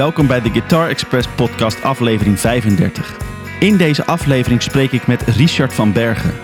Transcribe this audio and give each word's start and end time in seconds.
welkom 0.00 0.26
bij 0.26 0.40
de 0.40 0.50
Guitar 0.50 0.88
Express 0.88 1.28
podcast 1.36 1.82
aflevering 1.82 2.40
35. 2.40 3.16
In 3.58 3.76
deze 3.76 4.06
aflevering 4.06 4.62
spreek 4.62 4.92
ik 4.92 5.06
met 5.06 5.22
Richard 5.22 5.72
van 5.72 5.92
Bergen. 5.92 6.34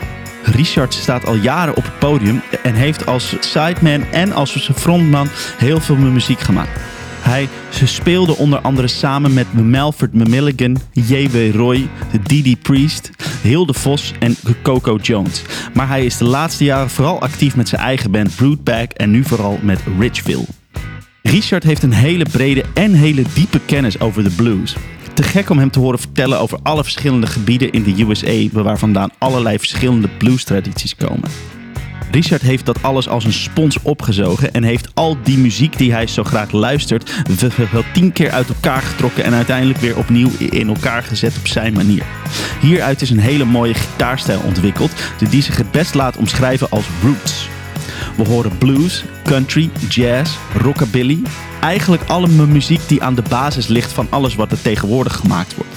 Richard 0.42 0.94
staat 0.94 1.26
al 1.26 1.34
jaren 1.34 1.76
op 1.76 1.84
het 1.84 1.98
podium 1.98 2.42
en 2.62 2.74
heeft 2.74 3.06
als 3.06 3.36
sideman 3.40 4.04
en 4.12 4.32
als 4.32 4.70
frontman 4.74 5.28
heel 5.58 5.80
veel 5.80 5.96
muziek 5.96 6.40
gemaakt. 6.40 6.80
Hij 7.20 7.48
speelde 7.84 8.36
onder 8.36 8.58
andere 8.58 8.88
samen 8.88 9.34
met 9.34 9.52
Melford 9.52 10.12
Milligan, 10.12 10.76
J.W. 10.92 11.56
Roy, 11.56 11.88
Didi 12.22 12.56
Priest, 12.56 13.10
Hilde 13.42 13.74
Vos 13.74 14.12
en 14.18 14.36
Coco 14.62 14.96
Jones. 14.96 15.42
Maar 15.74 15.88
hij 15.88 16.04
is 16.04 16.16
de 16.16 16.24
laatste 16.24 16.64
jaren 16.64 16.90
vooral 16.90 17.20
actief 17.20 17.56
met 17.56 17.68
zijn 17.68 17.80
eigen 17.80 18.10
band 18.10 18.36
Broodbag 18.36 18.86
en 18.86 19.10
nu 19.10 19.24
vooral 19.24 19.58
met 19.62 19.80
Richville. 19.98 20.46
Richard 21.26 21.62
heeft 21.62 21.82
een 21.82 21.92
hele 21.92 22.24
brede 22.30 22.64
en 22.74 22.92
hele 22.92 23.22
diepe 23.34 23.60
kennis 23.60 24.00
over 24.00 24.22
de 24.22 24.30
blues. 24.30 24.76
Te 25.14 25.22
gek 25.22 25.50
om 25.50 25.58
hem 25.58 25.70
te 25.70 25.78
horen 25.78 25.98
vertellen 25.98 26.40
over 26.40 26.58
alle 26.62 26.82
verschillende 26.82 27.26
gebieden 27.26 27.72
in 27.72 27.82
de 27.82 28.02
USA 28.02 28.62
waar 28.62 28.78
vandaan 28.78 29.10
allerlei 29.18 29.58
verschillende 29.58 30.08
blues-tradities 30.18 30.96
komen. 30.96 31.28
Richard 32.10 32.42
heeft 32.42 32.66
dat 32.66 32.82
alles 32.82 33.08
als 33.08 33.24
een 33.24 33.32
spons 33.32 33.82
opgezogen 33.82 34.52
en 34.52 34.62
heeft 34.62 34.88
al 34.94 35.16
die 35.22 35.38
muziek 35.38 35.78
die 35.78 35.92
hij 35.92 36.06
zo 36.06 36.24
graag 36.24 36.50
luistert 36.50 37.12
wel 37.72 37.84
tien 37.92 38.12
keer 38.12 38.30
uit 38.30 38.48
elkaar 38.48 38.82
getrokken 38.82 39.24
en 39.24 39.34
uiteindelijk 39.34 39.78
weer 39.78 39.96
opnieuw 39.96 40.30
in 40.38 40.68
elkaar 40.68 41.02
gezet 41.02 41.36
op 41.38 41.46
zijn 41.46 41.72
manier. 41.72 42.02
Hieruit 42.60 43.02
is 43.02 43.10
een 43.10 43.18
hele 43.18 43.44
mooie 43.44 43.74
gitaarstijl 43.74 44.40
ontwikkeld 44.40 44.92
die 45.30 45.42
zich 45.42 45.56
het 45.56 45.70
best 45.70 45.94
laat 45.94 46.16
omschrijven 46.16 46.70
als 46.70 46.86
roots. 47.02 47.48
We 48.16 48.24
horen 48.28 48.58
blues, 48.58 49.04
country, 49.24 49.70
jazz, 49.88 50.36
rockabilly. 50.54 51.22
Eigenlijk 51.60 52.02
alle 52.06 52.28
muziek 52.28 52.80
die 52.88 53.02
aan 53.02 53.14
de 53.14 53.22
basis 53.28 53.66
ligt 53.66 53.92
van 53.92 54.06
alles 54.10 54.34
wat 54.34 54.52
er 54.52 54.62
tegenwoordig 54.62 55.16
gemaakt 55.16 55.54
wordt. 55.54 55.76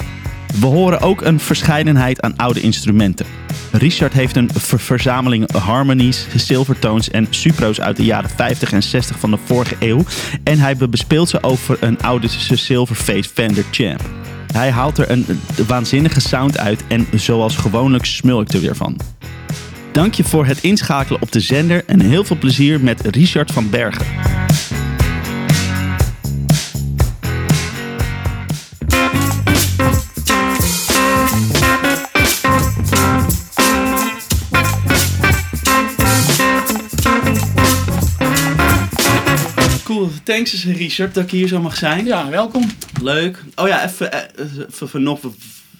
We 0.60 0.66
horen 0.66 1.00
ook 1.00 1.22
een 1.22 1.40
verscheidenheid 1.40 2.20
aan 2.20 2.36
oude 2.36 2.60
instrumenten. 2.60 3.26
Richard 3.72 4.12
heeft 4.12 4.36
een 4.36 4.50
verzameling 4.56 5.52
harmonies, 5.52 6.26
silvertones 6.36 7.10
en 7.10 7.26
supro's 7.30 7.80
uit 7.80 7.96
de 7.96 8.04
jaren 8.04 8.30
50 8.30 8.72
en 8.72 8.82
60 8.82 9.18
van 9.18 9.30
de 9.30 9.38
vorige 9.44 9.76
eeuw. 9.78 10.04
En 10.44 10.58
hij 10.58 10.76
bespeelt 10.76 11.28
ze 11.28 11.42
over 11.42 11.76
een 11.80 12.02
oude 12.02 12.28
Silverface 12.28 13.30
Fender 13.34 13.64
Champ. 13.70 14.00
Hij 14.52 14.70
haalt 14.70 14.98
er 14.98 15.10
een 15.10 15.26
waanzinnige 15.66 16.20
sound 16.20 16.58
uit 16.58 16.84
en 16.88 17.06
zoals 17.14 17.56
gewoonlijk 17.56 18.04
smul 18.04 18.40
ik 18.40 18.52
er 18.52 18.60
weer 18.60 18.76
van. 18.76 18.96
Dank 19.92 20.14
je 20.14 20.24
voor 20.24 20.46
het 20.46 20.62
inschakelen 20.62 21.22
op 21.22 21.32
de 21.32 21.40
zender 21.40 21.84
en 21.86 22.00
heel 22.00 22.24
veel 22.24 22.38
plezier 22.38 22.80
met 22.80 23.00
Richard 23.06 23.50
van 23.50 23.70
Bergen. 23.70 24.06
Cool, 39.84 40.10
thanks 40.22 40.64
Richard 40.64 41.14
dat 41.14 41.24
ik 41.24 41.30
hier 41.30 41.48
zo 41.48 41.60
mag 41.60 41.76
zijn. 41.76 42.04
Ja, 42.04 42.28
welkom. 42.28 42.70
Leuk. 43.02 43.44
Oh 43.54 43.68
ja, 43.68 43.84
even, 43.84 44.12
even, 44.12 44.66
even 44.82 45.02
nog 45.02 45.20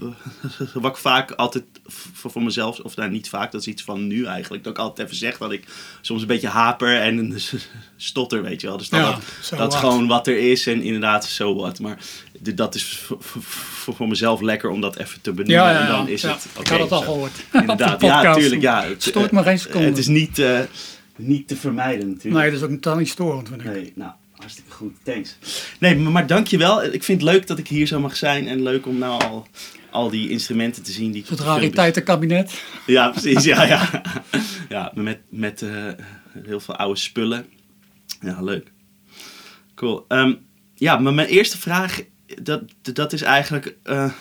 wat 0.75 0.91
ik 0.91 0.97
vaak 0.97 1.31
altijd 1.31 1.65
voor, 1.87 2.31
voor 2.31 2.43
mezelf, 2.43 2.79
of 2.79 2.97
nou 2.97 3.11
niet 3.11 3.29
vaak, 3.29 3.53
dat 3.53 3.61
is 3.61 3.67
iets 3.67 3.83
van 3.83 4.07
nu 4.07 4.25
eigenlijk, 4.25 4.65
dat 4.65 4.73
ik 4.73 4.79
altijd 4.79 5.07
even 5.07 5.19
zeg 5.19 5.39
dat 5.39 5.53
ik 5.53 5.65
soms 6.01 6.20
een 6.20 6.27
beetje 6.27 6.48
haper 6.48 7.01
en 7.01 7.39
stotter, 7.97 8.42
weet 8.42 8.61
je 8.61 8.67
wel. 8.67 8.77
Dus 8.77 8.89
dat, 8.89 9.01
ja, 9.51 9.57
dat, 9.57 9.75
gewoon 9.75 10.07
wat 10.07 10.27
er 10.27 10.39
is 10.39 10.67
en 10.67 10.83
inderdaad 10.83 11.25
zo 11.25 11.55
wat. 11.55 11.81
Maar 11.81 11.98
dat 12.41 12.75
is 12.75 12.84
voor, 12.84 13.95
voor, 13.95 14.09
mezelf 14.09 14.41
lekker 14.41 14.70
om 14.70 14.80
dat 14.80 14.97
even 14.97 15.20
te 15.20 15.33
benoemen. 15.33 15.64
Ja, 15.64 15.70
ja, 15.70 15.80
en 15.80 15.86
dan 15.86 16.08
is 16.08 16.23
het. 16.23 16.47
Okay, 16.51 16.63
ik 16.63 16.69
had 16.69 16.80
het 16.80 16.92
al 16.92 17.03
gehoord. 17.03 17.33
Inderdaad, 17.53 18.01
ja, 18.01 18.23
natuurlijk. 18.23 18.63
Ja, 18.63 18.85
het 18.85 19.03
stoort 19.03 19.30
me 19.30 19.42
geen 19.42 19.58
seconde. 19.58 19.86
Het 19.86 19.98
is 19.98 20.07
niet, 20.07 20.39
uh, 20.39 20.61
niet 21.17 21.48
te 21.48 21.57
vermijden, 21.57 22.08
natuurlijk. 22.08 22.42
Nee, 22.42 22.51
dat 22.51 22.61
is 22.61 22.67
ook 22.67 22.70
totaal 22.70 22.97
niet 22.97 23.08
storend, 23.08 23.48
vind 23.48 23.61
ik. 23.61 23.67
Nee, 23.67 23.92
nou. 23.95 24.13
Hartstikke 24.40 24.70
goed, 24.70 24.95
thanks. 25.02 25.36
Nee, 25.78 25.96
maar, 25.96 26.27
dankjewel. 26.27 26.84
Ik 26.84 27.05
vind 27.05 27.20
het 27.20 27.30
leuk 27.30 27.46
dat 27.46 27.58
ik 27.58 27.68
hier 27.68 27.86
zo 27.86 28.01
mag 28.01 28.17
zijn 28.17 28.48
en 28.48 28.62
leuk 28.62 28.86
om 28.86 28.98
nou 28.98 29.23
al 29.23 29.46
al 29.90 30.11
die 30.11 30.30
instrumenten 30.30 30.83
te 30.83 30.92
zien. 30.92 31.12
Die 31.12 31.24
het 31.28 31.40
rariteitenkabinet. 31.40 32.62
Ja, 32.86 33.08
precies. 33.08 33.45
Ja, 33.45 33.62
ja. 33.62 34.02
ja 34.68 34.92
met, 34.95 35.18
met 35.29 35.62
uh, 35.62 35.92
heel 36.45 36.61
veel 36.61 36.77
oude 36.77 37.00
spullen. 37.00 37.46
Ja, 38.20 38.42
leuk. 38.42 38.73
Cool. 39.74 40.05
Um, 40.08 40.39
ja, 40.74 40.96
maar 40.96 41.14
mijn 41.14 41.29
eerste 41.29 41.58
vraag, 41.58 42.02
dat, 42.42 42.62
dat 42.83 43.12
is 43.12 43.23
eigenlijk... 43.23 43.77
Uh, 43.84 44.12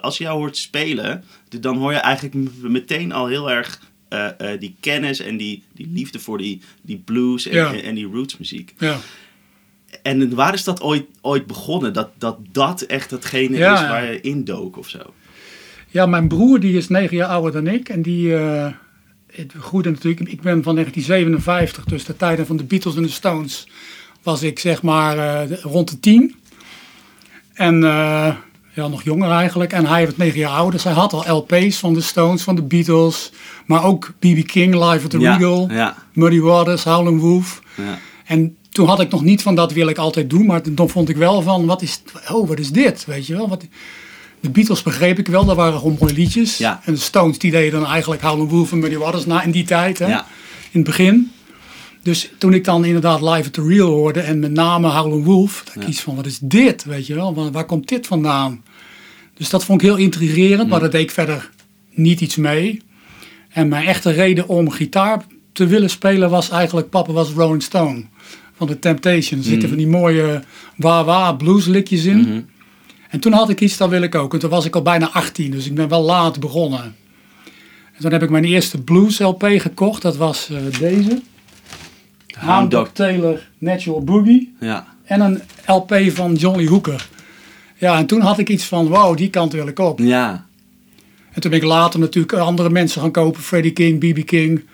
als 0.00 0.18
je 0.18 0.24
jou 0.24 0.38
hoort 0.38 0.56
spelen, 0.56 1.24
dan 1.60 1.76
hoor 1.76 1.92
je 1.92 1.98
eigenlijk 1.98 2.34
meteen 2.62 3.12
al 3.12 3.26
heel 3.26 3.50
erg 3.50 3.80
uh, 4.08 4.28
die 4.58 4.76
kennis 4.80 5.20
en 5.20 5.36
die, 5.36 5.64
die 5.72 5.88
liefde 5.92 6.18
voor 6.18 6.38
die, 6.38 6.60
die 6.82 6.98
blues 6.98 7.46
en, 7.46 7.54
ja. 7.54 7.72
en, 7.72 7.82
en, 7.82 7.94
die 7.94 8.06
rootsmuziek. 8.06 8.74
Ja. 8.78 8.98
En 10.02 10.34
waar 10.34 10.54
is 10.54 10.64
dat 10.64 10.80
ooit, 10.80 11.04
ooit 11.20 11.46
begonnen? 11.46 11.92
Dat, 11.92 12.08
dat 12.18 12.38
dat 12.52 12.80
echt 12.80 13.10
hetgene 13.10 13.56
is 13.56 13.62
waar 13.64 14.12
je 14.12 14.20
indook 14.20 14.76
of 14.78 14.88
zo? 14.88 14.98
Ja, 15.88 16.06
mijn 16.06 16.28
broer 16.28 16.60
die 16.60 16.76
is 16.76 16.88
negen 16.88 17.16
jaar 17.16 17.28
ouder 17.28 17.52
dan 17.52 17.74
ik. 17.74 17.88
En 17.88 18.02
die 18.02 18.28
uh, 18.28 18.66
groeide 19.58 19.90
natuurlijk... 19.90 20.20
Ik 20.20 20.40
ben 20.42 20.62
van 20.62 20.74
1957, 20.74 21.84
dus 21.84 22.04
de 22.04 22.16
tijden 22.16 22.46
van 22.46 22.56
de 22.56 22.64
Beatles 22.64 22.96
en 22.96 23.02
de 23.02 23.08
Stones... 23.08 23.68
was 24.22 24.42
ik 24.42 24.58
zeg 24.58 24.82
maar 24.82 25.16
uh, 25.16 25.58
rond 25.62 25.90
de 25.90 26.00
tien. 26.00 26.34
En 27.54 27.74
uh, 27.82 28.34
ja, 28.74 28.88
nog 28.88 29.02
jonger 29.02 29.30
eigenlijk. 29.30 29.72
En 29.72 29.86
hij 29.86 30.04
was 30.04 30.16
negen 30.16 30.38
jaar 30.38 30.50
ouder. 30.50 30.72
Dus 30.72 30.84
hij 30.84 30.92
had 30.92 31.12
al 31.12 31.36
LP's 31.36 31.78
van 31.78 31.94
de 31.94 32.00
Stones, 32.00 32.42
van 32.42 32.54
de 32.54 32.62
Beatles. 32.62 33.32
Maar 33.66 33.84
ook 33.84 34.12
B.B. 34.18 34.46
King, 34.46 34.74
Live 34.74 35.04
at 35.04 35.10
the 35.10 35.18
ja, 35.18 35.36
Regal. 35.36 35.68
Ja. 35.70 35.96
Muddy 36.12 36.40
Waters, 36.40 36.84
Howlin' 36.84 37.18
Wolf. 37.18 37.62
Ja. 37.76 37.98
En 38.24 38.56
toen 38.76 38.86
had 38.86 39.00
ik 39.00 39.10
nog 39.10 39.22
niet 39.22 39.42
van 39.42 39.54
dat 39.54 39.72
wil 39.72 39.88
ik 39.88 39.98
altijd 39.98 40.30
doen, 40.30 40.46
maar 40.46 40.60
dan 40.70 40.88
vond 40.88 41.08
ik 41.08 41.16
wel 41.16 41.42
van, 41.42 41.66
wat 41.66 41.82
is, 41.82 42.02
oh, 42.30 42.48
wat 42.48 42.58
is 42.58 42.70
dit, 42.70 43.04
weet 43.04 43.26
je 43.26 43.36
wel. 43.36 43.48
Wat, 43.48 43.66
de 44.40 44.50
Beatles 44.50 44.82
begreep 44.82 45.18
ik 45.18 45.26
wel, 45.26 45.44
dat 45.44 45.56
waren 45.56 45.78
gewoon 45.78 45.96
mooie 46.00 46.12
liedjes. 46.12 46.58
Ja. 46.58 46.80
En 46.84 46.94
de 46.94 47.00
Stones, 47.00 47.38
die 47.38 47.50
deden 47.50 47.80
dan 47.80 47.90
eigenlijk 47.90 48.22
Howlin' 48.22 48.48
Wolf 48.48 48.72
en 48.72 48.78
Muddy 48.78 48.96
Waters 48.96 49.26
na 49.26 49.42
in 49.42 49.50
die 49.50 49.64
tijd, 49.64 49.98
hè, 49.98 50.06
ja. 50.06 50.26
in 50.70 50.80
het 50.80 50.84
begin. 50.84 51.30
Dus 52.02 52.30
toen 52.38 52.54
ik 52.54 52.64
dan 52.64 52.84
inderdaad 52.84 53.20
Live 53.20 53.46
at 53.46 53.52
the 53.52 53.66
Real 53.66 53.88
hoorde 53.88 54.20
en 54.20 54.38
met 54.38 54.52
name 54.52 54.88
Howlin' 54.88 55.24
Wolf, 55.24 55.64
dan 55.74 55.82
ja. 55.82 55.88
iets 55.88 56.00
van, 56.00 56.16
wat 56.16 56.26
is 56.26 56.38
dit, 56.42 56.84
weet 56.84 57.06
je 57.06 57.14
wel, 57.14 57.34
waar, 57.34 57.50
waar, 57.50 57.64
komt 57.64 57.88
dit 57.88 58.06
vandaan? 58.06 58.62
Dus 59.34 59.50
dat 59.50 59.64
vond 59.64 59.82
ik 59.82 59.86
heel 59.86 59.96
intrigerend, 59.96 60.62
Mm. 60.62 60.68
maar 60.68 60.80
daar 60.80 60.90
deed 60.90 61.02
ik 61.02 61.10
verder 61.10 61.50
niet 61.90 62.20
iets 62.20 62.36
mee. 62.36 62.82
En 63.48 63.68
mijn 63.68 63.86
echte 63.86 64.10
reden 64.10 64.48
om 64.48 64.70
gitaar 64.70 65.24
te 65.52 65.66
willen 65.66 65.90
spelen 65.90 66.30
was 66.30 66.50
eigenlijk, 66.50 66.90
papa 66.90 67.12
was 67.12 67.30
Rolling 67.30 67.62
Stone 67.62 68.04
van 68.56 68.66
de 68.66 68.78
Temptations. 68.78 69.44
Er 69.44 69.50
zitten 69.50 69.68
van 69.68 69.78
die 69.78 69.86
mooie 69.86 70.42
wah-wah 70.76 71.36
blueslikjes 71.36 72.04
in. 72.04 72.16
Mm 72.16 72.24
-hmm. 72.24 72.46
En 73.10 73.20
toen 73.20 73.32
had 73.32 73.48
ik 73.48 73.60
iets, 73.60 73.76
dat 73.76 73.88
wil 73.88 74.02
ik 74.02 74.14
ook. 74.14 74.32
En 74.32 74.38
toen 74.38 74.50
was 74.50 74.64
ik 74.64 74.74
al 74.74 74.82
bijna 74.82 75.10
18, 75.10 75.50
dus 75.50 75.66
ik 75.66 75.74
ben 75.74 75.88
wel 75.88 76.02
laat 76.02 76.40
begonnen. 76.40 76.94
En 77.92 78.02
toen 78.02 78.12
heb 78.12 78.22
ik 78.22 78.30
mijn 78.30 78.44
eerste 78.44 78.82
blues 78.82 79.18
LP 79.18 79.44
gekocht. 79.48 80.02
Dat 80.02 80.16
was 80.16 80.48
uh, 80.50 80.58
deze. 80.78 81.22
Hound 82.38 82.70
Dog 82.70 82.90
Taylor 82.92 83.48
Natural 83.58 84.04
Boogie. 84.04 84.54
Ja. 84.60 84.86
En 85.04 85.20
een 85.20 85.40
LP 85.66 85.96
van 86.08 86.34
Johnny 86.34 86.66
Hooker. 86.66 87.08
Ja, 87.76 87.98
en 87.98 88.06
toen 88.06 88.20
had 88.20 88.38
ik 88.38 88.48
iets 88.48 88.64
van, 88.64 88.88
wow, 88.88 89.16
die 89.16 89.30
kant 89.30 89.52
wil 89.52 89.66
ik 89.66 89.78
op. 89.78 89.98
Ja. 89.98 90.46
En 91.32 91.40
toen 91.40 91.50
ben 91.50 91.60
ik 91.60 91.66
later 91.66 92.00
natuurlijk 92.00 92.32
andere 92.32 92.70
mensen 92.70 93.00
gaan 93.00 93.10
kopen. 93.10 93.42
Freddie 93.42 93.72
King, 93.72 93.98
B.B. 93.98 94.26
King. 94.26 94.64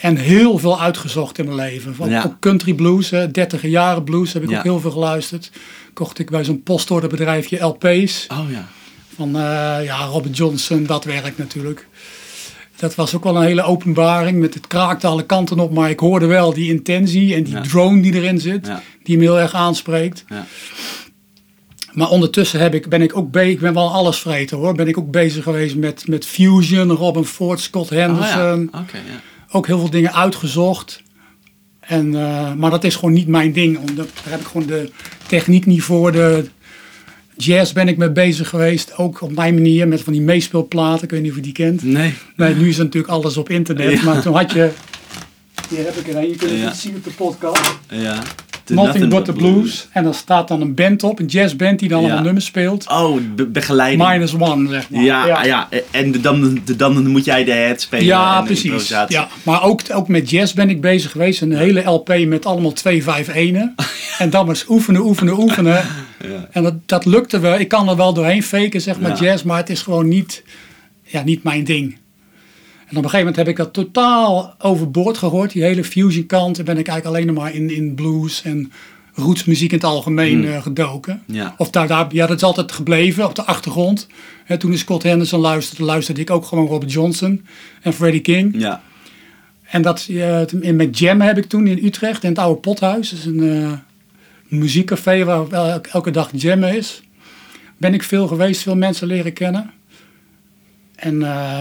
En 0.00 0.16
heel 0.16 0.58
veel 0.58 0.80
uitgezocht 0.80 1.38
in 1.38 1.44
mijn 1.44 1.56
leven. 1.56 1.94
Van 1.94 2.10
ja. 2.10 2.36
country 2.40 2.74
blues, 2.74 3.10
hè, 3.10 3.30
30 3.30 3.62
jaren 3.62 4.04
blues 4.04 4.32
heb 4.32 4.42
ik 4.42 4.50
ja. 4.50 4.56
ook 4.56 4.62
heel 4.62 4.80
veel 4.80 4.90
geluisterd. 4.90 5.50
Kocht 5.92 6.18
ik 6.18 6.30
bij 6.30 6.44
zo'n 6.44 6.62
postorderbedrijfje 6.62 7.58
LP's. 7.58 8.26
Oh 8.28 8.50
ja. 8.50 8.68
Van 9.14 9.28
uh, 9.28 9.84
ja, 9.84 10.04
Robert 10.04 10.36
Johnson, 10.36 10.84
dat 10.84 11.04
werk 11.04 11.38
natuurlijk. 11.38 11.86
Dat 12.76 12.94
was 12.94 13.14
ook 13.14 13.24
wel 13.24 13.36
een 13.36 13.42
hele 13.42 13.62
openbaring. 13.62 14.38
Met 14.38 14.54
het 14.54 14.66
kraakte 14.66 15.06
alle 15.06 15.26
kanten 15.26 15.58
op. 15.58 15.72
Maar 15.72 15.90
ik 15.90 16.00
hoorde 16.00 16.26
wel 16.26 16.52
die 16.52 16.72
intentie 16.72 17.34
en 17.34 17.42
die 17.42 17.54
ja. 17.54 17.60
drone 17.60 18.02
die 18.02 18.14
erin 18.14 18.40
zit. 18.40 18.70
Die 19.02 19.16
me 19.16 19.22
heel 19.22 19.40
erg 19.40 19.54
aanspreekt. 19.54 20.24
Ja. 20.28 20.46
Maar 21.92 22.08
ondertussen 22.08 22.60
heb 22.60 22.74
ik, 22.74 22.88
ben 22.88 23.02
ik 23.02 23.16
ook 23.16 23.30
bezig, 23.30 23.52
ik 23.52 23.60
ben 23.60 23.74
wel 23.74 23.92
alles 23.92 24.18
vreten 24.18 24.56
hoor. 24.56 24.74
Ben 24.74 24.88
ik 24.88 24.98
ook 24.98 25.10
bezig 25.10 25.42
geweest 25.42 25.76
met, 25.76 26.08
met 26.08 26.26
Fusion, 26.26 26.90
Robin 26.90 27.24
Ford, 27.24 27.60
Scott 27.60 27.90
Henderson. 27.90 28.52
Oh, 28.52 28.72
ja. 28.72 28.78
okay, 28.80 29.00
ja. 29.06 29.20
Ook 29.50 29.66
heel 29.66 29.78
veel 29.78 29.90
dingen 29.90 30.14
uitgezocht. 30.14 31.02
En, 31.80 32.12
uh, 32.12 32.54
maar 32.54 32.70
dat 32.70 32.84
is 32.84 32.94
gewoon 32.94 33.12
niet 33.12 33.28
mijn 33.28 33.52
ding. 33.52 33.78
Omdat, 33.78 34.08
daar 34.24 34.32
heb 34.32 34.40
ik 34.40 34.46
gewoon 34.46 34.66
de 34.66 34.90
techniek 35.26 35.66
niet 35.66 35.82
voor. 35.82 36.12
De 36.12 36.48
jazz 37.36 37.72
ben 37.72 37.88
ik 37.88 37.96
mee 37.96 38.10
bezig 38.10 38.48
geweest. 38.48 38.96
Ook 38.96 39.20
op 39.20 39.32
mijn 39.32 39.54
manier 39.54 39.88
met 39.88 40.00
van 40.02 40.12
die 40.12 40.22
meespeelplaten. 40.22 41.04
Ik 41.04 41.10
weet 41.10 41.20
niet 41.22 41.30
of 41.30 41.36
je 41.36 41.42
die 41.42 41.52
kent. 41.52 41.82
Nee. 41.82 42.14
nee 42.36 42.54
nu 42.54 42.68
is 42.68 42.76
natuurlijk 42.76 43.12
alles 43.12 43.36
op 43.36 43.50
internet. 43.50 43.98
Ja. 43.98 44.04
Maar 44.04 44.22
toen 44.22 44.34
had 44.34 44.52
je... 44.52 44.70
Hier 45.68 45.84
heb 45.84 45.94
ik 45.96 46.08
er 46.08 46.16
een. 46.16 46.28
Je 46.28 46.36
kunt 46.36 46.50
het 46.50 46.60
Ja. 46.60 46.66
niet 46.66 46.76
zien 46.76 46.94
op 46.96 47.04
de 47.04 47.10
podcast. 47.10 47.78
Ja. 47.88 48.22
Nothing, 48.74 49.08
But 49.08 49.24
The 49.24 49.32
Blues. 49.32 49.88
En 49.92 50.04
dan 50.04 50.14
staat 50.14 50.48
dan 50.48 50.60
een 50.60 50.74
band 50.74 51.02
op, 51.02 51.18
een 51.18 51.26
jazzband 51.26 51.78
die 51.78 51.88
dan 51.88 51.98
allemaal 51.98 52.22
nummers 52.22 52.44
speelt. 52.44 52.88
Oh, 52.90 53.18
be- 53.36 53.46
begeleiding. 53.46 54.08
Minus 54.08 54.34
one, 54.38 54.68
zeg 54.68 54.90
maar. 54.90 55.02
ja, 55.02 55.44
ja. 55.44 55.68
en 55.90 56.20
dan, 56.20 56.58
dan 56.76 57.06
moet 57.06 57.24
jij 57.24 57.44
de 57.44 57.52
head 57.52 57.80
spelen. 57.80 58.04
Ja, 58.04 58.38
en 58.38 58.44
precies. 58.44 58.88
Ja. 59.08 59.28
Maar 59.42 59.62
ook, 59.62 59.80
ook 59.92 60.08
met 60.08 60.30
jazz 60.30 60.52
ben 60.54 60.70
ik 60.70 60.80
bezig 60.80 61.10
geweest. 61.10 61.40
Een 61.40 61.56
hele 61.56 61.82
LP 61.84 62.18
met 62.26 62.46
allemaal 62.46 62.72
2 62.72 63.02
5 63.02 63.28
1 63.28 63.74
En 64.18 64.30
dan 64.30 64.46
was 64.46 64.64
oefenen, 64.68 65.00
oefenen, 65.04 65.38
oefenen. 65.38 65.82
Ja. 66.22 66.48
En 66.50 66.62
dat, 66.62 66.74
dat 66.86 67.04
lukte 67.04 67.38
wel. 67.40 67.58
Ik 67.58 67.68
kan 67.68 67.88
er 67.88 67.96
wel 67.96 68.12
doorheen 68.14 68.42
faken, 68.42 68.80
zeg 68.80 69.00
maar, 69.00 69.10
Ja. 69.10 69.16
jazz. 69.24 69.42
Maar 69.42 69.56
het 69.56 69.70
is 69.70 69.82
gewoon 69.82 70.08
niet, 70.08 70.42
ja, 71.02 71.22
niet 71.22 71.42
mijn 71.42 71.64
ding. 71.64 71.96
En 72.88 72.96
op 72.96 73.04
een 73.04 73.10
gegeven 73.10 73.18
moment 73.18 73.36
heb 73.36 73.48
ik 73.48 73.56
dat 73.56 73.72
totaal 73.72 74.54
overboord 74.58 75.18
gegooid. 75.18 75.52
Die 75.52 75.62
hele 75.62 75.84
fusion 75.84 76.26
kant. 76.26 76.58
En 76.58 76.64
ben 76.64 76.78
ik 76.78 76.88
eigenlijk 76.88 77.16
alleen 77.16 77.34
nog 77.34 77.44
maar 77.44 77.54
in, 77.54 77.70
in 77.70 77.94
blues 77.94 78.42
en 78.42 78.72
rootsmuziek 79.14 79.70
in 79.70 79.76
het 79.76 79.86
algemeen 79.86 80.44
eh, 80.44 80.62
gedoken. 80.62 81.22
Hmm. 81.26 81.34
Ja. 81.34 81.54
Of 81.58 81.70
daar, 81.70 81.86
daar, 81.86 82.06
ja, 82.10 82.26
dat 82.26 82.36
is 82.36 82.42
altijd 82.42 82.72
gebleven 82.72 83.24
op 83.24 83.34
de 83.34 83.44
achtergrond. 83.44 84.06
Hè, 84.44 84.58
toen 84.58 84.72
ik 84.72 84.78
Scott 84.78 85.02
Henderson 85.02 85.40
luisterde, 85.40 85.84
luisterde 85.84 86.20
ik 86.20 86.30
ook 86.30 86.44
gewoon 86.44 86.66
Robert 86.66 86.92
Johnson 86.92 87.44
en 87.82 87.92
Freddie 87.92 88.20
King. 88.20 88.54
Ja. 88.58 88.82
En 89.62 89.82
dat, 89.82 90.06
in 90.60 90.76
met 90.76 90.98
Jam 90.98 91.20
heb 91.20 91.38
ik 91.38 91.44
toen 91.44 91.66
in 91.66 91.84
Utrecht, 91.84 92.22
in 92.22 92.28
het 92.28 92.38
oude 92.38 92.60
Pothuis. 92.60 93.10
Dat 93.10 93.18
is 93.18 93.24
een 93.24 93.62
eh, 93.62 93.72
muziekcafé 94.48 95.24
waar 95.24 95.80
elke 95.92 96.10
dag 96.10 96.30
jammen 96.32 96.76
is. 96.76 97.02
Ben 97.76 97.94
ik 97.94 98.02
veel 98.02 98.26
geweest, 98.26 98.62
veel 98.62 98.76
mensen 98.76 99.06
leren 99.06 99.32
kennen. 99.32 99.70
En 100.94 101.22
eh, 101.22 101.60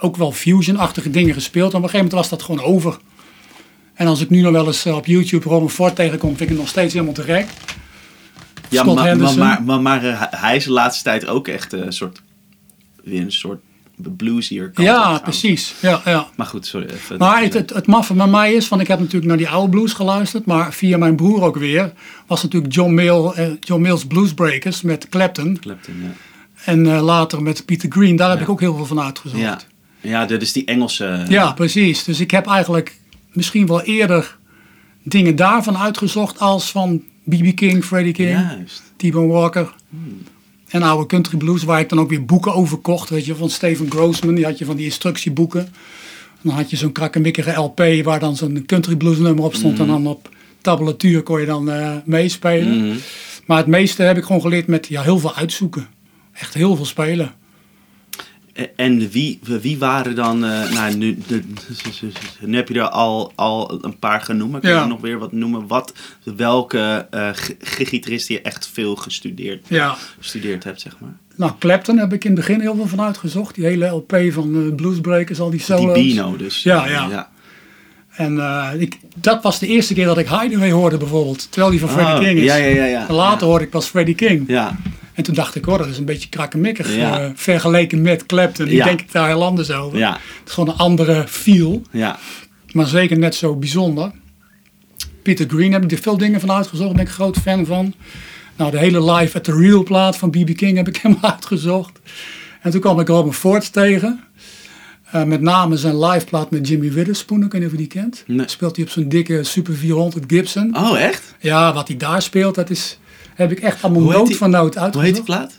ook 0.00 0.16
wel 0.16 0.32
fusion-achtige 0.32 1.10
dingen 1.10 1.34
gespeeld. 1.34 1.72
En 1.72 1.78
op 1.78 1.82
een 1.82 1.90
gegeven 1.90 2.10
moment 2.10 2.28
was 2.28 2.38
dat 2.38 2.42
gewoon 2.42 2.74
over. 2.74 2.98
En 3.94 4.06
als 4.06 4.20
ik 4.20 4.30
nu 4.30 4.40
nog 4.40 4.52
wel 4.52 4.66
eens 4.66 4.84
eh, 4.84 4.96
op 4.96 5.06
YouTube 5.06 5.48
Robin 5.48 5.68
Ford 5.68 5.96
tegenkom, 5.96 6.28
vind 6.28 6.40
ik 6.40 6.48
het 6.48 6.58
nog 6.58 6.68
steeds 6.68 6.92
helemaal 6.92 7.14
te 7.14 7.22
gek. 7.22 7.46
Ja, 8.68 8.82
Scott 8.82 8.96
maar, 8.96 9.16
maar, 9.16 9.38
maar, 9.38 9.62
maar, 9.62 9.80
maar, 9.80 10.04
eh, 10.04 10.22
hij 10.30 10.56
is 10.56 10.64
de 10.64 10.72
laatste 10.72 11.02
tijd 11.02 11.26
ook 11.26 11.48
echt 11.48 11.72
eh, 11.72 11.80
een 11.80 11.92
soort, 11.92 12.22
weer 13.04 13.20
een 13.20 13.32
soort 13.32 13.60
bluesier 14.08 14.70
kant 14.70 14.88
ja, 14.88 15.18
precies. 15.18 15.74
Ja, 15.80 16.00
ja. 16.04 16.28
Maar 16.36 16.46
goed, 16.46 16.66
sorry. 16.66 16.86
Even, 16.86 17.18
Maar 17.18 17.42
het, 17.42 17.54
het, 17.54 17.70
het 17.70 17.86
maffe 17.86 18.14
met 18.14 18.30
mij 18.30 18.52
is, 18.52 18.68
want 18.68 18.82
ik 18.82 18.88
heb 18.88 18.98
natuurlijk 18.98 19.26
naar 19.26 19.36
die 19.36 19.48
oude 19.48 19.70
blues 19.70 19.92
geluisterd, 19.92 20.46
maar 20.46 20.72
via 20.72 20.98
mijn 20.98 21.16
broer 21.16 21.42
ook 21.42 21.56
weer, 21.56 21.92
was 22.26 22.42
natuurlijk 22.42 22.72
John, 22.72 22.94
Mill, 22.94 23.30
eh, 23.34 23.46
John 23.60 23.82
Mills 23.82 24.06
Bluesbreakers 24.06 24.82
met 24.82 25.08
Clapton. 25.08 25.58
Clapton, 25.60 25.94
ja. 26.02 26.12
En 26.64 26.94
eh, 26.94 27.02
later 27.02 27.42
met 27.42 27.64
Peter 27.64 27.90
Green, 27.90 28.16
daar 28.16 28.30
heb 28.30 28.40
ik 28.40 28.48
ook 28.48 28.60
heel 28.60 28.76
veel 28.76 28.86
van 28.86 29.00
uitgezocht. 29.00 29.42
Ja, 29.42 29.58
ja 30.00 30.26
dat 30.26 30.42
is 30.42 30.52
die 30.52 30.64
Engelse... 30.64 31.24
Ja, 31.28 31.52
precies. 31.52 32.04
Dus 32.04 32.20
ik 32.20 32.30
heb 32.30 32.46
eigenlijk 32.46 32.98
misschien 33.32 33.66
wel 33.66 33.82
eerder 33.82 34.38
dingen 35.02 35.36
daarvan 35.36 35.78
uitgezocht 35.78 36.38
als 36.38 36.70
van 36.70 37.02
B.B. 37.28 37.56
King, 37.56 37.84
Freddie 37.84 38.12
King. 38.12 38.38
T-Bone 38.96 39.32
Walker. 39.32 39.74
En 40.68 40.82
oude 40.82 41.06
country 41.06 41.36
blues, 41.36 41.62
waar 41.62 41.80
ik 41.80 41.88
dan 41.88 42.00
ook 42.00 42.08
weer 42.08 42.24
boeken 42.24 42.54
over 42.54 42.78
kocht. 42.78 43.10
Weet 43.10 43.24
je, 43.24 43.34
van 43.34 43.50
Steven 43.50 43.90
Grossman, 43.90 44.34
die 44.34 44.44
had 44.44 44.58
je 44.58 44.64
van 44.64 44.76
die 44.76 44.84
instructieboeken. 44.84 45.68
Dan 46.42 46.54
had 46.54 46.70
je 46.70 46.76
zo'n 46.76 46.92
krakkemikkige 46.92 47.52
LP 47.52 47.82
waar 48.04 48.18
dan 48.18 48.36
zo'n 48.36 48.62
country 48.66 48.96
blues 48.96 49.18
nummer 49.18 49.44
op 49.44 49.54
stond. 49.54 49.78
En 49.78 49.86
dan 49.86 50.06
op 50.06 50.28
tabulatuur 50.60 51.22
kon 51.22 51.40
je 51.40 51.46
dan 51.46 51.70
eh, 51.70 51.96
meespelen. 52.04 52.86
Mhm. 52.86 52.96
Maar 53.46 53.58
het 53.58 53.66
meeste 53.66 54.02
heb 54.02 54.16
ik 54.16 54.24
gewoon 54.24 54.40
geleerd 54.40 54.66
met 54.66 54.86
ja, 54.86 55.02
heel 55.02 55.18
veel 55.18 55.34
uitzoeken. 55.34 55.86
Echt 56.32 56.54
heel 56.54 56.76
veel 56.76 56.84
spelen. 56.84 57.32
Eh, 58.52 58.64
En 58.76 59.10
wie, 59.10 59.38
wie 59.60 59.78
waren 59.78 60.14
dan, 60.14 60.44
eh, 60.44 60.70
nou 60.72 60.94
nu, 60.94 61.18
de, 61.26 61.42
nu 62.46 62.56
heb 62.56 62.68
je 62.68 62.74
er 62.74 62.88
al, 62.88 63.32
al 63.34 63.78
een 63.84 63.98
paar 63.98 64.20
genoemd, 64.20 64.60
kun 64.60 64.68
je 64.68 64.74
Ja. 64.74 64.86
nog 64.86 65.00
weer 65.00 65.18
wat 65.18 65.32
noemen? 65.32 65.66
Wat, 65.66 65.92
welke 66.36 67.06
gitaristen 67.60 68.34
je 68.34 68.42
echt 68.42 68.70
veel 68.72 68.96
gestudeerd, 68.96 69.64
Ja. 69.68 69.96
gestudeerd 70.18 70.64
hebt, 70.64 70.80
zeg 70.80 70.96
maar? 71.00 71.16
Nou, 71.36 71.52
Clapton 71.58 71.98
heb 71.98 72.12
ik 72.12 72.24
in 72.24 72.30
het 72.30 72.40
begin 72.40 72.60
heel 72.60 72.74
veel 72.74 72.86
van 72.86 73.00
uitgezocht. 73.00 73.54
Die 73.54 73.64
hele 73.64 73.86
LP 73.86 74.16
van 74.30 74.66
eh, 74.66 74.74
Bluesbreakers, 74.74 75.40
al 75.40 75.50
die 75.50 75.58
Die 75.58 75.66
solo's. 75.76 75.94
Bino 75.94 76.36
dus. 76.36 76.62
Ja, 76.62 76.86
ja. 76.86 77.30
En 78.10 78.38
eh, 78.38 78.68
ik, 78.80 78.98
dat 79.16 79.42
was 79.42 79.58
de 79.58 79.66
eerste 79.66 79.94
keer 79.94 80.04
dat 80.06 80.18
ik 80.18 80.28
Hideaway 80.28 80.70
hoorde 80.70 80.96
bijvoorbeeld. 80.96 81.46
Terwijl 81.50 81.70
die 81.70 81.80
van 81.80 81.88
Freddie 81.88 82.14
Oh, 82.14 82.20
King 82.20 82.38
is. 82.38 82.44
Ja, 82.44 82.54
ja, 82.56 82.66
ja. 82.74 82.84
ja. 82.84 83.08
En 83.08 83.14
later 83.14 83.46
hoorde 83.46 83.64
ik 83.64 83.70
pas 83.70 83.86
Freddie 83.86 84.14
King. 84.14 84.44
Ja, 84.46 84.76
En 85.20 85.26
toen 85.26 85.34
dacht 85.34 85.54
ik, 85.54 85.64
hoor, 85.64 85.78
dat 85.78 85.86
is 85.86 85.98
een 85.98 86.04
beetje 86.04 86.28
krakkemikkig. 86.28 86.94
Ja. 86.96 87.20
eh, 87.20 87.30
vergeleken 87.34 88.02
met 88.02 88.26
Clapton. 88.26 88.64
Die 88.66 88.74
Ja. 88.76 88.84
denk 88.84 89.00
ik 89.00 89.12
daar 89.12 89.26
heel 89.26 89.44
anders 89.44 89.70
over. 89.70 89.98
ja, 89.98 90.12
Het 90.12 90.48
is 90.48 90.52
gewoon 90.52 90.68
een 90.68 90.78
andere 90.80 91.24
feel. 91.28 91.82
ja. 91.90 92.18
Maar 92.72 92.86
zeker 92.86 93.18
net 93.18 93.34
zo 93.34 93.56
bijzonder. 93.56 94.10
Peter 95.22 95.46
Green 95.48 95.72
heb 95.72 95.84
ik 95.84 95.92
er 95.92 95.98
veel 95.98 96.16
dingen 96.16 96.40
van 96.40 96.50
uitgezocht. 96.52 96.86
Daar 96.88 96.96
ben 96.96 97.04
ik 97.06 97.10
groot 97.12 97.36
fan 97.36 97.66
van. 97.66 97.94
Nou, 98.56 98.70
de 98.70 98.78
hele 98.78 99.12
Live 99.12 99.36
at 99.36 99.44
the 99.44 99.52
Real 99.56 99.82
plaat 99.82 100.16
van 100.16 100.30
B.B. 100.30 100.56
King 100.56 100.76
heb 100.76 100.88
ik 100.88 100.96
helemaal 101.02 101.30
uitgezocht. 101.30 101.98
En 102.62 102.70
toen 102.70 102.80
kwam 102.80 103.00
ik 103.00 103.08
Robin 103.08 103.32
Ford 103.32 103.72
tegen. 103.72 104.20
Eh, 105.10 105.22
met 105.24 105.40
name 105.40 105.76
zijn 105.76 105.98
live 106.04 106.24
plaat 106.24 106.50
met 106.50 106.68
Jimmy 106.68 106.92
Witherspoon. 106.92 107.44
Ik 107.44 107.52
weet 107.52 107.60
niet 107.60 107.70
of 107.70 107.76
je 107.76 107.82
die 107.88 108.00
kent. 108.00 108.22
Nee. 108.26 108.48
Speelt 108.48 108.76
hij 108.76 108.84
op 108.84 108.90
zo'n 108.90 109.08
dikke 109.08 109.44
Super 109.44 109.74
400 109.74 110.24
Gibson. 110.26 110.76
Oh, 110.76 111.00
echt? 111.00 111.34
Ja, 111.40 111.72
wat 111.72 111.88
hij 111.88 111.96
daar 111.96 112.22
speelt, 112.22 112.54
dat 112.54 112.70
is, 112.70 112.98
heb 113.40 113.58
ik 113.58 113.60
echt 113.64 113.82
allemaal 113.82 114.02
Hoe 114.02 114.26
die- 114.26 114.36
van 114.36 114.54
Hoe 114.54 114.62
uitgezocht. 114.64 115.00
heet 115.04 115.14
die 115.14 115.22
plaat? 115.22 115.58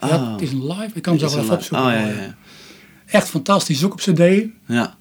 Ja, 0.00 0.06
Oh. 0.08 0.32
het 0.32 0.42
is 0.42 0.52
een 0.52 0.66
live. 0.66 0.90
Ik 0.94 1.02
kan 1.02 1.16
hem 1.18 1.28
zo 1.28 1.34
wel 1.34 1.44
even 1.44 1.56
opzoeken. 1.56 1.86
Oh, 1.86 1.92
ja, 1.92 2.06
ja. 2.06 2.34
Echt 3.06 3.28
fantastisch. 3.28 3.84
Ook 3.84 3.92
op 3.92 3.98
cd. 3.98 4.20
Ja. 4.66 4.96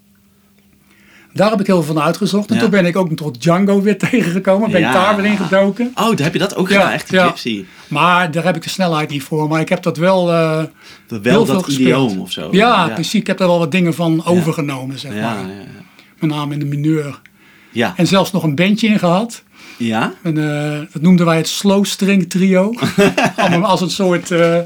Daar 1.34 1.50
heb 1.50 1.60
ik 1.60 1.68
heel 1.68 1.84
veel 1.84 1.94
van 1.94 2.04
uitgezocht. 2.04 2.50
En 2.50 2.56
Ja. 2.56 2.62
toen 2.62 2.70
ben 2.70 2.86
ik 2.86 2.96
ook 2.98 3.12
tot 3.16 3.42
Django 3.42 3.82
weer 3.82 3.98
tegengekomen. 4.10 4.72
Ben 4.72 4.80
Ja. 4.82 4.88
ik 4.88 4.94
daar 4.94 5.16
weer 5.16 5.26
in 5.26 5.38
gedoken. 5.38 5.92
Oh, 5.96 6.08
daar 6.16 6.24
heb 6.24 6.34
je 6.34 6.40
dat 6.40 6.56
ook 6.56 6.70
Ja, 6.70 6.76
gedaan, 6.80 6.92
echt 6.92 7.10
die 7.10 7.20
ja. 7.20 7.28
gypsy. 7.28 7.66
Maar 7.88 8.32
daar 8.32 8.44
heb 8.44 8.56
ik 8.56 8.64
de 8.64 8.70
snelheid 8.70 9.10
niet 9.10 9.24
voor. 9.24 9.48
Maar 9.48 9.62
ik 9.62 9.70
heb 9.70 9.84
dat 9.84 9.98
wel, 9.98 10.32
eh, 10.32 10.64
Wel 11.08 11.22
veel 11.22 11.46
dat 11.46 11.64
gespeeld. 11.64 12.12
idioom 12.12 12.20
of 12.22 12.32
zo. 12.32 12.48
Ja, 12.52 12.88
precies. 12.88 13.20
Ik 13.22 13.28
heb 13.28 13.38
daar 13.38 13.48
wel 13.48 13.60
wat 13.60 13.72
dingen 13.72 13.94
van 13.94 14.26
overgenomen, 14.26 15.00
zeg 15.00 15.14
Ja, 15.14 15.22
maar. 15.34 15.48
ja, 15.48 15.54
ja. 15.54 15.66
Met 16.20 16.30
name 16.30 16.54
in 16.54 16.60
de 16.60 16.66
mineur. 16.66 17.22
Ja. 17.72 17.94
En 17.98 18.08
zelfs 18.08 18.32
nog 18.32 18.44
een 18.44 18.56
bandje 18.56 18.88
in 18.88 19.00
gehad. 19.00 19.44
Ja? 19.78 20.14
En, 20.24 20.38
eh, 20.38 20.80
dat 20.94 21.02
noemden 21.02 21.26
wij 21.26 21.38
het 21.38 21.48
slow 21.48 21.86
string 21.86 22.30
trio. 22.30 22.74
Als 23.62 23.82
een 23.82 23.90
soort 23.90 24.32
eh, 24.32 24.58
eh, 24.58 24.66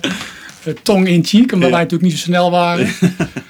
tong 0.83 1.07
in 1.07 1.25
cheek, 1.25 1.51
omdat 1.51 1.69
Ja. 1.69 1.75
wij 1.75 1.83
natuurlijk 1.83 2.11
niet 2.11 2.19
zo 2.19 2.25
snel 2.25 2.51
waren. 2.51 2.89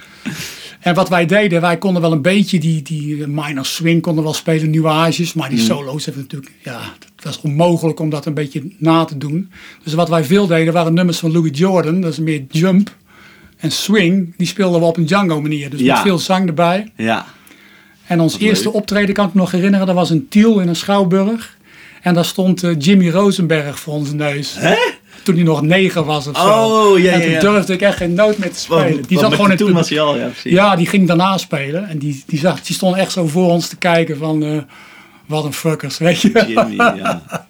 en 0.79 0.95
wat 0.95 1.09
wij 1.09 1.25
deden, 1.25 1.61
wij 1.61 1.77
konden 1.77 2.01
wel 2.01 2.11
een 2.11 2.21
beetje 2.21 2.59
die, 2.59 2.81
die 2.81 3.27
minor 3.27 3.65
swing 3.65 4.01
konden 4.01 4.23
wel 4.23 4.33
spelen, 4.33 4.69
nuages. 4.69 5.33
Maar 5.33 5.49
die 5.49 5.59
Mm. 5.59 5.65
solo's 5.65 6.05
hebben 6.05 6.21
natuurlijk, 6.23 6.51
ja, 6.63 6.80
het 7.15 7.23
was 7.23 7.41
onmogelijk 7.41 7.99
om 7.99 8.09
dat 8.09 8.25
een 8.25 8.33
beetje 8.33 8.63
na 8.77 9.03
te 9.06 9.18
doen. 9.18 9.51
Dus 9.83 9.94
wat 9.94 10.09
wij 10.09 10.23
veel 10.23 10.47
deden 10.47 10.73
waren 10.73 10.94
nummers 10.94 11.18
van 11.19 11.31
Louis 11.31 11.57
Jordan, 11.57 12.01
dat 12.01 12.11
is 12.11 12.19
meer 12.19 12.44
jump. 12.49 12.95
En 13.57 13.71
swing, 13.71 14.33
die 14.37 14.47
speelden 14.47 14.80
we 14.80 14.85
op 14.85 14.97
een 14.97 15.06
Django 15.06 15.41
manier. 15.41 15.69
Dus 15.69 15.80
Ja. 15.80 15.94
met 15.94 16.01
veel 16.03 16.19
zang 16.19 16.47
erbij. 16.47 16.91
Ja. 16.95 17.25
En 18.11 18.19
ons 18.19 18.39
eerste 18.39 18.65
leuk. 18.65 18.75
optreden 18.75 19.15
kan 19.15 19.27
ik 19.27 19.33
me 19.33 19.39
nog 19.39 19.51
herinneren. 19.51 19.85
Dat 19.85 19.95
was 19.95 20.09
een 20.09 20.27
Tiel 20.27 20.59
in 20.59 20.68
een 20.68 20.75
Schouwburg. 20.75 21.57
En 22.01 22.13
daar 22.13 22.25
stond 22.25 22.63
eh, 22.63 22.71
Jimmy 22.77 23.09
Rosenberg 23.09 23.80
voor 23.80 23.94
onze 23.94 24.15
neus. 24.15 24.57
Toen 25.23 25.35
hij 25.35 25.44
nog 25.44 25.61
negen 25.61 26.06
was 26.06 26.27
of 26.27 26.37
zo. 26.37 26.47
Oh, 26.47 26.99
ja, 26.99 27.11
en 27.11 27.21
toen 27.21 27.30
ja. 27.30 27.39
durfde 27.39 27.73
ik 27.73 27.81
echt 27.81 27.97
geen 27.97 28.13
noot 28.13 28.37
meer 28.37 28.51
te 28.51 28.59
spelen. 28.59 29.03
die 29.07 29.19
zat 29.19 29.33
gewoon 29.33 29.51
in 29.51 29.57
toen 29.57 29.73
was 29.73 29.89
hij 29.89 30.01
al, 30.01 30.18
ja, 30.18 30.25
precies. 30.27 30.51
Ja, 30.51 30.75
die 30.75 30.85
ging 30.87 31.07
daarna 31.07 31.37
spelen. 31.37 31.87
En 31.87 31.97
die, 31.97 32.23
die, 32.27 32.39
zag, 32.39 32.61
die 32.61 32.75
stond 32.75 32.95
echt 32.95 33.11
zo 33.11 33.27
voor 33.27 33.49
ons 33.49 33.68
te 33.68 33.77
kijken 33.77 34.18
van... 34.18 34.44
eh, 34.44 34.57
wat 35.25 35.44
een 35.44 35.53
fuckers, 35.53 35.97
weet 35.97 36.21
je. 36.21 36.45
Jimmy, 36.47 36.75
ja. 36.75 37.21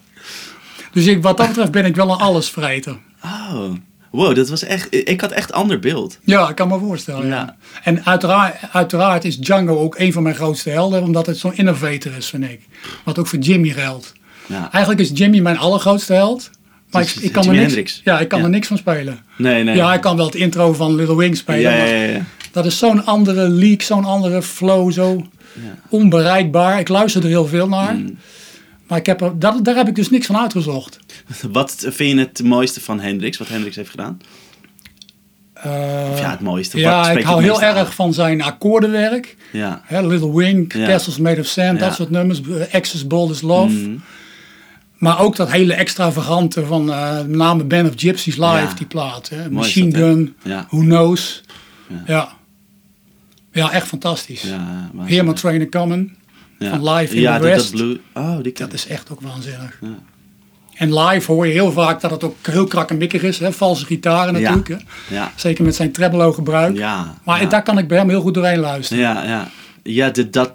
Dus 0.94 1.06
ik, 1.06 1.22
wat 1.22 1.38
dat 1.38 1.48
betreft 1.48 1.72
ben 1.72 1.86
ik 1.86 1.96
wel 1.96 2.10
een 2.10 2.18
allesvreter. 2.18 2.98
Oh. 3.24 3.72
Wow, 4.12 4.36
dat 4.36 4.50
was 4.50 4.64
echt... 4.64 4.88
Ik 4.90 5.22
had 5.22 5.32
echt 5.32 5.52
ander 5.52 5.80
beeld. 5.80 6.18
Ja, 6.24 6.50
ik 6.50 6.56
kan 6.56 6.68
me 6.68 6.80
voorstellen. 6.80 7.28
Ja. 7.28 7.34
Ja. 7.36 7.56
En 7.84 8.06
uiteraard, 8.06 8.56
uiteraard 8.72 9.26
is 9.26 9.38
Django 9.38 9.78
ook 9.78 10.00
een 10.00 10.14
van 10.14 10.24
mijn 10.24 10.36
grootste 10.36 10.70
helden. 10.70 11.04
Omdat 11.04 11.26
het 11.26 11.38
zo'n 11.38 11.56
innovator 11.58 12.12
is, 12.18 12.30
vind 12.30 12.44
ik. 12.44 12.62
Wat 13.04 13.20
ook 13.20 13.28
voor 13.28 13.40
Jimmy 13.40 13.70
geldt. 13.70 14.14
Ja. 14.46 14.72
Eigenlijk 14.72 15.02
is 15.04 15.12
Jimmy 15.14 15.40
mijn 15.40 15.58
allergrootste 15.58 16.14
held. 16.14 16.50
Maar 16.92 17.02
Dus 17.02 17.14
ik, 17.16 17.22
ik 17.24 17.32
kan, 17.32 17.44
er 17.44 17.50
niks, 17.52 17.62
Hendrix. 17.64 18.02
ja, 18.04 18.20
ik 18.20 18.28
kan 18.28 18.40
Ja. 18.40 18.46
er 18.46 18.52
niks 18.52 18.68
van 18.68 18.78
spelen. 18.78 19.20
Nee, 19.38 19.64
nee. 19.64 19.76
Ja, 19.76 19.94
ik 19.94 20.02
kan 20.02 20.16
wel 20.18 20.26
het 20.26 20.36
intro 20.36 20.74
van 20.74 20.96
Little 20.96 21.16
Wing 21.18 21.38
spelen. 21.38 21.62
ja, 21.62 21.84
ja, 21.86 22.04
ja. 22.04 22.22
Dat 22.52 22.66
is 22.66 22.78
zo'n 22.78 23.06
andere 23.06 23.50
leak, 23.50 23.82
zo'n 23.82 24.06
andere 24.06 24.42
flow, 24.42 24.92
zo 24.92 25.26
onbereikbaar. 25.90 26.80
Ik 26.80 26.88
luister 26.88 27.22
er 27.24 27.28
heel 27.28 27.48
veel 27.48 27.68
naar. 27.68 27.94
Mm. 27.94 28.18
Maar 28.92 29.00
ik 29.00 29.06
heb 29.06 29.22
er, 29.22 29.40
dat, 29.40 29.66
daar 29.66 29.76
heb 29.76 29.88
ik 29.88 29.96
dus 29.96 30.10
niks 30.10 30.26
van 30.26 30.38
uitgezocht. 30.38 31.00
Wat 31.52 31.76
vind 31.90 32.18
je 32.20 32.20
het 32.20 32.44
mooiste 32.44 32.82
van 32.82 33.00
Hendrix, 33.00 33.38
wat 33.38 33.48
Hendrix 33.48 33.76
heeft 33.76 33.90
gedaan? 33.90 34.20
Eh, 35.54 36.20
ja, 36.20 36.30
het 36.30 36.40
mooiste. 36.40 36.78
ja, 36.78 37.12
ik 37.12 37.24
hou 37.24 37.42
heel 37.44 37.62
aan? 37.62 37.76
erg 37.76 37.96
van 37.96 38.14
zijn 38.14 38.42
akkoordenwerk. 38.42 39.38
Ja. 39.52 39.82
Hè, 39.86 40.08
Little 40.08 40.36
Wing, 40.36 40.74
Ja. 40.74 40.86
Castles 40.86 41.18
Made 41.18 41.40
of 41.40 41.46
Sand, 41.46 41.80
Ja. 41.80 41.86
dat 41.86 41.96
soort 41.96 42.10
nummers. 42.10 42.42
Access 42.72 43.08
Bold 43.08 43.32
as 43.32 43.42
Love. 43.42 43.74
Mm. 43.76 44.02
Maar 44.98 45.20
ook 45.20 45.36
dat 45.36 45.52
hele 45.52 45.74
extravagante 45.74 46.66
van 46.66 46.92
eh 46.92 47.16
met 47.18 47.28
name 47.30 47.64
Band 47.64 47.88
of 47.90 47.94
Gypsies 47.96 48.36
live, 48.36 48.46
Ja. 48.46 48.74
die 48.78 48.88
plaat. 48.88 49.30
Hè. 49.30 49.42
is 49.44 49.50
Machine 49.50 49.92
dat? 49.92 50.02
Gun. 50.02 50.36
Who 50.70 50.80
Knows. 50.80 51.44
Ja. 51.88 52.04
Ja. 52.08 52.30
ja. 53.52 53.72
echt 53.72 53.88
fantastisch. 53.88 54.42
Ja, 54.42 54.90
Hear 54.98 55.26
My 55.26 55.34
Trainer 55.34 55.70
Coming. 55.70 56.20
Ja. 56.62 56.70
Van 56.70 56.94
Live 56.94 57.16
in 57.16 57.22
ja, 57.22 57.38
the 57.38 57.44
West. 57.44 57.72
Dat, 57.72 57.82
blue, 57.82 58.00
oh, 58.14 58.44
die 58.44 58.54
Dat 58.54 58.74
is 58.74 58.88
echt 58.88 59.12
ook 59.12 59.22
waanzinnig. 59.22 59.78
Ja. 59.82 60.00
En 60.76 61.00
live 61.00 61.32
hoor 61.32 61.48
je 61.48 61.54
heel 61.54 61.72
vaak 61.72 62.02
dat 62.02 62.12
het 62.12 62.24
ook 62.24 62.36
heel 62.42 62.68
krakkemikkig 62.68 63.24
is. 63.24 63.40
Hè? 63.40 63.52
Valse 63.52 63.86
gitaren 63.86 64.34
natuurlijk. 64.34 64.84
Ja, 65.10 65.32
Zeker 65.36 65.64
met 65.64 65.76
zijn 65.76 65.92
tremolo 65.92 66.32
gebruik. 66.34 66.78
ja. 66.78 67.18
Maar 67.24 67.50
daar 67.50 67.64
kan 67.64 67.78
ik 67.78 67.88
bij 67.88 67.98
hem 67.98 68.10
heel 68.10 68.22
goed 68.22 68.34
doorheen 68.34 68.60
luisteren. 68.60 69.04
Ja, 69.04 69.24
ja. 69.24 69.50
Ja, 69.84 70.10
de, 70.10 70.30
dat... 70.30 70.54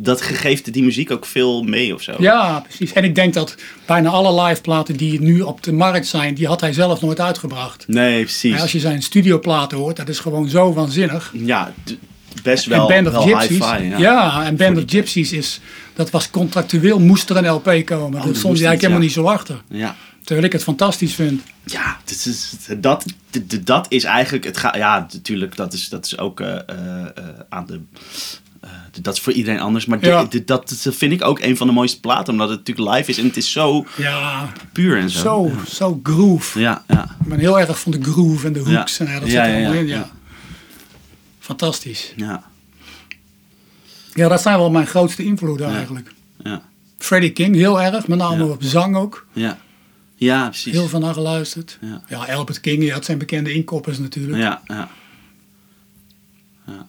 Dat 0.00 0.20
geeft 0.20 0.72
die 0.72 0.82
muziek 0.82 1.10
ook 1.10 1.26
veel 1.26 1.62
mee 1.62 1.94
of 1.94 2.02
zo. 2.02 2.14
Ja, 2.18 2.60
precies. 2.60 2.92
En 2.92 3.04
ik 3.04 3.14
denk 3.14 3.34
dat 3.34 3.54
bijna 3.86 4.08
alle 4.08 4.42
live 4.42 4.60
platen 4.60 4.96
die 4.96 5.20
nu 5.20 5.40
op 5.40 5.62
de 5.62 5.72
markt 5.72 6.06
zijn, 6.06 6.34
die 6.34 6.46
had 6.46 6.60
hij 6.60 6.72
zelf 6.72 7.00
nooit 7.00 7.20
uitgebracht. 7.20 7.88
Nee, 7.88 8.22
precies. 8.22 8.50
Maar 8.50 8.60
als 8.60 8.72
je 8.72 8.78
zijn 8.80 9.02
studioplaten 9.02 9.78
hoort, 9.78 9.96
dat 9.96 10.08
is 10.08 10.18
gewoon 10.18 10.48
zo 10.48 10.72
waanzinnig. 10.72 11.32
Ja, 11.36 11.72
best 12.42 12.64
wel, 12.64 12.88
Band 12.88 13.06
of 13.06 13.12
wel 13.12 13.22
Gypsies. 13.22 13.48
hi-fi. 13.48 13.84
Ja. 13.88 13.98
Ja. 13.98 14.44
en 14.44 14.56
Band 14.56 14.76
of 14.76 14.82
Gypsies 14.86 15.32
is, 15.32 15.60
dat 15.94 16.10
was 16.10 16.30
contractueel, 16.30 16.98
moest 17.00 17.30
er 17.30 17.36
een 17.36 17.48
LP 17.48 17.64
komen. 17.84 18.10
dat 18.10 18.22
dat 18.24 18.36
stond 18.36 18.58
hij 18.58 18.66
eigenlijk 18.66 18.80
helemaal 18.80 19.02
niet 19.02 19.12
zo 19.12 19.24
achter. 19.24 19.62
Ja. 19.68 19.96
Terwijl 20.24 20.46
ik 20.46 20.52
het 20.52 20.62
fantastisch 20.62 21.14
vind. 21.14 21.42
Ja, 21.64 21.96
dit 22.04 22.26
is, 22.26 22.52
dat, 22.78 23.04
dat 23.64 23.86
is 23.88 24.04
eigenlijk 24.04 24.44
het 24.44 24.56
ga, 24.56 24.76
Ja, 24.76 25.06
natuurlijk, 25.12 25.56
dat 25.56 25.72
is, 25.72 25.88
dat 25.88 26.04
is 26.04 26.18
ook 26.18 26.40
eh, 26.40 26.54
eh, 26.54 26.60
eh, 26.66 27.24
aan 27.48 27.66
de. 27.66 27.80
dat 29.02 29.14
is 29.14 29.20
voor 29.20 29.32
iedereen 29.32 29.60
anders. 29.60 29.86
Maar 29.86 30.04
Ja. 30.06 30.24
dat, 30.24 30.46
dat 30.46 30.86
vind 30.90 31.12
ik 31.12 31.24
ook 31.24 31.40
een 31.40 31.56
van 31.56 31.66
de 31.66 31.72
mooiste 31.72 32.00
platen, 32.00 32.32
omdat 32.32 32.48
het 32.48 32.58
natuurlijk 32.58 32.96
live 32.96 33.10
is 33.10 33.18
en 33.18 33.24
het 33.24 33.36
is 33.36 33.52
zo 33.52 33.86
Ja, 33.96 34.52
puur 34.72 34.98
en 34.98 35.10
zo. 35.10 35.18
zo, 35.20 35.52
zo 35.74 36.00
groove. 36.02 36.60
Ja, 36.60 36.84
ja. 36.88 37.16
Ik 37.20 37.28
ben 37.28 37.38
heel 37.38 37.60
erg 37.60 37.80
van 37.80 37.92
de 37.92 38.02
groove 38.02 38.46
en 38.46 38.52
de 38.52 38.60
hooks. 38.60 38.98
En 38.98 39.06
dat 39.20 39.28
zit 39.30 39.34
er 39.38 39.42
allemaal 39.54 39.72
in. 39.72 39.86
Ja. 39.86 40.10
Ja. 41.48 41.54
Fantastisch. 41.54 42.12
ja, 42.16 42.42
Ja, 44.14 44.28
dat 44.28 44.40
zijn 44.42 44.58
wel 44.58 44.70
mijn 44.70 44.86
grootste 44.86 45.24
invloeden 45.24 45.74
eigenlijk. 45.74 46.12
ja, 46.44 46.62
Freddie 46.98 47.32
King, 47.32 47.54
heel 47.54 47.80
erg. 47.82 48.08
Met 48.08 48.18
name 48.18 48.44
Ja. 48.44 48.50
op 48.50 48.62
zang 48.62 48.96
ook. 48.96 49.26
ja. 49.32 49.58
Ja, 50.20 50.48
precies. 50.48 50.72
Heel 50.72 50.88
van 50.88 51.00
naar 51.00 51.14
geluisterd. 51.14 51.78
Ja. 51.80 52.02
Ja, 52.08 52.34
Albert 52.34 52.60
King, 52.60 52.80
die 52.80 52.92
had 52.92 53.04
zijn 53.04 53.18
bekende 53.18 53.52
inkoppers 53.52 53.98
natuurlijk. 53.98 54.38
Ja, 54.38 54.62
ja. 54.66 54.88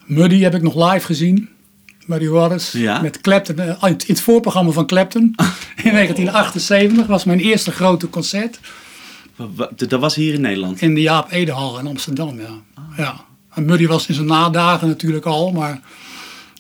Muddy 0.06 0.39
heb 0.39 0.56
ik 0.56 0.62
nog 0.62 0.92
live 0.92 1.06
gezien. 1.06 1.50
Muddy 2.06 2.28
Waters. 2.28 2.72
Ja. 2.72 3.01
Met 3.01 3.22
Clapton. 3.22 3.60
eh, 3.60 3.84
In 3.89 3.98
het 4.08 4.22
voorprogramma 4.22 4.72
van 4.72 4.86
Clapton. 4.88 5.22
In 5.84 5.92
1978 5.92 7.06
was 7.08 7.24
mijn 7.24 7.39
eerste 7.39 7.72
grote 7.72 8.10
concert. 8.10 8.60
Dat 9.75 10.00
was 10.00 10.16
hier 10.16 10.34
in 10.34 10.42
Nederland. 10.42 10.82
In 10.82 10.94
de 10.94 11.01
Jaap 11.01 11.32
Edehal 11.32 11.80
in 11.80 11.88
Amsterdam. 11.88 12.39
Ja. 12.39 12.50
ja. 12.98 13.25
En 13.60 13.66
Muddy 13.66 13.88
was 13.88 14.08
in 14.08 14.13
zijn 14.13 14.28
nadagen 14.28 14.88
natuurlijk 14.88 15.25
al. 15.25 15.51
Maar 15.51 15.80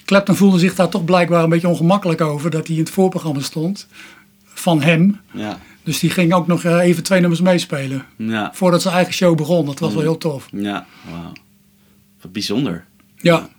Clapton 0.05 0.35
voelde 0.35 0.59
zich 0.59 0.75
daar 0.75 0.89
toch 0.89 1.05
blijkbaar 1.05 1.43
een 1.43 1.49
beetje 1.49 1.67
ongemakkelijk 1.67 2.21
over. 2.21 2.49
Dat 2.49 2.67
hij 2.67 2.75
in 2.75 2.81
het 2.81 2.91
voorprogramma 2.91 3.39
stond. 3.41 3.87
Van 4.45 4.81
hem. 4.81 5.19
Ja, 5.33 5.59
Dus 5.83 5.99
die 5.99 6.09
ging 6.09 6.33
ook 6.33 6.47
nog 6.47 6.63
eh, 6.63 6.79
even 6.79 7.03
twee 7.03 7.19
nummers 7.19 7.41
meespelen. 7.41 8.05
ja, 8.15 8.51
Voordat 8.53 8.81
zijn 8.81 8.93
eigen 8.95 9.13
show 9.13 9.37
begon. 9.37 9.65
Dat 9.65 9.79
was 9.79 9.89
wel 9.93 10.01
Mm. 10.01 10.07
heel 10.07 10.17
tof. 10.17 10.47
ja. 10.51 10.85
Wauw. 11.09 11.31
Wat 12.21 12.31
bijzonder. 12.31 12.85
Ja. 13.17 13.49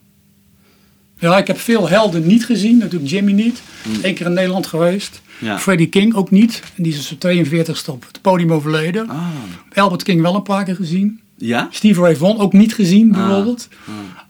Ja, 1.18 1.38
ik 1.38 1.46
heb 1.46 1.58
veel 1.58 1.88
helden 1.88 2.26
niet 2.26 2.44
gezien. 2.46 2.78
Natuurlijk 2.78 3.10
Jimmy 3.10 3.32
niet. 3.32 3.62
Eén 4.02 4.14
keer 4.14 4.26
in 4.26 4.32
Nederland 4.32 4.66
geweest. 4.66 5.20
Mm. 5.38 5.46
Ja. 5.48 5.58
Freddie 5.58 5.86
King 5.88 6.14
ook 6.14 6.30
niet. 6.30 6.62
En 6.76 6.82
die 6.82 6.92
is 6.94 7.12
op 7.12 7.20
42ste 7.20 7.90
op 7.90 8.04
het 8.06 8.20
podium 8.20 8.52
overleden. 8.52 9.08
Ah. 9.08 9.26
Albert 9.74 10.02
King 10.02 10.20
wel 10.22 10.34
een 10.34 10.42
paar 10.42 10.64
keer 10.64 10.74
gezien. 10.76 11.20
Ja? 11.46 11.68
Steve 11.70 12.00
Ray 12.00 12.16
Vaughan 12.16 12.38
ook 12.38 12.52
niet 12.52 12.74
gezien 12.74 13.14
Ah. 13.14 13.26
bijvoorbeeld. 13.26 13.68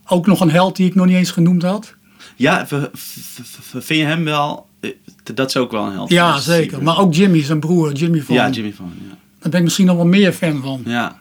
Ook 0.07 0.27
nog 0.27 0.39
een 0.41 0.51
held 0.51 0.75
die 0.75 0.87
ik 0.87 0.95
nog 0.95 1.05
niet 1.05 1.15
eens 1.15 1.31
genoemd 1.31 1.63
had. 1.63 1.95
Ja, 2.35 2.67
vind 2.67 3.87
je 3.99 4.05
hem 4.05 4.23
wel... 4.23 4.65
eh, 4.79 4.91
Dat 5.33 5.47
is 5.49 5.57
ook 5.57 5.71
wel 5.71 5.85
een 5.85 5.91
held. 5.93 6.09
Ja, 6.09 6.39
zeker. 6.39 6.65
Steve. 6.67 6.81
Maar 6.83 6.99
ook 6.99 7.13
Jimmy, 7.13 7.43
zijn 7.43 7.59
broer, 7.59 7.93
Jimmy 7.93 8.17
Vaughan. 8.21 8.47
Ja, 8.47 8.51
Jimmy 8.51 8.73
van. 8.73 8.91
Ja. 9.09 9.15
Daar 9.39 9.49
ben 9.49 9.59
ik 9.59 9.63
misschien 9.63 9.85
nog 9.85 9.95
wel 9.95 10.05
meer 10.05 10.31
fan 10.33 10.61
van. 10.61 10.81
ja. 10.85 11.19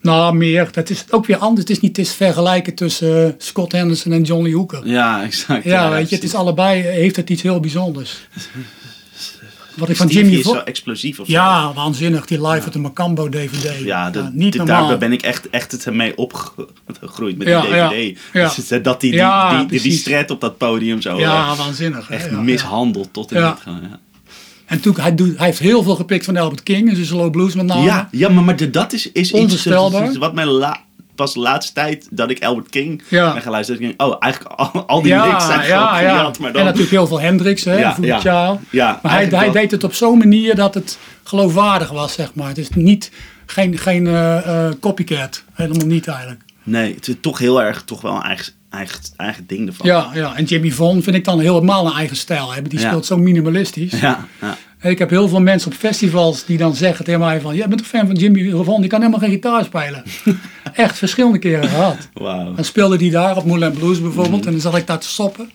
Nou, 0.00 0.34
meer. 0.36 0.68
Dat 0.72 0.90
is 0.90 1.04
ook 1.10 1.26
weer 1.26 1.36
anders. 1.36 1.60
Het 1.60 1.70
is 1.70 1.80
niet 1.80 1.94
te 1.94 2.04
vergelijken 2.04 2.74
tussen 2.74 3.26
eh, 3.26 3.32
Scott 3.38 3.72
Henderson 3.72 4.12
en 4.12 4.22
Johnny 4.22 4.52
Hooker. 4.52 4.86
Ja, 4.86 5.22
exact. 5.22 5.64
Ja, 5.64 5.90
weet 5.90 6.08
je, 6.08 6.14
het 6.14 6.24
is 6.24 6.34
allebei 6.34 6.82
eh, 6.82 6.92
heeft 6.92 7.16
het 7.16 7.30
iets 7.30 7.42
heel 7.42 7.60
bijzonders. 7.60 8.20
Wat 9.76 9.88
ik 9.88 9.96
van 9.96 10.06
Jimmy 10.06 10.34
is 10.34 10.44
zo 10.44 10.54
explosief 10.54 11.18
of 11.20 11.26
zo. 11.26 11.32
Ja, 11.32 11.72
waanzinnig. 11.74 12.26
Die 12.26 12.46
live 12.48 12.64
uit 12.64 12.72
de 12.72 12.78
Macambo 12.78 13.28
DVD. 13.28 13.78
Ja, 13.84 14.10
dat, 14.10 14.32
niet 14.32 14.54
normaal. 14.56 14.88
daar 14.88 14.98
ben 14.98 15.12
ik 15.12 15.22
echt, 15.22 15.50
echt 15.50 15.72
het 15.72 15.94
mee 15.94 16.16
opgegroeid 16.16 17.38
met 17.38 17.46
Ja, 17.48 17.60
die 17.60 17.70
ja, 17.74 17.88
DVD. 17.88 18.18
ja. 18.32 18.54
Dus 18.54 18.68
het- 18.68 18.84
dat 18.84 19.00
die, 19.00 19.10
die, 19.10 19.20
Ja, 19.20 19.64
die, 19.64 19.80
die, 19.80 19.92
stret 19.92 20.30
op 20.30 20.40
dat 20.40 20.58
podium 20.58 21.00
zo 21.00 21.18
ja, 21.18 21.50
eh, 21.50 21.58
waanzinnig. 21.58 22.10
echt 22.10 22.24
ja, 22.24 22.30
ja. 22.30 22.40
mishandeld 22.40 23.08
tot 23.12 23.32
en 23.32 23.40
Ja. 23.40 23.48
met 23.48 23.60
gewoon, 23.60 23.80
ja. 23.90 24.00
En 24.66 24.80
toen, 24.80 24.94
hij, 25.00 25.14
doet, 25.14 25.36
hij 25.36 25.46
heeft 25.46 25.58
heel 25.58 25.82
veel 25.82 25.94
gepikt 25.96 26.24
van 26.24 26.36
Albert 26.36 26.62
King 26.62 26.88
en 26.88 26.94
zijn 26.94 27.06
slow 27.06 27.30
blues 27.30 27.54
met 27.54 27.66
name. 27.66 27.82
Ja, 27.82 28.08
ja, 28.10 28.28
maar, 28.28 28.44
maar 28.44 28.56
de- 28.56 28.70
dat 28.70 28.92
is, 28.92 29.12
is 29.12 29.32
iets 29.32 29.66
wat 30.18 30.34
mij 30.34 30.46
la, 30.46 30.80
pas 31.22 31.34
de 31.34 31.40
laatste 31.40 31.72
tijd 31.72 32.06
dat 32.10 32.30
ik 32.30 32.44
Albert 32.44 32.68
King 32.68 33.02
Ja. 33.08 33.32
ben 33.32 33.42
geluisterd. 33.42 33.80
Ik 33.80 33.86
denk, 33.86 34.02
oh, 34.02 34.16
eigenlijk 34.18 34.54
al, 34.54 34.86
al 34.86 35.02
die 35.02 35.12
ja, 35.12 35.24
lyrics 35.24 35.46
zijn 35.46 35.60
gewoon 35.60 35.78
ja, 35.78 35.94
gejat, 35.94 36.38
maar 36.38 36.52
dan... 36.52 36.60
En 36.60 36.66
natuurlijk 36.66 36.92
heel 36.92 37.06
veel 37.06 37.20
Hendrix, 37.20 37.64
hè, 37.64 37.74
Ja, 37.74 38.58
ja. 38.70 38.98
Maar 39.02 39.12
hij, 39.12 39.26
hij 39.26 39.50
deed 39.50 39.70
het 39.70 39.84
op 39.84 39.94
zo'n 39.94 40.18
manier 40.18 40.54
dat 40.54 40.74
het 40.74 40.98
geloofwaardig 41.22 41.90
was, 41.90 42.12
zeg 42.12 42.34
maar. 42.34 42.48
Het 42.48 42.58
is 42.58 42.68
niet, 42.68 43.10
geen, 43.46 43.78
geen 43.78 44.06
eh, 44.06 44.66
eh, 44.66 44.72
copycat. 44.80 45.44
Helemaal 45.52 45.86
niet 45.86 46.06
eigenlijk. 46.08 46.40
Nee, 46.62 46.94
het 46.94 47.08
is 47.08 47.14
toch 47.20 47.38
heel 47.38 47.62
erg 47.62 47.82
toch 47.82 48.00
wel 48.00 48.14
een 48.14 48.22
eigen, 48.22 48.52
eigen, 48.70 49.00
eigen 49.16 49.46
ding 49.46 49.68
ervan. 49.68 49.86
Ja, 49.86 50.10
ja, 50.14 50.36
en 50.36 50.44
Jimmy 50.44 50.70
Vaughan 50.70 51.02
vind 51.02 51.16
ik 51.16 51.24
dan 51.24 51.40
helemaal 51.40 51.86
een 51.86 51.96
eigen 51.96 52.16
stijl 52.16 52.52
hebben. 52.52 52.70
Die 52.70 52.80
speelt 52.80 53.06
zo 53.06 53.16
minimalistisch. 53.16 54.00
Ja, 54.00 54.26
ja. 54.40 54.56
Ik 54.82 54.98
heb 54.98 55.10
heel 55.10 55.28
veel 55.28 55.40
mensen 55.40 55.70
op 55.72 55.76
festivals 55.76 56.44
die 56.44 56.58
dan 56.58 56.74
zeggen 56.74 57.04
tegen 57.04 57.20
mij 57.20 57.40
van... 57.40 57.54
Jij 57.56 57.68
bent 57.68 57.80
een 57.80 57.86
fan 57.86 58.06
van 58.06 58.14
Jimmy 58.16 58.50
Vaughan, 58.50 58.80
die 58.80 58.90
kan 58.90 58.98
helemaal 59.00 59.20
geen 59.20 59.30
gitaar 59.30 59.64
spelen. 59.64 60.02
Echt 60.74 60.98
verschillende 60.98 61.38
keren 61.38 61.68
gehad. 61.68 62.08
wauw. 62.12 62.54
Dan 62.54 62.64
speelde 62.64 62.96
die 62.96 63.10
daar 63.10 63.36
op 63.36 63.44
Moulin 63.44 63.72
Blues 63.72 64.00
bijvoorbeeld. 64.02 64.46
En 64.46 64.52
dan 64.52 64.60
zat 64.60 64.76
ik 64.76 64.86
daar 64.86 64.98
te 64.98 65.08
soppen. 65.08 65.50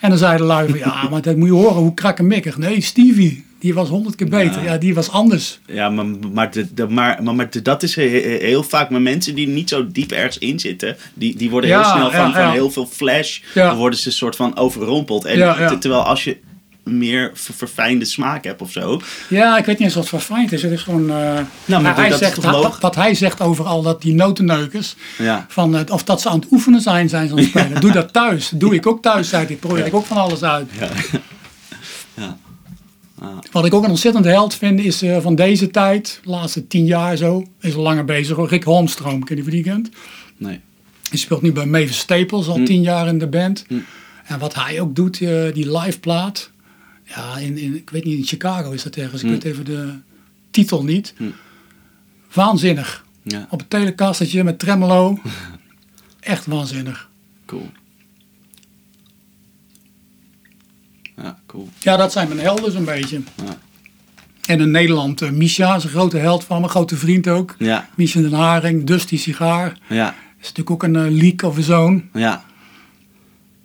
En 0.00 0.08
dan 0.08 0.18
zeiden 0.18 0.40
de 0.40 0.52
lui 0.52 0.68
van... 0.68 0.78
Ja, 0.78 1.02
maar 1.10 1.22
dat 1.22 1.36
moet 1.36 1.48
je 1.48 1.54
horen, 1.54 1.76
hoe 1.82 1.94
krakkemikkig. 1.94 2.56
Nee, 2.58 2.80
Stevie, 2.80 3.44
die 3.58 3.74
was 3.74 3.88
honderd 3.88 4.14
keer 4.14 4.28
beter. 4.28 4.62
Ja. 4.62 4.72
Ja, 4.72 4.78
die 4.78 4.94
was 4.94 5.10
anders. 5.10 5.60
Ja, 5.66 5.88
maar, 5.90 6.06
maar, 6.32 6.50
de, 6.50 6.74
de, 6.74 6.88
maar, 6.88 7.22
maar, 7.22 7.34
maar 7.34 7.50
de- 7.50 7.62
dat 7.62 7.82
is 7.82 7.94
he- 7.94 8.08
he- 8.08 8.38
heel 8.46 8.62
vaak 8.62 8.90
met 8.90 9.02
mensen 9.02 9.34
die 9.34 9.48
niet 9.48 9.68
zo 9.68 9.86
diep 9.92 10.12
ergens 10.12 10.38
in 10.38 10.60
zitten. 10.60 10.96
Die, 11.14 11.36
die 11.36 11.50
worden 11.50 11.70
heel 11.70 11.78
Ja, 11.78 11.92
snel 11.96 12.10
van, 12.10 12.28
ja, 12.28 12.32
van 12.44 12.50
heel 12.52 12.70
veel 12.70 12.86
flash. 12.86 13.40
Ja. 13.54 13.68
Dan 13.68 13.76
worden 13.76 13.98
ze 13.98 14.06
een 14.06 14.12
soort 14.12 14.36
van 14.36 14.56
overrompeld. 14.56 15.24
En 15.24 15.78
terwijl 15.80 16.02
als 16.02 16.24
je 16.24 16.36
meer 16.90 17.30
ver- 17.34 17.54
verfijnde 17.54 18.04
smaak 18.04 18.44
hebt 18.44 18.62
of 18.62 18.70
zo. 18.72 19.00
Ja, 19.28 19.58
ik 19.58 19.64
weet 19.64 19.78
niet 19.78 19.86
eens 19.86 19.96
wat 19.96 20.08
verfijnd 20.08 20.52
is. 20.52 20.62
Het 20.62 20.72
is 20.72 20.82
gewoon... 20.82 21.10
eh, 21.10 21.38
Nou, 21.64 21.82
maar 21.82 21.96
hij 21.96 22.08
dat 22.08 22.18
zegt, 22.18 22.80
wat 22.80 22.94
hij 22.94 23.14
zegt 23.14 23.40
over 23.40 23.64
al 23.64 23.82
dat 23.82 24.02
die 24.02 24.14
notenneukers... 24.14 24.94
Ja. 25.18 25.46
Van, 25.48 25.90
of 25.90 26.04
dat 26.04 26.20
ze 26.20 26.28
aan 26.28 26.38
het 26.40 26.48
oefenen 26.52 26.80
zijn, 26.80 27.08
zijn 27.08 27.26
ze 27.26 27.32
aan 27.32 27.38
het 27.38 27.48
spelen. 27.48 27.80
Doe 27.80 27.92
dat 27.92 28.12
thuis. 28.12 28.50
Doe 28.54 28.74
ik 28.74 28.86
ook 28.86 29.02
thuis, 29.02 29.28
zei 29.28 29.46
ik. 29.46 29.60
Probeer 29.60 29.86
ik 29.86 29.94
ook 29.94 30.06
van 30.06 30.16
alles 30.16 30.42
uit. 30.42 30.68
Ja. 30.78 30.88
ja. 32.22 32.36
Wat 33.52 33.64
ik 33.64 33.74
ook 33.74 33.84
een 33.84 33.90
ontzettend 33.90 34.24
held 34.24 34.54
vind, 34.54 34.80
is 34.80 35.02
eh, 35.02 35.18
van 35.20 35.34
deze 35.34 35.70
tijd, 35.70 36.20
de 36.24 36.30
laatste 36.30 36.66
tien 36.66 36.84
jaar 36.84 37.16
zo, 37.16 37.44
is 37.60 37.74
al 37.74 37.82
langer 37.82 38.04
bezig. 38.04 38.48
Rick 38.50 38.64
Holmstroom, 38.64 39.24
ken 39.24 39.36
je 39.36 39.42
die 39.42 39.62
kent? 39.62 39.88
Nee. 40.36 40.60
Die 41.10 41.18
speelt 41.18 41.42
nu 41.42 41.52
bij 41.52 41.66
Mavis 41.66 41.98
Staples, 41.98 42.46
al 42.48 42.60
tien 42.64 42.82
jaar 42.82 43.06
in 43.08 43.18
de 43.18 43.26
band. 43.26 43.64
En 44.24 44.38
wat 44.38 44.54
hij 44.54 44.80
ook 44.80 44.94
doet, 44.94 45.20
eh, 45.20 45.52
die 45.52 45.78
live 45.78 45.98
plaat. 46.00 46.50
Ja, 47.06 47.36
in, 47.38 47.58
in, 47.58 47.74
ik 47.76 47.90
weet 47.90 48.04
niet, 48.04 48.18
in 48.18 48.24
Chicago 48.24 48.70
is 48.70 48.82
dat 48.82 48.96
ergens. 48.96 49.22
Ik 49.22 49.28
weet 49.30 49.44
even 49.44 49.64
de 49.64 49.94
titel 50.50 50.84
niet. 50.84 51.14
Waanzinnig. 52.32 53.04
Ja, 53.22 53.46
Op 53.50 53.58
het 53.58 53.70
telekastetje 53.70 54.44
met 54.44 54.58
tremolo. 54.58 55.18
Echt 56.20 56.46
waanzinnig. 56.46 57.10
cool. 57.46 57.70
Ja, 61.16 61.38
cool. 61.46 61.68
Ja, 61.78 61.96
dat 61.96 62.12
zijn 62.12 62.28
mijn 62.28 62.40
helden 62.40 62.72
zo'n 62.72 62.84
beetje. 62.84 63.20
Ja. 63.36 63.58
En 64.46 64.60
in 64.60 64.70
Nederland, 64.70 65.22
eh, 65.22 65.30
Misha 65.30 65.76
is 65.76 65.84
een 65.84 65.90
grote 65.90 66.16
held 66.18 66.44
van 66.44 66.60
me, 66.60 66.68
grote 66.68 66.96
vriend 66.96 67.28
ook. 67.28 67.54
Ja, 67.58 67.88
Misha 67.96 68.20
den 68.20 68.32
Haring, 68.32 68.84
Dusty 68.86 69.18
Sigaar. 69.18 69.78
ja, 69.88 70.14
is 70.40 70.42
natuurlijk 70.52 70.70
ook 70.70 70.82
een 70.82 70.96
eh, 70.96 71.10
leak 71.10 71.42
of 71.42 71.58
a 71.58 71.62
zone. 71.62 72.02
ja. 72.12 72.44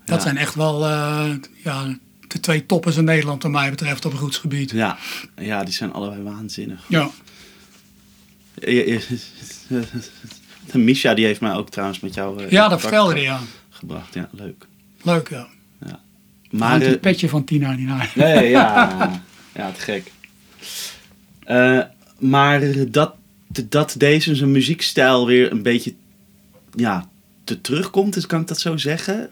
Dat 0.05 0.15
Ja. 0.19 0.23
zijn 0.25 0.37
echt 0.37 0.55
wel 0.55 0.85
eh, 0.87 1.29
ja, 1.63 1.97
de 2.31 2.39
twee 2.39 2.65
toppers 2.65 2.97
in 2.97 3.03
Nederland 3.03 3.43
wat 3.43 3.51
mij 3.51 3.69
betreft 3.69 4.05
op 4.05 4.13
roetsgebied. 4.13 4.71
Ja, 4.71 4.97
ja, 5.37 5.63
die 5.63 5.73
zijn 5.73 5.93
allebei 5.93 6.21
waanzinnig. 6.21 6.85
Ja, 6.87 7.09
Je- 8.55 9.01
je- 9.69 10.79
Misha 10.79 11.13
die 11.13 11.25
heeft 11.25 11.41
mij 11.41 11.53
ook 11.53 11.69
trouwens 11.69 11.99
met 11.99 12.13
jou 12.13 12.43
eh, 12.43 12.51
ja 12.51 12.67
dat 12.67 12.81
vertelde 12.81 13.13
hij, 13.13 13.21
ja. 13.21 13.39
gebracht. 13.69 14.13
Ja, 14.13 14.29
leuk. 14.31 14.65
Leuk, 15.01 15.29
ja. 15.29 15.47
Maar 16.49 16.69
Hangt 16.69 16.85
eh, 16.85 16.91
het 16.91 17.01
petje 17.01 17.29
van 17.29 17.43
Tina 17.43 17.71
niet 17.71 17.87
naar. 17.87 18.11
nee, 18.15 18.49
ja, 18.49 19.21
ja, 19.55 19.71
te 19.71 19.79
gek. 19.81 20.11
Eh, 21.43 21.79
maar 22.19 22.61
dat, 22.91 23.15
dat 23.69 23.95
deze 23.97 24.35
zijn 24.35 24.51
muziekstijl 24.51 25.25
weer 25.25 25.51
een 25.51 25.61
beetje 25.61 25.93
ja, 26.75 27.09
te 27.43 27.61
terugkomt, 27.61 28.13
dus 28.13 28.25
kan 28.25 28.41
ik 28.41 28.47
dat 28.47 28.59
zo 28.59 28.77
zeggen? 28.77 29.29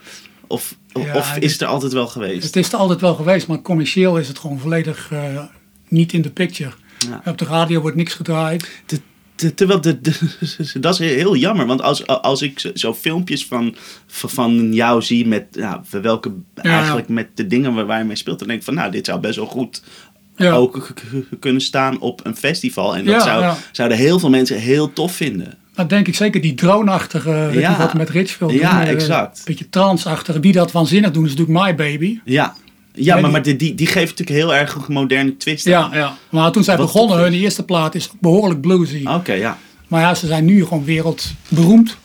Of, 0.49 0.75
Ja, 0.93 1.15
of 1.15 1.37
is 1.37 1.51
het 1.51 1.61
er 1.61 1.67
altijd 1.67 1.93
wel 1.93 2.07
geweest? 2.07 2.43
Het 2.43 2.55
is 2.55 2.71
er 2.71 2.79
altijd 2.79 3.01
wel 3.01 3.15
geweest, 3.15 3.47
maar 3.47 3.61
commercieel 3.61 4.17
is 4.17 4.27
het 4.27 4.39
gewoon 4.39 4.59
volledig 4.59 5.11
eh, 5.11 5.43
niet 5.87 6.13
in 6.13 6.21
de 6.21 6.29
picture. 6.29 6.71
Ja. 7.09 7.21
Op 7.31 7.37
de 7.37 7.45
radio 7.45 7.81
wordt 7.81 7.97
niks 7.97 8.13
gedraaid. 8.13 8.69
Te- 8.85 8.99
te- 9.35 9.53
Terwijl, 9.53 9.81
de, 9.81 9.99
dat 10.79 10.99
is 10.99 10.99
heel 11.13 11.35
jammer. 11.35 11.65
Want 11.65 11.81
als, 11.81 12.07
als 12.07 12.41
ik 12.41 12.59
zo, 12.59 12.71
zo 12.73 12.93
filmpjes 12.93 13.45
van, 13.45 13.75
van 14.07 14.73
jou 14.73 15.01
zie 15.01 15.27
met 15.27 15.45
ja, 15.51 15.83
welke, 15.91 16.31
eigenlijk 16.55 17.07
met 17.09 17.27
de 17.33 17.47
dingen 17.47 17.73
waar, 17.73 17.85
waar 17.85 17.99
je 17.99 18.05
mee 18.05 18.15
speelt, 18.15 18.39
dan 18.39 18.47
denk 18.47 18.59
ik 18.59 18.65
van 18.65 18.73
nou, 18.73 18.91
dit 18.91 19.05
zou 19.05 19.19
best 19.19 19.35
wel 19.35 19.45
goed 19.45 19.83
Ja. 20.35 20.51
ook 20.53 20.93
kunnen 21.39 21.61
staan 21.61 21.99
op 21.99 22.25
een 22.25 22.35
festival. 22.35 22.95
En 22.95 23.05
dat 23.05 23.13
Ja, 23.13 23.21
zou, 23.23 23.41
ja. 23.41 23.57
zouden 23.71 23.97
heel 23.97 24.19
veel 24.19 24.29
mensen 24.29 24.57
heel 24.59 24.93
tof 24.93 25.13
vinden. 25.13 25.57
Dat 25.79 25.89
denk 25.89 26.07
ik 26.07 26.15
zeker, 26.15 26.41
die 26.41 26.53
drone-achtige, 26.55 27.31
weet 27.51 27.59
Ja. 27.61 27.77
wat 27.77 27.93
met 27.93 28.09
Richfield 28.09 28.51
Ja, 28.51 28.71
doen. 28.71 28.81
eh, 28.81 28.89
exact. 28.93 29.37
Een 29.37 29.43
beetje 29.45 29.69
trance-achtige. 29.69 30.39
Wie 30.39 30.51
dat 30.53 30.71
waanzinnig 30.71 31.11
doen, 31.11 31.25
is 31.25 31.33
natuurlijk 31.35 31.59
My 31.65 31.75
Baby. 31.75 32.19
Ja, 32.25 32.55
ja 32.93 33.13
maar, 33.13 33.23
die- 33.23 33.31
maar 33.31 33.41
die, 33.41 33.55
die, 33.55 33.75
die 33.75 33.87
geeft 33.87 34.09
natuurlijk 34.17 34.37
heel 34.37 34.55
erg 34.55 34.75
een 34.75 34.93
moderne 34.93 35.37
twist 35.37 35.65
Ja, 35.65 35.89
ja. 35.93 36.17
Maar 36.29 36.51
toen 36.51 36.63
zij 36.63 36.77
Wat 36.77 36.85
begonnen, 36.85 37.17
hun 37.17 37.33
eerste 37.33 37.63
plaat 37.63 37.95
is 37.95 38.09
behoorlijk 38.19 38.61
bluesy. 38.61 39.05
Oké, 39.05 39.33
ja. 39.33 39.57
Maar 39.87 40.01
ja, 40.01 40.15
ze 40.15 40.27
zijn 40.27 40.45
nu 40.45 40.63
gewoon 40.65 40.83
wereldberoemd. 40.85 41.97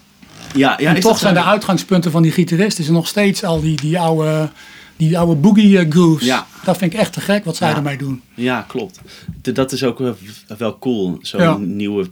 Ja, 0.55 0.75
ja 0.81 0.95
en 0.95 1.01
toch 1.01 1.19
zijn 1.19 1.35
de 1.35 1.43
uitgangspunten 1.45 2.11
van 2.11 2.23
die 2.23 2.33
gitaristen 2.33 2.85
is 2.85 2.91
nog 2.91 3.07
steeds 3.09 3.45
al 3.45 3.61
die, 3.61 3.77
die 3.77 3.99
oude, 3.99 4.49
die 4.97 5.19
oude 5.19 5.35
boogie 5.35 5.79
eh, 5.79 5.91
grooves. 5.91 6.27
Ja. 6.27 6.47
Dat 6.65 6.77
vind 6.77 6.93
ik 6.93 6.99
echt 6.99 7.13
te 7.13 7.21
gek 7.21 7.45
wat 7.45 7.57
zij 7.57 7.69
Ja. 7.69 7.77
ermee 7.77 7.97
doen. 7.97 8.21
Ja, 8.35 8.65
klopt. 8.69 9.01
Dat 9.43 9.73
is 9.73 9.85
ook 9.85 9.99
wel, 9.99 10.17
wel 10.59 10.79
cool. 10.79 11.19
Zo'n 11.23 11.41
Ja. 11.41 11.57
nieuwe... 11.57 12.11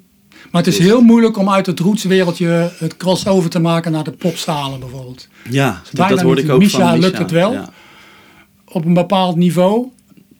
Maar 0.50 0.62
het 0.62 0.72
is 0.72 0.78
heel 0.78 1.00
moeilijk 1.00 1.36
om 1.38 1.50
uit 1.50 1.66
het 1.66 1.80
rootswereldje 1.80 2.72
het 2.78 2.96
crossover 2.96 3.50
te 3.50 3.58
maken 3.58 3.92
naar 3.92 4.04
de 4.04 4.12
popzalen 4.12 4.80
bijvoorbeeld. 4.80 5.28
Ja, 5.50 5.70
dat, 5.84 5.92
bijna 5.92 6.14
dat 6.14 6.20
hoorde 6.24 6.42
ik 6.42 6.50
ook 6.50 6.58
Misha 6.58 6.78
van 6.78 6.86
Misha. 6.92 7.06
lukt 7.06 7.18
het 7.18 7.30
wel. 7.30 7.52
Ja. 7.52 7.68
Op 8.64 8.84
een 8.84 8.94
bepaald 8.94 9.36
niveau. 9.36 9.86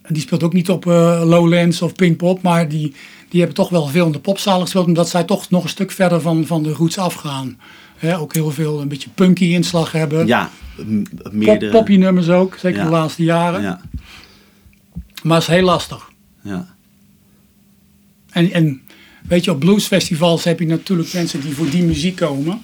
En 0.03 0.15
die 0.15 0.23
speelt 0.23 0.43
ook 0.43 0.53
niet 0.53 0.71
op 0.71 0.87
eh, 0.87 1.23
Lowlands 1.25 1.83
of 1.83 1.95
Pinkpop. 1.95 2.43
Maar 2.43 2.69
die, 2.69 2.95
die 3.29 3.39
hebben 3.41 3.57
toch 3.57 3.69
wel 3.69 3.87
veel 3.87 4.07
in 4.07 4.13
de 4.13 4.19
popzalen 4.19 4.63
gespeeld. 4.63 4.87
Omdat 4.87 5.09
zij 5.09 5.25
toch 5.25 5.51
nog 5.51 5.63
een 5.63 5.69
stuk 5.69 5.91
verder 5.91 6.21
van, 6.21 6.47
van 6.47 6.63
de 6.63 6.73
roots 6.73 6.99
afgaan. 6.99 7.59
Ook 8.19 8.35
heel 8.35 8.51
veel 8.51 8.81
een 8.81 8.89
beetje 8.89 9.11
punky 9.15 9.45
inslag 9.45 9.93
hebben. 9.93 10.27
Ja, 10.27 10.51
m- 10.87 11.03
Pop, 11.45 11.69
poppy 11.71 11.97
nummers 11.97 12.29
ook. 12.29 12.57
Zeker 12.59 12.79
Ja. 12.79 12.85
de 12.85 12.91
laatste 12.91 13.23
jaren. 13.23 13.63
Ja, 13.63 13.81
Maar 15.23 15.39
het 15.39 15.49
is 15.49 15.55
heel 15.55 15.65
lastig. 15.65 16.11
ja. 16.43 16.75
En, 18.31 18.53
en 18.53 18.81
weet 19.29 19.45
je, 19.45 19.51
op 19.51 19.61
bluesfestivals 19.61 20.45
heb 20.45 20.59
je 20.59 20.67
natuurlijk 20.67 21.13
mensen 21.13 21.41
die 21.41 21.55
voor 21.55 21.71
die 21.71 21.83
muziek 21.83 22.17
komen. 22.17 22.63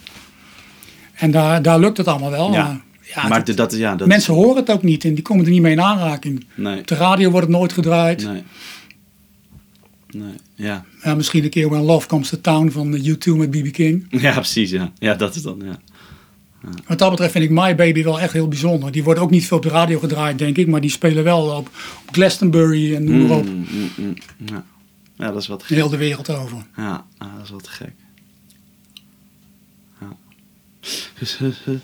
En 1.15 1.31
daar, 1.31 1.63
daar 1.63 1.81
lukt 1.81 1.97
het 1.97 2.07
allemaal 2.09 2.31
wel. 2.31 2.53
Ja. 2.53 2.81
Maar, 3.29 3.43
ja, 3.45 3.55
dat, 3.55 3.77
ja, 3.77 3.97
dat 3.97 4.09
mensen 4.09 4.35
horen 4.35 4.57
het 4.57 4.71
ook 4.71 4.83
niet 4.83 5.05
en 5.05 5.15
die 5.15 5.23
komen 5.23 5.45
er 5.45 5.51
niet 5.51 5.63
mee 5.63 5.73
in 5.73 5.81
aanraking. 5.81 6.45
Nee, 6.55 6.79
Op 6.79 6.87
de 6.87 6.95
radio 6.95 7.31
wordt 7.31 7.47
het 7.47 7.57
nooit 7.57 7.73
gedraaid. 7.73 8.25
nee. 8.25 8.43
Nee, 10.11 10.33
ja. 10.55 10.85
Ja, 11.03 11.15
misschien 11.15 11.45
een 11.45 11.51
keer 11.51 11.69
When 11.69 11.83
Love 11.83 12.07
Comes 12.07 12.29
to 12.29 12.41
Town 12.41 12.71
van 12.71 12.91
de 12.91 13.17
U2 13.17 13.37
met 13.37 13.51
B.B. 13.51 13.73
King. 13.73 14.07
Ja, 14.21 14.33
precies, 14.33 14.71
ja. 14.71 14.93
Ja, 14.99 15.15
dat 15.15 15.35
is 15.35 15.43
dan, 15.43 15.63
ja. 15.65 15.79
Wat 16.87 16.99
dat 16.99 17.11
betreft 17.11 17.33
vind 17.33 17.45
ik 17.45 17.51
My 17.51 17.75
Baby 17.75 18.03
wel 18.03 18.21
echt 18.21 18.33
heel 18.33 18.49
bijzonder. 18.49 18.93
Die 18.93 19.05
worden 19.05 19.23
ook 19.23 19.31
niet 19.31 19.47
veel 19.47 19.57
op 19.57 19.63
de 19.63 19.69
radio 19.69 19.99
gedraaid, 19.99 20.39
denk 20.39 20.57
ik. 20.57 20.67
Maar 20.67 20.81
die 20.81 20.91
spelen 20.91 21.25
wel 21.25 21.43
op, 21.47 21.71
op 22.07 22.13
Glastonbury 22.15 22.95
en 22.95 23.05
noem 23.05 23.27
maar 23.27 23.37
op. 23.37 23.45
Mm, 23.45 23.67
mm, 23.71 23.91
mm, 23.97 24.15
ja. 24.47 24.65
Ja, 25.19 25.31
dat 25.33 25.43
is 25.43 25.47
wat 25.47 25.63
gek. 25.63 25.77
Heel 25.77 25.89
de 25.89 25.97
wereld 25.97 26.31
over. 26.31 26.67
Ja, 26.77 27.07
ah, 27.19 27.35
dat 27.35 27.45
is 27.45 27.51
wat 27.51 27.69
gek. 27.69 27.93
Ja. 30.01 30.17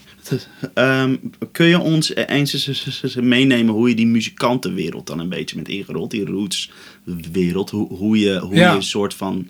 Ehm, 0.74 1.16
kun 1.52 1.66
je 1.66 1.78
ons 1.78 2.14
eens 2.14 2.66
eens- 3.02 3.14
meenemen 3.14 3.74
hoe 3.74 3.88
je 3.88 3.94
die 3.94 4.06
muzikantenwereld 4.06 5.06
dan 5.06 5.18
een 5.18 5.28
beetje 5.28 5.56
bent 5.56 5.68
ingerold? 5.68 6.10
Die 6.10 6.24
rootswereld, 6.26 7.70
hoe, 7.70 7.88
hoe 7.94 8.18
je 8.18 8.38
hoe 8.38 8.54
Ja. 8.54 8.70
je 8.70 8.76
een 8.76 8.82
soort 8.82 9.14
van... 9.14 9.48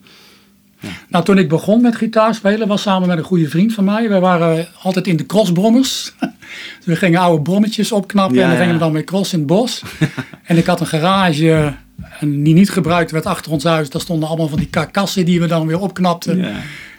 Nou, 1.09 1.24
toen 1.24 1.38
ik 1.38 1.48
begon 1.48 1.82
met 1.82 1.96
gitaarspelen, 1.96 2.68
was 2.68 2.82
samen 2.82 3.09
met 3.09 3.18
een 3.18 3.24
goede 3.24 3.48
vriend 3.48 3.72
van 3.74 3.85
mij. 3.85 4.09
We 4.09 4.18
waren 4.18 4.68
altijd 4.82 5.06
in 5.06 5.16
de 5.16 5.26
crossbrommers. 5.26 6.12
Dus 6.76 6.87
we 6.87 6.96
gingen 6.96 7.20
oude 7.20 7.42
brommetjes 7.42 7.92
opknappen 7.92 8.37
Ja, 8.37 8.42
en 8.42 8.48
dan 8.48 8.56
gingen 8.56 8.72
ja. 8.72 8.78
we 8.78 8.85
dan 8.85 8.92
mee 8.92 9.04
cross 9.04 9.32
in 9.32 9.38
het 9.38 9.48
bos. 9.48 9.82
en 10.44 10.56
ik 10.56 10.66
had 10.66 10.80
een 10.80 10.87
garage 10.87 11.74
en 12.20 12.42
die 12.42 12.54
niet 12.54 12.70
gebruikt 12.70 13.11
werd 13.11 13.26
achter 13.26 13.52
ons 13.52 13.64
huis. 13.64 13.90
Daar 13.90 14.00
stonden 14.00 14.28
allemaal 14.28 14.48
van 14.48 14.59
die 14.59 14.68
karkassen 14.68 15.24
die 15.24 15.40
we 15.40 15.46
dan 15.46 15.66
weer 15.66 15.80
opknapten. 15.80 16.38
Ja. 16.38 16.52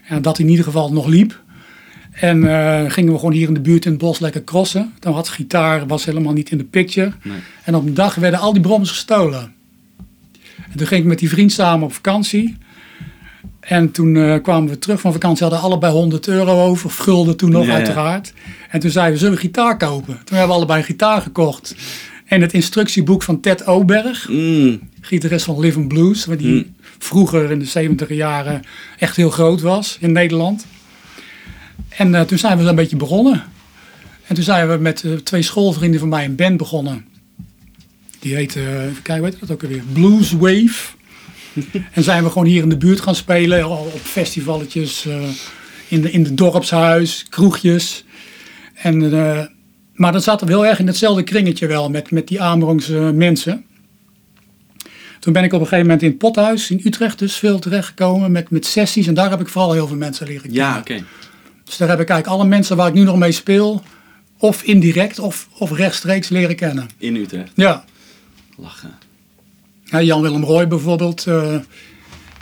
En 0.08 0.22
dat 0.22 0.40
in 0.40 0.50
ieder 0.50 0.66
geval 0.66 0.94
nog 0.94 1.08
liep. 1.08 1.44
En 2.12 2.44
eh, 2.50 2.92
gingen 2.92 3.12
we 3.12 3.20
gewoon 3.20 3.34
hier 3.34 3.48
in 3.48 3.54
de 3.54 3.60
buurt 3.60 3.86
in 3.86 3.92
het 3.92 4.02
bos 4.02 4.20
lekker 4.20 4.44
crossen. 4.44 4.94
Dan 5.00 5.14
had 5.14 5.30
gitaar, 5.30 5.88
was 5.88 6.06
helemaal 6.06 6.34
niet 6.34 6.52
in 6.52 6.58
de 6.58 6.64
picture. 6.64 7.12
Nee. 7.24 7.38
En 7.64 7.76
op 7.76 7.86
een 7.86 7.94
dag 7.94 8.16
werden 8.16 8.40
al 8.40 8.54
die 8.54 8.62
brommers 8.62 8.90
gestolen. 8.90 9.54
En 10.72 10.78
toen 10.78 10.88
ging 10.88 11.02
ik 11.02 11.08
met 11.08 11.20
die 11.20 11.30
vriend 11.30 11.52
samen 11.52 11.86
op 11.86 11.94
vakantie. 11.94 12.58
En 13.60 13.92
toen 13.92 14.16
eh, 14.16 14.42
kwamen 14.42 14.70
we 14.70 14.80
terug 14.80 15.00
van 15.00 15.12
vakantie, 15.12 15.44
hadden 15.44 15.64
allebei 15.64 15.94
100 15.94 16.28
euro 16.28 16.66
over, 16.66 16.86
of 16.86 16.98
gulden 16.98 17.38
toen 17.38 17.52
nog 17.52 17.66
Ja, 17.66 17.70
ja. 17.70 17.76
uiteraard. 17.76 18.34
En 18.70 18.80
toen 18.80 18.90
zeiden 18.90 19.14
we, 19.14 19.20
zullen 19.20 19.36
we 19.36 19.42
gitaar 19.42 19.78
kopen? 19.78 20.20
Toen 20.24 20.38
hebben 20.38 20.48
we 20.48 20.54
allebei 20.54 20.80
een 20.80 20.86
gitaar 20.86 21.22
gekocht. 21.22 21.76
En 22.26 22.42
het 22.42 22.54
instructieboek 22.54 23.24
van 23.24 23.40
Ted 23.40 23.66
Oberg, 23.66 24.30
Mm, 24.30 24.80
gitarist 25.02 25.46
van 25.46 25.60
Live 25.60 25.80
and 25.80 25.88
Blues, 25.88 26.26
waar 26.26 26.38
die 26.38 26.48
Hmm. 26.48 26.76
vroeger 26.98 27.52
in 27.52 27.60
de 27.60 27.66
70 27.66 28.10
jaren 28.10 28.62
echt 29.00 29.16
heel 29.16 29.30
groot 29.30 29.62
was 29.62 29.98
in 30.00 30.12
Nederland. 30.12 30.66
En 31.90 32.16
eh, 32.16 32.22
toen 32.22 32.38
zijn 32.38 32.58
we 32.58 32.64
zo 32.64 32.70
een 32.70 32.76
beetje 32.76 32.96
begonnen. 32.96 33.44
En 34.28 34.36
toen 34.36 34.44
zijn 34.44 34.70
we 34.70 34.78
met 34.78 35.04
eh, 35.04 35.12
twee 35.14 35.42
schoolvrienden 35.42 36.00
van 36.00 36.10
mij 36.10 36.26
een 36.26 36.36
band 36.36 36.58
begonnen. 36.58 37.06
Die 38.20 38.36
heette, 38.36 38.60
eh, 38.60 38.84
even 38.84 39.02
kijken, 39.02 39.24
weet 39.24 39.40
dat 39.40 39.52
ook 39.52 39.64
alweer? 39.64 39.84
Blues 39.94 40.32
Wave. 40.32 40.94
en 41.92 42.04
zijn 42.04 42.24
we 42.24 42.30
gewoon 42.30 42.48
hier 42.48 42.64
in 42.64 42.70
de 42.70 42.78
buurt 42.78 43.02
gaan 43.02 43.16
spelen, 43.16 43.64
al 43.64 43.92
op 43.94 44.02
festivalletjes, 44.02 45.06
eh, 45.06 45.30
in, 45.88 46.02
de, 46.02 46.12
in 46.12 46.24
de 46.24 46.34
dorpshuis, 46.34 47.26
kroegjes. 47.30 48.04
En, 48.74 49.00
maar 49.96 50.12
dan 50.12 50.22
zaten 50.22 50.48
we 50.48 50.54
heel 50.54 50.66
erg 50.66 50.80
in 50.80 50.88
hetzelfde 50.88 51.24
kringetje 51.24 51.68
wel, 51.68 51.90
met, 51.90 52.12
met 52.12 52.28
die 52.28 52.42
Amerongse 52.42 52.94
mensen. 52.94 53.66
Toen 55.20 55.34
ben 55.34 55.44
ik 55.44 55.54
op 55.54 55.60
een 55.60 55.68
gegeven 55.68 55.86
moment 55.86 56.04
in 56.04 56.10
het 56.10 56.18
pothuis 56.18 56.72
in 56.72 56.82
Utrecht 56.84 57.20
dus 57.20 57.36
veel 57.36 57.60
terechtgekomen 57.60 58.32
met, 58.32 58.50
met 58.50 58.66
sessies. 58.66 59.08
En 59.08 59.14
daar 59.14 59.30
heb 59.30 59.40
ik 59.40 59.48
vooral 59.48 59.72
heel 59.72 59.88
veel 59.88 59.98
mensen 59.98 60.28
leren 60.28 60.42
kennen. 60.42 60.62
ja, 60.62 60.78
oké. 60.78 61.04
Dus 61.64 61.78
daar 61.78 61.90
heb 61.90 62.00
ik 62.00 62.10
eigenlijk 62.10 62.40
alle 62.40 62.50
mensen 62.50 62.78
waar 62.78 62.88
ik 62.88 62.94
nu 62.94 63.04
nog 63.04 63.18
mee 63.18 63.32
speel, 63.32 63.84
of 64.38 64.64
indirect 64.64 65.20
of, 65.20 65.48
of 65.58 65.72
rechtstreeks 65.72 66.30
leren 66.30 66.56
kennen. 66.56 66.90
In 66.98 67.16
Utrecht. 67.16 67.52
Ja, 67.56 67.86
Lachen. 68.58 68.94
ja 69.84 70.02
Jan-Willem 70.02 70.44
Roy 70.44 70.68
bijvoorbeeld, 70.68 71.28
eh, 71.28 71.56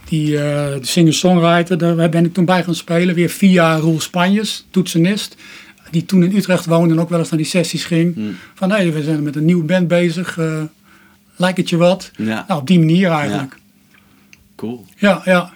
die 0.06 0.32
de 0.32 0.80
singer-songwriter, 0.82 1.78
daar 1.78 2.10
ben 2.10 2.26
ik 2.26 2.34
toen 2.34 2.46
bij 2.46 2.64
gaan 2.64 2.76
spelen. 2.76 3.16
Weer 3.16 3.30
via 3.30 3.78
Roel 3.78 4.02
Spanjes, 4.02 4.66
toetsenist, 4.70 5.36
die 5.94 6.06
toen 6.06 6.24
in 6.24 6.36
Utrecht 6.36 6.66
woonde 6.66 6.94
en 6.94 7.00
ook 7.00 7.10
wel 7.10 7.20
eens 7.20 7.30
naar 7.30 7.40
die 7.40 7.48
sessies 7.48 7.86
ging. 7.86 8.16
Hmm. 8.16 8.36
Van 8.54 8.72
hé, 8.72 8.92
we 8.92 9.04
zijn 9.04 9.24
met 9.24 9.36
een 9.36 9.46
nieuwe 9.46 9.64
band 9.64 9.88
bezig, 9.88 10.38
eh, 10.38 10.62
lijkt 11.36 11.58
het 11.58 11.70
je 11.70 11.78
wat? 11.78 12.12
Ja, 12.16 12.46
Nou, 12.48 12.62
op 12.62 12.68
die 12.68 12.80
manier 12.80 13.10
eigenlijk. 13.12 13.58
cool. 14.56 14.86
Ja, 14.98 15.22
ja. 15.26 15.52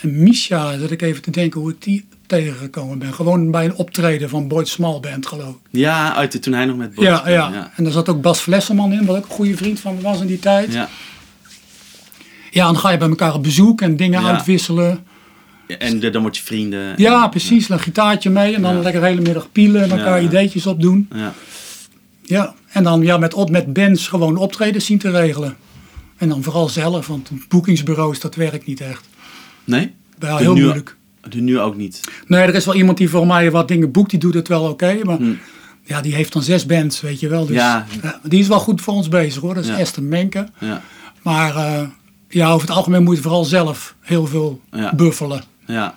En 0.00 0.22
Misha, 0.22 0.78
zat 0.78 0.90
ik 0.90 1.02
even 1.02 1.22
te 1.22 1.30
denken 1.30 1.60
hoe 1.60 1.70
ik 1.70 1.82
die 1.82 2.04
tegengekomen 2.26 2.98
ben. 2.98 3.14
Gewoon 3.14 3.50
bij 3.50 3.64
een 3.64 3.74
optreden 3.74 4.28
van 4.28 4.48
Boyd 4.48 4.68
Small 4.68 5.00
Band, 5.00 5.26
geloof 5.26 5.48
ik. 5.54 5.56
Ja, 5.70 6.14
uit 6.14 6.32
de, 6.32 6.38
toen 6.38 6.52
hij 6.52 6.64
nog 6.64 6.76
met 6.76 6.94
Bob 6.94 7.04
Ja, 7.04 7.22
ja, 7.28 7.32
ja. 7.52 7.70
En 7.76 7.84
daar 7.84 7.92
zat 7.92 8.08
ook 8.08 8.20
Bas 8.22 8.40
Flesserman 8.40 8.92
in, 8.92 9.04
wat 9.04 9.16
ook 9.16 9.24
een 9.24 9.30
goede 9.30 9.56
vriend 9.56 9.80
van 9.80 9.94
me 9.94 10.00
was 10.00 10.20
in 10.20 10.26
die 10.26 10.38
tijd. 10.38 10.72
Ja, 10.72 10.88
Ja. 12.50 12.66
en 12.66 12.72
dan 12.72 12.78
ga 12.78 12.90
je 12.90 12.98
bij 12.98 13.08
elkaar 13.08 13.34
op 13.34 13.42
bezoek 13.42 13.80
en 13.80 13.96
dingen 13.96 14.20
Ja. 14.22 14.30
uitwisselen. 14.32 15.04
En 15.78 16.00
de- 16.00 16.10
dan 16.10 16.22
word 16.22 16.36
je 16.36 16.42
vrienden. 16.42 16.92
Ja, 16.96 17.28
precies. 17.28 17.68
Een 17.68 17.80
gitaartje 17.80 18.30
mee 18.30 18.54
en 18.54 18.62
dan 18.62 18.74
Ja. 18.76 18.82
lekker 18.82 19.00
de 19.00 19.06
hele 19.06 19.20
middag 19.20 19.52
pielen 19.52 19.82
en 19.82 19.90
elkaar 19.90 20.20
Ja. 20.20 20.26
ideetjes 20.28 20.66
opdoen. 20.66 21.08
Ja. 21.14 21.32
Ja, 22.22 22.54
en 22.72 22.82
dan 22.84 23.02
ja, 23.02 23.16
met, 23.18 23.34
op, 23.34 23.50
met 23.50 23.72
bands 23.72 24.08
gewoon 24.08 24.36
optreden 24.36 24.82
zien 24.82 24.98
te 24.98 25.10
regelen. 25.10 25.56
En 26.16 26.28
dan 26.28 26.42
vooral 26.42 26.68
zelf, 26.68 27.06
want 27.06 27.30
boekingsbureaus, 27.48 28.20
dat 28.20 28.34
werkt 28.34 28.66
niet 28.66 28.80
echt. 28.80 29.08
Nee? 29.64 29.94
Ja, 30.18 30.36
De 30.36 30.42
heel 30.42 30.54
nu- 30.54 30.62
moeilijk. 30.62 30.96
Nu 31.34 31.60
ook 31.60 31.76
niet. 31.76 32.00
Nee, 32.26 32.40
er 32.42 32.54
is 32.54 32.64
wel 32.64 32.74
iemand 32.74 32.98
die 32.98 33.08
voor 33.10 33.26
mij 33.26 33.50
wat 33.50 33.68
dingen 33.68 33.90
boekt, 33.90 34.10
die 34.10 34.18
doet 34.18 34.34
het 34.34 34.48
wel 34.48 34.62
oké. 34.68 34.98
maar 35.04 35.16
Hm. 35.16 35.32
ja, 35.84 36.00
die 36.00 36.14
heeft 36.14 36.32
dan 36.32 36.42
zes 36.42 36.66
bands, 36.66 37.00
weet 37.00 37.20
je 37.20 37.28
wel. 37.28 37.46
Dus, 37.46 37.56
Ja. 37.56 37.86
ja, 38.02 38.20
die 38.22 38.40
is 38.40 38.48
wel 38.48 38.60
goed 38.60 38.80
voor 38.80 38.94
ons 38.94 39.08
bezig 39.08 39.40
hoor. 39.42 39.54
Dat 39.54 39.64
is 39.64 39.70
Ja. 39.70 39.76
Esther 39.78 40.02
Menke. 40.02 40.48
Ja. 40.58 40.82
Maar 41.22 41.56
eh, 41.56 41.82
ja, 42.28 42.50
over 42.52 42.68
het 42.68 42.76
algemeen 42.76 43.02
moet 43.02 43.16
je 43.16 43.22
vooral 43.22 43.44
zelf 43.44 43.94
heel 44.00 44.26
veel 44.26 44.60
Ja. 44.72 44.94
buffelen. 44.94 45.42
Ja. 45.70 45.94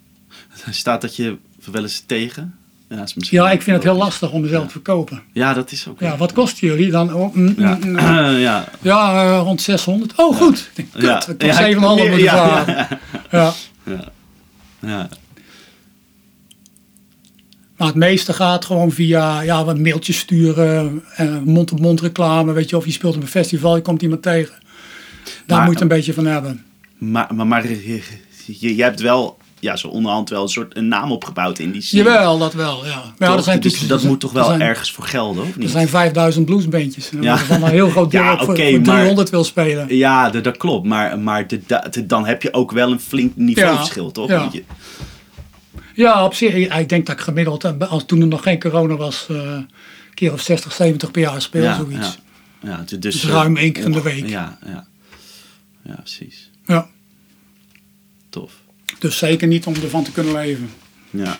Staat 0.70 1.00
dat 1.00 1.16
je 1.16 1.36
wel 1.70 1.82
eens 1.82 2.02
tegen? 2.06 2.54
Ja, 2.88 3.02
is 3.02 3.14
misschien 3.14 3.38
Ja, 3.38 3.50
ik 3.50 3.62
vind 3.62 3.76
het 3.76 3.84
heel 3.84 3.94
lastig 3.96 4.30
om 4.32 4.40
mezelf 4.40 4.64
te 4.66 4.70
verkopen. 4.70 5.22
Ja, 5.32 5.52
dat 5.54 5.72
is 5.72 5.88
ook. 5.88 6.00
Ja, 6.00 6.16
wat 6.16 6.32
kosten 6.32 6.66
jullie 6.68 6.90
dan? 6.90 7.14
Oh, 7.14 7.34
mm, 7.34 7.54
Ja, 7.58 7.74
mm, 7.82 7.90
mm. 7.90 7.98
ja. 8.48 8.64
ja 8.82 9.24
eh, 9.24 9.40
rond 9.44 9.62
600. 9.62 10.12
Oh, 10.16 10.36
goed. 10.36 10.70
Kut, 10.74 10.86
Ja. 11.02 11.20
ik 11.20 11.26
heb 11.26 11.42
Ja, 11.42 11.56
7,5 11.56 11.78
meer- 11.80 11.80
moeten 11.80 12.18
ja. 12.18 12.64
Ja. 13.30 13.52
ja. 13.84 14.04
ja. 14.80 15.08
Maar 17.76 17.86
het 17.86 17.96
meeste 17.96 18.32
gaat 18.32 18.64
gewoon 18.64 18.90
via 18.92 19.40
ja, 19.40 19.64
wat 19.64 19.78
mailtjes 19.78 20.18
sturen, 20.18 21.02
eh, 21.16 21.38
mond-op-mond 21.38 22.00
reclame. 22.00 22.52
Weet 22.52 22.70
je, 22.70 22.76
of 22.76 22.84
je 22.84 22.92
speelt 22.92 23.16
op 23.16 23.22
een 23.22 23.28
festival, 23.28 23.76
je 23.76 23.82
komt 23.82 24.02
iemand 24.02 24.22
tegen. 24.22 24.54
Daar 25.46 25.58
Maar- 25.58 25.66
moet 25.66 25.76
je 25.76 25.82
een 25.82 25.88
beetje 25.88 26.12
van 26.14 26.26
hebben. 26.26 26.64
Maar, 26.98 27.34
maar, 27.34 27.46
maar 27.46 27.62
je, 28.46 28.76
je, 28.76 28.82
hebt 28.82 29.00
wel, 29.00 29.36
ja, 29.60 29.76
zo 29.76 29.88
onderhand 29.88 30.28
wel 30.28 30.42
een 30.42 30.48
soort 30.48 30.76
een 30.76 30.88
naam 30.88 31.12
opgebouwd 31.12 31.58
in 31.58 31.70
die 31.70 31.82
scene. 31.82 32.02
Jawel, 32.02 32.38
dat 32.38 32.54
wel, 32.54 32.86
ja. 32.86 32.94
Maar 32.96 33.12
ja, 33.18 33.26
Toch? 33.26 33.36
er 33.36 33.42
zijn 33.42 33.60
dus 33.60 33.86
dat 33.86 34.02
er 34.02 34.08
moet 34.08 34.20
toch 34.20 34.32
wel 34.32 34.42
er 34.42 34.48
zijn- 34.48 34.60
ergens 34.60 34.92
voor 34.92 35.04
gelden, 35.04 35.42
of 35.42 35.52
Er 35.52 35.58
niet? 35.58 35.70
zijn 35.70 35.88
5000 35.88 36.46
bluesbandjes. 36.46 37.10
Ja. 37.20 37.20
waarvan 37.34 37.62
een 37.62 37.70
heel 37.70 37.88
groot 37.90 38.10
deel 38.10 38.22
Ja, 38.22 38.32
ook 38.32 38.38
voor, 38.38 38.56
voor 38.56 38.80
maar- 38.80 38.96
300 38.96 39.30
wil 39.30 39.44
spelen. 39.44 39.96
Ja, 39.96 40.30
dat, 40.30 40.44
dat 40.44 40.56
klopt. 40.56 40.86
Maar, 40.86 41.18
maar 41.18 41.46
de, 41.46 41.60
da- 41.66 41.86
de- 41.90 42.06
dan 42.06 42.26
heb 42.26 42.42
je 42.42 42.52
ook 42.52 42.70
wel 42.72 42.92
een 42.92 43.00
flink 43.00 43.36
niveauverschil, 43.36 44.10
toch? 44.10 44.28
ja. 44.28 44.48
Je- 44.52 44.64
Ja, 45.94 46.24
op 46.24 46.34
zich. 46.34 46.54
Ik 46.54 46.88
denk 46.88 47.06
dat 47.06 47.14
ik 47.16 47.22
gemiddeld, 47.22 47.64
eh, 47.64 47.72
als 47.90 48.04
toen 48.06 48.20
er 48.20 48.26
nog 48.26 48.42
geen 48.42 48.60
corona 48.60 48.96
was, 48.96 49.26
eh, 49.30 49.36
een 49.36 49.68
keer 50.14 50.32
of 50.32 50.40
60, 50.40 50.72
70 50.72 51.10
per 51.10 51.20
jaar 51.22 51.42
speel, 51.42 51.74
zoiets. 51.74 52.18
Ja, 52.62 52.68
ja, 52.70 52.84
dus, 52.86 52.98
Dus 52.98 53.24
eh, 53.24 53.30
ruim 53.30 53.56
één 53.56 53.72
keer 53.72 53.84
in 53.84 53.92
de 53.92 54.02
week. 54.02 54.28
Ja, 54.28 54.58
ja. 54.66 54.86
ja, 55.84 55.94
precies. 55.94 56.50
Ja. 56.66 56.88
Dus 59.02 59.18
zeker 59.18 59.48
niet 59.48 59.66
om 59.66 59.74
ervan 59.74 60.04
te 60.04 60.12
kunnen 60.12 60.32
leven. 60.32 60.70
Ja. 61.10 61.38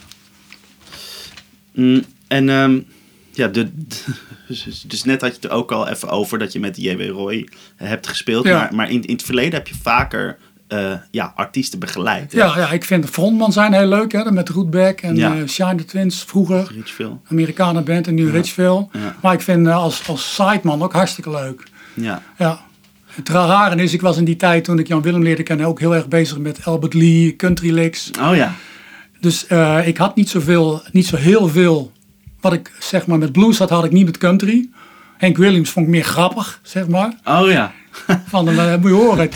Mm, 1.73 2.03
en 2.29 2.49
ehm, 2.49 2.81
ja, 3.33 3.49
de, 3.49 3.71
dus, 4.49 4.85
dus 4.87 5.05
net 5.05 5.21
had 5.21 5.31
je 5.31 5.37
het 5.37 5.45
er 5.45 5.51
ook 5.51 5.73
al 5.73 5.89
even 5.89 6.09
over 6.09 6.39
dat 6.39 6.53
je 6.53 6.61
met 6.61 6.77
J.W. 6.77 7.11
Roy 7.11 7.49
hebt 7.77 8.07
gespeeld. 8.07 8.45
Ja. 8.45 8.59
Maar, 8.59 8.75
maar 8.75 8.91
in, 8.91 9.03
in 9.05 9.13
het 9.15 9.23
verleden 9.23 9.53
heb 9.55 9.69
je 9.69 9.75
vaker 9.83 10.39
eh, 10.69 10.93
ja, 11.11 11.33
artiesten 11.37 11.79
begeleid. 11.79 12.33
hè? 12.33 12.39
Ja, 12.39 12.59
ja, 12.59 12.71
ik 12.71 12.85
vind 12.85 13.03
de 13.03 13.09
frontman 13.13 13.53
zijn 13.53 13.73
heel 13.73 13.87
leuk. 13.89 14.13
Hè, 14.13 14.33
met 14.33 14.49
Rootback 14.49 15.01
en 15.01 15.17
Ja. 15.17 15.37
eh 15.37 15.47
Shine 15.49 15.75
the 15.75 15.85
Twins 15.85 16.23
vroeger. 16.23 16.71
Richville. 16.75 17.17
Amerikanen 17.31 17.85
band 17.85 18.07
en 18.07 18.15
nu 18.15 18.31
Richville. 18.31 18.89
Ja. 18.93 19.17
Maar 19.23 19.33
ik 19.35 19.41
vind 19.41 19.67
eh, 19.67 19.77
als, 19.77 20.09
als 20.09 20.35
sideman 20.35 20.83
ook 20.83 20.93
hartstikke 20.93 21.31
leuk. 21.31 21.63
Ja. 21.95 22.23
Ja. 22.39 22.61
Het 23.15 23.29
rare 23.29 23.83
is, 23.83 23.93
ik 23.93 24.01
was 24.01 24.17
in 24.17 24.25
die 24.25 24.37
tijd 24.37 24.65
toen 24.65 24.79
ik 24.79 24.89
Jan 24.89 25.03
Willem 25.03 25.23
leerde 25.23 25.43
kennen 25.43 25.67
ook 25.67 25.81
heel 25.81 25.95
erg 25.95 26.09
bezig 26.09 26.39
met 26.39 26.65
Albert 26.65 26.95
Lee, 26.95 27.37
Country 27.37 27.73
Licks. 27.73 28.11
Oh 28.21 28.37
ja. 28.37 28.55
Dus 29.21 29.47
eh, 29.47 29.87
ik 29.87 29.97
had 29.97 30.17
niet 30.17 30.29
zoveel, 30.29 30.83
niet 30.93 31.07
zo 31.07 31.17
heel 31.17 31.49
veel. 31.49 31.93
Wat 32.41 32.53
ik 32.53 32.73
zeg 32.79 33.07
maar 33.07 33.19
met 33.19 33.33
blues 33.33 33.59
had, 33.59 33.71
had 33.71 33.85
ik 33.85 33.93
niet 33.93 34.05
met 34.05 34.19
country. 34.19 34.69
Hank 35.19 35.37
Williams 35.37 35.71
vond 35.71 35.87
ik 35.87 35.93
meer 35.93 36.05
grappig, 36.05 36.61
zeg 36.63 36.89
maar. 36.89 37.15
Oh 37.25 37.51
ja. 37.51 37.73
Van, 38.29 38.49
eh, 38.49 38.77
moet 38.77 38.91
je 38.91 38.97
horen. 38.97 39.31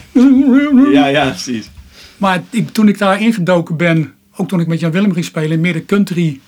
Ja, 0.93 1.07
ja, 1.07 1.29
precies. 1.29 1.71
Maar 2.17 2.43
ik, 2.51 2.71
toen 2.71 2.89
ik 2.89 2.99
daar 2.99 3.21
ingedoken 3.21 3.77
ben, 3.77 4.15
ook 4.37 4.49
toen 4.49 4.61
ik 4.61 4.67
met 4.67 4.81
Jan 4.81 4.91
Willem 4.91 5.13
ging 5.13 5.25
spelen, 5.25 5.61
meer 5.61 5.73
de 5.73 5.85
country 5.85 6.41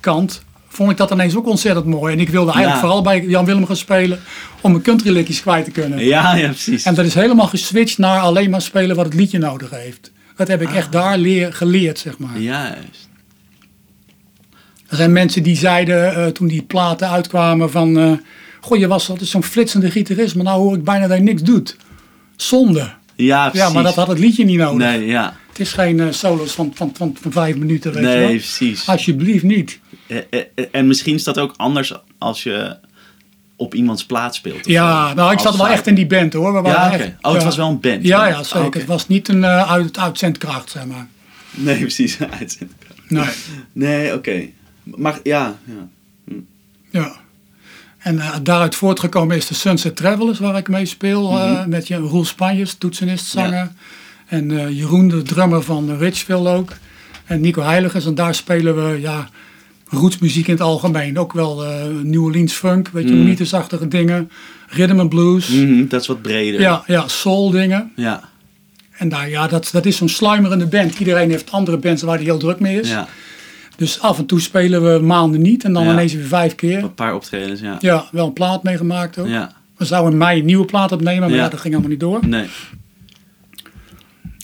kant, 0.00 0.42
vond 0.72 0.90
ik 0.90 0.96
dat 0.96 1.10
ineens 1.10 1.36
ook 1.36 1.46
ontzettend 1.46 1.86
mooi. 1.86 2.12
En 2.14 2.20
ik 2.20 2.28
wilde 2.28 2.52
eigenlijk 2.52 2.74
Ja. 2.82 2.86
vooral 2.88 3.02
bij 3.02 3.24
Jan 3.24 3.44
Willem 3.44 3.66
gaan 3.66 3.76
spelen 3.76 4.18
om 4.60 4.70
mijn 4.70 4.82
country 4.82 5.10
liedjes 5.12 5.40
kwijt 5.40 5.64
te 5.64 5.70
kunnen. 5.70 6.04
Ja, 6.04 6.34
ja, 6.34 6.46
precies. 6.48 6.82
En 6.84 6.94
dat 6.94 7.04
is 7.04 7.14
helemaal 7.14 7.46
geswitcht 7.46 7.98
naar 7.98 8.20
alleen 8.20 8.50
maar 8.50 8.62
spelen 8.62 8.96
wat 8.96 9.04
het 9.04 9.14
liedje 9.14 9.38
nodig 9.38 9.70
heeft. 9.70 10.12
Dat 10.36 10.48
heb 10.48 10.62
ik 10.62 10.70
echt 10.74 10.92
daar 10.92 11.18
leer, 11.18 11.52
geleerd, 11.52 11.98
zeg 11.98 12.18
maar. 12.18 12.38
Juist. 12.38 13.08
Er 14.88 14.96
zijn 14.96 15.12
mensen 15.12 15.42
die 15.42 15.56
zeiden 15.56 16.14
eh, 16.14 16.26
toen 16.26 16.46
die 16.48 16.62
platen 16.62 17.08
uitkwamen 17.10 17.70
van... 17.70 17.98
eh 17.98 18.12
goh, 18.60 18.78
je 18.78 18.86
was 18.86 19.08
altijd 19.10 19.28
zo'n 19.28 19.42
flitsende 19.42 19.90
gitarist, 19.90 20.34
maar 20.34 20.44
nou 20.44 20.60
hoor 20.60 20.74
ik 20.76 20.84
bijna 20.84 21.06
dat 21.06 21.16
je 21.16 21.22
niks 21.22 21.42
doet. 21.42 21.76
Zonde. 22.36 22.92
Ja, 23.14 23.48
precies. 23.48 23.66
Ja, 23.68 23.74
maar 23.74 23.82
dat 23.82 23.94
had 23.94 24.08
het 24.08 24.18
liedje 24.18 24.44
niet 24.44 24.58
nodig. 24.58 24.78
Nee, 24.88 25.06
ja. 25.06 25.36
Het 25.48 25.60
is 25.60 25.72
geen 25.72 26.00
eh, 26.00 26.06
solo's 26.10 26.52
van, 26.52 26.70
van, 26.74 26.90
van, 26.96 27.16
van 27.20 27.32
vijf 27.32 27.56
minuten, 27.56 27.92
weet 27.92 28.02
je 28.02 28.08
Nee, 28.08 28.18
wel. 28.18 28.28
precies. 28.28 28.88
Alsjeblieft 28.88 29.42
niet. 29.44 29.78
Eh, 30.10 30.16
eh, 30.30 30.40
eh, 30.54 30.64
En 30.72 30.86
misschien 30.86 31.14
is 31.14 31.24
dat 31.24 31.38
ook 31.38 31.54
anders 31.56 31.94
als 32.18 32.42
je 32.42 32.76
op 33.56 33.74
iemands 33.74 34.04
plaats 34.06 34.36
speelt. 34.36 34.66
Ja, 34.66 35.08
zo. 35.08 35.14
nou 35.14 35.32
ik 35.32 35.38
zat 35.38 35.56
wel 35.56 35.68
echt 35.68 35.86
in 35.86 35.94
die 35.94 36.06
band 36.06 36.32
hoor. 36.32 36.52
We 36.54 36.60
waren 36.60 36.80
Ja, 36.80 36.94
oké. 36.94 37.02
echt- 37.04 37.12
Oh, 37.20 37.32
het 37.32 37.42
was 37.42 37.56
wel 37.56 37.68
een 37.68 37.80
band. 37.80 38.02
Ja, 38.04 38.26
ja, 38.26 38.42
zeker. 38.42 38.60
Oh, 38.60 38.66
oké. 38.66 38.78
Het 38.78 38.86
was 38.86 39.08
niet 39.08 39.28
een 39.28 39.38
uh, 39.42 39.70
uit, 39.70 39.98
uitzendkracht, 39.98 40.70
zeg 40.70 40.84
maar. 40.84 41.06
Nee, 41.50 41.78
precies. 41.86 42.18
Uitzending. 42.38 42.78
Nee, 43.08 43.28
Nee, 43.72 44.14
oké. 44.14 44.42
Maar 44.82 45.18
ja, 45.22 45.56
ja. 45.64 46.34
ja. 46.90 47.12
En 47.98 48.20
daaruit 48.42 48.74
voortgekomen 48.74 49.36
is 49.36 49.46
de 49.46 49.54
Sunset 49.54 49.96
Travelers, 49.96 50.38
waar 50.38 50.56
ik 50.56 50.68
mee 50.68 50.86
speel. 50.86 51.30
Mhm. 51.32 51.68
met 51.68 51.88
je 51.88 51.96
Roel 51.96 52.24
Spanjes, 52.24 52.74
toetsenist, 52.74 53.26
zanger. 53.26 53.70
En 54.26 54.74
Jeroen, 54.74 55.08
de 55.08 55.22
drummer 55.22 55.62
van 55.62 55.96
Richville 55.96 56.48
ook. 56.48 56.72
En 57.24 57.40
Nico 57.40 57.62
Heiligers. 57.62 58.06
En 58.06 58.14
daar 58.14 58.34
spelen 58.34 58.90
we, 58.92 59.00
ja, 59.00 59.28
rootsmuziek 59.90 60.46
in 60.46 60.52
het 60.52 60.62
algemeen. 60.62 61.18
Ook 61.18 61.32
wel 61.32 61.64
eh 61.64 61.84
New 62.02 62.22
Orleans 62.24 62.52
funk, 62.52 62.88
weet 62.88 63.08
je, 63.08 63.14
Mhm. 63.14 63.24
mythesachtige 63.24 63.88
dingen. 63.88 64.30
Rhythm 64.68 64.98
and 64.98 65.08
blues. 65.08 65.48
Mhm, 65.48 65.86
dat 65.88 66.00
is 66.00 66.06
wat 66.06 66.22
breder. 66.22 66.60
Ja, 66.60 66.82
ja, 66.86 67.08
soul 67.08 67.50
dingen. 67.50 67.92
Ja, 67.96 68.28
En 68.96 69.08
daar, 69.08 69.28
ja, 69.30 69.46
dat, 69.46 69.68
dat 69.72 69.86
is 69.86 69.96
zo'n 69.96 70.08
sluimerende 70.08 70.66
band. 70.66 70.98
Iedereen 70.98 71.30
heeft 71.30 71.52
andere 71.52 71.76
bands 71.78 72.02
waar 72.02 72.14
hij 72.16 72.24
heel 72.24 72.38
druk 72.38 72.60
mee 72.60 72.80
is. 72.80 72.88
ja. 72.88 73.08
Dus 73.76 74.00
af 74.00 74.18
en 74.18 74.26
toe 74.26 74.40
spelen 74.40 74.92
we 74.92 75.04
maanden 75.04 75.42
niet 75.42 75.64
en 75.64 75.72
dan 75.72 75.84
Ja. 75.84 75.92
ineens 75.92 76.12
weer 76.14 76.24
vijf 76.26 76.54
keer. 76.54 76.82
Een 76.82 76.94
paar 76.94 77.14
optredens, 77.14 77.60
ja. 77.60 77.76
Ja, 77.80 78.04
wel 78.12 78.26
een 78.26 78.32
plaat 78.32 78.62
meegemaakt 78.62 79.18
ook. 79.18 79.26
Ja, 79.28 79.52
We 79.76 79.84
zouden 79.84 80.12
in 80.12 80.18
mei 80.18 80.38
een 80.40 80.44
nieuwe 80.46 80.64
plaat 80.64 80.92
opnemen, 80.92 81.20
maar 81.20 81.30
Ja. 81.38 81.44
ja, 81.44 81.48
dat 81.48 81.60
ging 81.60 81.72
allemaal 81.74 81.90
niet 81.92 82.00
door. 82.00 82.26
nee. 82.26 82.46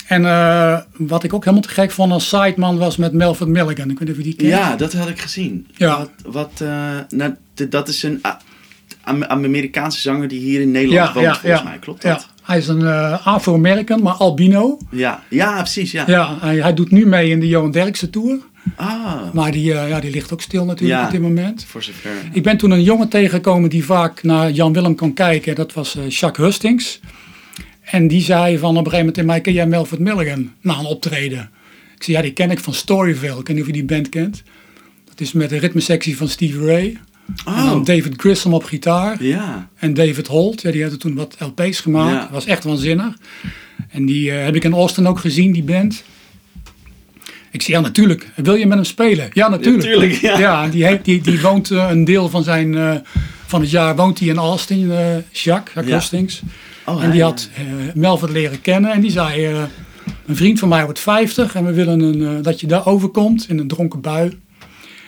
En 0.06 0.24
eh, 0.26 0.78
wat 0.96 1.24
ik 1.24 1.32
ook 1.34 1.44
helemaal 1.44 1.66
te 1.66 1.74
gek 1.74 1.90
vond 1.90 2.12
als 2.12 2.28
sideman 2.28 2.78
was 2.78 2.96
met 2.96 3.12
Melvin 3.12 3.50
Milligan. 3.50 3.90
Ik 3.90 3.98
weet 3.98 4.08
niet 4.08 4.10
of 4.10 4.16
je 4.16 4.22
die 4.22 4.34
kent. 4.36 4.50
Ja, 4.50 4.76
dat 4.76 4.92
had 4.92 5.08
ik 5.08 5.20
gezien. 5.20 5.66
Ja. 5.76 5.98
Wat, 5.98 6.10
wat 6.32 6.50
eh, 6.60 6.68
nou, 7.08 7.34
dat 7.68 7.88
is 7.88 8.02
een 8.02 8.20
Amerikaanse 9.28 10.00
zanger 10.00 10.28
die 10.28 10.40
hier 10.40 10.60
in 10.60 10.70
Nederland 10.70 11.08
ja, 11.08 11.12
woont, 11.14 11.26
ja, 11.26 11.34
volgens 11.40 11.62
ja. 11.62 11.68
mij. 11.68 11.78
Klopt 11.78 12.02
Ja. 12.02 12.12
dat? 12.12 12.28
Hij 12.42 12.58
is 12.58 12.68
een 12.68 12.86
eh, 12.86 13.26
Afro-American, 13.26 14.02
maar 14.02 14.14
albino. 14.14 14.78
Ja, 14.90 15.22
ja, 15.28 15.56
precies, 15.56 15.90
ja. 15.92 16.04
Ja, 16.06 16.36
hij, 16.40 16.56
hij 16.56 16.74
doet 16.74 16.90
nu 16.90 17.06
mee 17.06 17.30
in 17.30 17.40
de 17.40 17.48
Johan 17.48 17.70
Derksen 17.70 18.10
Tour. 18.10 18.38
Ah, 18.76 19.14
Maar 19.32 19.50
die, 19.50 19.64
ja, 19.64 20.00
die 20.00 20.10
ligt 20.10 20.32
ook 20.32 20.40
stil 20.40 20.64
natuurlijk 20.64 21.00
Ja. 21.00 21.06
op 21.06 21.12
dit 21.12 21.20
moment. 21.20 21.64
voor 21.68 21.82
zover. 21.82 22.10
Ik 22.32 22.42
ben 22.42 22.56
toen 22.56 22.70
een 22.70 22.82
jongen 22.82 23.08
tegengekomen 23.08 23.70
die 23.70 23.84
vaak 23.84 24.22
naar 24.22 24.50
Jan 24.50 24.72
Willem 24.72 24.94
kon 24.94 25.12
kijken. 25.14 25.54
Dat 25.54 25.72
was 25.72 25.96
eh, 25.96 26.08
Jacques 26.08 26.46
Hustings. 26.46 27.00
En 27.90 28.08
die 28.08 28.22
zei 28.22 28.58
van 28.58 28.70
op 28.70 28.76
een 28.76 28.90
gegeven 28.90 28.98
moment 28.98 29.18
in 29.18 29.26
mij, 29.26 29.40
ken 29.40 29.52
jij 29.52 29.66
Melvin 29.66 30.02
Milligan? 30.02 30.52
Na 30.60 30.78
een 30.78 30.84
optreden. 30.84 31.50
Ik 31.96 32.02
zei, 32.02 32.16
ja, 32.16 32.22
die 32.22 32.32
ken 32.32 32.50
ik 32.50 32.58
van 32.60 32.74
Storyville. 32.74 33.38
Ik 33.40 33.46
weet 33.46 33.48
niet 33.48 33.60
of 33.60 33.66
je 33.66 33.72
die 33.72 33.84
band 33.84 34.08
kent. 34.08 34.42
Dat 35.04 35.20
is 35.20 35.32
met 35.32 35.48
de 35.50 35.58
ritmesectie 35.58 36.16
van 36.16 36.28
Stevie 36.28 36.64
Ray. 36.66 36.98
En 37.46 37.54
dan 37.64 37.78
Oh, 37.78 37.84
David 37.84 38.14
Grissom 38.16 38.54
op 38.54 38.64
gitaar. 38.64 39.22
ja. 39.24 39.68
En 39.76 39.94
David 39.94 40.26
Holt, 40.26 40.62
ja, 40.62 40.70
die 40.70 40.80
hadden 40.80 40.98
toen 40.98 41.14
wat 41.14 41.36
LP's 41.38 41.80
gemaakt. 41.80 42.12
Ja. 42.14 42.20
Dat 42.20 42.30
was 42.30 42.46
echt 42.46 42.64
waanzinnig. 42.64 43.16
En 43.88 44.06
die 44.06 44.30
eh, 44.30 44.44
heb 44.44 44.54
ik 44.54 44.64
in 44.64 44.72
Austin 44.72 45.06
ook 45.06 45.18
gezien, 45.18 45.52
die 45.52 45.62
band. 45.62 46.04
Ik 47.50 47.62
zei, 47.62 47.76
ja 47.76 47.82
natuurlijk, 47.82 48.26
wil 48.34 48.54
je 48.54 48.66
met 48.66 48.76
hem 48.76 48.84
spelen? 48.86 49.28
Ja, 49.32 49.48
natuurlijk. 49.48 49.82
tuurlijk, 49.84 50.12
ja. 50.12 50.68
die, 50.68 50.84
heeft, 50.84 51.04
die, 51.04 51.20
die 51.22 51.40
woont 51.40 51.70
eh, 51.70 51.86
een 51.90 52.04
deel 52.04 52.28
van, 52.28 52.42
zijn, 52.42 52.74
eh, 52.74 52.94
van 53.46 53.60
het 53.60 53.70
jaar 53.70 53.96
woont 53.96 54.18
hij 54.18 54.28
in 54.28 54.36
Austin, 54.36 54.86
Jacques, 54.88 55.42
Jacques 55.42 55.86
Ja. 55.86 55.94
Hustings. 55.94 56.42
Oh, 56.86 57.02
en 57.02 57.10
die 57.10 57.22
had 57.22 57.48
eh, 57.54 57.62
Melvin 57.94 58.32
leren 58.32 58.60
kennen 58.60 58.92
en 58.92 59.00
die 59.00 59.10
zei, 59.10 59.46
eh, 59.46 59.62
een 60.26 60.36
vriend 60.36 60.58
van 60.58 60.68
mij 60.68 60.84
wordt 60.84 60.98
50 60.98 61.54
en 61.54 61.64
we 61.64 61.72
willen 61.72 62.00
een, 62.00 62.36
eh, 62.36 62.42
dat 62.42 62.60
je 62.60 62.66
daar 62.66 62.86
overkomt 62.86 63.48
in 63.48 63.58
een 63.58 63.68
dronken 63.68 64.00
bui. 64.00 64.38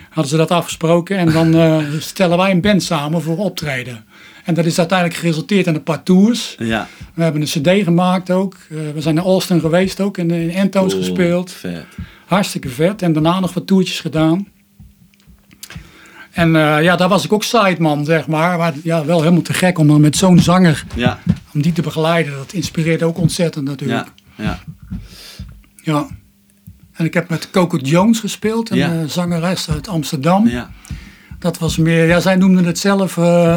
Hadden 0.08 0.30
ze 0.32 0.36
dat 0.36 0.50
afgesproken 0.50 1.16
en 1.16 1.32
dan 1.32 1.80
stellen 2.00 2.36
wij 2.36 2.50
een 2.50 2.60
band 2.60 2.82
samen 2.82 3.22
voor 3.22 3.36
optreden. 3.36 4.04
En 4.44 4.54
dat 4.54 4.64
is 4.64 4.78
uiteindelijk 4.78 5.18
geresulteerd 5.18 5.66
in 5.66 5.74
een 5.74 5.82
paar 5.82 6.02
tours. 6.02 6.56
Ja. 6.58 6.88
We 7.14 7.22
hebben 7.22 7.40
een 7.40 7.46
cd 7.46 7.84
gemaakt 7.84 8.30
ook. 8.30 8.56
We 8.68 9.00
zijn 9.00 9.14
naar 9.14 9.24
Austin 9.24 9.60
geweest 9.60 10.00
ook 10.00 10.18
en 10.18 10.30
in 10.30 10.50
Entones 10.50 10.92
Cool, 10.92 11.04
gespeeld. 11.04 11.52
Vet. 11.52 11.84
Hartstikke 12.26 12.68
vet. 12.68 13.02
En 13.02 13.12
daarna 13.12 13.40
nog 13.40 13.54
wat 13.54 13.66
toertjes 13.66 14.00
gedaan. 14.00 14.48
En 16.30 16.50
ja, 16.82 16.96
daar 16.96 17.08
was 17.08 17.24
ik 17.24 17.32
ook 17.32 17.44
sideman, 17.44 18.04
zeg 18.04 18.26
maar. 18.26 18.58
Maar 18.58 18.74
ja, 18.82 19.04
wel 19.04 19.20
helemaal 19.20 19.42
te 19.42 19.54
gek 19.54 19.78
om 19.78 19.86
dan 19.86 20.00
met 20.00 20.16
zo'n 20.16 20.38
zanger, 20.38 20.84
Ja, 20.94 21.18
om 21.58 21.64
die 21.64 21.72
te 21.72 21.82
begeleiden. 21.82 22.32
Dat 22.36 22.52
inspireert 22.52 23.02
ook 23.02 23.18
ontzettend 23.18 23.64
natuurlijk. 23.64 24.08
ja, 24.36 24.44
ja. 24.44 24.58
Ja. 25.82 26.06
En 26.92 27.04
ik 27.04 27.14
heb 27.14 27.28
met 27.28 27.50
Coco 27.50 27.76
Jones 27.76 28.20
gespeeld, 28.20 28.70
een 28.70 28.76
Ja. 28.76 28.92
eh, 28.92 29.04
zangeres 29.06 29.70
uit 29.70 29.88
Amsterdam. 29.88 30.48
ja. 30.48 30.70
Dat 31.38 31.58
was 31.58 31.76
meer, 31.76 32.06
ja, 32.06 32.20
zij 32.20 32.36
noemden 32.36 32.64
het 32.64 32.78
zelf 32.78 33.16
eh, 33.18 33.56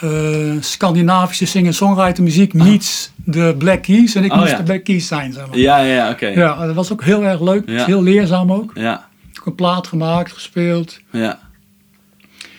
eh, 0.00 0.56
Scandinavische 0.60 1.46
singer-songwriter 1.46 2.22
muziek 2.22 2.52
meets 2.54 3.10
de 3.16 3.54
Black 3.58 3.82
Keys. 3.82 4.14
En 4.14 4.24
ik 4.24 4.32
Oh, 4.32 4.38
moest 4.38 4.50
ja. 4.50 4.56
de 4.56 4.62
Black 4.62 4.84
Keys 4.84 5.06
zijn, 5.06 5.32
zeg 5.32 5.46
maar. 5.46 5.58
Ja, 5.58 5.78
ja, 5.78 6.10
oké. 6.10 6.26
Ja, 6.26 6.66
dat 6.66 6.74
was 6.74 6.92
ook 6.92 7.02
heel 7.04 7.24
erg 7.24 7.40
leuk. 7.40 7.68
Ja. 7.68 7.84
Heel 7.84 8.02
leerzaam 8.02 8.52
ook. 8.52 8.70
Ja, 8.74 9.08
Ik 9.30 9.34
heb 9.34 9.46
een 9.46 9.54
plaat 9.54 9.86
gemaakt, 9.86 10.32
gespeeld. 10.32 11.00
ja. 11.10 11.38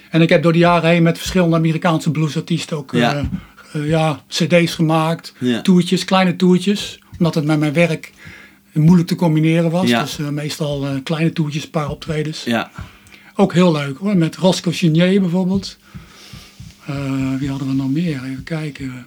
En 0.10 0.22
ik 0.22 0.30
heb 0.30 0.44
door 0.44 0.52
de 0.54 0.58
jaren 0.60 0.90
heen 0.90 1.04
met 1.04 1.18
verschillende 1.18 1.56
Amerikaanse 1.56 2.12
bluesartiesten 2.12 2.78
ook. 2.78 2.92
Eh, 3.74 3.88
ja, 3.88 4.24
cd's 4.28 4.76
gemaakt. 4.76 5.34
Ja. 5.40 5.62
Toertjes, 5.62 6.06
kleine 6.06 6.36
toertjes. 6.36 7.00
Omdat 7.18 7.36
het 7.36 7.46
met 7.46 7.60
mijn 7.60 7.74
werk 7.74 8.12
moeilijk 8.72 9.08
te 9.08 9.16
combineren 9.16 9.72
was. 9.72 9.90
Ja. 9.90 10.02
Dus 10.02 10.20
eh, 10.20 10.28
meestal 10.30 10.88
eh, 10.88 10.96
kleine 11.04 11.34
toertjes, 11.34 11.64
een 11.64 11.70
paar 11.70 11.90
optredens. 11.90 12.44
Ja, 12.44 12.72
Ook 13.36 13.54
heel 13.54 13.72
leuk 13.72 13.98
hoor. 13.98 14.18
Met 14.18 14.36
Roscoe 14.36 14.74
Chenier 14.74 15.22
bijvoorbeeld. 15.22 15.78
Wie 17.40 17.50
hadden 17.50 17.68
we 17.68 17.74
nog 17.74 17.90
meer? 17.92 18.24
Even 18.24 18.44
kijken. 18.44 19.06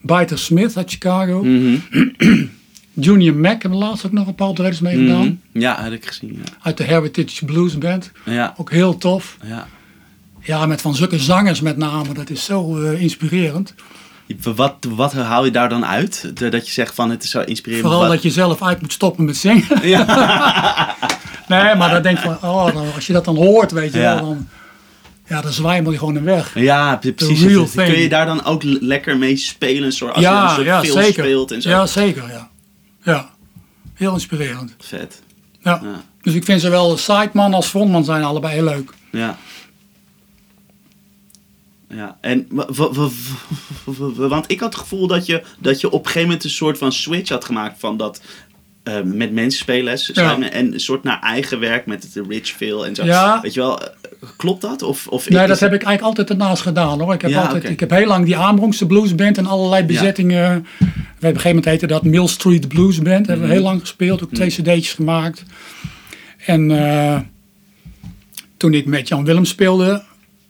Biter 0.00 0.38
Smith 0.38 0.76
uit 0.76 0.90
Chicago. 0.90 1.44
Mhm. 1.44 1.76
Junior 2.94 3.34
Mac 3.36 3.62
hebben 3.62 3.78
we 3.80 3.84
laatst 3.84 4.06
ook 4.06 4.12
nog 4.12 4.26
een 4.26 4.34
paar 4.34 4.48
optredens 4.48 4.80
mee 4.80 4.96
gedaan. 4.96 5.40
Mhm. 5.52 5.60
Ja, 5.60 5.82
had 5.82 5.92
ik 5.92 6.06
gezien. 6.06 6.32
Ja. 6.32 6.52
Uit 6.62 6.76
de 6.76 6.84
Heritage 6.84 7.44
Blues 7.44 7.78
Band. 7.78 8.10
Ja. 8.24 8.54
Ook 8.56 8.70
heel 8.70 8.96
tof. 8.96 9.36
ja. 9.44 9.68
Ja, 10.42 10.66
met 10.66 10.80
van 10.80 10.94
zulke 10.94 11.18
zangers 11.18 11.60
met 11.60 11.76
name. 11.76 12.14
Dat 12.14 12.30
is 12.30 12.44
zo 12.44 12.82
eh, 12.82 13.00
inspirerend. 13.00 13.74
Wat, 14.54 14.76
wat 14.88 15.12
haal 15.12 15.44
je 15.44 15.50
daar 15.50 15.68
dan 15.68 15.86
uit? 15.86 16.32
Dat 16.50 16.66
je 16.66 16.72
zegt 16.72 16.94
van 16.94 17.10
het 17.10 17.24
is 17.24 17.30
zo 17.30 17.40
inspirerend. 17.40 17.86
Vooral 17.86 18.02
Wat- 18.02 18.10
dat 18.12 18.22
je 18.22 18.30
zelf 18.30 18.62
uit 18.62 18.80
moet 18.80 18.92
stoppen 18.92 19.24
met 19.24 19.36
zingen. 19.36 19.64
Ja. 19.88 19.98
nee, 21.48 21.74
maar 21.74 21.90
dan 21.90 22.02
denk 22.02 22.18
ik 22.18 22.24
van, 22.24 22.50
oh, 22.50 22.74
dan, 22.74 22.94
als 22.94 23.06
je 23.06 23.12
dat 23.12 23.24
dan 23.24 23.36
hoort, 23.36 23.72
weet 23.72 23.92
je 23.92 23.98
Ja. 23.98 24.14
wel, 24.14 24.24
dan, 24.24 24.48
ja, 25.26 25.40
dan 25.40 25.52
zwijmel 25.52 25.92
je 25.92 25.98
gewoon 25.98 26.16
in 26.16 26.24
weg. 26.24 26.54
Ja, 26.54 26.96
pre- 26.96 27.12
precies. 27.12 27.72
Kun 27.74 27.98
je 27.98 28.08
daar 28.08 28.26
dan 28.26 28.44
ook 28.44 28.62
lekker 28.62 29.16
mee 29.18 29.36
spelen? 29.36 29.92
Soort, 29.92 30.14
als 30.14 30.24
je 30.24 30.30
een 30.70 30.84
soort 30.86 31.04
zeker. 31.04 31.24
speelt 31.24 31.50
en 31.50 31.62
zo. 31.62 31.68
Ja, 31.68 31.86
zeker, 31.86 32.22
ja. 32.30 32.50
Ja, 33.02 33.30
heel 33.94 34.12
inspirerend. 34.12 34.74
Vet. 34.78 35.22
Ja. 35.62 35.82
Dus 36.22 36.34
ik 36.34 36.44
vind 36.44 36.60
zowel 36.60 36.96
sideman 36.96 37.54
als 37.54 37.66
frontman 37.66 38.04
zijn 38.04 38.24
allebei 38.24 38.54
heel 38.54 38.64
leuk. 38.64 38.90
Ja. 39.10 39.36
Ja, 41.94 42.16
en 42.20 42.46
wa- 42.50 42.66
wa- 42.72 42.92
wa- 42.92 43.08
wa- 43.84 43.92
wa- 43.98 44.12
wa- 44.14 44.28
want 44.28 44.50
ik 44.50 44.60
had 44.60 44.72
het 44.72 44.82
gevoel 44.82 45.06
dat 45.06 45.26
je, 45.26 45.42
dat 45.58 45.80
je 45.80 45.86
op 45.90 45.98
een 46.00 46.06
gegeven 46.06 46.26
moment 46.28 46.44
een 46.44 46.50
soort 46.50 46.78
van 46.78 46.92
switch 46.92 47.28
had 47.30 47.44
gemaakt 47.44 47.80
van 47.80 47.96
dat 47.96 48.20
eh, 48.82 49.00
met 49.04 49.32
mensen 49.32 49.60
spelen 49.60 49.98
en 50.52 50.72
een 50.72 50.80
soort 50.80 51.02
naar 51.02 51.20
eigen 51.20 51.60
werk 51.60 51.86
met 51.86 52.02
het 52.02 52.26
Richville 52.28 52.86
en 52.86 52.94
zo. 52.94 53.04
Ja. 53.04 53.40
Weet 53.40 53.54
je 53.54 53.60
wel, 53.60 53.82
eh, 53.82 53.88
klopt 54.36 54.60
dat? 54.62 54.82
Of, 54.82 55.06
of 55.06 55.28
Nee, 55.28 55.46
dat 55.46 55.60
heb 55.60 55.72
ik 55.72 55.82
eigenlijk 55.82 56.02
altijd 56.02 56.30
ernaast 56.30 56.62
gedaan 56.62 57.00
hoor. 57.00 57.14
Ik 57.14 57.22
heb, 57.22 57.30
Ja, 57.30 57.42
altijd, 57.42 57.64
ik 57.64 57.80
heb 57.80 57.90
heel 57.90 58.06
lang 58.06 58.24
die 58.24 58.36
Aanbrongse 58.36 58.86
Bluesband 58.86 59.38
en 59.38 59.46
allerlei 59.46 59.84
bezettingen. 59.84 60.56
Op 60.58 60.66
een 60.80 61.28
gegeven 61.28 61.48
moment 61.48 61.64
heette 61.64 61.86
dat 61.86 62.04
Mill 62.04 62.26
Street 62.26 62.68
Blues 62.68 62.98
Band. 62.98 63.26
Hebben 63.26 63.38
Mhm. 63.38 63.46
we 63.46 63.52
heel 63.52 63.62
lang 63.62 63.80
gespeeld, 63.80 64.22
ook 64.22 64.32
twee 64.32 64.48
cd'tjes 64.48 64.92
gemaakt. 64.92 65.42
En 66.46 66.70
eh, 66.86 67.20
toen 68.56 68.74
ik 68.74 68.86
met 68.86 69.08
Jan 69.08 69.24
Willem 69.24 69.44
speelde 69.44 70.02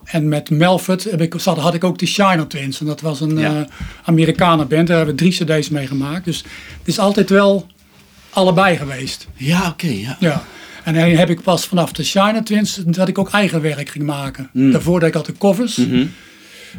en 0.04 0.28
met 0.28 0.50
Melford 0.50 1.04
heb 1.04 1.20
ik, 1.20 1.34
zat, 1.36 1.58
had 1.58 1.74
ik 1.74 1.84
ook 1.84 1.98
de 1.98 2.06
Shiner 2.06 2.46
Twins. 2.48 2.80
En 2.80 2.86
dat 2.86 3.00
was 3.00 3.20
een 3.20 3.38
Ja. 3.38 3.56
eh 3.60 3.64
Amerikanen-band. 4.04 4.86
Daar 4.86 4.96
hebben 4.96 5.14
we 5.16 5.20
drie 5.30 5.58
cd's 5.58 5.68
mee 5.68 5.86
gemaakt. 5.86 6.24
Dus 6.24 6.36
het 6.78 6.88
is 6.88 6.98
altijd 6.98 7.30
wel 7.30 7.66
allebei 8.30 8.76
geweest. 8.76 9.26
Ja, 9.36 9.68
oké, 9.68 9.86
ja. 9.86 10.16
Ja. 10.20 10.42
En 10.84 10.94
dan 10.94 11.02
heb 11.04 11.30
ik 11.30 11.42
pas 11.42 11.66
vanaf 11.66 11.92
de 11.92 12.04
Shiner 12.04 12.44
Twins 12.44 12.80
dat 12.86 13.08
ik 13.08 13.18
ook 13.18 13.30
eigen 13.30 13.60
werk 13.60 13.88
ging 13.88 14.04
maken. 14.04 14.50
Daarvoor 14.52 15.00
deed 15.00 15.08
ik 15.08 15.14
altijd 15.14 15.38
covers. 15.38 15.76
Mhm. 15.76 16.04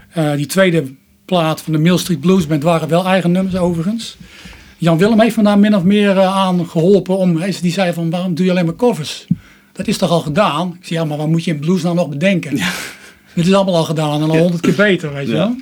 Eh, 0.10 0.34
die 0.36 0.46
tweede 0.46 0.84
plaat 1.26 1.62
van 1.62 1.74
de 1.74 1.80
Mill 1.80 1.98
Street 1.98 2.20
Blues 2.20 2.48
Band 2.48 2.64
waren 2.64 2.88
wel 2.90 3.06
eigen 3.06 3.32
nummers 3.32 3.56
overigens. 3.56 4.18
Jan 4.78 4.98
Willem 4.98 5.20
heeft 5.20 5.38
me 5.38 5.44
daar 5.44 5.60
min 5.60 5.76
of 5.76 5.84
meer 5.84 6.18
eh, 6.18 6.36
aan 6.36 6.68
geholpen. 6.70 7.18
Om, 7.18 7.40
die 7.62 7.72
zei 7.72 7.94
van 7.94 8.10
waarom 8.10 8.36
doe 8.36 8.46
je 8.46 8.52
alleen 8.52 8.66
maar 8.66 8.76
covers? 8.76 9.26
Dat 9.72 9.88
is 9.88 9.98
toch 9.98 10.10
al 10.10 10.20
gedaan? 10.20 10.78
Ik 10.80 10.86
zei 10.88 11.00
ja 11.00 11.06
maar 11.06 11.18
wat 11.18 11.28
moet 11.28 11.44
je 11.44 11.52
in 11.52 11.60
blues 11.60 11.82
nou 11.82 11.96
nog 11.96 12.10
bedenken? 12.10 12.58
Dit 13.36 13.48
is 13.48 13.54
allemaal 13.54 13.76
al 13.76 13.84
gedaan 13.84 14.22
en 14.22 14.30
al 14.30 14.38
honderd 14.38 14.62
keer 14.62 14.76
beter 14.76 15.14
weet 15.14 15.28
je 15.28 15.34
Ja. 15.34 15.38
wel. 15.38 15.56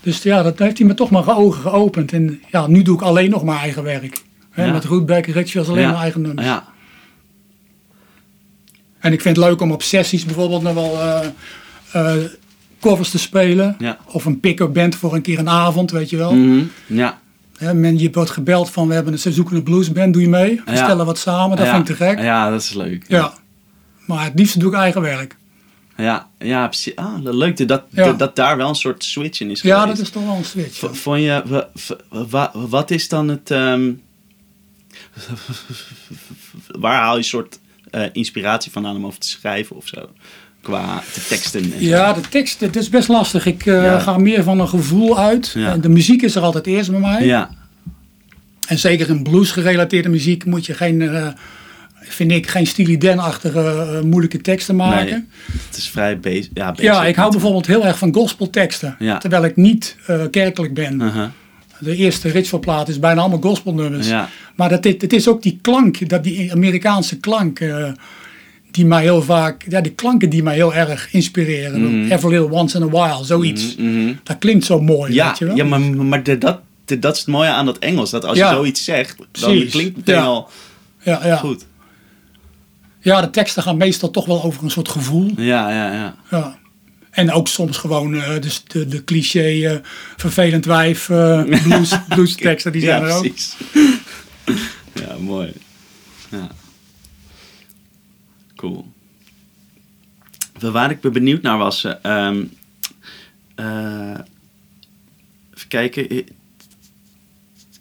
Dus 0.00 0.22
ja, 0.22 0.42
dat 0.42 0.58
heeft 0.58 0.78
hij 0.78 0.86
me 0.86 0.94
toch 0.94 1.10
maar 1.10 1.22
ge- 1.22 1.34
ogen 1.36 1.60
geopend. 1.62 2.12
En 2.12 2.40
ja, 2.50 2.66
nu 2.66 2.82
doe 2.82 2.94
ik 2.94 3.02
alleen 3.02 3.30
nog 3.30 3.44
maar 3.44 3.58
eigen 3.60 3.82
werk. 3.82 4.22
Hè, 4.50 4.64
Ja. 4.64 4.72
Met 4.72 4.84
Rootback 4.84 5.26
en 5.26 5.32
Richfield 5.32 5.68
alleen 5.68 5.82
Ja. 5.82 5.90
maar 5.90 6.00
eigen 6.02 6.20
nummers. 6.20 6.46
Ja. 6.46 6.64
En 8.98 9.12
ik 9.12 9.20
vind 9.20 9.36
het 9.36 9.44
leuk 9.44 9.60
om 9.60 9.72
op 9.72 9.82
sessies 9.82 10.24
bijvoorbeeld 10.24 10.62
nog 10.62 10.74
wel 10.74 10.98
eh, 11.92 12.14
covers 12.80 13.10
te 13.10 13.18
spelen. 13.18 13.74
Ja. 13.78 13.96
Of 14.06 14.24
een 14.24 14.40
pick-up 14.40 14.72
band 14.74 14.94
voor 14.96 15.14
een 15.14 15.22
keer 15.22 15.38
een 15.38 15.48
avond, 15.48 15.90
weet 15.90 16.10
je 16.10 16.16
wel. 16.16 16.34
Mhm. 16.34 16.62
Ja. 16.86 17.18
Hè, 17.56 17.74
men, 17.74 17.98
je 17.98 18.10
wordt 18.12 18.30
gebeld 18.30 18.70
van 18.70 18.88
we 18.88 18.94
hebben 18.94 19.12
een 19.12 19.18
ze 19.18 19.32
zoeken 19.32 19.56
een 19.56 19.62
bluesband, 19.62 20.12
doe 20.12 20.22
je 20.22 20.28
mee? 20.28 20.60
We 20.64 20.70
Ja. 20.72 20.76
stellen 20.84 21.06
wat 21.06 21.18
samen, 21.18 21.56
dat 21.56 21.66
ja. 21.66 21.74
vind 21.74 21.88
ik 21.88 21.96
te 21.96 22.04
gek. 22.04 22.18
Ja. 22.18 22.24
Ja, 22.24 22.50
dat 22.50 22.60
is 22.62 22.74
leuk. 22.74 23.06
Maar 24.06 24.24
het 24.24 24.32
liefst 24.34 24.60
doe 24.60 24.72
ik 24.72 24.78
eigen 24.78 25.00
werk. 25.00 25.36
Ja, 26.00 26.28
ja 26.38 26.66
precies. 26.68 26.96
Ah, 26.96 27.14
leuk 27.22 27.56
dat, 27.56 27.68
dat, 27.68 27.82
Ja. 27.90 28.04
dat, 28.04 28.18
dat 28.18 28.36
daar 28.36 28.56
wel 28.56 28.68
een 28.68 28.74
soort 28.74 29.04
switch 29.04 29.40
in 29.40 29.50
is 29.50 29.60
Ja, 29.60 29.80
geweest. 29.80 29.96
dat 29.96 30.06
is 30.06 30.12
toch 30.12 30.24
wel 30.24 30.34
een 30.36 30.44
switch. 30.44 30.80
ja. 30.80 30.88
V- 30.92 30.96
Vond 30.98 31.20
je, 31.20 31.66
wat 32.68 32.90
is 32.90 33.08
dan 33.08 33.28
het, 33.28 33.50
ehm, 33.50 33.90
waar 36.80 37.00
haal 37.00 37.12
je 37.12 37.18
een 37.18 37.24
soort 37.24 37.58
eh, 37.90 38.02
inspiratie 38.12 38.72
vandaan 38.72 38.96
om 38.96 39.06
over 39.06 39.18
te 39.20 39.28
schrijven 39.28 39.76
of 39.76 39.86
zo? 39.86 40.08
Qua 40.60 41.02
de 41.14 41.24
teksten 41.28 41.62
en 41.62 41.70
zo. 41.70 41.76
Ja, 41.78 42.12
de 42.12 42.20
tekst, 42.20 42.60
het 42.60 42.76
is 42.76 42.88
best 42.88 43.08
lastig. 43.08 43.46
Ik 43.46 43.66
eh, 43.66 43.82
Ja. 43.84 43.98
ga 43.98 44.18
meer 44.18 44.42
van 44.42 44.60
een 44.60 44.68
gevoel 44.68 45.18
uit. 45.18 45.52
Ja. 45.54 45.72
En 45.72 45.80
De 45.80 45.88
muziek 45.88 46.22
is 46.22 46.34
er 46.34 46.42
altijd 46.42 46.66
eerst 46.66 46.90
bij 46.90 47.00
mij. 47.00 47.24
Ja, 47.26 47.50
En 48.66 48.78
zeker 48.78 49.08
in 49.08 49.22
blues 49.22 49.50
gerelateerde 49.50 50.08
muziek 50.08 50.44
moet 50.44 50.66
je 50.66 50.74
geen, 50.74 51.02
eh, 51.02 51.28
vind 52.00 52.30
ik, 52.32 52.46
geen 52.48 52.66
Steely 52.66 52.98
Dan-achtige 52.98 53.60
eh, 53.60 54.00
moeilijke 54.00 54.40
teksten 54.40 54.76
maken. 54.76 55.04
nee, 55.04 55.24
het 55.68 55.76
is 55.76 55.88
vrij 55.88 56.18
basic. 56.20 56.50
Ja, 56.54 56.68
basic 56.70 56.84
Ja, 56.84 57.04
ik 57.04 57.16
hou 57.16 57.30
bijvoorbeeld 57.30 57.66
heel 57.66 57.86
erg 57.86 57.98
van 57.98 58.14
gospelteksten. 58.14 58.96
Ja. 58.98 59.18
Terwijl 59.18 59.44
ik 59.44 59.56
niet 59.56 59.96
eh, 60.06 60.22
kerkelijk 60.30 60.74
ben. 60.74 61.00
Uh-huh. 61.00 61.28
De 61.78 61.96
eerste 61.96 62.28
Ritual-plaat 62.28 62.88
is 62.88 62.98
bijna 62.98 63.20
allemaal 63.20 63.40
gospelnummers. 63.40 64.08
Ja. 64.08 64.28
Maar 64.56 64.68
dat, 64.68 64.84
het 64.84 65.12
is 65.12 65.28
ook 65.28 65.42
die 65.42 65.58
klank, 65.62 66.08
dat 66.08 66.24
die 66.24 66.52
Amerikaanse 66.52 67.18
klank, 67.18 67.60
eh, 67.60 67.88
die 68.70 68.86
mij 68.86 69.02
heel 69.02 69.22
vaak, 69.22 69.64
ja, 69.68 69.80
die 69.80 69.92
klanken 69.92 70.30
die 70.30 70.42
mij 70.42 70.54
heel 70.54 70.74
erg 70.74 71.12
inspireren. 71.12 71.80
Mhm. 72.00 72.12
Every 72.12 72.30
little 72.38 72.50
once 72.58 72.76
in 72.78 72.82
a 72.82 72.88
while, 72.88 73.24
zoiets. 73.24 73.76
Mhm. 73.76 74.12
Dat 74.22 74.38
klinkt 74.38 74.64
zo 74.64 74.80
mooi, 74.80 75.12
Ja, 75.14 75.26
weet 75.28 75.38
je 75.38 75.44
wel. 75.44 75.56
ja, 75.56 75.64
maar, 75.64 75.80
maar 75.80 76.22
de- 76.22 76.38
dat, 76.38 76.60
de- 76.84 76.98
dat 76.98 77.12
is 77.14 77.18
het 77.20 77.28
mooie 77.28 77.48
aan 77.50 77.66
dat 77.66 77.78
Engels. 77.78 78.10
Dat 78.10 78.24
als 78.24 78.38
je 78.38 78.44
zoiets 78.44 78.84
zegt, 78.84 79.16
dan 79.16 79.26
Precies. 79.50 79.70
klinkt 79.70 79.96
het 79.96 80.06
meteen 80.06 80.22
al 80.22 80.48
ja, 81.02 81.20
ja. 81.24 81.36
goed. 81.36 81.66
Ja, 83.00 83.20
de 83.20 83.30
teksten 83.30 83.62
gaan 83.62 83.76
meestal 83.76 84.10
toch 84.10 84.26
wel 84.26 84.42
over 84.42 84.64
een 84.64 84.70
soort 84.70 84.88
gevoel. 84.88 85.32
Ja, 85.36 85.70
ja, 85.70 85.92
ja. 85.92 86.16
Ja. 86.30 86.58
En 87.10 87.32
ook 87.32 87.48
soms 87.48 87.76
gewoon 87.76 88.14
eh, 88.14 88.40
dus 88.40 88.64
de, 88.64 88.86
de 88.86 89.04
cliché 89.04 89.68
eh, 89.68 89.78
vervelend 90.16 90.64
wijf 90.64 91.08
eh, 91.08 91.42
blues, 91.64 91.92
blues 92.08 92.34
teksten, 92.34 92.72
die 92.72 92.80
zijn 92.80 93.00
ja, 93.02 93.08
er 93.08 93.14
ook. 93.14 93.20
precies. 93.22 93.56
ja, 94.94 95.16
mooi. 95.18 95.52
Ja. 96.30 96.48
Cool. 98.56 98.92
Waar 100.58 100.90
ik 100.90 101.00
be- 101.00 101.10
benieuwd 101.10 101.42
naar 101.42 101.58
was... 101.58 101.84
eh, 101.84 101.94
ehm, 102.02 102.44
eh, 103.54 104.18
even 105.54 105.68
kijken. 105.68 106.24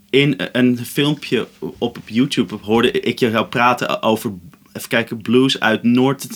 In 0.10 0.36
een 0.52 0.86
filmpje 0.86 1.48
op 1.78 1.98
YouTube 2.06 2.56
hoorde 2.62 2.92
ik 2.92 3.20
jou 3.20 3.46
praten 3.46 4.02
over... 4.02 4.32
Even 4.80 4.90
kijken, 4.90 5.22
blues 5.22 5.60
uit 5.60 5.84
Noord, 5.84 6.28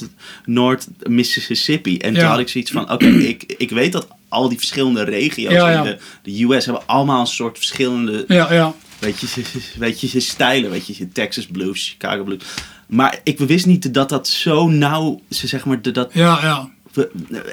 Noord 0.45 0.88
Mississippi. 1.08 1.97
En 1.97 2.13
toen 2.13 2.23
Ja. 2.23 2.29
had 2.29 2.39
ik 2.39 2.49
zoiets 2.49 2.71
van... 2.71 2.91
Oké, 2.91 3.06
ik, 3.06 3.53
ik 3.58 3.69
weet 3.69 3.91
dat 3.91 4.08
al 4.29 4.49
die 4.49 4.58
verschillende 4.58 5.03
regio's 5.03 5.53
Ja, 5.53 5.69
in 5.69 5.84
de, 5.84 5.97
de 6.32 6.43
US 6.43 6.65
hebben 6.65 6.88
allemaal 6.88 7.19
een 7.19 7.27
soort 7.27 7.58
verschillende 7.58 8.25
Ja, 8.27 8.53
ja. 8.53 8.73
weet 8.99 9.19
je, 9.19 9.27
weet 9.79 9.99
je, 10.01 10.19
stijlen, 10.19 10.69
weet 10.71 10.88
je, 10.97 11.12
Texas 11.12 11.45
blues, 11.45 11.89
Chicago 11.89 12.23
blues. 12.23 12.41
Maar 12.88 13.19
ik 13.23 13.39
wist 13.39 13.65
niet 13.65 13.93
dat 13.93 14.10
dat 14.10 14.27
zo 14.27 14.67
nauw, 14.67 15.21
ze 15.29 15.47
zeg 15.47 15.65
maar, 15.65 15.82
dat, 15.82 16.10
Ja, 16.13 16.39
ja. 16.41 16.69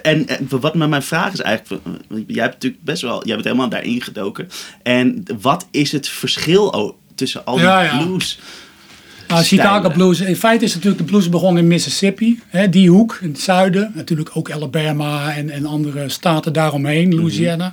en, 0.02 0.28
en 0.28 0.46
wat 0.48 0.74
mijn 0.74 1.02
vraag 1.02 1.32
is 1.32 1.40
eigenlijk, 1.40 1.82
jij 2.08 2.42
hebt 2.42 2.54
natuurlijk 2.54 2.82
best 2.82 3.02
wel, 3.02 3.24
jij 3.26 3.34
bent 3.34 3.46
helemaal 3.46 3.68
daarin 3.68 4.02
gedoken. 4.02 4.48
En 4.82 5.22
wat 5.40 5.66
is 5.70 5.92
het 5.92 6.08
verschil 6.08 6.98
tussen 7.14 7.44
al 7.44 7.54
die 7.54 7.64
Ja, 7.64 7.82
ja. 7.82 8.06
Nou, 9.30 9.42
Chicago? 9.44 9.90
Blues, 9.90 10.20
in 10.20 10.36
feite 10.36 10.64
is 10.64 10.74
natuurlijk 10.74 11.02
de 11.02 11.08
blues 11.08 11.28
begonnen 11.28 11.62
in 11.62 11.68
Mississippi, 11.68 12.40
hè, 12.48 12.68
die 12.68 12.90
hoek, 12.90 13.18
in 13.22 13.28
het 13.28 13.40
zuiden. 13.40 13.92
Natuurlijk 13.94 14.30
ook 14.34 14.50
Alabama 14.50 15.34
en, 15.34 15.50
en 15.50 15.66
andere 15.66 16.08
staten 16.08 16.52
daaromheen, 16.52 17.14
Louisiana. 17.14 17.64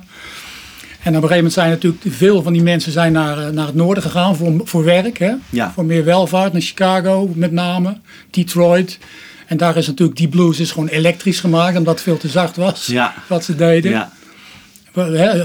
En 1.02 1.16
op 1.16 1.22
een 1.22 1.28
gegeven 1.28 1.36
moment 1.36 1.52
zijn 1.52 1.70
natuurlijk 1.70 2.04
veel 2.08 2.42
van 2.42 2.52
die 2.52 2.62
mensen 2.62 2.92
zijn 2.92 3.12
naar, 3.12 3.38
eh, 3.38 3.48
naar 3.48 3.66
het 3.66 3.74
noorden 3.74 4.02
gegaan 4.02 4.36
voor, 4.36 4.60
voor 4.64 4.84
werk. 4.84 5.18
Hè? 5.18 5.32
Ja. 5.50 5.72
Voor 5.74 5.84
meer 5.84 6.04
welvaart, 6.04 6.52
naar 6.52 6.62
Chicago 6.62 7.30
met 7.34 7.52
name, 7.52 7.96
Detroit. 8.30 8.98
En 9.46 9.56
daar 9.56 9.76
is 9.76 9.86
natuurlijk, 9.86 10.18
die 10.18 10.28
blues 10.28 10.60
is 10.60 10.70
gewoon 10.70 10.88
elektrisch 10.88 11.40
gemaakt, 11.40 11.76
omdat 11.78 11.94
het 11.94 12.02
veel 12.02 12.16
te 12.16 12.28
zacht 12.28 12.56
was 12.56 12.86
Ja. 12.86 13.14
wat 13.28 13.44
ze 13.44 13.54
deden. 13.56 13.90
Ja, 13.90 14.10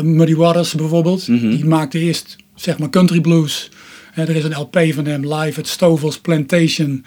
Muddy 0.04 0.36
Waters 0.36 0.74
bijvoorbeeld, 0.74 1.28
Mhm. 1.28 1.50
die 1.50 1.66
maakte 1.66 2.00
eerst 2.00 2.36
zeg 2.56 2.78
maar 2.78 2.90
country 2.90 3.22
blues. 3.22 3.70
Er 4.16 4.36
is 4.36 4.44
een 4.44 4.56
LP 4.60 4.80
van 4.94 5.06
hem 5.06 5.34
live 5.34 5.60
at 5.60 5.68
Stovall's 5.68 6.20
Plantation. 6.20 7.06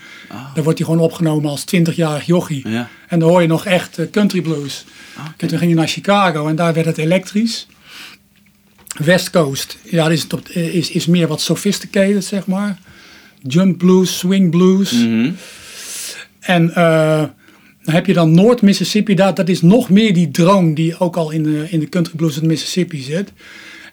Daar 0.54 0.64
wordt 0.64 0.78
hij 0.78 0.88
gewoon 0.88 1.02
opgenomen 1.04 1.50
als 1.50 1.64
20-jarig 1.76 2.26
jochie. 2.26 2.64
Ah. 2.66 2.72
Ja. 2.72 2.88
En 3.08 3.18
dan 3.18 3.28
hoor 3.28 3.40
je 3.42 3.48
nog 3.48 3.64
echt 3.66 3.98
eh, 3.98 4.06
country 4.10 4.40
blues. 4.40 4.84
En 5.36 5.48
toen 5.48 5.58
ging 5.58 5.70
hij 5.70 5.80
naar 5.80 5.88
Chicago 5.88 6.48
en 6.48 6.56
daar 6.56 6.72
werd 6.74 6.86
het 6.86 6.98
elektrisch. 6.98 7.66
West 9.04 9.30
Coast, 9.30 9.78
ja, 9.82 10.02
dat 10.02 10.12
is, 10.12 10.22
het 10.22 10.32
op- 10.32 10.48
is, 10.48 10.90
is 10.90 11.06
meer 11.06 11.28
wat 11.28 11.40
sophisticated, 11.40 12.24
zeg 12.24 12.46
maar. 12.46 12.78
Jump 13.42 13.78
blues, 13.78 14.18
swing 14.18 14.50
blues. 14.50 14.92
Mhm. 14.92 15.30
En 16.40 16.74
eh, 16.74 17.24
dan 17.82 17.94
heb 17.94 18.06
je 18.06 18.12
dan 18.12 18.34
Noord 18.34 18.62
Mississippi, 18.62 19.14
dat, 19.14 19.36
dat 19.36 19.48
is 19.48 19.62
nog 19.62 19.90
meer 19.90 20.14
die 20.14 20.30
drone 20.30 20.74
die 20.74 20.98
ook 20.98 21.16
al 21.16 21.30
in 21.30 21.42
de, 21.42 21.66
in 21.70 21.80
de 21.80 21.88
country 21.88 22.16
blues 22.16 22.40
in 22.40 22.46
Mississippi 22.46 23.00
zit. 23.02 23.32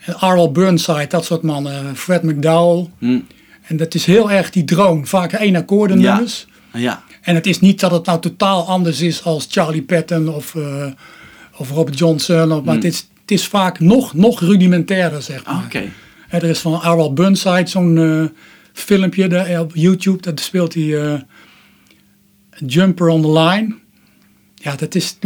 Arnold 0.05 0.53
Burnside, 0.53 1.07
dat 1.07 1.25
soort 1.25 1.41
mannen, 1.41 1.95
Fred 1.95 2.23
McDowell. 2.23 2.89
Hm. 2.97 3.19
En 3.67 3.77
dat 3.77 3.93
is 3.93 4.05
heel 4.05 4.31
erg 4.31 4.49
die 4.49 4.63
drone, 4.63 5.05
vaak 5.05 5.31
één 5.33 5.55
akkoorden 5.55 5.99
Ja. 5.99 6.11
nummers. 6.11 6.47
Ja. 6.73 7.03
En 7.21 7.35
het 7.35 7.45
is 7.47 7.59
niet 7.59 7.79
dat 7.79 7.91
het 7.91 8.05
nou 8.05 8.19
totaal 8.19 8.67
anders 8.67 9.01
is 9.01 9.23
als 9.23 9.47
Charlie 9.49 9.81
Patton 9.83 10.27
of, 10.29 10.55
eh, 10.55 10.85
of 11.57 11.69
Robert 11.69 11.97
Johnson. 11.97 12.51
Of, 12.51 12.63
maar 12.63 12.75
het, 12.75 12.83
is, 12.83 12.97
het 13.21 13.31
is 13.31 13.47
vaak 13.47 13.79
nog, 13.79 14.13
nog 14.13 14.39
rudimentairder, 14.39 15.21
zeg 15.21 15.45
maar. 15.45 15.53
Ah, 15.55 15.65
Oké. 15.65 15.83
Hè, 16.27 16.37
Er 16.37 16.43
is 16.49 16.59
van 16.59 16.81
Arnold 16.81 17.15
Burnside 17.15 17.67
zo'n 17.67 17.97
eh, 17.97 18.23
filmpje 18.73 19.27
daar 19.27 19.59
op 19.59 19.71
YouTube. 19.75 20.21
Dat 20.21 20.39
speelt 20.39 20.73
hij 20.73 21.01
eh, 21.01 21.13
Jumper 22.65 23.07
on 23.07 23.21
the 23.21 23.31
Line. 23.31 23.75
Ja, 24.63 24.75
dat 24.75 24.95
is... 24.95 25.17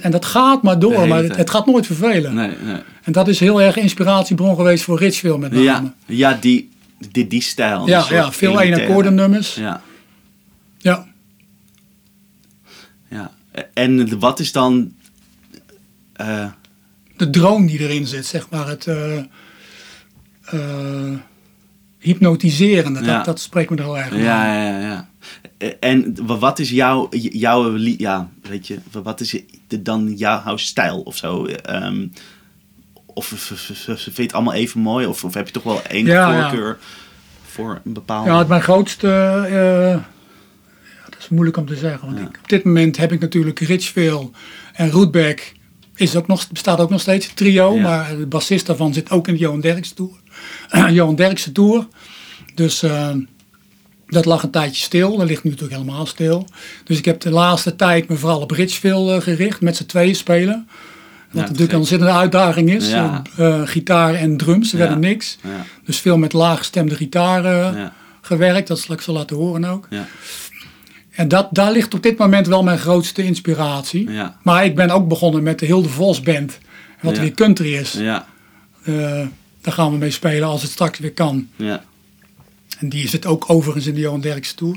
En 0.00 0.10
dat 0.10 0.24
gaat 0.24 0.62
maar 0.62 0.78
door, 0.78 1.08
maar 1.08 1.22
het, 1.22 1.36
het 1.36 1.50
gaat 1.50 1.66
nooit 1.66 1.86
vervelen. 1.86 2.34
Nee, 2.34 2.50
nee. 2.64 2.82
En 3.02 3.12
dat 3.12 3.28
is 3.28 3.40
heel 3.40 3.62
erg 3.62 3.76
inspiratiebron 3.76 4.56
geweest 4.56 4.84
voor 4.84 4.98
Richfield 4.98 5.40
met 5.40 5.52
name. 5.52 5.64
Ja, 5.64 5.94
ja 6.06 6.38
die, 6.40 6.70
die, 7.10 7.26
die 7.26 7.42
stijl. 7.42 7.86
ja, 7.88 8.06
ja, 8.10 8.32
veel 8.32 8.50
één 8.50 8.58
elitaire. 8.60 8.86
akkoorden 8.86 9.14
nummers. 9.14 9.54
Ja, 9.54 9.82
Ja. 10.78 11.06
ja. 13.08 13.30
En 13.74 14.18
wat 14.18 14.40
is 14.40 14.52
dan... 14.52 14.92
eh, 16.12 16.46
de 17.16 17.30
drone 17.30 17.66
die 17.66 17.78
erin 17.80 18.06
zit, 18.06 18.26
zeg 18.26 18.46
maar, 18.50 18.68
het 18.68 18.86
eh, 18.86 19.18
hypnotiserende, 21.98 23.00
Ja. 23.04 23.16
dat, 23.16 23.24
dat 23.24 23.40
spreekt 23.40 23.70
me 23.70 23.76
er 23.76 23.82
heel 23.82 23.98
erg 23.98 24.10
aan. 24.12 24.18
Ja, 24.18 24.54
ja, 24.54 24.68
ja, 24.70 24.80
ja. 24.80 25.08
En 25.80 26.16
wa- 26.26 26.38
wat 26.38 26.58
is 26.58 26.70
jouw, 26.70 27.08
jouw 27.10 27.76
ja, 27.76 28.30
weet 28.42 28.66
je, 28.66 28.78
wa- 28.92 29.02
wat 29.02 29.20
is 29.20 29.42
dan 29.80 30.12
jouw 30.16 30.56
stijl 30.56 31.00
of 31.00 31.16
zo? 31.16 31.46
Ehm, 31.46 32.06
of 33.06 33.26
vind 33.26 34.16
je 34.16 34.22
het 34.22 34.32
allemaal 34.32 34.54
even 34.54 34.80
mooi? 34.80 35.06
Of, 35.06 35.24
of 35.24 35.34
heb 35.34 35.46
je 35.46 35.52
toch 35.52 35.62
wel 35.62 35.82
één 35.82 36.06
Ja, 36.06 36.32
ja. 36.32 36.40
voorkeur 36.50 36.78
voor 37.44 37.80
een 37.84 37.92
bepaalde... 37.92 38.30
Ja, 38.30 38.38
het 38.38 38.48
mijn 38.48 38.62
grootste, 38.62 39.08
eh, 39.46 39.52
ja, 39.52 41.04
dat 41.10 41.18
is 41.18 41.28
moeilijk 41.28 41.56
om 41.56 41.66
te 41.66 41.76
zeggen, 41.76 42.06
want 42.08 42.20
ik, 42.20 42.38
op 42.42 42.48
dit 42.48 42.64
moment 42.64 42.96
heb 42.96 43.12
ik 43.12 43.20
natuurlijk 43.20 43.60
Richville 43.60 44.30
en 44.72 44.90
Rootback, 44.90 45.52
is 45.94 46.16
ook 46.16 46.26
nog, 46.26 46.48
bestaat 46.50 46.78
ook 46.80 46.90
nog 46.90 47.00
steeds, 47.00 47.28
een 47.28 47.34
trio, 47.34 47.76
maar 47.78 48.16
de 48.16 48.26
bassist 48.26 48.66
daarvan 48.66 48.94
zit 48.94 49.10
ook 49.10 49.28
in 49.28 49.34
de 49.34 49.40
Johan 49.40 49.60
Derksen 49.60 49.96
Tour. 49.96 50.12
Johan 50.92 51.14
Derksen 51.14 51.52
Tour. 51.52 51.86
Dus 52.54 52.82
eh, 52.82 53.10
dat 54.14 54.24
lag 54.24 54.42
een 54.42 54.50
tijdje 54.50 54.82
stil, 54.84 55.16
dat 55.16 55.26
ligt 55.28 55.44
nu 55.44 55.50
natuurlijk 55.50 55.80
helemaal 55.80 56.06
stil. 56.06 56.46
Dus 56.84 56.98
ik 56.98 57.04
heb 57.04 57.20
de 57.20 57.30
laatste 57.30 57.76
tijd 57.76 58.08
me 58.08 58.16
vooral 58.16 58.40
op 58.40 58.50
Richville 58.50 59.14
eh, 59.16 59.22
gericht, 59.22 59.60
met 59.60 59.76
z'n 59.76 59.86
tweeën 59.86 60.14
spelen. 60.14 60.68
Wat 61.30 61.42
natuurlijk 61.42 61.72
een 61.72 61.78
ontzettende 61.78 62.12
uitdaging 62.14 62.70
is. 62.70 62.88
Ja. 62.90 63.22
Eh, 63.36 63.60
gitaar 63.64 64.14
en 64.14 64.36
drums, 64.36 64.72
er 64.72 64.78
Ja. 64.78 64.84
werden 64.84 65.00
niks. 65.02 65.38
Dus 65.84 65.98
veel 66.00 66.16
met 66.18 66.32
laaggestemde 66.32 66.94
gitaar 66.94 67.42
ja, 67.76 67.92
gewerkt. 68.20 68.68
Dat 68.68 68.78
zal 68.78 68.94
ik 68.94 69.00
zo 69.00 69.12
laten 69.12 69.36
horen 69.36 69.64
ook. 69.64 69.86
ja, 69.90 70.06
En 71.10 71.28
dat, 71.28 71.48
daar 71.50 71.72
ligt 71.72 71.94
op 71.94 72.02
dit 72.02 72.18
moment 72.18 72.46
wel 72.46 72.62
mijn 72.62 72.78
grootste 72.78 73.22
inspiratie. 73.24 74.10
Maar 74.42 74.64
ik 74.64 74.74
ben 74.74 74.90
ook 74.90 75.08
begonnen 75.08 75.42
met 75.42 75.58
de 75.58 75.66
Hilde 75.66 75.88
Vos 75.88 76.20
Band. 76.20 76.58
Wat 77.00 77.18
weer 77.18 77.32
country 77.34 77.74
is. 77.74 77.92
ja, 77.92 78.26
Eh, 78.84 78.94
daar 79.60 79.72
gaan 79.74 79.90
we 79.90 79.96
mee 79.98 80.10
spelen 80.10 80.48
als 80.48 80.62
het 80.62 80.70
straks 80.70 80.98
weer 80.98 81.12
kan. 81.12 81.48
En 82.84 82.90
die 82.90 83.08
zit 83.08 83.26
ook 83.26 83.44
overigens 83.50 83.86
in 83.86 83.94
de 83.94 84.00
Johan 84.00 84.20
Derksen 84.20 84.56
Tour. 84.56 84.76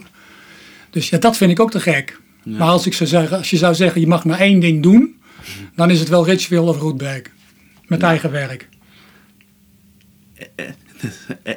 Dus 0.89 1.09
ja, 1.09 1.17
dat 1.17 1.37
vind 1.37 1.51
ik 1.51 1.59
ook 1.59 1.71
te 1.71 1.79
gek. 1.79 2.19
Ja. 2.43 2.57
Maar 2.57 2.67
als, 2.67 2.85
ik 2.85 2.93
zou 2.93 3.09
zeggen, 3.09 3.37
als 3.37 3.49
je 3.49 3.57
zou 3.57 3.75
zeggen, 3.75 4.01
je 4.01 4.07
mag 4.07 4.25
maar 4.25 4.39
één 4.39 4.59
ding 4.59 4.83
doen. 4.83 5.15
Dan 5.75 5.89
is 5.91 5.99
het 5.99 6.09
wel 6.09 6.25
Richville 6.25 6.61
of 6.61 6.77
Rootback. 6.79 7.31
Met 7.87 8.03
eigen 8.03 8.31
werk. 8.31 8.69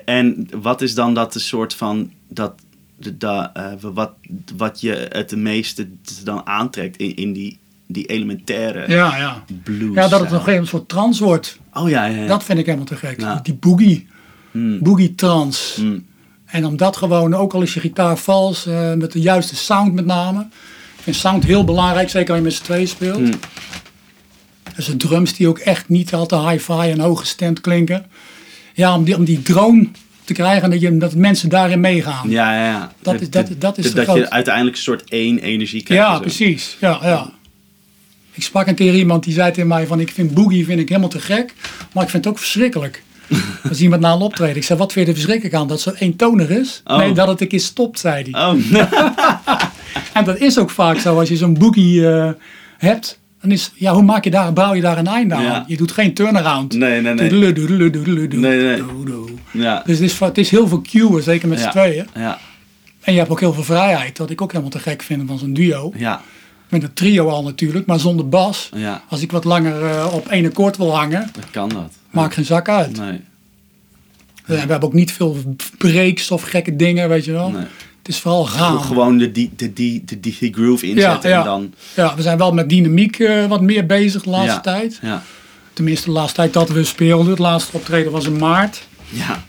En 0.05 0.49
wat 0.61 0.83
is 0.83 0.95
dan 0.95 1.15
dat 1.15 1.35
een 1.35 1.41
soort 1.41 1.75
van, 1.75 2.13
dat, 2.29 2.55
de, 2.97 3.17
da- 3.17 3.51
eh, 3.55 3.73
wat, 3.93 4.13
wat 4.57 4.81
je 4.81 5.07
het 5.11 5.37
meeste 5.37 5.89
dan 6.25 6.47
aantrekt 6.47 6.97
in, 6.97 7.17
in 7.17 7.33
die, 7.33 7.59
die 7.87 8.07
elementaire 8.07 8.89
Ja, 8.93 9.17
ja. 9.17 9.45
blues? 9.63 9.95
Ja, 9.95 10.09
dat 10.09 10.11
het 10.11 10.29
stijl? 10.29 10.33
nog 10.33 10.49
een 10.49 10.67
soort 10.67 10.89
trance 10.89 11.25
wordt. 11.25 11.59
Oh 11.73 11.89
ja, 11.89 12.05
ja, 12.07 12.17
ja. 12.23 12.27
Dat 12.27 12.45
vind 12.45 12.59
ik 12.59 12.65
helemaal 12.67 12.87
te 12.87 12.97
gek. 12.97 13.25
Die 13.43 13.55
boogie. 13.55 14.09
Hmm, 14.51 14.79
Boogie 14.83 15.15
trance. 15.15 15.81
hmm. 15.81 16.07
En 16.51 16.65
om 16.67 16.77
dat 16.77 16.97
gewoon, 16.97 17.35
ook 17.35 17.53
al 17.53 17.63
is 17.63 17.75
je 17.75 17.81
gitaar 17.81 18.17
vals, 18.19 18.67
eh, 18.67 18.93
met 18.95 19.13
de 19.13 19.21
juiste 19.21 19.57
sound 19.57 19.93
met 19.95 20.07
name. 20.07 20.41
Ik 20.97 21.03
vind 21.03 21.17
sound 21.17 21.45
heel 21.45 21.65
belangrijk, 21.65 22.11
zeker 22.11 22.29
als 22.29 22.39
je 22.39 22.45
met 22.45 22.55
z'n 22.55 22.63
tweeën 22.63 22.89
speelt. 22.89 23.17
Hmm. 23.19 23.31
Dus 24.77 24.87
de 24.87 24.97
drums 24.97 25.35
die 25.35 25.49
ook 25.49 25.59
echt 25.59 25.89
niet 25.89 26.15
al 26.15 26.27
te 26.27 26.49
hi-fi 26.49 26.73
en 26.91 27.01
hooggestemd 27.01 27.61
klinken. 27.61 28.07
Ja, 28.75 28.95
om 28.97 29.05
die, 29.05 29.17
om 29.17 29.25
die 29.25 29.43
drone 29.43 29.89
te 30.25 30.33
krijgen, 30.33 30.71
dat, 30.71 30.81
je, 30.81 30.97
dat 30.97 31.15
mensen 31.15 31.49
daarin 31.49 31.81
meegaan. 31.81 32.31
Ja, 32.31 32.55
ja, 32.55 32.65
ja. 32.67 32.93
Dat 33.03 33.21
is- 33.21 33.31
dat- 33.31 33.47
dat 33.59 33.79
is 33.79 33.85
dat, 33.85 33.95
de 33.95 34.05
dat 34.05 34.17
je 34.17 34.31
uiteindelijk 34.31 34.77
een 34.77 34.83
soort 34.83 35.11
één 35.11 35.39
energie 35.39 35.83
krijgt. 35.83 36.05
Ja, 36.05 36.19
precies. 36.19 36.77
Ja, 36.81 36.99
ja. 37.03 37.31
Ik 38.33 38.43
sprak 38.43 38.67
een 38.67 38.75
keer 38.75 38.95
iemand 38.95 39.25
die 39.25 39.35
zei 39.35 39.53
tegen 39.53 39.69
mij 39.69 39.87
van 39.87 40.01
ik 40.01 40.11
vind 40.11 40.35
boogie 40.35 40.65
vind 40.65 40.81
ik 40.81 40.89
helemaal 40.89 41.09
te 41.11 41.21
gek, 41.21 41.55
maar 41.93 42.05
ik 42.05 42.11
vind 42.11 42.25
het 42.25 42.33
ook 42.33 42.39
verschrikkelijk. 42.39 43.03
Als 43.69 43.81
iemand 43.81 44.03
na 44.03 44.13
een 44.13 44.21
optreden, 44.21 44.57
ik 44.57 44.65
zei 44.65 44.79
wat 44.79 44.93
vind 44.93 45.05
je 45.07 45.13
er 45.13 45.19
verschrikkelijk 45.19 45.57
aan? 45.57 45.69
Dat 45.69 45.85
het 45.85 45.95
zo 45.97 46.05
eentonig 46.05 46.49
is? 46.49 46.81
Oh. 46.85 46.97
Nee, 46.99 47.13
dat 47.13 47.29
het 47.29 47.41
een 47.41 47.49
keer 47.49 47.61
stopt, 47.61 47.99
zei 47.99 48.25
hij. 48.31 48.43
Oh, 48.49 48.55
En 50.15 50.25
dat 50.25 50.39
is 50.39 50.59
ook 50.59 50.71
vaak 50.71 50.99
zo 50.99 51.19
als 51.19 51.29
je 51.29 51.37
zo'n 51.37 51.59
boogie 51.59 52.09
eh, 52.09 52.31
hebt. 52.79 53.19
Dan 53.41 53.51
is, 53.51 53.73
ja, 53.75 53.93
hoe 53.93 54.03
maak 54.03 54.25
je 54.25 54.31
daar, 54.31 54.53
bouw 54.53 54.75
je 54.75 54.81
daar 54.81 54.99
een 54.99 55.07
einde 55.07 55.35
aan? 55.35 55.43
Ja. 55.43 55.65
Je 55.67 55.77
doet 55.77 55.93
geen 55.93 56.15
turnaround. 56.15 56.73
nee, 56.75 57.01
nee, 57.01 57.15
nee. 57.15 57.29
Ja, 59.53 59.83
Dus 59.87 59.95
het 59.99 60.05
is, 60.05 60.13
va- 60.15 60.27
het 60.27 60.39
is 60.39 60.51
heel 60.51 60.69
veel 60.69 60.81
cueën, 60.83 61.23
zeker 61.23 61.49
met 61.49 61.59
z'n 61.61 61.71
tweeën. 61.71 62.07
ja, 62.15 62.39
En 63.01 63.13
je 63.13 63.19
hebt 63.19 63.31
ook 63.31 63.41
heel 63.41 63.53
veel 63.53 63.63
vrijheid, 63.63 64.19
wat 64.19 64.31
ik 64.31 64.41
ook 64.43 64.51
helemaal 64.51 64.71
te 64.73 64.79
gek 64.79 65.03
vind 65.03 65.23
van 65.27 65.39
zo'n 65.39 65.53
duo. 65.55 65.93
ja, 65.97 66.21
Met 66.69 66.83
een 66.83 66.93
trio 66.95 67.29
al 67.29 67.43
natuurlijk, 67.43 67.87
maar 67.87 67.99
zonder 68.01 68.29
bas. 68.29 68.69
ja. 68.77 69.03
Als 69.09 69.21
ik 69.23 69.33
wat 69.33 69.45
langer 69.45 69.85
eh, 69.85 70.07
op 70.15 70.29
één 70.29 70.47
akkoord 70.47 70.77
wil 70.77 70.97
hangen, 70.97 71.29
Dat 71.33 71.51
kan 71.51 71.69
dat. 71.69 71.93
Maakt 72.11 72.35
geen 72.35 72.45
zak 72.45 72.69
uit. 72.69 72.97
Nee, 72.99 73.21
we 74.47 74.55
hebben 74.57 74.83
ook 74.83 74.93
niet 74.93 75.13
veel 75.13 75.37
breaks 75.79 76.31
of 76.31 76.43
gekke 76.43 76.77
dingen, 76.77 77.09
weet 77.09 77.25
je 77.25 77.33
wel. 77.33 77.51
nee. 77.51 77.65
Het 77.99 78.09
is 78.09 78.19
vooral 78.19 78.45
gaan. 78.45 78.81
Gewoon 78.81 79.19
de, 79.19 79.33
die, 79.33 79.51
de, 79.57 79.73
die, 79.73 80.05
de, 80.05 80.21
die 80.21 80.53
groove 80.53 80.87
inzetten 80.87 81.31
Ja, 81.31 81.37
ja. 81.37 81.41
en 81.43 81.47
dan... 81.47 81.75
Ja, 81.95 82.17
we 82.17 82.23
zijn 82.23 82.39
wel 82.39 82.53
met 82.53 82.69
dynamiek 82.69 83.19
eh, 83.19 83.47
wat 83.47 83.61
meer 83.61 83.87
bezig 83.87 84.23
de 84.23 84.31
laatste 84.31 84.53
Ja. 84.55 84.61
tijd. 84.61 84.99
Ja, 85.03 85.23
Tenminste, 85.73 86.05
de 86.07 86.11
laatste 86.13 86.35
tijd 86.37 86.53
dat 86.53 86.69
we 86.69 86.85
speelden. 86.85 87.31
Het 87.31 87.39
laatste 87.39 87.77
optreden 87.77 88.13
was 88.13 88.27
in 88.27 88.37
maart. 88.37 88.87
ja, 89.09 89.45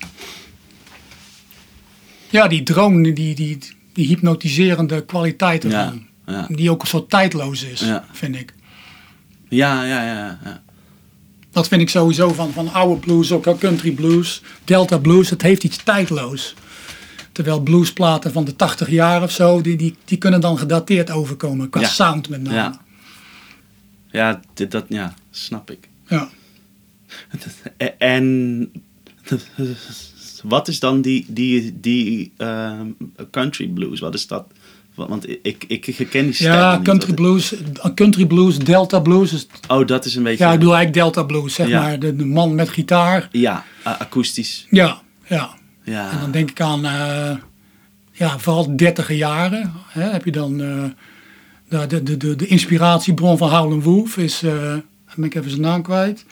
Ja, 2.29 2.47
die 2.47 2.63
drone, 2.63 3.13
die, 3.13 3.35
die, 3.35 3.57
die 3.93 4.07
hypnotiserende 4.07 5.05
kwaliteit 5.05 5.63
ervan. 5.63 6.05
Die 6.47 6.71
ook 6.71 6.81
een 6.81 6.87
soort 6.87 7.09
tijdloos 7.09 7.63
is, 7.63 7.83
vind 8.11 8.35
ik. 8.35 8.53
Ja, 9.49 9.83
ja, 9.85 10.03
ja, 10.03 10.39
ja. 10.43 10.61
Dat 11.51 11.67
vind 11.67 11.81
ik 11.81 11.89
sowieso 11.89 12.33
van, 12.33 12.51
van 12.53 12.73
oude 12.73 12.99
blues, 12.99 13.31
ook 13.31 13.47
al 13.47 13.57
country 13.57 13.91
blues, 13.91 14.41
delta 14.63 14.97
blues. 14.97 15.29
Het 15.29 15.41
heeft 15.41 15.63
iets 15.63 15.77
tijdloos. 15.83 16.53
Terwijl 17.31 17.59
bluesplaten 17.61 18.31
van 18.31 18.45
de 18.45 18.55
80 18.55 18.89
jaar 18.89 19.23
of 19.23 19.31
zo, 19.31 19.61
die, 19.61 19.75
die, 19.77 19.95
die 20.05 20.17
kunnen 20.17 20.41
dan 20.41 20.57
gedateerd 20.57 21.09
overkomen. 21.11 21.69
Qua 21.69 21.81
Ja. 21.81 21.87
sound 21.87 22.29
met 22.29 22.41
name. 22.41 22.55
Ja, 22.55 22.81
ja, 24.11 24.41
dit- 24.53 24.71
dat 24.71 24.85
ja, 24.89 25.13
snap 25.31 25.71
ik. 25.71 25.89
Ja. 26.07 26.29
En 27.97 28.71
wat 30.43 30.67
is 30.67 30.79
dan 30.79 31.01
die, 31.01 31.25
die, 31.27 31.79
die 31.79 32.31
ehm, 32.37 32.87
country 33.31 33.67
blues? 33.67 33.99
Wat 33.99 34.13
is 34.13 34.27
dat? 34.27 34.45
Want 34.95 35.29
ik, 35.29 35.63
ik, 35.67 35.87
ik 35.87 36.09
ken 36.09 36.23
die 36.25 36.33
stijl 36.33 36.53
Ja, 36.53 36.79
country 36.83 37.13
blues, 37.13 37.53
country 37.95 38.25
blues, 38.25 38.57
delta 38.59 38.99
blues. 38.99 39.33
is- 39.33 39.47
Oh, 39.67 39.87
dat 39.87 40.05
is 40.05 40.15
een 40.15 40.23
beetje... 40.23 40.43
ja, 40.45 40.51
ik 40.51 40.59
bedoel 40.59 40.75
eigenlijk 40.75 41.03
delta 41.05 41.23
blues, 41.23 41.53
zeg 41.53 41.67
Ja. 41.67 41.81
maar. 41.81 41.99
De, 41.99 42.15
de 42.15 42.25
man 42.25 42.55
met 42.55 42.69
gitaar. 42.69 43.27
Ja, 43.31 43.63
akoestisch. 43.83 44.67
Ja, 44.69 45.01
ja. 45.27 45.49
Ja. 45.83 46.11
En 46.11 46.19
dan 46.19 46.31
denk 46.31 46.49
ik 46.49 46.61
aan, 46.61 46.85
eh, 46.85 47.31
ja, 48.11 48.39
vooral 48.39 48.75
dertiger 48.75 49.15
jaren. 49.15 49.73
Hè, 49.87 50.01
heb 50.01 50.25
je 50.25 50.31
dan 50.31 50.61
eh, 50.61 50.83
de, 51.87 52.03
de, 52.03 52.17
de, 52.17 52.35
de, 52.35 52.47
inspiratiebron 52.47 53.37
van 53.37 53.49
Howlin' 53.55 53.81
Wolf 53.81 54.17
is, 54.17 54.43
eh 54.43 54.75
ben 55.15 55.25
ik 55.25 55.35
even 55.35 55.49
zijn 55.49 55.61
naam 55.61 55.81
kwijt. 55.81 56.25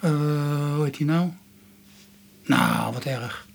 Eh, 0.00 0.10
hoe 0.74 0.84
heet 0.84 0.96
hij 0.96 1.06
nou? 1.06 1.28
Nou, 2.46 2.92
wat 2.92 3.04
erg. 3.04 3.46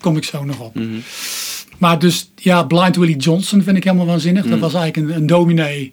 Kom 0.00 0.16
ik 0.16 0.24
zo 0.24 0.44
nog 0.44 0.60
op. 0.60 0.74
Mhm. 0.74 0.98
Maar 1.82 1.98
dus, 1.98 2.30
ja, 2.36 2.62
Blind 2.62 2.96
Willie 2.96 3.16
Johnson 3.16 3.62
vind 3.62 3.76
ik 3.76 3.84
helemaal 3.84 4.06
waanzinnig. 4.06 4.44
Mm. 4.44 4.50
Dat 4.50 4.58
was 4.58 4.74
eigenlijk 4.74 5.10
een, 5.10 5.16
een 5.16 5.26
dominee. 5.26 5.92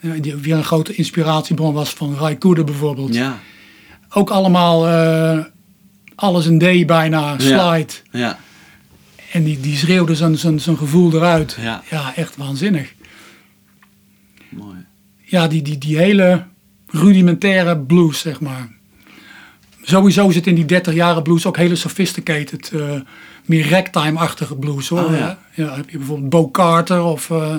eh, 0.00 0.10
die 0.20 0.34
weer 0.34 0.56
een 0.56 0.64
grote 0.64 0.94
inspiratiebron 0.94 1.74
was 1.74 1.90
van 1.90 2.14
Ray 2.14 2.38
Cooder 2.38 2.64
bijvoorbeeld. 2.64 3.14
Ja, 3.14 3.38
Ook 4.10 4.30
allemaal 4.30 4.88
eh, 4.88 5.44
alles 6.14 6.46
een 6.46 6.58
D 6.58 6.86
bijna, 6.86 7.38
slide. 7.38 7.92
ja, 8.10 8.38
En 9.32 9.44
die, 9.44 9.60
die 9.60 9.76
schreeuwde 9.76 10.14
zijn, 10.14 10.38
zijn, 10.38 10.60
zijn 10.60 10.76
gevoel 10.76 11.14
eruit. 11.14 11.56
Ja. 11.60 11.82
ja, 11.90 12.16
echt 12.16 12.36
waanzinnig. 12.36 12.92
Mooi. 14.48 14.76
Ja, 15.24 15.48
die, 15.48 15.62
die, 15.62 15.78
die 15.78 15.96
hele 15.98 16.44
rudimentaire 16.86 17.78
blues, 17.78 18.18
zeg 18.18 18.40
maar. 18.40 18.68
Sowieso 19.82 20.30
zit 20.30 20.46
in 20.46 20.54
die 20.54 20.64
30 20.64 20.94
jaren 20.94 21.22
blues 21.22 21.46
ook 21.46 21.56
hele 21.56 21.76
sophisticated, 21.76 22.70
eh, 22.74 23.00
meer 23.48 23.68
ragtime-achtige 23.70 24.56
blues 24.56 24.88
hoor. 24.88 25.04
Oh, 25.04 25.18
ja. 25.18 25.38
ja, 25.54 25.74
heb 25.76 25.90
je 25.90 25.98
bijvoorbeeld 25.98 26.30
Bo 26.30 26.50
Carter 26.50 27.02
of 27.02 27.30
eh, 27.30 27.54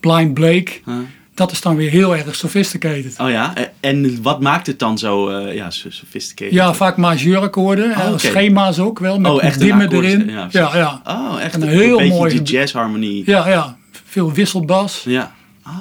Blind 0.00 0.34
Blake. 0.34 0.72
Huh? 0.84 0.94
Dat 1.34 1.52
is 1.52 1.60
dan 1.60 1.76
weer 1.76 1.90
heel 1.90 2.16
erg 2.16 2.34
sophisticated. 2.34 3.14
Oh 3.20 3.30
ja, 3.30 3.54
en 3.80 4.22
wat 4.22 4.40
maakt 4.40 4.66
het 4.66 4.78
dan 4.78 4.98
zo 4.98 5.28
eh, 5.28 5.54
ja, 5.54 5.70
so- 5.70 5.90
sophisticated? 5.90 6.54
Ja, 6.54 6.74
vaak 6.74 6.96
majeurakkoorden, 6.96 7.90
Oh, 7.96 8.18
schema's 8.18 8.78
ook 8.78 8.98
wel, 8.98 9.18
met 9.20 9.30
Oh, 9.32 9.42
echt 9.42 9.58
dimmen 9.60 9.92
erin. 9.92 10.28
ja, 10.28 10.48
Ja, 10.50 10.76
ja, 10.76 11.02
Oh, 11.04 11.40
echt 11.42 11.54
En 11.54 11.62
een, 11.62 11.68
een 11.68 11.74
heel 11.74 11.96
beetje 11.98 12.12
mooi- 12.14 12.30
die 12.30 12.42
jazzharmonie. 12.42 13.22
ja, 13.26 13.48
ja. 13.48 13.76
Veel 14.04 14.32
wisselbas. 14.32 15.02
Ja. 15.04 15.34
Ah, 15.62 15.74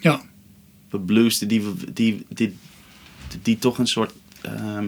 Ja, 0.00 0.20
de 0.90 0.98
blues 1.00 1.38
die, 1.38 1.48
die, 1.48 1.62
die, 1.92 2.24
die, 2.28 2.56
die 3.42 3.58
toch 3.58 3.78
een 3.78 3.86
soort... 3.86 4.12
ehm, 4.42 4.86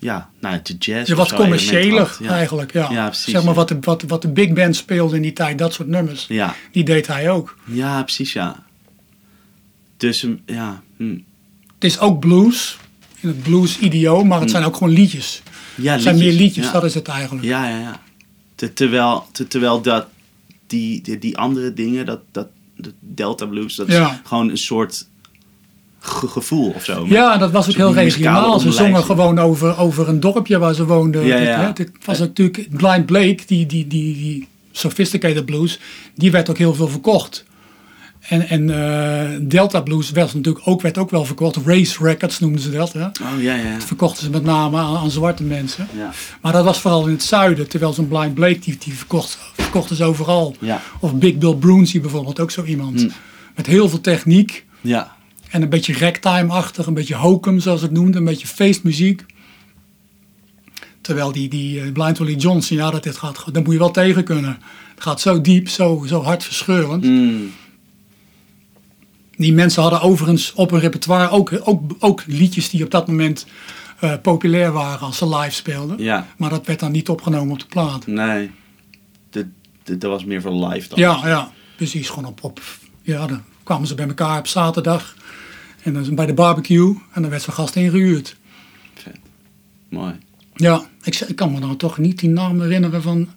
ja, 0.00 0.30
nou, 0.40 0.60
de 0.62 0.74
jazz 0.78 1.08
ja 1.08 1.14
wat 1.14 1.26
element 1.32 1.42
commerciëler. 1.50 2.16
Ja. 2.20 2.30
eigenlijk. 2.30 2.72
Ja. 2.72 2.90
Ja, 2.90 3.06
precies, 3.06 3.32
zeg 3.32 3.44
maar 3.44 3.54
wat, 3.54 3.68
de, 3.68 3.76
wat, 3.80 4.02
wat 4.02 4.22
de 4.22 4.28
big 4.28 4.52
band 4.52 4.76
speelde 4.76 5.16
in 5.16 5.22
die 5.22 5.32
tijd, 5.32 5.58
dat 5.58 5.72
soort 5.72 5.88
nummers. 5.88 6.24
Ja. 6.28 6.54
Die 6.72 6.84
deed 6.84 7.06
hij 7.06 7.30
ook. 7.30 7.56
ja, 7.64 8.02
precies, 8.02 8.32
ja. 8.32 8.64
Dus, 9.96 10.22
mm, 10.22 10.40
ja. 10.46 10.82
hm. 10.96 11.18
Het 11.74 11.84
is 11.84 11.98
ook 11.98 12.20
blues, 12.20 12.78
in 13.20 13.28
het 13.28 13.42
blues-idioom, 13.42 14.26
maar 14.28 14.40
het 14.40 14.50
zijn 14.50 14.64
ook 14.64 14.76
gewoon 14.76 14.92
liedjes. 14.92 15.42
Ja, 15.74 15.92
Het 15.92 16.02
zijn 16.02 16.18
meer 16.18 16.32
liedjes, 16.32 16.72
dat 16.72 16.84
is 16.84 16.94
het 16.94 17.08
eigenlijk. 17.08 17.44
Ja, 17.46 17.68
ja, 17.68 17.78
ja. 17.78 18.00
Te- 18.54 18.72
terwijl, 18.72 19.26
te- 19.32 19.48
terwijl 19.48 19.80
dat, 19.82 20.06
die, 20.66 21.02
die, 21.02 21.18
die 21.18 21.36
andere 21.38 21.72
dingen, 21.74 22.06
dat, 22.06 22.20
dat 22.32 22.48
de 22.76 22.92
Delta 23.00 23.46
Blues, 23.46 23.74
dat 23.74 23.88
is 23.88 24.06
gewoon 24.24 24.50
een 24.50 24.58
soort 24.58 25.08
ge- 26.00 26.28
gevoel 26.28 26.70
of 26.70 26.84
zo. 26.84 27.04
Ja, 27.08 27.36
dat 27.36 27.50
was 27.50 27.68
ook 27.68 27.74
heel 27.74 27.94
regionaal. 27.94 28.58
Ze 28.60 28.72
zongen 28.72 29.04
gewoon 29.04 29.38
over, 29.38 29.78
over 29.78 30.08
een 30.08 30.20
dorpje 30.20 30.58
waar 30.58 30.74
ze 30.74 30.86
woonden. 30.86 31.26
Ja, 31.26 31.36
ja. 31.36 31.70
dit 31.72 31.90
was 32.04 32.18
natuurlijk 32.18 32.68
Blind 32.70 33.06
Blake, 33.06 33.38
die, 33.46 33.66
die, 33.66 33.86
die, 33.86 34.14
die 34.14 34.48
sophisticated 34.72 35.44
blues, 35.44 35.78
die 36.14 36.30
werd 36.30 36.50
ook 36.50 36.58
heel 36.58 36.74
veel 36.74 36.88
verkocht. 36.88 37.44
En, 38.20 38.48
en 38.48 38.70
eh, 38.70 39.38
Delta 39.42 39.80
Blues 39.80 40.10
werd 40.10 40.34
natuurlijk 40.34 40.66
ook, 40.68 40.82
werd 40.82 40.98
ook 40.98 41.10
wel 41.10 41.24
verkocht. 41.24 41.56
Race 41.64 42.04
Records 42.04 42.38
noemden 42.38 42.60
ze 42.60 42.70
dat. 42.70 42.92
Hè. 42.92 43.04
Oh, 43.04 43.10
ja, 43.42 43.54
ja. 43.54 43.72
Dat 43.74 43.84
verkochten 43.84 44.24
ze 44.24 44.30
met 44.30 44.44
name 44.44 44.78
aan, 44.78 44.96
aan 44.96 45.10
zwarte 45.10 45.42
mensen. 45.42 45.88
Ja, 45.96 46.10
Maar 46.40 46.52
dat 46.52 46.64
was 46.64 46.78
vooral 46.80 47.06
in 47.06 47.12
het 47.12 47.22
zuiden. 47.22 47.68
Terwijl 47.68 47.92
zo'n 47.92 48.08
Blind 48.08 48.34
Blake, 48.34 48.58
die, 48.58 48.76
die 48.78 48.94
verkocht, 48.94 49.38
verkochten 49.56 49.96
ze 49.96 50.04
overal. 50.04 50.56
ja, 50.60 50.82
Of 51.00 51.14
Big 51.14 51.38
Bill 51.38 51.54
Brunsey 51.54 52.00
bijvoorbeeld, 52.00 52.40
ook 52.40 52.50
zo 52.50 52.64
iemand. 52.64 53.00
Hmm. 53.00 53.10
Met 53.56 53.66
heel 53.66 53.88
veel 53.88 54.00
techniek. 54.00 54.64
ja. 54.80 55.18
En 55.50 55.62
een 55.62 55.68
beetje 55.68 55.92
ragtime-achtig, 55.98 56.86
een 56.86 56.94
beetje 56.94 57.14
hokum 57.14 57.60
zoals 57.60 57.82
het 57.82 57.90
noemde, 57.90 58.18
een 58.18 58.24
beetje 58.24 58.46
feestmuziek. 58.46 59.24
Terwijl 61.00 61.32
die, 61.32 61.48
die 61.48 61.80
eh, 61.80 61.92
Blind 61.92 62.18
Willie 62.18 62.36
Johnson, 62.36 62.76
ja, 62.76 62.90
dat 62.90 63.02
dit 63.02 63.16
gaat, 63.16 63.44
daar 63.54 63.62
moet 63.62 63.72
je 63.72 63.78
wel 63.78 63.90
tegen 63.90 64.24
kunnen. 64.24 64.58
Het 64.94 65.02
gaat 65.02 65.20
zo 65.20 65.40
diep, 65.40 65.68
zo, 65.68 66.04
zo 66.06 66.22
hartverscheurend. 66.22 67.04
Mm, 67.04 67.50
Die 69.36 69.52
mensen 69.52 69.82
hadden 69.82 70.00
overigens 70.00 70.52
op 70.52 70.70
hun 70.70 70.80
repertoire 70.80 71.30
ook, 71.30 71.60
ook, 71.64 71.80
ook 71.98 72.22
liedjes 72.26 72.70
die 72.70 72.84
op 72.84 72.90
dat 72.90 73.06
moment 73.06 73.46
eh, 74.00 74.12
populair 74.22 74.72
waren 74.72 75.00
als 75.06 75.16
ze 75.18 75.28
live 75.36 75.54
speelden. 75.54 75.98
ja, 76.02 76.26
Maar 76.36 76.50
dat 76.50 76.66
werd 76.66 76.80
dan 76.80 76.92
niet 76.92 77.08
opgenomen 77.08 77.52
op 77.52 77.58
de 77.58 77.66
plaat. 77.66 78.06
nee. 78.06 78.50
De, 79.30 79.46
de, 79.82 79.98
dat 79.98 80.10
was 80.10 80.24
meer 80.24 80.40
van 80.40 80.66
live 80.68 80.88
dan. 80.88 80.98
Ja, 80.98 81.20
ja, 81.24 81.52
precies. 81.76 82.08
Gewoon 82.08 82.24
op, 82.24 82.44
op, 82.44 82.60
ja, 83.02 83.26
dan 83.26 83.42
kwamen 83.62 83.86
ze 83.88 83.94
bij 83.94 84.06
elkaar 84.06 84.38
op 84.38 84.46
zaterdag. 84.46 85.14
En 85.82 85.92
dan 85.92 86.14
bij 86.14 86.26
de 86.26 86.34
barbecue. 86.34 86.94
En 87.12 87.22
dan 87.22 87.30
werd 87.30 87.42
zo'n 87.42 87.54
gast 87.54 87.76
ingehuurd. 87.76 88.36
Vet. 88.94 89.18
Mooi. 89.88 90.14
Ja, 90.54 90.88
ik, 91.02 91.20
ik 91.20 91.36
kan 91.36 91.52
me 91.52 91.58
nou 91.58 91.76
toch 91.76 91.98
niet 91.98 92.18
die 92.18 92.28
naam 92.28 92.60
herinneren 92.60 93.02
van 93.02 93.28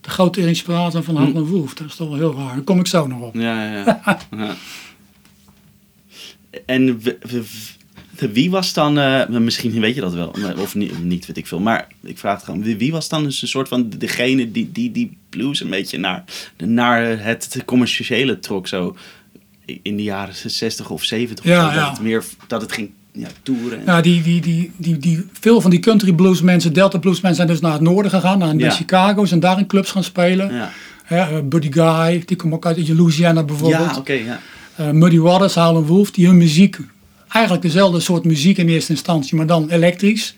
de 0.00 0.10
grote 0.10 0.40
inspirator 0.46 1.02
van 1.02 1.16
Harlan 1.16 1.44
Wolf. 1.44 1.74
Dat 1.74 1.86
is 1.86 1.96
toch 1.96 2.08
wel 2.08 2.18
heel 2.18 2.34
raar. 2.34 2.54
Daar 2.54 2.64
kom 2.64 2.80
ik 2.80 2.86
zo 2.86 3.06
nog 3.06 3.20
op. 3.20 3.34
Ja, 3.34 3.72
ja, 3.72 4.00
ja. 4.30 4.56
En 6.66 7.02
wie 8.32 8.50
was 8.50 8.72
dan, 8.72 8.98
eh, 8.98 9.28
misschien 9.28 9.80
weet 9.80 9.94
je 9.94 10.00
dat 10.00 10.14
wel, 10.14 10.34
of 10.56 10.74
niet, 10.74 11.04
niet 11.04 11.26
weet 11.26 11.36
ik 11.36 11.46
veel, 11.46 11.60
maar 11.60 11.88
ik 12.02 12.18
vraag 12.18 12.34
het 12.34 12.44
gewoon, 12.44 12.62
wie, 12.62 12.76
wie 12.76 12.92
was 12.92 13.08
dan 13.08 13.24
dus 13.24 13.42
een 13.42 13.48
soort 13.48 13.68
van 13.68 13.88
degene 13.88 14.50
die 14.50 14.72
die, 14.72 14.90
die 14.90 15.16
blues 15.28 15.60
een 15.60 15.70
beetje 15.70 15.98
naar, 15.98 16.24
naar 16.56 17.24
het 17.24 17.62
commerciële 17.64 18.38
trok, 18.38 18.66
zo 18.66 18.96
in 19.82 19.96
de 19.96 20.02
jaren 20.02 20.34
60 20.46 20.90
of 20.90 21.04
70 21.04 21.44
of 21.44 21.50
Ja, 21.50 21.68
zo, 21.70 21.74
ja. 21.76 21.80
dat 21.84 21.90
het 21.90 22.00
meer, 22.00 22.24
dat 22.46 22.60
het 22.60 22.72
ging 22.72 22.90
ja, 23.12 23.28
toeren. 23.42 23.78
en- 23.78 23.84
Ja, 23.86 24.00
die, 24.00 24.22
die, 24.22 24.40
die, 24.40 24.72
die, 24.76 24.96
die, 24.98 25.26
veel 25.40 25.60
van 25.60 25.70
die 25.70 25.80
country 25.80 26.12
blues 26.12 26.40
mensen, 26.42 26.72
Delta 26.72 26.98
blues 26.98 27.20
mensen 27.20 27.34
zijn 27.34 27.48
dus 27.48 27.60
naar 27.60 27.72
het 27.72 27.80
noorden 27.80 28.10
gegaan. 28.10 28.38
Naar, 28.38 28.54
Ja. 28.54 28.70
Chicago. 28.70 29.24
Zijn 29.24 29.40
daar 29.40 29.58
in 29.58 29.66
clubs 29.66 29.90
gaan 29.90 30.04
spelen. 30.04 30.52
ja, 30.54 30.70
eh, 31.08 31.38
Buddy 31.44 31.72
Guy, 31.72 32.22
die 32.26 32.36
komt 32.36 32.52
ook 32.54 32.66
uit 32.66 32.88
Louisiana 32.88 33.42
bijvoorbeeld. 33.42 33.90
ja 33.90 33.96
oké, 33.96 34.12
ja. 34.12 34.40
Eh, 34.76 34.90
Muddy 34.90 35.18
Waters, 35.18 35.54
Harlan 35.54 35.86
Wolf, 35.86 36.10
die 36.10 36.26
hun 36.26 36.36
muziek, 36.36 36.78
eigenlijk 37.28 37.64
dezelfde 37.64 38.00
soort 38.00 38.24
muziek 38.24 38.58
in 38.58 38.68
eerste 38.68 38.92
instantie, 38.92 39.36
maar 39.36 39.46
dan 39.46 39.68
elektrisch. 39.70 40.34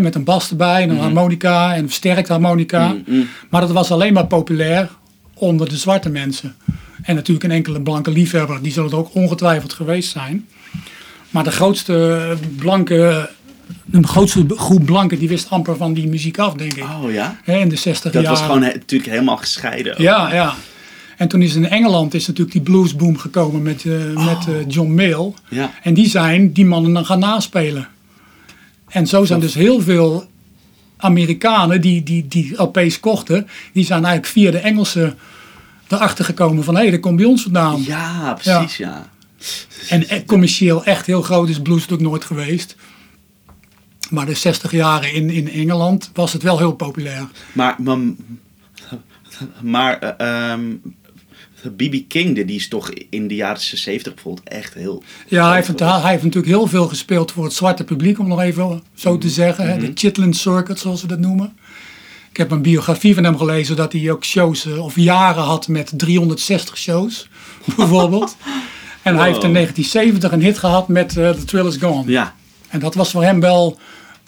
Met 0.00 0.14
een 0.14 0.24
bas 0.24 0.50
erbij 0.50 0.82
en 0.82 0.90
een 0.90 0.98
harmonica 0.98 1.72
en 1.74 1.78
een 1.82 1.86
versterkt 1.86 2.28
harmonica. 2.28 2.88
Mm, 2.88 3.02
mm. 3.06 3.26
Maar 3.50 3.60
dat 3.60 3.70
was 3.72 3.90
alleen 3.90 4.12
maar 4.12 4.26
populair 4.26 4.88
onder 5.34 5.68
de 5.68 5.76
zwarte 5.76 6.08
mensen. 6.08 6.54
En 7.08 7.14
natuurlijk 7.14 7.44
een 7.44 7.50
enkele 7.50 7.80
blanke 7.80 8.10
liefhebber, 8.10 8.62
die 8.62 8.72
zullen 8.72 8.90
er 8.90 8.96
ook 8.96 9.14
ongetwijfeld 9.14 9.72
geweest 9.72 10.10
zijn. 10.10 10.46
Maar 11.30 11.44
de 11.44 11.50
grootste 11.50 12.36
blanke, 12.58 13.30
de 13.84 14.02
grootste 14.06 14.44
groep 14.48 14.84
blanken, 14.86 15.18
die 15.18 15.28
wist 15.28 15.50
amper 15.50 15.76
van 15.76 15.92
die 15.94 16.08
muziek 16.08 16.38
af, 16.38 16.52
denk 16.54 16.74
ik. 16.74 16.84
Oh 16.84 17.12
ja, 17.12 17.38
in 17.44 17.68
de 17.68 17.76
60 17.76 18.12
dat 18.12 18.22
jaren. 18.22 18.38
was 18.38 18.46
gewoon 18.46 18.62
he- 18.62 18.72
natuurlijk 18.72 19.10
helemaal 19.10 19.36
gescheiden. 19.36 19.92
ook. 19.92 19.98
Ja, 19.98 20.34
ja. 20.34 20.54
En 21.16 21.28
toen 21.28 21.42
is 21.42 21.54
in 21.54 21.68
Engeland 21.68 22.14
is 22.14 22.26
natuurlijk 22.26 22.52
die 22.52 22.62
bluesboom 22.62 23.18
gekomen 23.18 23.62
met, 23.62 23.84
eh, 23.84 24.24
met 24.26 24.46
eh, 24.48 24.54
John 24.68 24.94
Mayall. 24.94 25.32
Ja. 25.48 25.70
En 25.82 25.94
die 25.94 26.08
zijn 26.08 26.52
die 26.52 26.64
mannen 26.66 26.92
dan 26.92 27.06
gaan 27.06 27.18
naspelen. 27.18 27.88
En 28.88 29.06
zo 29.06 29.24
zijn 29.24 29.40
dus 29.40 29.54
heel 29.54 29.80
veel 29.80 30.24
Amerikanen 30.96 31.80
die, 31.80 32.02
die, 32.02 32.26
die 32.28 32.62
LP's 32.62 33.00
kochten, 33.00 33.48
die 33.72 33.84
zijn 33.84 34.04
eigenlijk 34.04 34.32
via 34.32 34.50
de 34.50 34.58
Engelsen 34.58 35.18
erachter 35.88 36.24
gekomen 36.24 36.64
van 36.64 36.74
hé, 36.74 36.80
hey, 36.80 36.90
dat 36.90 37.00
komt 37.00 37.16
bij 37.16 37.24
ons 37.24 37.42
vandaan. 37.42 37.82
Ja, 37.82 38.38
precies, 38.42 38.76
ja. 38.76 39.10
En 39.88 40.08
eh, 40.08 40.26
commercieel 40.26 40.84
echt 40.84 41.06
heel 41.06 41.22
groot 41.22 41.48
is 41.48 41.62
blues 41.62 41.80
natuurlijk 41.80 42.08
nooit 42.08 42.24
geweest. 42.24 42.76
Maar 44.10 44.26
de 44.26 44.34
60 44.34 44.72
jaren 44.72 45.12
in, 45.12 45.30
in 45.30 45.50
Engeland 45.50 46.10
was 46.14 46.32
het 46.32 46.42
wel 46.42 46.58
heel 46.58 46.72
populair. 46.72 47.28
Maar, 47.52 47.74
maar, 47.78 47.98
maar 49.62 49.98
eh, 49.98 50.50
ehm, 50.50 50.74
B.B. 51.76 52.08
King, 52.08 52.46
die 52.46 52.56
is 52.56 52.68
toch 52.68 52.90
in 53.10 53.28
de 53.28 53.34
jaren 53.34 53.60
70 53.60 54.14
bijvoorbeeld 54.14 54.48
echt 54.48 54.74
heel... 54.74 55.02
Ja, 55.26 55.46
hij 55.46 55.56
heeft, 55.56 55.80
hij 55.80 56.10
heeft 56.10 56.22
natuurlijk 56.22 56.52
heel 56.52 56.66
veel 56.66 56.88
gespeeld 56.88 57.32
voor 57.32 57.44
het 57.44 57.52
zwarte 57.52 57.84
publiek, 57.84 58.18
om 58.18 58.28
nog 58.28 58.40
even 58.40 58.82
zo 58.94 59.18
te 59.18 59.28
zeggen. 59.28 59.68
hè. 59.70 59.78
De 59.78 59.90
Chitlin 59.94 60.34
Circuit, 60.34 60.78
zoals 60.78 61.02
we 61.02 61.08
dat 61.08 61.18
noemen. 61.18 61.56
Ik 62.38 62.44
heb 62.44 62.52
een 62.52 62.62
biografie 62.62 63.14
van 63.14 63.24
hem 63.24 63.36
gelezen 63.38 63.76
dat 63.76 63.92
hij 63.92 64.10
ook 64.10 64.24
shows 64.24 64.66
eh, 64.66 64.84
of 64.84 64.96
jaren 64.96 65.42
had 65.42 65.68
met 65.68 65.92
360 65.96 66.76
shows, 66.76 67.28
bijvoorbeeld. 67.76 68.36
En 69.02 69.16
hij 69.16 69.26
heeft 69.26 69.42
in 69.42 69.52
Wow. 69.52 69.54
1970 69.54 70.32
een 70.32 70.42
hit 70.42 70.58
gehad 70.58 70.88
met 70.88 71.16
eh, 71.16 71.30
The 71.30 71.44
Thrill 71.44 71.66
Is 71.66 71.76
Gone. 71.76 72.10
Ja, 72.10 72.34
En 72.68 72.80
dat 72.80 72.94
was 72.94 73.10
voor 73.10 73.22
hem 73.22 73.40
wel 73.40 73.78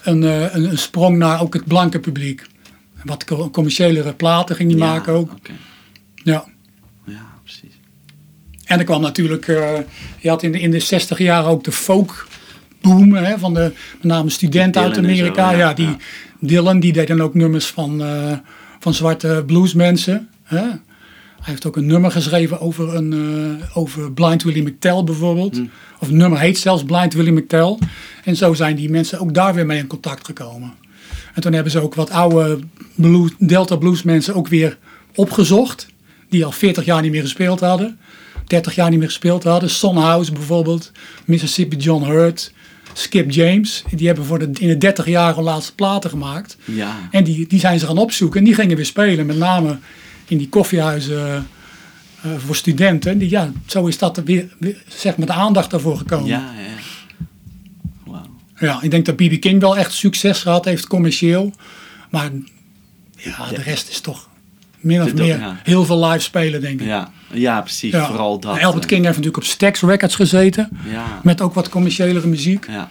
een, 0.02 0.24
eh, 0.24 0.54
een, 0.54 0.70
een 0.70 0.78
sprong 0.78 1.16
naar 1.18 1.40
ook 1.42 1.54
het 1.54 1.64
blanke 1.64 1.98
publiek. 1.98 2.46
Wat 3.04 3.24
co- 3.24 3.50
commerciëlere 3.50 4.12
platen 4.12 4.56
ging 4.56 4.70
hij 4.70 4.80
ja, 4.80 4.86
maken 4.86 5.12
ook. 5.14 5.32
Ja. 6.14 6.44
Ja, 7.06 7.26
precies. 7.42 7.78
En 8.64 8.78
er 8.78 8.84
kwam 8.84 9.00
natuurlijk, 9.00 9.46
je 10.18 10.28
had 10.28 10.42
in 10.42 10.52
de, 10.52 10.61
in 10.61 10.70
de 10.70 10.80
60 10.80 11.18
jaren 11.18 11.50
ook 11.50 11.64
de 11.64 11.72
folk 11.72 12.26
boom 12.80 13.14
hè, 13.14 13.38
van 13.38 13.54
de 13.54 13.72
met 14.00 14.02
name 14.12 14.30
studenten 14.30 14.82
uit 14.82 14.94
zo, 14.94 15.00
Amerika. 15.00 15.50
ja, 15.50 15.58
ja, 15.58 15.74
die. 15.74 15.96
Dylan 16.41 16.80
die 16.80 16.93
deed 16.93 17.09
dan 17.09 17.22
ook 17.22 17.34
nummers 17.34 17.66
van, 17.66 18.03
eh, 18.03 18.32
van 18.78 18.95
zwarte 18.95 19.43
bluesmensen. 19.47 20.28
Hè. 20.43 20.62
Hij 21.41 21.49
heeft 21.53 21.66
ook 21.66 21.76
een 21.76 21.86
nummer 21.86 22.11
geschreven 22.11 22.61
over, 22.61 22.95
een, 22.95 23.12
eh, 23.61 23.76
over 23.76 24.12
Blind 24.12 24.43
Willie 24.43 24.62
McTell 24.62 25.05
bijvoorbeeld. 25.05 25.57
Hmm. 25.57 25.70
Of 25.99 26.09
het 26.09 26.16
nummer 26.16 26.38
heet 26.38 26.59
zelfs 26.59 26.84
Blind 26.84 27.14
Willie 27.14 27.32
McTell. 27.32 27.78
En 28.24 28.36
zo 28.36 28.55
zijn 28.55 28.76
die 28.76 28.91
mensen 28.91 29.20
ook 29.20 29.34
daar 29.34 29.55
weer 29.55 29.66
mee 29.66 29.78
in 29.78 29.86
contact 29.86 30.26
gekomen. 30.26 30.72
En 31.34 31.43
toen 31.43 31.53
hebben 31.53 31.72
ze 31.72 31.80
ook 31.80 31.95
wat 31.95 32.11
oude 32.11 32.59
blues, 32.95 33.30
Delta 33.38 33.76
blues 33.76 34.03
mensen 34.03 34.34
ook 34.34 34.49
weer 34.49 34.78
opgezocht. 35.14 35.88
Die 36.28 36.45
al 36.45 36.53
40 36.53 36.84
jaar 36.84 37.03
niet 37.03 37.11
meer 37.11 37.22
gespeeld 37.22 37.61
hadden. 37.61 37.99
30 38.47 38.74
jaar 38.74 38.91
niet 38.91 38.99
meer 38.99 39.09
gespeeld 39.09 39.45
hadden. 39.45 39.70
Son 39.70 39.97
House 39.97 40.32
bijvoorbeeld. 40.32 40.93
Mississippi 41.24 41.76
John 41.76 42.05
Hurt. 42.05 42.53
Skip 42.93 43.30
James. 43.30 43.84
Die 43.95 44.07
hebben 44.07 44.24
voor 44.24 44.38
de, 44.38 44.51
in 44.59 44.68
de 44.68 44.78
30 44.78 45.07
jaar 45.07 45.34
hun 45.34 45.45
laatste 45.45 45.74
platen 45.74 46.11
gemaakt. 46.11 46.57
Ja. 46.64 46.97
En 47.11 47.24
die, 47.24 47.47
die 47.47 47.61
zijn 47.61 47.78
ze 47.78 47.86
gaan 47.86 47.99
opzoeken 47.99 48.38
en 48.38 48.45
die 48.45 48.55
gingen 48.55 48.76
weer 48.76 48.86
spelen. 48.86 49.26
Met 49.26 49.36
name 49.36 49.78
in 50.26 50.38
die 50.38 50.49
koffiehuizen 50.49 51.47
eh, 52.22 52.30
voor 52.38 52.57
studenten. 52.57 53.18
Die, 53.18 53.30
ja, 53.30 53.53
zo 53.66 53.86
is 53.86 53.99
dat 53.99 54.16
er 54.16 54.24
weer, 54.24 54.49
weer 54.59 54.82
zeg 54.88 55.16
maar 55.16 55.26
de 55.26 55.32
aandacht 55.32 55.70
daarvoor 55.70 55.97
gekomen. 55.97 56.28
Ja, 56.28 56.53
ja. 56.57 56.68
Ja, 58.61 58.82
ik 58.82 58.91
denk 58.91 59.07
dat 59.07 59.16
B.B. 59.16 59.41
King 59.41 59.61
wel 59.61 59.76
echt 59.76 59.93
succes 59.93 60.43
gehad 60.43 60.64
heeft 60.64 60.86
commercieel. 60.86 61.53
Maar 62.11 62.30
ja, 63.16 63.49
de 63.49 63.62
rest 63.62 63.88
is 63.88 64.01
toch 64.01 64.28
min 64.81 65.03
of 65.03 65.14
meer 65.14 65.39
ja. 65.39 65.61
heel 65.62 65.85
veel 65.85 66.05
live 66.07 66.18
spelen, 66.18 66.61
denk 66.61 66.81
ik. 66.81 66.87
Ja, 66.87 67.11
ja 67.33 67.61
precies. 67.61 67.93
Ja. 67.93 68.07
Vooral 68.07 68.41
dat. 68.41 68.59
Albert 68.62 68.83
eh, 68.83 68.89
King 68.89 69.05
heeft 69.05 69.16
natuurlijk 69.16 69.37
op 69.37 69.45
Stax 69.45 69.81
Records 69.81 70.14
gezeten. 70.14 70.68
Ja. 70.91 71.20
Met 71.22 71.41
ook 71.41 71.55
wat 71.55 71.68
commerciëlere 71.68 72.26
muziek. 72.26 72.66
Ja. 72.68 72.91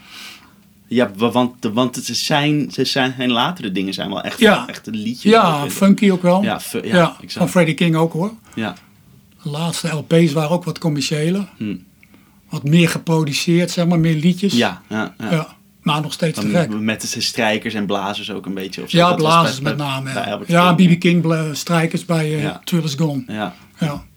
Ja, 0.87 1.11
wa- 1.15 1.29
want, 1.31 1.53
want 1.73 1.95
het 1.95 2.05
zijn, 2.05 2.71
ze 2.71 2.85
zijn, 2.85 3.13
zijn 3.17 3.31
latere 3.31 3.71
dingen 3.71 3.93
zijn 3.93 4.09
wel 4.09 4.21
echt, 4.21 4.39
Ja. 4.39 4.67
echt 4.67 4.87
een 4.87 4.95
liedje. 4.95 5.29
Ja, 5.29 5.69
funky 5.69 6.11
ook 6.11 6.21
wel. 6.21 6.43
Ja, 6.43 6.59
ja, 6.83 7.15
van 7.27 7.49
Freddie 7.49 7.73
King 7.75 7.95
ook 7.95 8.13
hoor. 8.13 8.33
Ja. 8.53 8.75
De 9.43 9.49
laatste 9.49 9.87
LP's 9.87 10.31
waren 10.33 10.49
ook 10.49 10.63
wat 10.63 10.77
commerciëler. 10.79 11.47
Hm. 11.57 11.75
Wat 12.49 12.63
meer 12.63 12.89
geproduceerd, 12.89 13.71
zeg 13.71 13.87
maar, 13.87 13.99
meer 13.99 14.15
liedjes. 14.15 14.53
Ja, 14.53 14.81
ja, 14.89 15.13
ja. 15.19 15.31
Ja, 15.31 15.55
maar 15.81 16.01
nog 16.01 16.13
steeds 16.13 16.39
te 16.39 16.49
gek. 16.49 16.69
Met, 16.79 17.13
de 17.13 17.21
strijkers 17.21 17.73
en 17.73 17.85
blazers 17.85 18.31
ook 18.31 18.45
een 18.45 18.53
beetje. 18.53 18.83
Of 18.83 18.89
zo. 18.89 18.97
Ja, 18.97 19.07
Dat 19.09 19.17
blazers 19.17 19.61
bij- 19.61 19.71
met 19.75 19.81
name. 19.85 20.13
bij 20.13 20.23
Ja, 20.23 20.31
Albert 20.31 20.49
ja 20.49 20.73
King. 20.73 20.89
BB 20.89 20.99
King 20.99 21.21
strijkers 21.57 22.05
bij 22.05 22.25
eh 22.35 22.41
Ja. 22.41 22.61
Thriller's 22.63 22.95
Gone. 22.95 23.23
Ja, 23.27 23.55
Ja. 23.79 24.07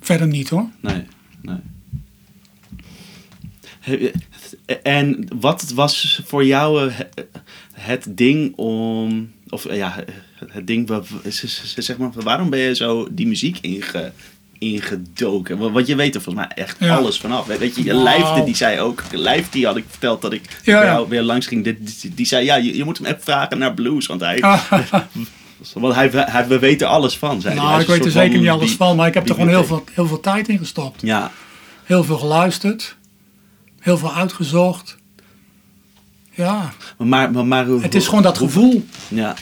Verder 0.00 0.26
niet 0.26 0.48
hoor. 0.48 0.68
nee, 0.80 1.06
nee. 1.42 1.56
Je- 3.84 4.12
En 4.82 5.26
wat 5.40 5.70
was 5.74 6.20
voor 6.24 6.44
jou 6.44 6.88
eh, 6.90 6.98
het 7.72 8.06
ding 8.08 8.56
om, 8.56 9.32
of 9.48 9.64
eh, 9.64 9.76
ja, 9.76 10.04
het 10.46 10.66
ding, 10.66 10.88
zeg 11.76 11.96
maar, 11.98 12.10
waarom 12.14 12.50
ben 12.50 12.58
je 12.58 12.74
zo 12.74 13.08
die 13.10 13.26
muziek 13.26 13.58
inge, 13.60 14.12
ingedoken? 14.62 15.72
Want 15.72 15.86
je 15.86 15.94
weet 15.96 16.14
er 16.14 16.20
volgens 16.22 16.46
mij 16.46 16.56
echt 16.64 16.76
Ja. 16.80 16.96
alles 16.96 17.18
vanaf. 17.18 17.46
Weet 17.46 17.76
je, 17.76 17.84
je 17.84 17.92
Nou. 17.92 18.02
lijfde, 18.02 18.44
die 18.44 18.56
zei 18.56 18.80
ook, 18.80 19.02
lijf 19.12 19.50
die 19.50 19.66
had 19.66 19.76
ik 19.76 19.84
verteld 19.88 20.22
dat 20.22 20.32
ik 20.32 20.42
Ja, 20.64 20.78
bij 20.78 20.86
jou 20.88 21.08
weer 21.08 21.22
langs 21.22 21.46
ging. 21.46 21.64
Die, 21.64 21.78
die, 21.80 22.14
die 22.14 22.26
zei, 22.26 22.44
ja, 22.44 22.54
je, 22.54 22.76
je 22.76 22.84
moet 22.84 22.98
hem 22.98 23.06
even 23.06 23.22
vragen 23.22 23.58
naar 23.58 23.74
blues, 23.74 24.06
want 24.06 24.20
hij, 24.20 24.38
want 25.74 25.94
hij, 25.94 26.10
hij, 26.14 26.46
we 26.48 26.58
weten 26.58 26.88
alles 26.88 27.18
van. 27.18 27.40
Zei 27.40 27.54
hij. 27.54 27.62
nou, 27.62 27.74
Hij 27.74 27.82
ik 27.82 27.88
weet 27.88 28.04
er 28.04 28.10
zeker 28.10 28.38
niet 28.38 28.48
alles 28.48 28.72
van, 28.72 28.96
maar 28.96 29.06
ik 29.06 29.14
heb 29.14 29.28
er 29.28 29.34
gewoon 29.34 29.48
heel 29.48 29.64
veel, 29.64 29.84
heel 29.92 30.06
veel 30.06 30.20
tijd 30.20 30.48
in 30.48 30.58
gestopt. 30.58 31.00
Ja, 31.02 31.30
Heel 31.84 32.04
veel 32.04 32.18
geluisterd. 32.18 32.96
Heel 33.80 33.98
veel 33.98 34.14
uitgezocht. 34.14 34.96
Ja, 36.34 36.72
maar, 36.98 37.30
maar, 37.30 37.46
maar 37.46 37.66
hoe- 37.66 37.82
het 37.82 37.94
is 37.94 38.06
gewoon 38.06 38.22
dat 38.22 38.38
gevoel. 38.38 38.84
Ja, 39.08 39.34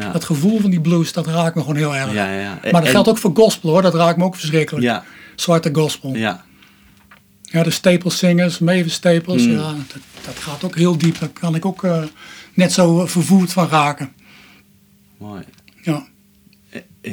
ja. 0.00 0.12
Dat 0.12 0.24
gevoel 0.24 0.60
van 0.60 0.70
die 0.70 0.80
blues, 0.80 1.12
dat 1.12 1.26
raakt 1.26 1.54
me 1.54 1.60
gewoon 1.60 1.76
heel 1.76 1.96
erg. 1.96 2.12
Ja, 2.12 2.32
ja. 2.32 2.58
Maar 2.70 2.80
dat 2.80 2.90
geldt 2.90 3.08
ook 3.08 3.18
voor 3.18 3.30
gospel 3.34 3.70
hoor, 3.70 3.82
dat 3.82 3.94
raakt 3.94 4.16
me 4.18 4.24
ook 4.24 4.34
verschrikkelijk. 4.34 4.84
Ja, 4.84 5.04
Zwarte 5.34 5.70
gospel. 5.72 6.14
Ja, 6.14 6.44
ja. 7.42 7.62
de 7.62 7.70
Staples 7.70 8.18
Singers, 8.18 8.58
Mavis 8.58 8.94
Staples, 8.94 9.44
Hmm. 9.44 9.52
ja, 9.52 9.72
dat, 9.72 10.02
dat 10.24 10.36
gaat 10.38 10.64
ook 10.64 10.76
heel 10.76 10.98
diep. 10.98 11.18
Daar 11.18 11.28
kan 11.28 11.54
ik 11.54 11.64
ook 11.64 11.84
eh, 11.84 12.02
net 12.54 12.72
zo 12.72 13.00
eh, 13.02 13.08
vervoerd 13.08 13.52
van 13.52 13.68
raken. 13.68 14.12
Mooi. 15.16 15.42
Ja. 15.82 16.06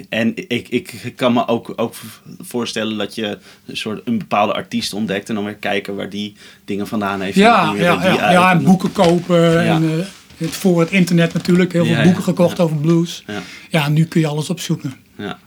En 0.09 0.33
ik, 0.35 0.69
ik 0.69 1.13
kan 1.15 1.33
me 1.33 1.47
ook, 1.47 1.73
ook 1.75 1.93
voorstellen 2.39 2.97
dat 2.97 3.15
je 3.15 3.37
een 3.65 3.77
soort 3.77 4.01
een 4.05 4.17
bepaalde 4.17 4.53
artiest 4.53 4.93
ontdekt 4.93 5.29
en 5.29 5.35
dan 5.35 5.43
weer 5.43 5.55
kijken 5.55 5.95
waar 5.95 6.09
die 6.09 6.35
dingen 6.65 6.87
vandaan 6.87 7.21
heeft. 7.21 7.37
Ja, 7.37 7.69
En 7.69 7.75
ja, 7.75 8.03
ja, 8.03 8.31
ja, 8.31 8.51
en 8.51 8.63
boeken 8.63 8.91
kopen. 8.91 9.65
En, 9.65 9.99
eh, 9.99 10.05
het, 10.37 10.49
voor 10.49 10.79
het 10.79 10.91
internet 10.91 11.33
natuurlijk. 11.33 11.73
Heel 11.73 11.85
veel 11.85 11.95
Ja, 11.95 12.01
boeken 12.03 12.19
ja, 12.19 12.25
gekocht 12.25 12.57
ja. 12.57 12.63
over 12.63 12.75
blues. 12.77 13.23
Ja, 13.27 13.41
Ja, 13.69 13.89
nu 13.89 14.05
kun 14.05 14.21
je 14.21 14.27
alles 14.27 14.49
opzoeken. 14.49 14.93
ja, 15.17 15.39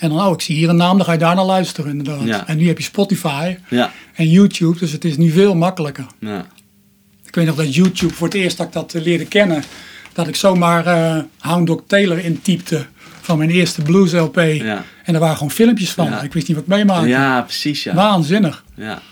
En 0.00 0.08
dan, 0.08 0.20
oh, 0.26 0.32
ik 0.32 0.40
zie 0.40 0.56
hier 0.56 0.68
een 0.68 0.76
naam, 0.76 0.96
dan 0.96 1.06
ga 1.06 1.12
je 1.12 1.18
daar 1.18 1.34
naar 1.34 1.44
luisteren 1.44 1.90
inderdaad. 1.90 2.46
En 2.46 2.56
nu 2.56 2.66
heb 2.66 2.78
je 2.78 2.84
Spotify 2.84 3.56
ja, 3.68 3.92
en 4.14 4.28
YouTube, 4.28 4.78
dus 4.78 4.92
het 4.92 5.04
is 5.04 5.16
nu 5.16 5.30
veel 5.30 5.54
makkelijker. 5.54 6.06
ja. 6.18 6.46
Ik 7.26 7.34
weet 7.42 7.46
nog 7.56 7.64
dat 7.64 7.74
YouTube, 7.74 8.14
voor 8.14 8.26
het 8.26 8.36
eerst 8.36 8.56
dat 8.56 8.66
ik 8.66 8.72
dat 8.72 8.94
eh, 8.94 9.02
leerde 9.02 9.26
kennen, 9.26 9.62
dat 10.12 10.28
ik 10.28 10.36
zomaar 10.36 10.86
eh 10.86 11.22
Hound 11.38 11.66
Dog 11.66 11.82
Taylor 11.86 12.18
intypte 12.24 12.86
van 13.20 13.38
mijn 13.38 13.50
eerste 13.50 13.82
blues 13.82 14.12
LP. 14.12 14.36
Ja. 14.36 14.84
En 15.04 15.14
er 15.14 15.20
waren 15.20 15.36
gewoon 15.36 15.50
filmpjes 15.50 15.90
van. 15.90 16.24
Ik 16.24 16.32
wist 16.32 16.48
niet 16.48 16.56
wat 16.56 16.66
ik 16.66 16.72
meemaakte. 16.72 17.08
Ja, 17.08 17.42
precies, 17.42 17.82
ja. 17.82 17.94
Waanzinnig. 17.94 18.64
ja. 18.74 19.02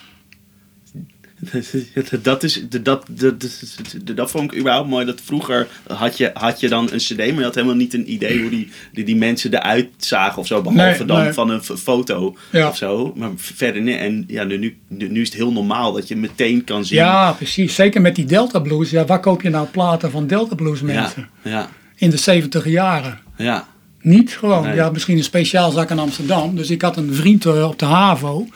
Dat, 2.22 2.42
is, 2.42 2.64
dat, 2.68 2.80
dat, 2.82 3.06
dat, 3.08 3.40
dat, 3.40 4.16
dat 4.16 4.30
vond 4.30 4.52
ik 4.52 4.58
überhaupt 4.58 4.88
mooi. 4.88 5.06
Dat 5.06 5.20
vroeger 5.24 5.66
had 5.88 6.16
je, 6.18 6.30
had 6.34 6.60
je 6.60 6.68
dan 6.68 6.88
een 6.92 6.98
cd, 6.98 7.16
maar 7.16 7.26
je 7.26 7.42
had 7.42 7.54
helemaal 7.54 7.76
niet 7.76 7.94
een 7.94 8.12
idee 8.12 8.40
hoe 8.40 8.50
die, 8.50 8.68
die, 8.92 9.04
die 9.04 9.16
mensen 9.16 9.54
eruit 9.54 9.88
zagen 9.96 10.38
of 10.38 10.46
zo. 10.46 10.62
Behalve 10.62 10.98
Nee, 10.98 11.04
dan 11.06 11.22
nee. 11.22 11.32
van 11.32 11.50
een 11.50 11.62
foto 11.62 12.36
Ja. 12.52 12.68
of 12.68 12.76
zo. 12.76 13.12
Maar 13.16 13.30
verder 13.36 13.82
niet. 13.82 13.96
En 13.98 14.24
ja, 14.26 14.44
nu, 14.44 14.56
nu, 14.88 15.08
nu 15.08 15.20
is 15.20 15.28
het 15.28 15.36
heel 15.36 15.52
normaal 15.52 15.92
dat 15.92 16.08
je 16.08 16.16
meteen 16.16 16.64
kan 16.64 16.84
zien. 16.84 16.98
Ja, 16.98 17.32
precies. 17.32 17.74
Zeker 17.74 18.00
met 18.00 18.14
die 18.14 18.24
Delta 18.24 18.58
Blues. 18.58 18.90
Ja, 18.90 19.04
waar 19.04 19.20
koop 19.20 19.42
je 19.42 19.50
nou 19.50 19.66
platen 19.66 20.10
van 20.10 20.26
Delta 20.26 20.54
Blues 20.54 20.78
ja, 20.80 20.84
mensen? 20.86 21.28
ja, 21.42 21.68
In 21.96 22.10
de 22.10 22.16
70 22.16 22.66
jaren. 22.68 23.18
ja. 23.36 23.72
Niet 24.00 24.36
gewoon. 24.36 24.62
Nee. 24.62 24.74
Ja, 24.74 24.90
misschien 24.90 25.16
een 25.16 25.22
speciaalzak 25.24 25.90
in 25.90 25.98
Amsterdam. 25.98 26.56
Dus 26.56 26.70
ik 26.70 26.82
had 26.82 26.96
een 26.96 27.14
vriend 27.14 27.44
eh, 27.46 27.68
op 27.68 27.78
de 27.78 27.84
HAVO. 27.84 28.46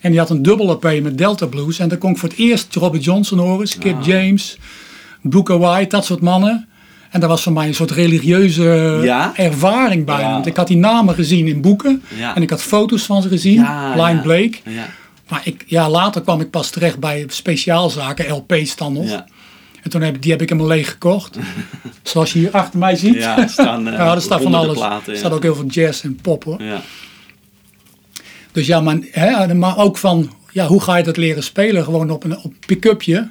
En 0.00 0.10
die 0.10 0.18
had 0.20 0.30
een 0.30 0.42
dubbele 0.42 0.76
P 0.76 1.02
met 1.02 1.18
Delta 1.18 1.46
Blues. 1.46 1.78
En 1.78 1.88
daar 1.88 1.98
kon 1.98 2.10
ik 2.10 2.18
voor 2.18 2.28
het 2.28 2.38
eerst 2.38 2.74
Robbie 2.74 3.00
Johnson 3.00 3.38
horen. 3.38 3.66
Skip 3.66 3.96
Ah. 3.98 4.06
James. 4.06 4.58
Booker 5.22 5.58
White. 5.58 5.88
Dat 5.88 6.04
soort 6.04 6.20
mannen. 6.20 6.68
En 7.10 7.20
dat 7.20 7.28
was 7.28 7.42
voor 7.42 7.52
mij 7.52 7.66
een 7.66 7.74
soort 7.74 7.90
religieuze 7.90 9.00
Ja? 9.02 9.32
ervaring 9.36 10.04
bij 10.04 10.20
Ja. 10.20 10.32
Want 10.32 10.46
ik 10.46 10.56
had 10.56 10.66
die 10.66 10.76
namen 10.76 11.14
gezien 11.14 11.46
in 11.46 11.60
boeken. 11.60 12.02
Ja. 12.16 12.34
En 12.36 12.42
ik 12.42 12.50
had 12.50 12.62
foto's 12.62 13.02
van 13.02 13.22
ze 13.22 13.28
gezien. 13.28 13.66
Blind. 13.94 14.22
Blake. 14.22 14.58
Maar 15.28 15.40
ik, 15.44 15.64
ja, 15.66 15.90
later 15.90 16.22
kwam 16.22 16.40
ik 16.40 16.50
pas 16.50 16.70
terecht 16.70 16.98
bij 16.98 17.24
speciaalzaken. 17.28 18.30
LP's 18.32 18.76
dan 18.76 18.92
nog. 18.92 19.22
En 19.82 19.90
toen 19.90 20.02
heb, 20.02 20.22
die 20.22 20.30
heb 20.30 20.42
ik 20.42 20.48
helemaal 20.48 20.70
leeg 20.70 20.90
gekocht. 20.90 21.36
Zoals 22.02 22.32
je 22.32 22.38
hier 22.38 22.50
achter 22.50 22.78
mij 22.78 22.96
ziet. 22.96 23.14
Ja, 23.14 23.38
er 23.38 23.48
staan, 23.48 23.86
eh, 23.88 23.98
ja, 23.98 24.14
er 24.14 24.20
staat 24.20 24.42
van 24.42 24.54
alles. 24.54 24.76
platen, 24.76 25.12
er 25.12 25.18
staat 25.18 25.32
ook 25.32 25.42
heel 25.42 25.54
veel 25.54 25.66
jazz 25.66 26.04
en 26.04 26.18
pop 26.22 26.44
hoor. 26.44 26.60
Dus 28.52 28.66
ja, 28.66 28.80
maar, 28.80 28.98
hè, 29.10 29.54
maar 29.54 29.78
ook 29.78 29.96
van, 29.98 30.30
ja, 30.50 30.66
hoe 30.66 30.82
ga 30.82 30.96
je 30.96 31.02
dat 31.04 31.16
leren 31.16 31.42
spelen? 31.42 31.84
Gewoon 31.84 32.10
op 32.10 32.24
een, 32.24 32.36
op 32.38 32.52
pick-upje. 32.66 33.30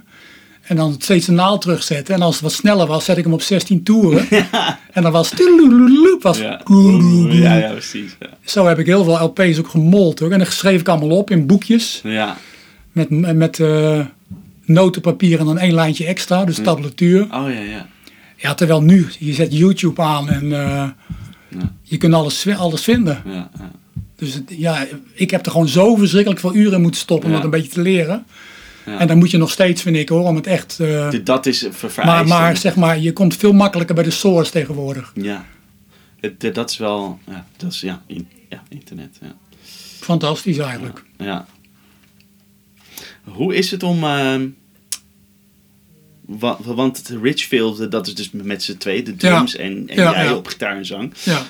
En 0.61 0.76
dan 0.76 0.95
steeds 0.99 1.28
een 1.28 1.34
naald 1.36 1.61
terugzetten. 1.61 2.15
En 2.15 2.22
als 2.22 2.34
het 2.34 2.43
wat 2.43 2.51
sneller 2.53 2.88
was, 2.88 3.05
zet 3.05 3.18
ik 3.18 3.24
hem 3.24 3.34
op 3.34 3.41
16 3.41 3.84
toeren. 3.84 4.28
En 4.93 5.03
dan 5.03 5.11
was 5.11 5.30
het 5.30 6.22
was 6.22 6.38
Ja. 6.38 6.61
ja, 7.30 7.55
ja, 7.55 7.72
precies. 7.72 8.15
Ja. 8.20 8.28
Zo 8.43 8.65
heb 8.65 8.80
ik 8.80 8.86
heel 8.86 9.03
veel 9.03 9.24
LP's 9.24 9.57
ook 9.59 9.68
gemold 9.68 10.20
hoor. 10.20 10.32
En 10.32 10.38
dan 10.39 10.47
schreef 10.47 10.80
ik 10.80 10.88
allemaal 10.88 11.18
op 11.18 11.32
in 11.32 11.45
boekjes. 11.45 11.99
ja. 12.03 12.38
Met, 12.91 13.09
met 13.36 13.59
eh, 13.59 13.99
notenpapier 14.65 15.39
en 15.39 15.45
dan 15.45 15.57
één 15.57 15.74
lijntje 15.74 16.05
extra. 16.05 16.45
Dus 16.45 16.55
tablatuur. 16.63 17.22
Oh 17.22 17.30
ja, 17.53 17.59
ja. 17.59 17.88
Ja, 18.36 18.53
terwijl 18.53 18.82
nu, 18.82 19.07
je 19.20 19.34
zet 19.34 19.57
YouTube 19.57 20.01
aan 20.01 20.30
en 20.30 20.43
eh, 20.43 20.89
Ja. 21.49 21.74
je 21.82 21.97
kunt 21.97 22.13
alles, 22.13 22.47
alles 22.57 22.82
vinden. 22.84 23.22
ja, 23.26 23.49
ja. 23.57 23.72
Dus 24.18 24.34
het- 24.34 24.53
ja, 24.57 24.88
ik 25.13 25.32
heb 25.32 25.45
er 25.45 25.51
gewoon 25.51 25.68
zo 25.68 25.95
verschrikkelijk 25.95 26.39
veel 26.41 26.55
uren 26.55 26.74
in 26.74 26.82
moeten 26.82 26.99
stoppen 27.01 27.30
om 27.30 27.36
dat 27.36 27.43
een 27.43 27.49
beetje 27.49 27.72
te 27.72 27.82
leren. 27.82 28.26
Ja. 28.86 28.99
En 28.99 29.07
dan 29.07 29.18
moet 29.18 29.32
je 29.32 29.38
nog 29.38 29.51
steeds, 29.51 29.82
vind 29.82 29.95
ik 29.95 30.09
hoor, 30.09 30.24
om 30.24 30.36
het 30.36 30.47
echt... 30.47 30.80
eh, 30.80 31.09
Dat 31.24 31.45
is 31.45 31.57
ver- 31.72 31.91
vereist. 31.91 32.03
maar, 32.05 32.28
maar 32.28 32.57
zeg 32.57 32.76
maar, 32.76 32.99
je 32.99 33.13
komt 33.13 33.36
veel 33.36 33.53
makkelijker 33.53 33.95
bij 33.95 34.03
de 34.03 34.11
source 34.11 34.51
tegenwoordig. 34.51 35.11
Ja. 35.15 35.45
Het, 36.20 36.53
dat 36.55 36.70
is 36.70 36.78
wel... 36.78 37.20
Ja, 37.28 37.47
dat 37.57 37.72
is 37.72 37.82
ja, 37.82 38.03
in, 38.07 38.28
ja 38.49 38.63
internet. 38.70 39.18
Ja. 39.22 39.36
Fantastisch 39.99 40.57
eigenlijk. 40.57 41.03
ja. 41.18 41.45
Hoe 43.24 43.55
is 43.55 43.72
het 43.72 43.84
om... 43.84 44.03
ehm, 44.03 44.47
wa- 46.26 46.57
want 46.63 47.11
Richfield, 47.22 47.91
dat 47.91 48.07
is 48.07 48.15
dus 48.15 48.30
met 48.32 48.63
z'n 48.63 48.78
twee, 48.78 49.03
de 49.03 49.15
drums 49.15 49.55
en, 49.55 49.88
en 49.88 49.95
jij 49.95 50.32
op 50.32 50.47
gitaar 50.47 50.78
en 50.78 50.86
zang. 50.86 51.13
Ja. 51.24 51.41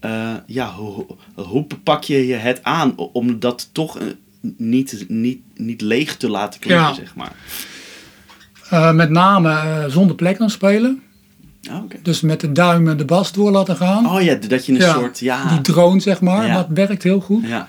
Eh, 0.00 0.34
ja, 0.46 0.72
hoe, 0.74 1.06
hoe 1.34 1.66
pak 1.82 2.04
je 2.04 2.26
je 2.26 2.34
het 2.34 2.62
aan 2.62 2.96
om 2.96 3.38
dat 3.40 3.68
toch 3.72 3.98
eh, 3.98 4.06
niet, 4.56 5.04
niet, 5.08 5.40
niet 5.56 5.80
leeg 5.80 6.16
te 6.16 6.30
laten 6.30 6.60
klinken, 6.60 6.86
Ja. 6.86 6.94
zeg 6.94 7.14
maar? 7.14 7.32
Eh, 8.70 8.92
met 8.92 9.10
name 9.10 9.84
zonder 9.88 10.16
plek 10.16 10.38
dan 10.38 10.50
spelen. 10.50 11.02
Ah. 11.70 11.82
Dus 12.02 12.20
met 12.20 12.40
de 12.40 12.52
duim 12.52 12.96
de 12.96 13.04
bas 13.04 13.32
door 13.32 13.50
laten 13.50 13.76
gaan. 13.76 14.06
Oh 14.10 14.22
ja, 14.22 14.34
dat 14.34 14.66
je 14.66 14.72
een 14.72 14.78
Ja, 14.78 14.92
soort... 14.94 15.18
Ja, 15.18 15.48
Die 15.48 15.60
drone, 15.60 16.00
zeg 16.00 16.20
maar, 16.20 16.46
Ja. 16.46 16.54
dat 16.54 16.66
werkt 16.74 17.02
heel 17.02 17.20
goed. 17.20 17.46
ja, 17.46 17.68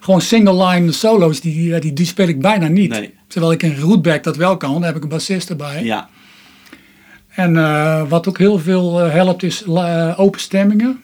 Gewoon 0.00 0.20
single 0.20 0.66
line 0.66 0.92
solo's, 0.92 1.40
die, 1.40 1.80
die, 1.80 1.92
die, 1.92 2.06
speel 2.06 2.28
ik 2.28 2.40
bijna 2.40 2.66
niet. 2.68 2.90
Nee. 2.90 3.14
Terwijl 3.26 3.52
ik 3.52 3.62
in 3.62 3.76
rootback 3.78 4.22
dat 4.24 4.36
wel 4.36 4.56
kan, 4.56 4.74
daar 4.74 4.84
heb 4.84 4.96
ik 4.96 5.02
een 5.02 5.08
bassist 5.08 5.50
erbij. 5.50 5.84
ja, 5.84 6.08
En 7.28 7.54
wat 8.08 8.28
ook 8.28 8.38
heel 8.38 8.58
veel 8.58 8.96
helpt 8.96 9.42
is 9.42 9.66
open 10.16 10.40
stemmingen. 10.40 11.00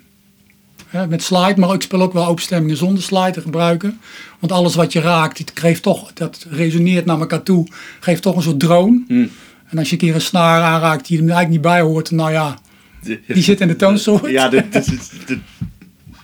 Hè, 0.87 1.07
met 1.07 1.23
slide, 1.23 1.61
maar 1.61 1.75
ik 1.75 1.83
speel 1.83 2.03
ook 2.03 2.13
wel 2.13 2.27
openstemmingen 2.27 2.77
zonder 2.77 3.03
slide 3.03 3.31
te 3.31 3.41
gebruiken. 3.41 4.01
Want 4.39 4.53
alles 4.53 4.75
wat 4.75 4.93
je 4.93 5.01
raakt, 5.01 5.39
het 5.39 5.51
geeft 5.55 5.83
toch, 5.83 6.13
dat 6.13 6.47
resoneert 6.51 7.05
naar 7.05 7.21
elkaar 7.21 7.43
toe, 7.43 7.67
geeft 8.01 8.23
toch 8.23 8.37
een 8.37 8.43
soort 8.43 8.61
drone. 8.61 9.03
Hm. 9.09 9.27
En 9.69 9.79
als 9.79 9.87
je 9.89 9.93
een 9.93 10.01
keer 10.01 10.15
een 10.15 10.21
snaar 10.21 10.63
aanraakt 10.63 11.07
die 11.07 11.17
er 11.17 11.23
eigenlijk 11.23 11.53
niet 11.53 11.61
bij 11.61 11.81
hoort, 11.81 12.11
nou 12.11 12.31
ja, 12.33 12.59
die 13.27 13.43
zit 13.43 13.61
in 13.61 13.69
de 13.69 13.77
toonsoort. 13.77 14.31
Ja, 14.31 14.49
dit, 14.49 14.73
dit, 14.73 14.87
is- 14.93 15.11
dit- 15.27 15.39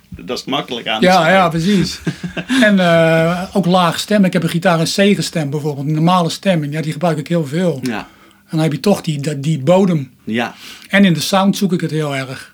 dat 0.08 0.38
is 0.38 0.44
makkelijk 0.44 0.86
aan 0.88 1.00
Ja, 1.00 1.28
ja, 1.30 1.48
precies. 1.48 2.00
en 2.62 2.78
eh, 2.78 3.42
ook 3.52 3.66
laag 3.66 3.98
stem. 3.98 4.24
Ik 4.24 4.32
heb 4.32 4.42
een 4.42 4.48
gitaar 4.48 4.80
een 4.80 4.86
C-gestem 5.12 5.50
bijvoorbeeld. 5.50 5.86
Een 5.86 5.94
normale 5.94 6.28
stemming, 6.30 6.72
ja, 6.72 6.80
die 6.82 6.92
gebruik 6.92 7.18
ik 7.18 7.28
heel 7.28 7.46
veel. 7.46 7.78
Ja, 7.82 7.98
En 7.98 8.06
dan 8.50 8.60
heb 8.60 8.72
je 8.72 8.80
toch 8.80 9.00
die, 9.00 9.20
die, 9.20 9.40
die 9.40 9.58
bodem. 9.58 10.10
ja. 10.24 10.54
En 10.88 11.04
in 11.04 11.12
de 11.12 11.20
sound 11.20 11.56
zoek 11.56 11.72
ik 11.72 11.80
het 11.80 11.90
heel 11.90 12.16
erg. 12.16 12.51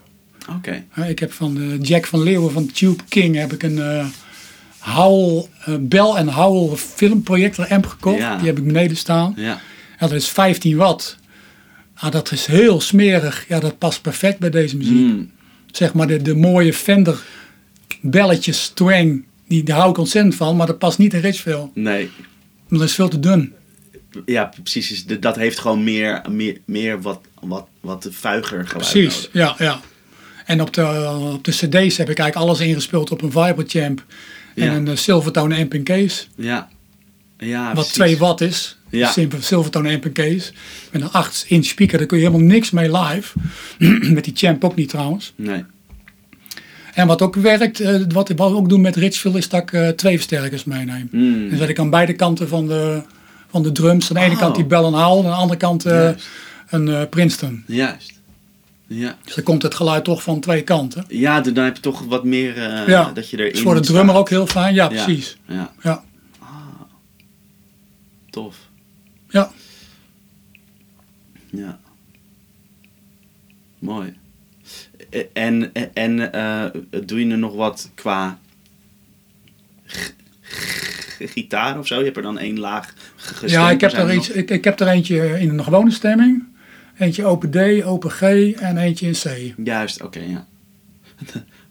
Oké. 0.56 0.84
Ik 1.08 1.18
heb 1.18 1.32
van 1.32 1.78
Jack 1.82 2.06
van 2.06 2.22
Leeuwen 2.22 2.52
van 2.52 2.66
Tube 2.66 3.02
King 3.08 3.36
heb 3.36 3.52
ik 3.52 3.62
een 3.62 3.78
eh 3.78 4.06
Howl, 4.78 5.48
eh, 5.64 5.74
Bell 5.80 6.10
en 6.16 6.28
Howell 6.28 6.76
filmprojector 6.76 7.68
amp 7.68 7.86
gekocht. 7.86 8.18
Ja. 8.18 8.36
Die 8.36 8.46
heb 8.46 8.58
ik 8.58 8.64
beneden 8.64 8.96
staan. 8.96 9.32
Ja, 9.36 9.42
Ja, 10.00 10.06
dat 10.06 10.12
is 10.12 10.28
15 10.28 10.76
watt. 10.76 11.16
Ah, 11.94 12.10
dat 12.12 12.32
is 12.32 12.46
heel 12.46 12.80
smerig. 12.80 13.44
Ja, 13.48 13.60
dat 13.60 13.78
past 13.78 14.02
perfect 14.02 14.38
bij 14.38 14.50
deze 14.50 14.76
muziek. 14.76 14.96
Hm. 14.96 15.22
Zeg 15.72 15.94
maar 15.94 16.06
de, 16.06 16.22
de 16.22 16.34
mooie 16.34 16.72
Fender 16.74 17.18
belletjes, 18.00 18.68
twang. 18.68 19.24
Die, 19.48 19.62
daar 19.62 19.76
hou 19.78 19.90
ik 19.90 19.98
ontzettend 19.98 20.34
van, 20.34 20.56
maar 20.56 20.66
dat 20.66 20.78
past 20.78 20.98
niet 20.98 21.14
in 21.14 21.20
Richville. 21.20 21.70
nee. 21.74 22.10
Dat 22.68 22.82
is 22.82 22.94
veel 22.94 23.08
te 23.08 23.20
dun. 23.20 23.52
Ja, 24.26 24.52
precies. 24.62 25.06
de- 25.06 25.18
Dat 25.18 25.36
heeft 25.36 25.58
gewoon 25.58 25.84
meer, 25.84 26.22
meer, 26.30 26.60
meer 26.64 27.02
wat, 27.02 27.20
wat, 27.40 27.66
wat 27.80 28.08
vuiger 28.10 28.66
geluid 28.66 28.90
Precies, 28.90 29.14
nodig. 29.14 29.30
ja, 29.32 29.54
ja. 29.58 29.80
En 30.48 30.60
op 30.60 30.74
de, 30.74 31.08
op 31.34 31.44
de 31.44 31.50
cd's 31.50 31.96
heb 31.96 32.10
ik 32.10 32.18
eigenlijk 32.18 32.34
alles 32.36 32.60
ingespeeld 32.60 33.10
op 33.10 33.22
een 33.22 33.30
Vibrochamp. 33.32 34.04
En 34.54 34.64
Ja. 34.64 34.74
een 34.74 34.86
uh, 34.86 34.96
Silvertone 34.96 35.56
amp 35.56 35.74
in 35.74 35.84
case. 35.84 36.24
Ja. 36.36 36.68
Ja, 37.38 37.64
Wat 37.66 37.74
precies. 37.74 37.92
2 37.92 38.18
watt 38.18 38.40
is. 38.40 38.76
Ja. 38.90 39.10
Simpel 39.10 39.38
Silvertone 39.42 39.92
amp 39.92 40.04
in 40.06 40.12
case. 40.12 40.52
Met 40.92 41.02
een 41.02 41.10
8 41.12 41.44
inch 41.48 41.64
speaker, 41.64 41.98
daar 41.98 42.06
kun 42.06 42.18
je 42.18 42.24
helemaal 42.26 42.46
niks 42.46 42.70
mee 42.70 42.96
live. 42.96 43.38
met 44.14 44.24
die 44.24 44.32
champ 44.36 44.64
ook 44.64 44.74
niet 44.74 44.88
trouwens. 44.88 45.32
Nee. 45.36 45.64
En 46.94 47.06
wat 47.06 47.22
ook 47.22 47.34
werkt, 47.34 47.80
eh, 47.80 48.00
wat, 48.08 48.28
we 48.28 48.42
ook 48.42 48.68
doen 48.68 48.80
met 48.80 48.96
Richfield, 48.96 49.36
is 49.36 49.48
dat 49.48 49.62
ik 49.62 49.72
eh, 49.72 49.88
twee 49.88 50.14
versterkers 50.16 50.64
meeneem. 50.64 51.08
Mm. 51.12 51.48
Dan 51.48 51.58
zet 51.58 51.68
ik 51.68 51.78
aan 51.78 51.90
beide 51.90 52.12
kanten 52.12 52.48
van 52.48 52.66
de, 52.66 53.02
van 53.50 53.62
de 53.62 53.72
drums. 53.72 54.08
Aan 54.08 54.14
de 54.16 54.22
ene 54.22 54.34
Oh. 54.34 54.40
kant 54.40 54.54
die 54.54 54.64
Bell 54.64 54.78
Howell, 54.82 55.00
aan 55.00 55.22
de 55.22 55.28
andere 55.30 55.58
kant 55.58 55.84
eh, 55.84 56.10
een 56.68 56.88
eh, 56.88 57.02
Princeton. 57.10 57.64
Juist. 57.66 58.17
Ja. 58.90 59.18
Dus 59.24 59.34
dan 59.34 59.44
komt 59.44 59.62
het 59.62 59.74
geluid 59.74 60.04
toch 60.04 60.22
van 60.22 60.40
twee 60.40 60.62
kanten. 60.62 61.04
Ja, 61.08 61.40
dan 61.40 61.64
heb 61.64 61.76
je 61.76 61.82
toch 61.82 62.04
wat 62.04 62.24
meer 62.24 62.56
eh, 62.56 62.86
ja, 62.88 63.10
dat 63.12 63.30
je 63.30 63.38
erin 63.38 63.52
is 63.52 63.60
voor 63.60 63.74
de 63.74 63.82
staat. 63.82 63.94
drummer 63.94 64.14
ook 64.14 64.28
heel 64.28 64.46
fijn. 64.46 64.74
Ja, 64.74 64.90
Ja. 64.90 65.04
precies. 65.04 65.36
Ja, 65.46 65.72
Ja. 65.82 66.04
tof. 68.30 68.56
Ja. 69.28 69.50
Ja. 71.50 71.78
Mooi. 73.78 74.16
Eh, 75.10 75.22
En, 75.32 75.72
en 75.94 76.32
eh, 76.32 76.64
doe 77.06 77.26
je 77.26 77.30
er 77.32 77.38
nog 77.38 77.54
wat 77.54 77.90
qua 77.94 78.38
gitaar 81.18 81.78
of 81.78 81.86
zo? 81.86 81.98
Je 81.98 82.04
hebt 82.04 82.16
er 82.16 82.22
dan 82.22 82.38
één 82.38 82.58
laag 82.58 82.94
gestemd. 83.16 83.50
ja, 83.50 83.70
ik 83.70 83.80
heb, 83.80 83.92
er 83.92 83.98
er 84.08 84.14
iets, 84.14 84.28
nog- 84.28 84.36
ik, 84.36 84.50
ik 84.50 84.64
heb 84.64 84.80
er 84.80 84.88
eentje 84.88 85.40
in 85.40 85.48
een 85.48 85.64
gewone 85.64 85.90
stemming. 85.90 86.44
Eentje 86.98 87.24
open 87.24 87.50
D, 87.50 87.84
open 87.84 88.10
G 88.10 88.22
en 88.52 88.76
eentje 88.78 89.06
in 89.06 89.12
C. 89.12 89.54
Juist, 89.64 90.02
oké, 90.02 90.20
ja. 90.20 90.46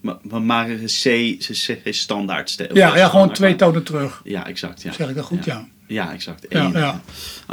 maar, 0.00 0.42
maar, 0.42 0.66
C, 0.84 1.02
C, 1.38 1.78
C 1.84 1.94
standaard. 1.94 2.68
Ja, 2.72 2.96
ja 2.96 3.08
gewoon 3.08 3.32
twee 3.32 3.56
tonen 3.56 3.82
terug. 3.82 4.20
Ja, 4.24 4.46
exact. 4.46 4.82
Ja. 4.82 4.92
Zeg 4.92 5.08
ik 5.08 5.14
dat 5.14 5.24
goed? 5.24 5.44
Ja. 5.44 5.66
Ja, 5.86 6.12
exact. 6.12 6.46
Ja, 6.48 6.64
Eén, 6.64 6.72
ja. 6.72 7.00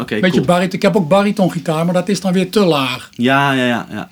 Beetje 0.06 0.30
cool. 0.30 0.46
barit, 0.46 0.74
ik 0.74 0.82
heb 0.82 0.96
ook 0.96 1.08
baritongitaar, 1.08 1.86
maar 1.86 1.94
dat 1.94 2.10
is 2.10 2.22
dan 2.22 2.34
weer 2.34 2.50
te 2.50 2.60
laag. 2.60 3.10
Ja, 3.12 3.52
ja, 3.52 3.66
ja, 3.66 3.88
ja. 3.90 4.10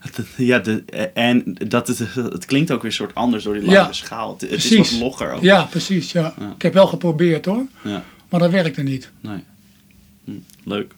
De, 0.60 0.84
en 1.14 1.56
dat 1.68 1.88
het, 1.88 1.98
het 2.14 2.44
klinkt 2.44 2.70
ook 2.70 2.82
weer 2.82 2.90
een 2.90 2.96
soort 2.96 3.14
anders 3.14 3.44
door 3.44 3.54
die 3.54 3.62
lange 3.62 3.76
Ja, 3.76 3.92
schaal. 3.92 4.32
Het, 4.32 4.50
het 4.50 4.64
is 4.64 4.76
wat 4.76 5.00
logger 5.00 5.32
ook. 5.32 5.42
Ja, 5.42 5.62
precies. 5.62 6.12
Ja. 6.12 6.34
Ja. 6.38 6.52
Ik 6.54 6.62
heb 6.62 6.72
wel 6.72 6.86
geprobeerd 6.86 7.44
hoor, 7.44 7.66
Ja, 7.82 8.04
maar 8.28 8.40
dat 8.40 8.50
werkte 8.50 8.82
niet. 8.82 9.10
nee. 9.20 9.44
Hm, 10.24 10.32
leuk. 10.64 10.94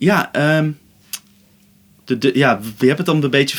Ja, 0.00 0.32
ehm 0.32 0.70
de, 2.04 2.30
ja, 2.34 2.60
je 2.78 2.86
hebt 2.86 2.98
het 2.98 3.06
dan 3.06 3.22
een 3.22 3.30
beetje 3.30 3.56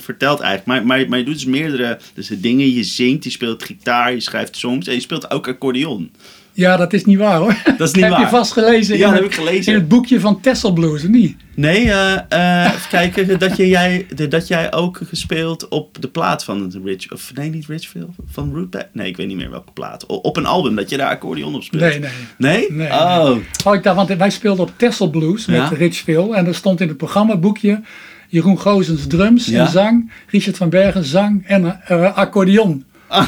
verteld 0.00 0.40
eigenlijk. 0.40 0.86
Maar, 0.86 1.08
maar, 1.08 1.18
je 1.18 1.24
doet 1.24 1.34
dus 1.34 1.44
meerdere 1.44 1.98
dus 2.14 2.28
dingen. 2.28 2.72
Je 2.72 2.84
zingt, 2.84 3.24
je 3.24 3.30
speelt 3.30 3.62
gitaar, 3.62 4.12
je 4.12 4.20
schrijft 4.20 4.56
songs 4.56 4.86
en 4.86 4.94
je 4.94 5.00
speelt 5.00 5.30
ook 5.30 5.48
accordeon. 5.48 6.10
Ja, 6.54 6.76
dat 6.76 6.92
is 6.92 7.04
niet 7.04 7.18
waar 7.18 7.36
hoor. 7.38 7.56
Dat 7.76 7.88
is 7.88 7.92
niet 7.94 8.02
heb 8.04 8.12
waar. 8.12 8.20
je 8.20 8.26
vast 8.28 8.52
gelezen, 8.52 8.96
Ja, 8.98 9.06
in, 9.06 9.12
dat 9.12 9.22
heb 9.22 9.30
ik 9.30 9.36
gelezen. 9.38 9.72
in 9.72 9.78
het 9.78 9.88
boekje 9.88 10.20
van 10.20 10.40
Tessel 10.40 10.72
Blues, 10.72 11.02
of 11.02 11.08
niet? 11.08 11.36
Nee, 11.54 11.90
eh, 11.90 12.64
even 12.66 12.88
kijken. 12.88 13.38
Dat, 13.38 13.56
je, 13.56 13.68
jij, 13.68 14.06
dat 14.28 14.48
jij 14.48 14.72
ook 14.72 15.00
gespeeld 15.04 15.68
op 15.68 15.96
de 16.00 16.08
plaat 16.08 16.44
van 16.44 16.80
Rich... 16.84 17.12
Of 17.12 17.30
nee, 17.34 17.50
niet 17.50 17.66
Richfield. 17.66 18.10
Van 18.30 18.52
Rootback. 18.54 18.86
Nee, 18.92 19.08
ik 19.08 19.16
weet 19.16 19.26
niet 19.26 19.36
meer 19.36 19.50
welke 19.50 19.72
plaat. 19.72 20.08
O- 20.08 20.14
op 20.14 20.36
een 20.36 20.46
album, 20.46 20.74
dat 20.76 20.90
je 20.90 20.96
daar 20.96 21.10
accordeon 21.10 21.54
op 21.54 21.62
speelt. 21.62 21.82
Nee, 21.82 21.98
nee. 21.98 22.10
Nee? 22.36 22.66
Nee, 22.72 22.88
oh. 22.90 23.36
Oh, 23.64 23.74
ik 23.74 23.82
dacht, 23.82 23.96
want 23.96 24.08
wij 24.08 24.30
speelden 24.30 24.64
op 24.64 24.72
Tessel 24.76 25.10
Blues 25.10 25.46
met 25.46 25.56
Ja. 25.56 25.68
Richfield. 25.68 26.32
En 26.34 26.46
er 26.46 26.54
stond 26.54 26.80
in 26.80 26.88
het 26.88 26.96
programmaboekje 26.96 27.80
Jeroen 28.28 28.58
Gozens 28.58 29.06
drums 29.06 29.46
Ja. 29.46 29.60
en 29.64 29.70
zang. 29.70 30.12
Richard 30.30 30.56
van 30.56 30.68
Bergen 30.68 31.04
zang 31.04 31.46
en 31.46 31.80
eh, 31.86 32.16
accordeon. 32.16 32.84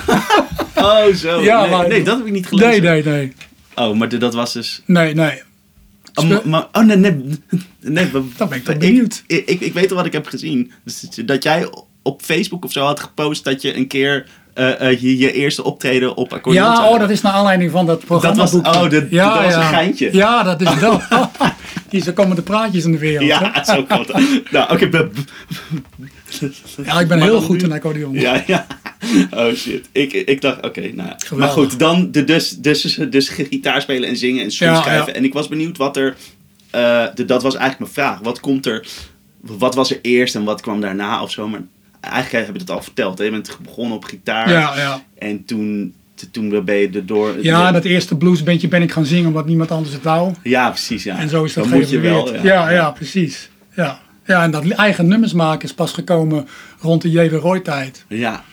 Oh, 0.75 1.15
zo. 1.15 1.43
Ja, 1.43 1.61
nee, 1.61 1.71
maar- 1.71 1.89
nee, 1.89 2.03
dat 2.03 2.17
heb 2.17 2.27
ik 2.27 2.33
niet 2.33 2.47
gelezen. 2.47 2.83
Nee, 2.83 3.03
nee, 3.03 3.15
nee. 3.15 3.33
Oh, 3.75 3.97
maar 3.97 4.19
dat 4.19 4.35
was 4.35 4.53
dus... 4.53 4.83
Nee, 4.87 5.15
nee. 5.15 5.43
Oh, 6.15 6.45
maar, 6.45 6.67
oh 6.73 6.85
nee, 6.85 6.97
nee. 6.97 7.13
nee 7.81 8.11
Dan 8.11 8.49
ben 8.49 8.59
ik 8.59 8.65
toch 8.65 8.77
benieuwd. 8.77 9.23
Ik, 9.27 9.49
ik, 9.49 9.61
ik 9.61 9.73
weet 9.75 9.91
al 9.91 9.97
wat 9.97 10.07
ik 10.07 10.13
heb 10.13 10.27
gezien. 10.27 10.73
Dus 10.85 11.09
dat 11.25 11.43
jij 11.43 11.69
op 12.03 12.23
Facebook 12.23 12.65
of 12.65 12.73
zo 12.73 12.85
had 12.85 13.01
gepost 13.01 13.45
dat 13.45 13.63
je 13.63 13.77
een 13.77 13.87
keer 13.87 14.27
eh, 14.55 14.81
eh, 14.91 15.01
je, 15.01 15.19
je 15.19 15.33
eerste 15.33 15.65
optreden 15.65 16.15
op 16.17 16.33
accordeon 16.33 16.65
Ja, 16.65 16.89
oh, 16.89 16.99
dat 16.99 17.11
is 17.11 17.21
naar 17.21 17.33
aanleiding 17.33 17.71
van 17.71 17.87
dat 17.87 17.97
Dat 17.97 18.07
programmaboekje. 18.07 18.71
was, 18.73 18.77
oh, 18.85 18.91
dat, 18.91 19.05
ja, 19.11 19.35
dat 19.35 19.45
was 19.45 19.55
een 19.55 19.63
geintje. 19.63 20.09
Ja, 20.13 20.43
dat 20.43 20.61
is 20.61 20.81
dat. 20.81 21.03
Die 21.89 22.03
zo 22.03 22.13
komen 22.13 22.37
de 22.37 22.43
praatjes 22.43 22.85
in 22.85 22.93
de 22.93 22.99
wereld. 22.99 23.31
hè? 23.31 23.47
Ja, 23.47 23.65
zo 23.65 23.85
het. 23.89 24.13
Nou, 24.51 24.73
oké. 24.73 25.09
Ja, 26.85 27.01
ik 27.01 27.09
ben 27.09 27.19
Maar 27.19 27.29
heel 27.29 27.41
goed 27.41 27.63
in 27.63 27.73
accordeon. 27.73 28.13
Ja, 28.13 28.43
ja. 28.47 28.67
Oh 29.41 29.55
shit. 29.55 29.89
Ik, 29.93 30.13
ik 30.13 30.41
dacht, 30.41 30.63
oké, 30.67 30.81
nou 30.81 31.09
ja. 31.09 31.37
Maar 31.37 31.49
goed, 31.49 31.79
dan 31.79 32.11
de, 32.11 32.25
dus, 32.25 32.51
dus, 32.51 32.99
dus 33.11 33.29
gitaar 33.29 33.81
spelen 33.83 34.09
en 34.09 34.17
zingen 34.17 34.45
en 34.45 34.51
songs 34.51 34.77
Ja, 34.77 34.83
schrijven. 34.83 35.07
ja. 35.07 35.13
En 35.13 35.25
ik 35.25 35.33
was 35.33 35.49
benieuwd 35.49 35.77
wat 35.77 35.97
er... 35.97 36.17
eh, 36.71 37.05
de, 37.15 37.25
dat 37.25 37.43
was 37.43 37.55
eigenlijk 37.57 37.79
mijn 37.95 38.09
vraag. 38.09 38.19
Wat 38.23 38.41
komt 38.41 38.67
er... 38.67 38.87
Wat 39.41 39.75
was 39.75 39.91
er 39.91 39.99
eerst 40.03 40.35
en 40.35 40.45
wat 40.45 40.61
kwam 40.61 40.81
daarna 40.81 41.23
of 41.23 41.31
zo? 41.31 41.49
Maar 41.49 41.61
eigenlijk 42.01 42.47
heb 42.47 42.55
je 42.55 42.61
het 42.61 42.71
al 42.71 42.83
verteld. 42.83 43.19
Hè? 43.19 43.25
Je 43.25 43.31
bent 43.31 43.59
begonnen 43.63 43.97
op 43.97 44.05
gitaar. 44.05 44.51
ja, 44.51 44.77
ja. 44.77 45.05
En 45.19 45.45
toen, 45.45 45.95
toen 46.31 46.65
ben 46.65 46.75
je 46.77 46.89
er 46.95 47.07
door... 47.07 47.35
Ja, 47.43 47.73
dat 47.73 47.85
eerste 47.85 48.17
bluesbandje 48.17 48.69
ben 48.69 48.83
ik 48.83 48.93
gaan 48.93 49.05
zingen 49.07 49.27
omdat 49.27 49.47
niemand 49.47 49.71
anders 49.71 49.95
het 49.95 50.03
wou. 50.03 50.33
Ja, 50.43 50.69
precies. 50.71 51.03
Ja. 51.03 51.19
En 51.19 51.29
zo 51.29 51.45
is 51.45 51.53
dat 51.53 51.69
Dan 51.69 51.79
moet 51.79 51.91
je 51.91 51.99
wel. 52.01 52.15
geëvolueerd. 52.21 52.45
Ja, 52.45 52.71
ja, 52.71 52.91
precies. 52.91 53.49
Ja. 53.77 54.01
ja, 54.27 54.43
en 54.43 54.51
dat 54.51 54.69
eigen 54.69 55.07
nummers 55.07 55.33
maken 55.33 55.69
is 55.69 55.75
pas 55.75 55.93
gekomen 55.93 56.49
rond 56.81 57.03
de 57.03 57.11
J.W. 57.11 57.35
Roy 57.35 57.61
tijd. 57.61 58.05
Ja, 58.09 58.45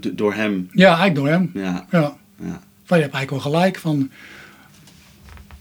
door 0.00 0.34
hem. 0.34 0.68
Ja, 0.72 0.86
eigenlijk 0.86 1.14
door 1.14 1.28
hem. 1.28 1.50
Ja, 1.54 1.86
Ja. 1.90 2.16
ja. 2.42 2.60
Maar 2.86 2.98
je 2.98 3.04
hebt 3.04 3.14
eigenlijk 3.14 3.30
wel 3.30 3.52
gelijk 3.52 3.78
van... 3.78 4.10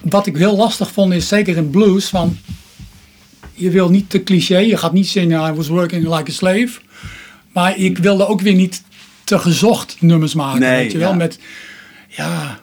Wat 0.01 0.27
ik 0.27 0.37
heel 0.37 0.55
lastig 0.55 0.91
vond 0.91 1.13
is 1.13 1.27
zeker 1.27 1.57
in 1.57 1.69
blues 1.69 2.09
van... 2.09 2.37
Je 3.53 3.69
wil 3.69 3.89
niet 3.89 4.09
te 4.09 4.23
cliché, 4.23 4.57
je 4.57 4.77
gaat 4.77 4.93
niet 4.93 5.07
zingen 5.07 5.47
I 5.49 5.53
was 5.55 5.67
working 5.67 6.03
like 6.15 6.31
a 6.31 6.33
slave. 6.33 6.69
Maar 7.53 7.77
ik 7.77 7.97
wilde 7.97 8.27
ook 8.27 8.41
weer 8.41 8.53
niet 8.53 8.83
te 9.23 9.39
gezocht 9.39 9.97
nummers 9.99 10.33
maken, 10.33 10.59
Nee, 10.59 10.75
weet 10.83 10.91
je 10.91 10.97
wel. 10.97 11.09
ja. 11.09 11.15
Met, 11.15 11.39
ja, 12.07 12.59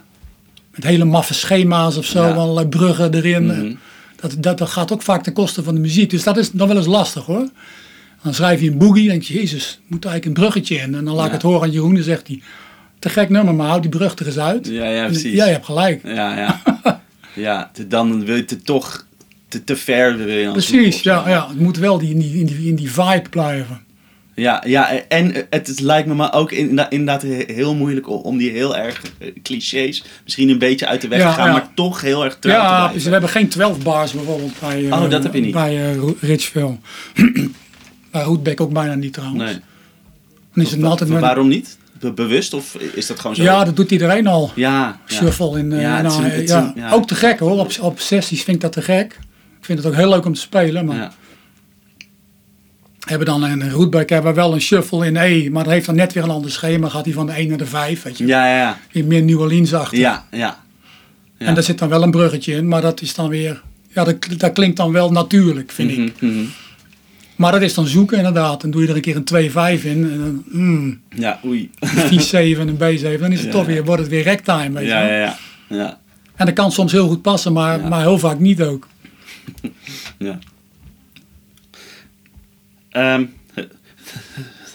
met 0.75 0.85
hele 0.85 1.05
maffe 1.05 1.35
schema's 1.35 1.97
of 1.97 2.05
zo, 2.05 2.23
Ja. 2.27 2.33
allerlei 2.35 2.67
bruggen 2.67 3.15
erin. 3.15 3.47
Mhm. 3.47 3.75
Dat, 4.17 4.35
dat, 4.39 4.59
dat 4.59 4.69
gaat 4.71 4.93
ook 4.93 5.03
vaak 5.03 5.23
ten 5.23 5.33
koste 5.33 5.63
van 5.63 5.75
de 5.75 5.81
muziek. 5.81 6.11
Dus 6.11 6.23
dat 6.23 6.37
is 6.37 6.51
dan 6.51 6.69
wel 6.69 6.77
eens 6.77 6.87
lastig 6.87 7.25
hoor. 7.25 7.49
Dan 8.29 8.37
schrijf 8.37 8.61
je 8.61 8.71
een 8.71 8.79
boogie 8.79 9.03
en 9.05 9.09
denk 9.09 9.23
je, 9.23 9.35
jezus, 9.35 9.81
moet 9.87 10.05
er 10.05 10.11
eigenlijk 10.11 10.39
een 10.39 10.45
bruggetje 10.45 10.77
in. 10.77 10.95
En 10.95 11.05
dan 11.05 11.15
laat 11.15 11.25
ik 11.25 11.31
Ja. 11.31 11.37
het 11.37 11.43
horen 11.43 11.63
aan 11.63 11.71
Jeroen 11.71 11.97
en 11.97 12.03
zegt 12.03 12.27
hij, 12.27 12.41
te 12.99 13.09
gek 13.09 13.29
nummer, 13.29 13.55
maar 13.55 13.67
houd 13.67 13.83
die 13.83 13.91
brug 13.91 14.19
er 14.19 14.27
eens 14.27 14.39
uit. 14.39 14.67
Ja, 14.69 14.85
ja, 14.85 15.07
precies. 15.07 15.33
Ja, 15.35 15.45
je 15.47 15.53
hebt 15.53 15.65
gelijk. 15.65 16.01
Ja, 16.05 16.37
ja. 16.39 16.63
ja, 17.35 17.71
te- 17.73 17.87
dan 17.87 18.25
wil 18.25 18.37
je 18.37 18.45
het 18.47 18.65
toch 18.65 19.07
te, 19.49 19.65
te 19.65 19.77
ver 19.77 20.17
wil 20.17 20.29
je 20.29 20.45
dan 20.45 20.53
Precies, 20.53 21.03
ja, 21.03 21.29
ja. 21.29 21.49
Het 21.49 21.61
moet 21.61 21.77
wel 21.79 21.99
die, 21.99 22.11
in, 22.11 22.19
die, 22.19 22.39
in, 22.41 22.47
die, 22.47 22.69
in 22.69 22.75
die 22.75 22.91
vibe 22.93 23.29
blijven. 23.31 23.81
Ja, 24.35 24.63
ja, 24.67 24.91
en 25.09 25.47
het 25.51 25.69
is- 25.69 25.79
lijkt 25.79 26.09
me 26.09 26.15
maar 26.15 26.35
ook 26.35 26.53
inderdaad, 26.53 27.23
heel 27.47 27.75
moeilijk 27.75 28.09
om- 28.25 28.39
die 28.39 28.51
heel 28.51 28.77
erg 28.77 29.03
eh, 29.19 29.29
clichés 29.43 30.05
misschien 30.25 30.49
een 30.49 30.59
beetje 30.59 30.87
uit 30.87 31.01
de 31.01 31.09
weg 31.09 31.21
Ja, 31.21 31.29
te 31.31 31.35
gaan, 31.35 31.47
ja. 31.47 31.53
maar 31.53 31.69
toch 31.75 32.01
heel 32.01 32.25
erg 32.25 32.37
trouw 32.39 32.53
te 32.55 32.59
Ja, 32.59 32.67
blijven. 32.67 32.87
precies. 32.89 33.05
we 33.05 33.13
hebben 33.13 33.31
geen 33.31 33.49
12 33.49 33.79
bars 33.83 34.13
bijvoorbeeld 34.13 34.53
bij, 34.61 34.87
eh, 34.89 35.03
Oh, 35.03 35.11
dat 35.11 35.23
heb 35.23 35.35
je 35.35 35.41
niet. 35.41 35.53
bij 35.53 35.91
eh, 35.93 35.99
Richville. 36.21 36.77
Bij 38.11 38.25
Hoedbeck 38.25 38.61
ook 38.61 38.73
bijna 38.73 38.95
niet 38.95 39.13
trouwens. 39.13 39.43
Nee. 39.45 39.59
Dan 40.55 40.65
is 40.65 40.71
het 40.71 40.83
altijd 40.83 41.11
Waarom 41.11 41.49
niet? 41.49 41.79
Be- 42.01 42.13
Bewust 42.13 42.55
of 42.55 42.75
is 42.75 43.07
dat 43.07 43.21
gewoon 43.21 43.37
zo? 43.37 43.43
Ja, 43.43 43.65
dat 43.65 43.77
doet 43.77 43.91
iedereen 43.91 44.27
al. 44.27 44.51
ja, 44.55 45.01
ja. 45.07 45.15
Shuffle 45.17 45.59
in. 45.59 45.73
eh, 45.73 45.81
Ja, 45.81 46.03
nou, 46.03 46.25
een- 46.25 46.47
ja. 46.47 46.59
een- 46.63 46.73
ja. 46.83 46.91
Ook 46.91 47.07
te 47.07 47.15
gek 47.15 47.39
hoor. 47.39 47.59
Op, 47.59 47.73
op 47.81 48.01
sessies 48.01 48.43
vind 48.43 48.57
ik 48.57 48.63
dat 48.63 48.73
te 48.73 48.83
gek. 48.83 49.19
Ik 49.59 49.65
vind 49.65 49.79
het 49.79 49.87
ook 49.89 49.95
heel 49.95 50.09
leuk 50.09 50.25
om 50.25 50.35
te 50.35 50.41
spelen. 50.41 50.85
Maar 50.85 50.97
Ja. 50.97 51.13
hebben 53.07 53.27
dan 53.27 53.43
een 53.43 53.71
rootback 53.71 54.09
hebben 54.09 54.31
we 54.35 54.41
wel 54.41 54.53
een 54.55 54.61
shuffle 54.61 55.07
in 55.07 55.17
E. 55.17 55.51
Maar 55.51 55.65
dat 55.65 55.73
heeft 55.73 55.87
dan 55.87 55.95
net 55.95 56.13
weer 56.13 56.23
een 56.23 56.31
ander 56.31 56.51
schema. 56.51 56.89
Gaat 56.89 57.05
hij 57.05 57.15
van 57.15 57.27
de 57.27 57.33
1 57.39 57.49
naar 57.49 57.59
de 57.59 57.67
5. 57.67 58.03
Weet 58.03 58.19
je. 58.19 58.27
Ja, 58.27 58.47
ja, 58.49 58.57
ja. 58.59 58.79
Weer 58.93 59.05
meer 59.05 59.23
New 59.23 59.41
Orleans 59.41 59.75
achter. 59.75 59.99
Ja, 59.99 60.27
ja. 60.31 60.59
En 61.39 61.55
daar 61.55 61.63
zit 61.63 61.79
dan 61.79 61.89
wel 61.89 62.03
een 62.03 62.11
bruggetje 62.11 62.55
in. 62.55 62.69
Maar 62.69 62.81
dat 62.83 63.01
is 63.01 63.15
dan 63.15 63.29
weer. 63.29 63.63
Ja, 63.89 64.05
dat, 64.05 64.17
dat 64.37 64.53
klinkt 64.53 64.77
dan 64.77 64.93
wel 64.93 65.13
natuurlijk, 65.13 65.71
vind 65.73 65.91
ik. 65.91 66.21
Mhm. 66.21 66.45
Maar 67.39 67.53
dat 67.53 67.63
is 67.63 67.75
dan 67.75 67.87
zoeken 67.87 68.17
inderdaad. 68.17 68.61
Dan 68.61 68.71
doe 68.71 68.83
je 68.83 68.89
er 68.89 68.95
een 68.97 69.01
keer 69.01 69.17
een 69.17 69.25
2-5 69.81 69.85
in. 69.85 70.11
En 70.11 70.19
dan, 70.19 70.45
mm, 70.47 71.01
Ja, 71.09 71.41
oei. 71.45 71.71
een 71.79 71.89
4-7 71.89 72.61
en 72.61 72.69
een 72.69 72.77
B7. 72.77 73.21
Dan 73.21 73.33
is 73.33 73.39
het 73.39 73.47
Ja, 73.53 73.53
toch 73.53 73.67
weer, 73.67 73.85
wordt 73.85 74.01
het 74.03 74.11
weer 74.11 74.25
ragtime. 74.25 74.79
Weet 74.79 74.89
Ja, 74.89 75.07
ja, 75.07 75.19
ja. 75.19 75.37
Ja, 75.69 76.01
En 76.37 76.47
dat 76.47 76.55
kan 76.55 76.73
soms 76.73 76.93
heel 76.93 77.09
goed 77.09 77.23
passen, 77.23 77.53
maar, 77.53 77.81
maar 77.89 78.01
heel 78.01 78.19
vaak 78.19 78.39
niet 78.39 78.63
ook. 78.63 78.89
ja. 80.19 80.39
Ehm, 82.91 83.25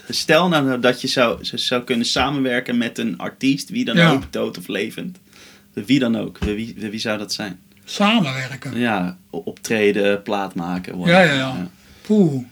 stel 0.09 0.47
nou 0.47 0.79
dat 0.79 1.01
je 1.01 1.07
zou, 1.07 1.37
zou 1.41 1.83
kunnen 1.83 2.05
samenwerken 2.05 2.77
met 2.77 2.97
een 2.97 3.17
artiest, 3.17 3.69
wie 3.69 3.85
dan 3.85 3.99
ook, 3.99 4.31
dood 4.31 4.57
of 4.57 4.67
levend. 4.67 5.19
Wie 5.73 5.99
dan 5.99 6.17
ook. 6.17 6.37
Wie, 6.37 6.75
wie 6.77 6.99
zou 6.99 7.17
dat 7.17 7.33
zijn? 7.33 7.59
Samenwerken. 7.85 8.77
Ja, 8.79 9.17
optreden, 9.29 10.21
plaat 10.21 10.55
maken. 10.55 10.99
Ja, 10.99 11.21
ja, 11.21 11.33
ja. 11.33 11.69
Poeh. 12.01 12.43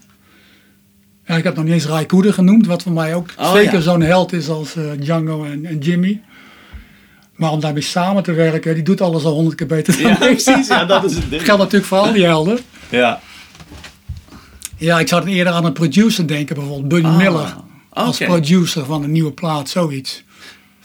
Ja, 1.32 1.38
ik 1.38 1.44
heb 1.44 1.54
nog 1.56 1.64
niet 1.64 1.72
eens 1.74 1.86
Rai 1.86 2.06
Koeder 2.06 2.32
genoemd, 2.32 2.66
wat 2.66 2.82
voor 2.82 2.92
mij 2.92 3.14
ook 3.14 3.28
Oh, 3.38 3.52
zeker 3.52 3.72
ja. 3.74 3.80
zo'n 3.80 4.00
held 4.00 4.32
is 4.32 4.48
als 4.48 4.76
eh, 4.76 4.84
Django 4.98 5.44
en, 5.44 5.66
en 5.66 5.78
Jimmy. 5.78 6.20
Maar 7.34 7.50
om 7.50 7.60
daarmee 7.60 7.82
samen 7.82 8.22
te 8.22 8.32
werken, 8.32 8.74
die 8.74 8.82
doet 8.82 9.00
alles 9.00 9.24
al 9.24 9.32
honderd 9.32 9.56
keer 9.56 9.66
beter 9.66 10.02
dan 10.02 10.10
Ja, 10.10 10.16
precies. 10.34 10.66
Ja, 10.68 10.84
dat 10.84 11.04
is 11.04 11.12
het 11.12 11.20
Dat 11.20 11.30
ding. 11.30 11.42
geldt 11.44 11.60
natuurlijk 11.60 11.86
voor 11.88 11.98
al 11.98 12.12
die 12.12 12.24
helden. 12.24 12.58
Ja. 12.88 13.20
Ja, 14.76 14.98
ik 15.00 15.08
zou 15.08 15.26
eerder 15.26 15.52
aan 15.52 15.64
een 15.64 15.72
producer 15.72 16.26
denken, 16.26 16.54
bijvoorbeeld 16.54 16.88
Buddy 16.88 17.06
Ah, 17.06 17.16
Miller. 17.16 17.54
Als 17.88 18.18
producer 18.18 18.84
van 18.84 19.02
een 19.02 19.12
nieuwe 19.12 19.32
plaat, 19.32 19.68
zoiets. 19.68 20.24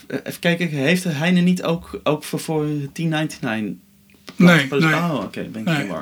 Eh, 0.07 0.17
Even 0.23 0.39
kijken, 0.39 0.67
heeft 0.67 1.03
Heine 1.03 1.39
niet 1.41 1.63
ook, 1.63 1.99
ook 2.03 2.23
voor, 2.23 2.39
voor 2.39 2.65
1099? 2.93 3.77
Nee, 4.35 4.67
nee. 4.69 4.93
Oh, 4.95 5.13
oké, 5.23 5.41
ben 5.51 5.61
ik 5.61 5.67
Nee. 5.67 5.89
Oh. 5.89 5.97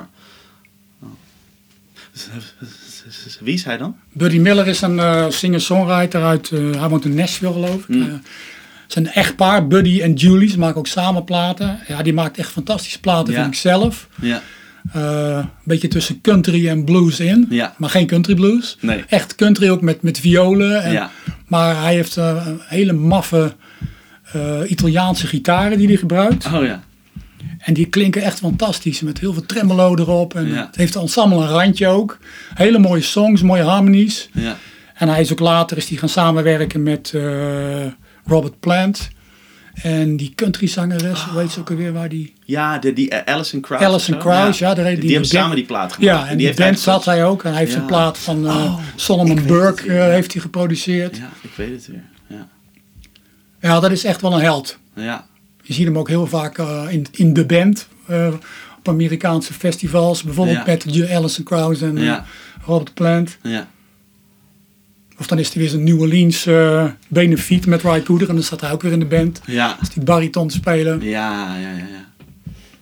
Wie 3.40 3.54
is 3.54 3.64
hij 3.64 3.76
dan? 3.76 3.96
Buddy 4.12 4.38
Miller 4.38 4.66
is 4.66 4.80
een 4.80 4.98
eh, 4.98 5.28
singer-songwriter 5.28 6.22
uit, 6.24 6.50
eh, 6.50 6.80
hij 6.80 6.88
woont 6.88 7.04
in 7.04 7.14
Nashville 7.14 7.52
geloof 7.52 7.88
ik. 7.88 7.96
Het 7.98 8.96
is 8.96 9.02
een 9.04 9.10
echtpaar, 9.12 9.66
Buddy 9.66 10.00
en 10.00 10.12
Julie, 10.14 10.48
ze 10.50 10.58
maken 10.58 10.76
ook 10.78 10.86
samen 10.86 11.24
platen. 11.24 11.78
Ja, 11.88 12.02
die 12.02 12.12
maakt 12.12 12.38
echt 12.38 12.50
fantastische 12.50 13.00
platen, 13.00 13.32
Ja. 13.32 13.40
vind 13.42 13.54
ik 13.54 13.60
zelf. 13.60 14.08
Ja, 14.20 14.42
een 14.92 15.48
beetje 15.64 15.88
tussen 15.88 16.20
country 16.20 16.68
en 16.68 16.84
blues 16.84 17.20
in, 17.20 17.46
Ja. 17.50 17.74
maar 17.78 17.90
geen 17.90 18.06
country 18.06 18.34
blues. 18.34 18.76
nee. 18.80 19.04
Echt 19.08 19.34
country 19.34 19.68
ook 19.70 19.80
met, 19.80 20.02
met 20.02 20.20
violen. 20.20 20.82
En, 20.82 20.92
Ja, 20.92 21.10
Maar 21.46 21.82
hij 21.82 21.94
heeft 21.94 22.16
een 22.16 22.60
hele 22.66 22.92
maffe 22.92 23.54
Italiaanse 24.66 25.26
gitaren 25.26 25.78
die 25.78 25.86
hij 25.86 25.96
gebruikt. 25.96 26.46
oh 26.46 26.64
ja. 26.64 26.82
En 27.66 27.74
die 27.74 27.86
klinken 27.86 28.22
echt 28.22 28.38
fantastisch, 28.38 29.00
met 29.00 29.18
heel 29.18 29.32
veel 29.32 29.46
tremolo 29.46 29.96
erop. 29.96 30.34
En 30.34 30.46
Ja. 30.48 30.66
het 30.66 30.76
heeft 30.76 30.94
het 30.94 31.02
ensemble 31.02 31.38
een 31.38 31.48
randje 31.48 31.86
ook. 31.88 32.18
Hele 32.54 32.78
mooie 32.78 33.02
songs, 33.02 33.42
mooie 33.42 33.62
harmonies. 33.62 34.28
Ja, 34.32 34.56
En 34.94 35.08
hij 35.08 35.20
is 35.20 35.32
ook 35.32 35.38
later 35.40 35.76
is 35.76 35.86
die 35.86 35.98
gaan 35.98 36.08
samenwerken 36.08 36.82
met 36.82 37.12
eh, 37.14 37.86
Robert 38.26 38.60
Plant. 38.60 39.08
En 39.82 40.16
die 40.16 40.32
country 40.34 40.66
zangeres, 40.66 41.22
hoe 41.22 41.34
weet 41.38 41.50
ze 41.50 41.60
ook 41.60 41.70
alweer 41.70 41.92
waar 41.92 42.08
die... 42.08 42.32
ja 42.44 42.78
de, 42.78 42.92
die 42.92 43.12
uh, 43.12 43.18
Alison 43.24 43.60
Krauss. 43.60 43.84
Alison? 43.86 44.18
Krauss, 44.18 44.58
ja, 44.58 44.74
daar 44.74 44.84
heeft 44.84 45.00
Die, 45.00 45.04
die 45.06 45.16
hebben 45.18 45.30
samen 45.38 45.56
die 45.56 45.64
plaat 45.64 45.92
gemaakt. 45.92 46.18
Ja, 46.18 46.28
en 46.28 46.36
die, 46.36 46.46
heeft 46.46 46.58
band 46.58 46.78
zat 46.78 47.04
hij 47.04 47.24
ook. 47.24 47.44
En 47.44 47.50
hij 47.50 47.58
heeft 47.60 47.72
Ja. 47.72 47.78
een 47.80 47.86
plaat 47.86 48.18
van 48.18 48.46
eh, 48.46 48.54
Oh, 48.56 48.78
Solomon 48.96 49.46
Burke 49.46 49.88
eh, 49.88 49.96
ja. 49.96 50.04
heeft 50.08 50.32
hij 50.32 50.42
geproduceerd. 50.42 51.16
Ja, 51.16 51.30
ik 51.42 51.50
weet 51.56 51.70
het 51.70 51.86
weer. 51.86 52.02
Ja, 52.26 52.48
Ja, 53.60 53.80
dat 53.80 53.90
is 53.90 54.04
echt 54.04 54.20
wel 54.20 54.32
een 54.34 54.40
held. 54.40 54.78
ja, 54.94 55.26
Je 55.66 55.72
ziet 55.74 55.84
hem 55.86 55.98
ook 55.98 56.08
heel 56.08 56.26
vaak 56.26 56.58
eh, 56.58 56.84
in, 56.90 57.06
in 57.10 57.32
de 57.32 57.46
band. 57.46 57.88
eh, 58.06 58.32
op 58.78 58.88
Amerikaanse 58.88 59.52
festivals. 59.52 60.22
Bijvoorbeeld 60.22 60.56
Ja. 60.56 60.64
met 60.66 61.10
Alison 61.10 61.44
Krauss 61.44 61.80
en 61.82 61.96
eh, 61.98 62.04
ja, 62.04 62.24
Robert 62.64 62.94
Plant. 62.94 63.36
ja. 63.42 63.68
Of 65.18 65.26
dan 65.26 65.38
is 65.38 65.50
er 65.52 65.58
weer 65.58 65.68
zo'n 65.68 65.84
New 65.84 66.00
Orleans 66.00 66.46
eh 66.46 66.86
benefiet 67.08 67.66
met 67.66 67.82
Ry 67.82 68.02
Cooder. 68.02 68.28
En 68.28 68.34
dan 68.34 68.44
staat 68.44 68.60
hij 68.60 68.72
ook 68.72 68.82
weer 68.82 68.92
in 68.92 68.98
de 68.98 69.04
band. 69.06 69.40
Ja, 69.46 69.76
Als 69.80 69.90
die 69.90 70.02
bariton 70.04 70.50
spelen. 70.50 71.00
ja, 71.02 71.56
ja, 71.58 71.70
ja. 71.70 71.76
ja. 71.76 72.04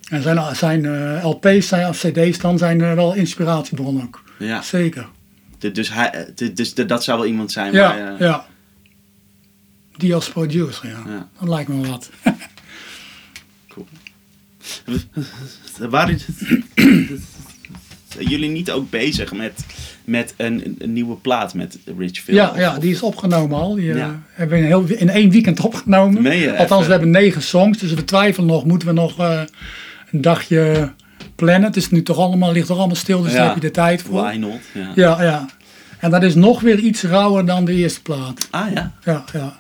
En 0.09 0.23
zijn, 0.23 0.57
zijn 0.57 0.87
LP's 1.23 1.69
zijn, 1.69 1.89
of 1.89 1.99
CD's 1.99 2.39
dan 2.39 2.59
zijn 2.59 2.81
eh, 2.81 2.93
wel 2.95 3.15
inspiratiebron 3.15 4.03
ook. 4.03 4.23
ja. 4.39 4.63
Zeker. 4.63 5.09
Dus, 5.73 5.93
hij, 5.93 6.29
dus 6.55 6.75
dat 6.75 7.05
zou 7.05 7.19
wel 7.19 7.27
iemand 7.29 7.53
zijn. 7.53 7.73
Ja, 7.73 8.17
ja. 8.19 8.47
Die 9.97 10.15
als 10.15 10.29
producer, 10.31 10.89
ja. 10.89 11.03
Ja. 11.07 11.29
Dat 11.41 11.49
lijkt 11.49 11.69
me 11.69 11.87
wat. 11.89 12.11
Waren 15.91 16.19
zijn 18.09 18.29
jullie 18.29 18.51
niet 18.51 18.71
ook 18.71 18.91
bezig 18.91 19.33
met, 19.33 19.65
met 20.05 20.35
een, 20.37 20.77
een 20.79 20.93
nieuwe 20.93 21.17
plaat 21.17 21.55
met 21.55 21.79
Rich 21.99 22.19
Phil? 22.21 22.35
Ja, 22.35 22.53
ja, 22.57 22.79
die 22.79 22.93
is 22.93 23.03
opgenomen 23.03 23.59
al. 23.59 23.75
Die 23.75 23.91
eh, 23.91 23.97
Ja. 23.97 24.23
hebben 24.31 24.57
we 24.59 24.63
in, 24.65 24.69
heel, 24.69 24.85
in 24.89 25.09
één 25.11 25.31
weekend 25.31 25.61
opgenomen. 25.61 26.17
Althans, 26.27 26.71
Even. 26.71 26.85
we 26.85 26.91
hebben 26.91 27.11
negen 27.11 27.43
songs. 27.43 27.79
Dus 27.79 27.93
we 27.95 28.05
twijfelen 28.05 28.49
nog. 28.49 28.65
Moeten 28.65 28.89
we 28.89 28.95
nog 28.95 29.19
eh, 29.19 29.41
een 30.11 30.21
dagje 30.21 30.93
plannen? 31.35 31.63
Het 31.63 31.77
is 31.77 31.91
nu 31.91 32.03
toch 32.03 32.19
allemaal, 32.19 32.53
ligt 32.53 32.67
toch 32.67 32.79
allemaal 32.79 32.97
stil. 32.97 33.23
Dus 33.23 33.33
Ja. 33.33 33.37
daar 33.39 33.47
heb 33.47 33.55
je 33.55 33.61
de 33.61 33.71
tijd 33.71 34.03
voor. 34.03 34.23
Why 34.23 34.37
not? 34.37 34.61
Ja. 34.73 34.93
Ja, 34.95 35.23
ja. 35.23 35.47
En 35.99 36.11
dat 36.11 36.23
is 36.23 36.35
nog 36.35 36.61
weer 36.61 36.79
iets 36.79 37.03
rauwer 37.03 37.47
dan 37.47 37.65
de 37.65 37.73
eerste 37.75 38.03
plaat. 38.03 38.49
Ah 38.51 38.73
ja. 38.75 38.93
Ja, 39.05 39.25
ja. 39.33 39.57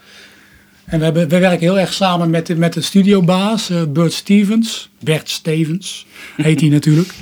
En 0.84 0.98
we, 0.98 1.04
hebben, 1.04 1.28
we 1.28 1.38
werken 1.38 1.60
heel 1.60 1.78
erg 1.78 1.92
samen 1.92 2.30
met, 2.30 2.46
de- 2.46 2.56
met 2.56 2.72
de 2.72 2.80
studiobaas, 2.80 3.70
eh, 3.70 3.82
Bert 3.88 4.12
Stevens. 4.12 4.88
Bert 5.00 5.30
Stevens 5.30 6.06
heet 6.36 6.60
hij 6.60 6.68
natuurlijk. 6.78 7.14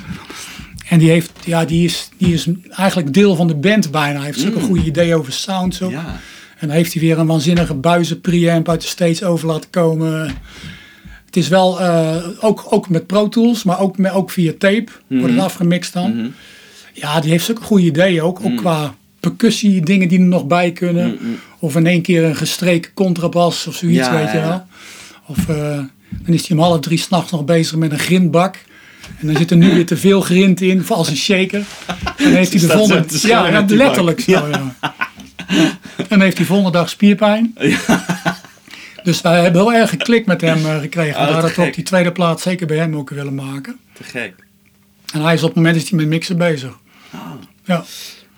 En 0.88 0.98
die, 0.98 1.10
heeft, 1.10 1.30
ja, 1.44 1.64
die, 1.64 1.84
is, 1.84 2.08
die 2.16 2.32
is 2.34 2.46
eigenlijk 2.70 3.14
deel 3.14 3.34
van 3.36 3.46
de 3.46 3.54
band 3.54 3.90
bijna. 3.90 4.16
Hij 4.16 4.26
heeft 4.26 4.40
zulke 4.40 4.58
Mm. 4.58 4.64
goede 4.64 4.84
ideeën 4.84 5.14
over 5.14 5.32
sounds 5.32 5.82
ook. 5.82 5.90
Ja. 5.90 6.20
En 6.58 6.68
dan 6.68 6.76
heeft 6.76 6.92
hij 6.92 7.02
weer 7.02 7.18
een 7.18 7.26
waanzinnige 7.26 7.74
buizen 7.74 8.20
preamp 8.20 8.68
uit 8.68 8.80
de 8.80 8.86
States 8.86 9.22
over 9.22 9.46
laten 9.48 9.70
komen. 9.70 10.36
Het 11.26 11.36
is 11.36 11.48
wel, 11.48 11.80
eh, 11.80 12.16
ook, 12.40 12.66
ook 12.70 12.88
met 12.88 13.06
Pro 13.06 13.28
Tools, 13.28 13.62
maar 13.62 13.80
ook, 13.80 13.98
met, 13.98 14.12
ook 14.12 14.30
via 14.30 14.52
tape 14.58 14.90
wordt 15.08 15.32
het 15.34 15.42
afgemixt 15.42 15.92
dan. 15.92 16.16
Mhm. 16.16 16.26
Ja, 16.92 17.20
die 17.20 17.30
heeft 17.30 17.44
zulke 17.44 17.62
goede 17.62 17.84
ideeën 17.84 18.22
ook. 18.22 18.40
Ook 18.44 18.56
qua 18.56 18.94
percussie, 19.22 19.80
dingen 19.80 20.08
die 20.08 20.18
er 20.18 20.24
nog 20.24 20.46
bij 20.46 20.72
kunnen. 20.72 21.18
Mm, 21.20 21.38
Of 21.58 21.76
in 21.76 21.86
één 21.86 22.02
keer 22.02 22.24
een 22.24 22.36
gestreken 22.36 22.92
contrabas 22.94 23.66
of 23.66 23.74
zoiets, 23.74 24.06
Ja, 24.06 24.12
weet 24.12 24.32
je 24.32 24.38
ja, 24.38 24.48
wel. 24.48 24.66
Of 25.26 25.48
eh, 25.48 25.78
dan 26.08 26.34
is 26.34 26.48
hij 26.48 26.56
om 26.56 26.62
half 26.62 26.80
drie 26.80 26.98
s'nachts 26.98 27.30
nog 27.30 27.44
bezig 27.44 27.76
met 27.76 27.92
een 27.92 27.98
grindbak. 27.98 28.58
En 29.18 29.26
dan 29.26 29.36
zit 29.36 29.50
er 29.50 29.56
nu 29.56 29.74
weer 29.74 29.86
te 29.86 29.96
veel 29.96 30.20
grind 30.20 30.60
in, 30.60 30.82
voor 30.82 30.96
als 30.96 31.08
een 31.08 31.16
shaker. 31.16 31.64
En 31.86 32.24
dan 32.24 32.32
heeft 32.32 32.52
hij 32.52 32.60
de 32.60 32.68
volgende... 32.68 33.04
Ja, 33.20 33.64
letterlijk 33.68 34.20
zo, 34.20 34.30
ja. 34.30 34.74
En 35.96 36.06
dan 36.08 36.20
heeft 36.20 36.36
hij 36.36 36.46
volgende 36.46 36.72
dag 36.78 36.88
spierpijn. 36.88 37.54
Dus 39.02 39.20
wij 39.20 39.42
hebben 39.42 39.60
heel 39.62 39.72
erg 39.72 39.90
geklikt 39.90 40.26
met 40.26 40.40
hem 40.40 40.66
eh, 40.66 40.80
gekregen. 40.80 41.20
Oh, 41.20 41.40
dat 41.42 41.54
we 41.54 41.62
op 41.62 41.74
die 41.74 41.84
tweede 41.84 42.12
plaats 42.12 42.42
zeker 42.42 42.66
bij 42.66 42.76
hem 42.76 42.96
ook 42.96 43.10
willen 43.10 43.34
maken. 43.34 43.78
Te 43.92 44.04
gek. 44.04 44.34
En 45.12 45.20
hij 45.20 45.34
is 45.34 45.42
op 45.42 45.48
het 45.48 45.56
moment 45.56 45.76
is 45.76 45.90
hij 45.90 45.98
met 45.98 46.08
mixen 46.08 46.36
bezig. 46.36 46.78
Ah. 47.10 47.20
Ja. 47.64 47.84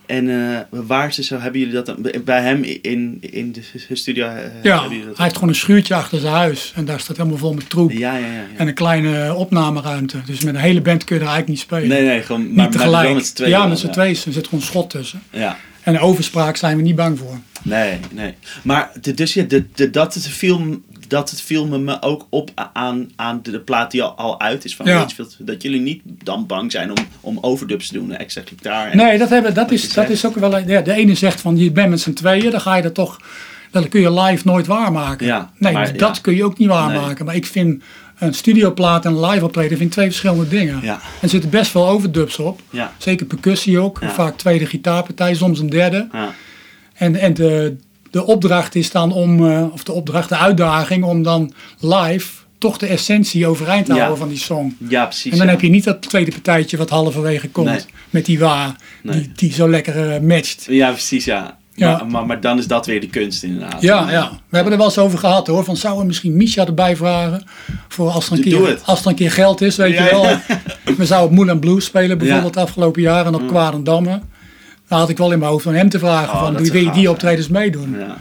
En 0.07 0.31
eh, 0.31 0.59
waar 0.71 1.13
ze 1.13 1.23
zo, 1.23 1.39
hebben 1.39 1.61
jullie 1.61 1.75
dat 1.75 1.87
dan, 1.87 2.07
bij 2.25 2.43
hem 2.43 2.63
in, 2.63 3.19
in 3.21 3.53
de 3.53 3.95
studio? 3.95 4.27
eh, 4.27 4.43
Ja, 4.63 4.77
dat 4.83 4.91
hij 4.91 4.99
heeft 5.17 5.35
gewoon 5.35 5.49
een 5.49 5.55
schuurtje 5.55 5.95
achter 5.95 6.19
zijn 6.21 6.33
huis. 6.35 6.73
En 6.77 6.85
daar 6.85 7.01
staat 7.01 7.17
helemaal 7.17 7.39
vol 7.39 7.53
met 7.55 7.71
troep. 7.71 7.91
Ja, 7.91 8.17
ja, 8.17 8.27
ja. 8.27 8.33
ja. 8.33 8.45
En 8.57 8.69
een 8.69 8.75
kleine 8.75 9.35
opnameruimte. 9.35 10.17
Dus 10.27 10.41
met 10.45 10.55
een 10.55 10.61
hele 10.61 10.81
band 10.81 11.05
kun 11.05 11.17
je 11.17 11.23
er 11.23 11.29
eigenlijk 11.29 11.49
niet 11.59 11.67
spelen. 11.67 11.89
Nee, 11.89 12.03
nee, 12.07 12.23
gewoon 12.23 12.41
maar, 12.41 12.49
niet 12.49 12.57
maar 12.57 12.71
tegelijk. 12.71 13.05
wel 13.07 13.15
met 13.15 13.27
z'n 13.27 13.35
tweeën. 13.35 13.51
ja, 13.51 13.67
met 13.67 13.79
z'n 13.79 13.91
tweeën. 13.91 14.17
Er 14.27 14.33
zit 14.33 14.45
gewoon 14.49 14.65
schot 14.65 14.91
tussen. 14.91 15.23
Ja, 15.31 15.59
En 15.83 15.99
overspraak 15.99 16.57
zijn 16.57 16.77
we 16.77 16.83
niet 16.83 16.97
bang 16.97 17.19
voor. 17.19 17.39
nee, 17.63 17.99
nee. 18.13 18.35
Maar 18.63 18.91
de, 19.01 19.15
dus 19.15 19.35
ja, 19.35 19.43
de, 19.43 19.65
de, 19.75 19.91
dat, 19.91 20.17
viel, 20.21 20.81
dat 21.09 21.31
het 21.31 21.41
viel 21.41 21.67
me- 21.67 21.79
me 21.79 22.03
ook 22.03 22.27
op 22.29 22.51
aan, 22.73 23.11
aan 23.17 23.41
de, 23.43 23.51
de 23.51 23.61
plaat 23.61 23.91
die 23.91 24.03
al, 24.03 24.11
al 24.17 24.41
uit 24.41 24.65
is 24.65 24.77
van 24.77 24.87
Ja. 24.87 25.07
Dat 25.39 25.63
jullie 25.63 25.81
niet 25.81 26.03
dan 26.05 26.47
bang 26.47 26.73
zijn 26.73 26.91
om, 26.91 26.97
om 27.21 27.39
overdubs 27.41 27.87
te 27.89 27.95
doen, 27.95 28.11
een 28.11 28.17
extra 28.17 28.43
gitaar. 28.45 28.91
En, 28.91 28.97
Nee, 28.97 29.19
dat, 29.19 29.29
hebben, 29.29 29.55
dat, 29.55 29.71
is, 29.71 29.93
dat 29.93 30.09
is 30.09 30.27
ook 30.27 30.35
wel... 30.35 30.59
Ja, 30.59 30.81
de 30.81 30.93
ene 30.93 31.15
zegt 31.15 31.41
van, 31.41 31.57
je 31.57 31.71
bent 31.73 31.91
met 31.91 32.01
z'n 32.01 32.13
tweeën. 32.13 32.51
Dan 32.51 32.61
ga 32.61 32.77
je 32.77 32.83
dat 32.83 32.95
toch... 32.95 33.21
Dat 33.71 33.89
kun 33.89 34.01
je 34.01 34.21
live 34.21 34.43
nooit 34.47 34.67
waarmaken. 34.67 35.27
Ja, 35.27 35.53
nee, 35.59 35.73
maar- 35.73 35.97
dat 35.97 36.21
kun 36.21 36.35
je 36.35 36.45
ook 36.45 36.59
niet 36.59 36.69
waarmaken. 36.69 37.25
Maar 37.25 37.35
ik 37.35 37.47
vind 37.47 37.83
een 38.19 38.35
studioplaat 38.35 39.05
en 39.05 39.13
een 39.13 39.27
live 39.27 39.45
optreden 39.45 39.79
vind 39.79 39.91
twee 39.91 40.07
verschillende 40.07 40.49
dingen. 40.49 40.79
Ja. 40.83 40.95
En 40.95 41.01
er 41.21 41.29
zitten 41.29 41.51
best 41.51 41.71
veel 41.71 41.89
overdubs 41.89 42.39
op. 42.39 42.61
Ja. 42.71 42.93
Zeker 42.99 43.27
percussie 43.27 43.79
ook. 43.79 43.99
Ja. 44.01 44.11
Vaak 44.11 44.37
tweede 44.39 44.67
gitaarpartij, 44.67 45.35
soms 45.35 45.59
een 45.59 45.71
derde. 45.71 46.09
En, 46.95 47.17
en 47.17 47.35
de, 47.35 47.77
de 48.15 48.27
opdracht 48.27 48.75
is 48.75 48.91
dan 48.91 49.13
om, 49.13 49.51
eh, 49.51 49.65
of 49.73 49.85
de 49.85 49.93
opdracht, 49.93 50.29
de 50.29 50.37
uitdaging 50.37 51.05
om 51.05 51.23
dan 51.23 51.53
live 51.81 52.29
toch 52.59 52.79
de 52.79 52.87
essentie 52.87 53.47
overeind 53.47 53.87
te 53.87 53.93
Ja. 53.93 53.99
houden 53.99 54.19
van 54.19 54.29
die 54.29 54.39
song. 54.39 54.77
ja, 54.89 55.05
precies. 55.05 55.33
En 55.33 55.39
dan 55.39 55.47
ja. 55.47 55.53
heb 55.53 55.61
je 55.63 55.69
niet 55.69 55.85
dat 55.85 56.03
tweede 56.03 56.31
partijtje 56.31 56.77
wat 56.77 56.91
halverwege 56.91 57.49
komt 57.49 57.69
Nee. 57.69 57.81
met 58.11 58.25
die 58.27 58.39
wa, 58.39 58.77
Nee. 59.03 59.21
die, 59.21 59.33
die 59.37 59.53
zo 59.53 59.69
lekker 59.69 60.11
eh, 60.13 60.21
matcht. 60.21 60.67
Ja, 60.69 60.91
precies, 60.91 61.25
ja. 61.25 61.57
Ja. 61.75 61.91
Maar, 61.97 62.07
maar, 62.07 62.27
maar 62.27 62.41
dan 62.41 62.59
is 62.59 62.67
dat 62.67 62.87
weer 62.87 63.01
de 63.01 63.09
kunst 63.09 63.43
inderdaad. 63.43 63.83
Ja, 63.83 64.11
ja, 64.11 64.31
we 64.49 64.55
hebben 64.57 64.73
er 64.73 64.79
wel 64.79 64.87
eens 64.89 64.99
over 64.99 65.19
gehad 65.19 65.47
hoor. 65.47 65.65
Van 65.65 65.77
zouden 65.77 66.01
we 66.03 66.07
misschien 66.09 66.37
Misha 66.37 66.67
erbij 66.67 66.97
vragen? 66.97 67.45
Voor 67.89 68.11
als 68.11 68.27
er 68.27 68.33
een, 68.33 68.41
keer, 68.43 68.79
als 68.85 69.01
er 69.01 69.07
een 69.07 69.15
keer 69.15 69.31
geld 69.33 69.61
is, 69.61 69.77
weet 69.77 69.95
Ja, 69.95 70.05
je 70.05 70.11
wel. 70.11 70.25
ja. 70.25 70.43
We 70.97 71.07
zouden 71.07 71.35
Moulin 71.37 71.59
Blues 71.59 71.85
spelen 71.85 72.19
bijvoorbeeld 72.19 72.57
afgelopen 72.57 73.03
jaar 73.03 73.27
en 73.27 73.35
op 73.35 73.47
Kwarendamme. 73.49 74.21
Daar 74.89 74.99
had 74.99 75.09
ik 75.09 75.19
wel 75.19 75.33
in 75.33 75.39
mijn 75.39 75.51
hoofd 75.51 75.65
van 75.65 75.75
hem 75.75 75.89
te 75.89 75.99
vragen. 75.99 76.33
Oh, 76.33 76.41
van, 76.43 76.57
wil 76.65 76.83
je 76.83 76.91
die 76.91 77.11
optredens 77.11 77.49
meedoen? 77.49 77.99
Ja, 77.99 78.17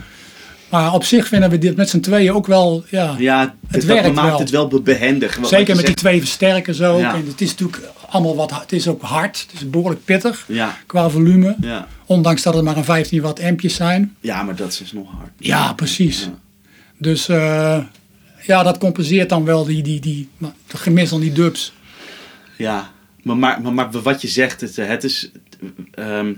Maar 0.68 0.92
op 0.92 1.04
zich 1.04 1.28
vinden 1.28 1.50
we 1.50 1.58
dit 1.58 1.76
met 1.76 1.88
z'n 1.88 2.00
tweeën 2.00 2.32
ook 2.32 2.46
wel, 2.46 2.84
ja, 2.90 3.14
ja 3.18 3.54
Het 3.68 3.84
werkt 3.84 4.14
maakt 4.14 4.28
wel. 4.28 4.38
het 4.38 4.50
wel 4.50 4.68
be- 4.68 4.80
behendig. 4.80 5.38
Zeker 5.42 5.76
met 5.76 5.86
die 5.86 5.94
twee 5.94 6.18
versterkers 6.20 6.82
ook. 6.82 7.00
Ja. 7.00 7.14
En 7.14 7.26
het 7.26 7.40
is 7.40 7.50
natuurlijk 7.50 7.82
allemaal 8.08 8.36
wat, 8.36 8.50
het 8.60 8.72
is 8.72 8.88
ook 8.88 9.02
hard. 9.02 9.40
Het 9.50 9.60
is 9.60 9.70
behoorlijk 9.70 10.04
pittig 10.04 10.44
Ja, 10.48 10.76
qua 10.86 11.08
volume. 11.10 11.56
ja. 11.60 11.86
Ondanks 12.06 12.42
dat 12.42 12.54
het 12.54 12.64
maar 12.64 12.76
een 12.76 12.84
15 12.84 13.20
watt 13.22 13.40
ampjes 13.42 13.74
zijn. 13.74 14.16
ja, 14.20 14.42
maar 14.42 14.56
dat 14.56 14.68
is 14.72 14.76
dus 14.78 14.92
nog 14.92 15.10
hard. 15.18 15.30
Ja, 15.38 15.72
precies. 15.72 16.28
Dus 16.98 17.28
eh, 17.28 17.78
ja, 18.46 18.62
dat 18.62 18.78
compenseert 18.78 19.28
dan 19.28 19.44
wel 19.44 19.64
die, 19.64 19.82
die, 19.82 20.00
die, 20.00 20.28
het 20.66 20.80
gemis 20.80 21.12
aan 21.12 21.20
die 21.20 21.32
dubs. 21.32 21.72
Ja, 22.56 22.90
maar, 23.22 23.36
maar, 23.36 23.60
maar, 23.62 23.72
maar 23.72 23.90
wat 24.02 24.22
je 24.22 24.28
zegt, 24.28 24.60
het, 24.60 24.76
het 24.76 25.04
is 25.04 25.30
ehm, 25.90 26.32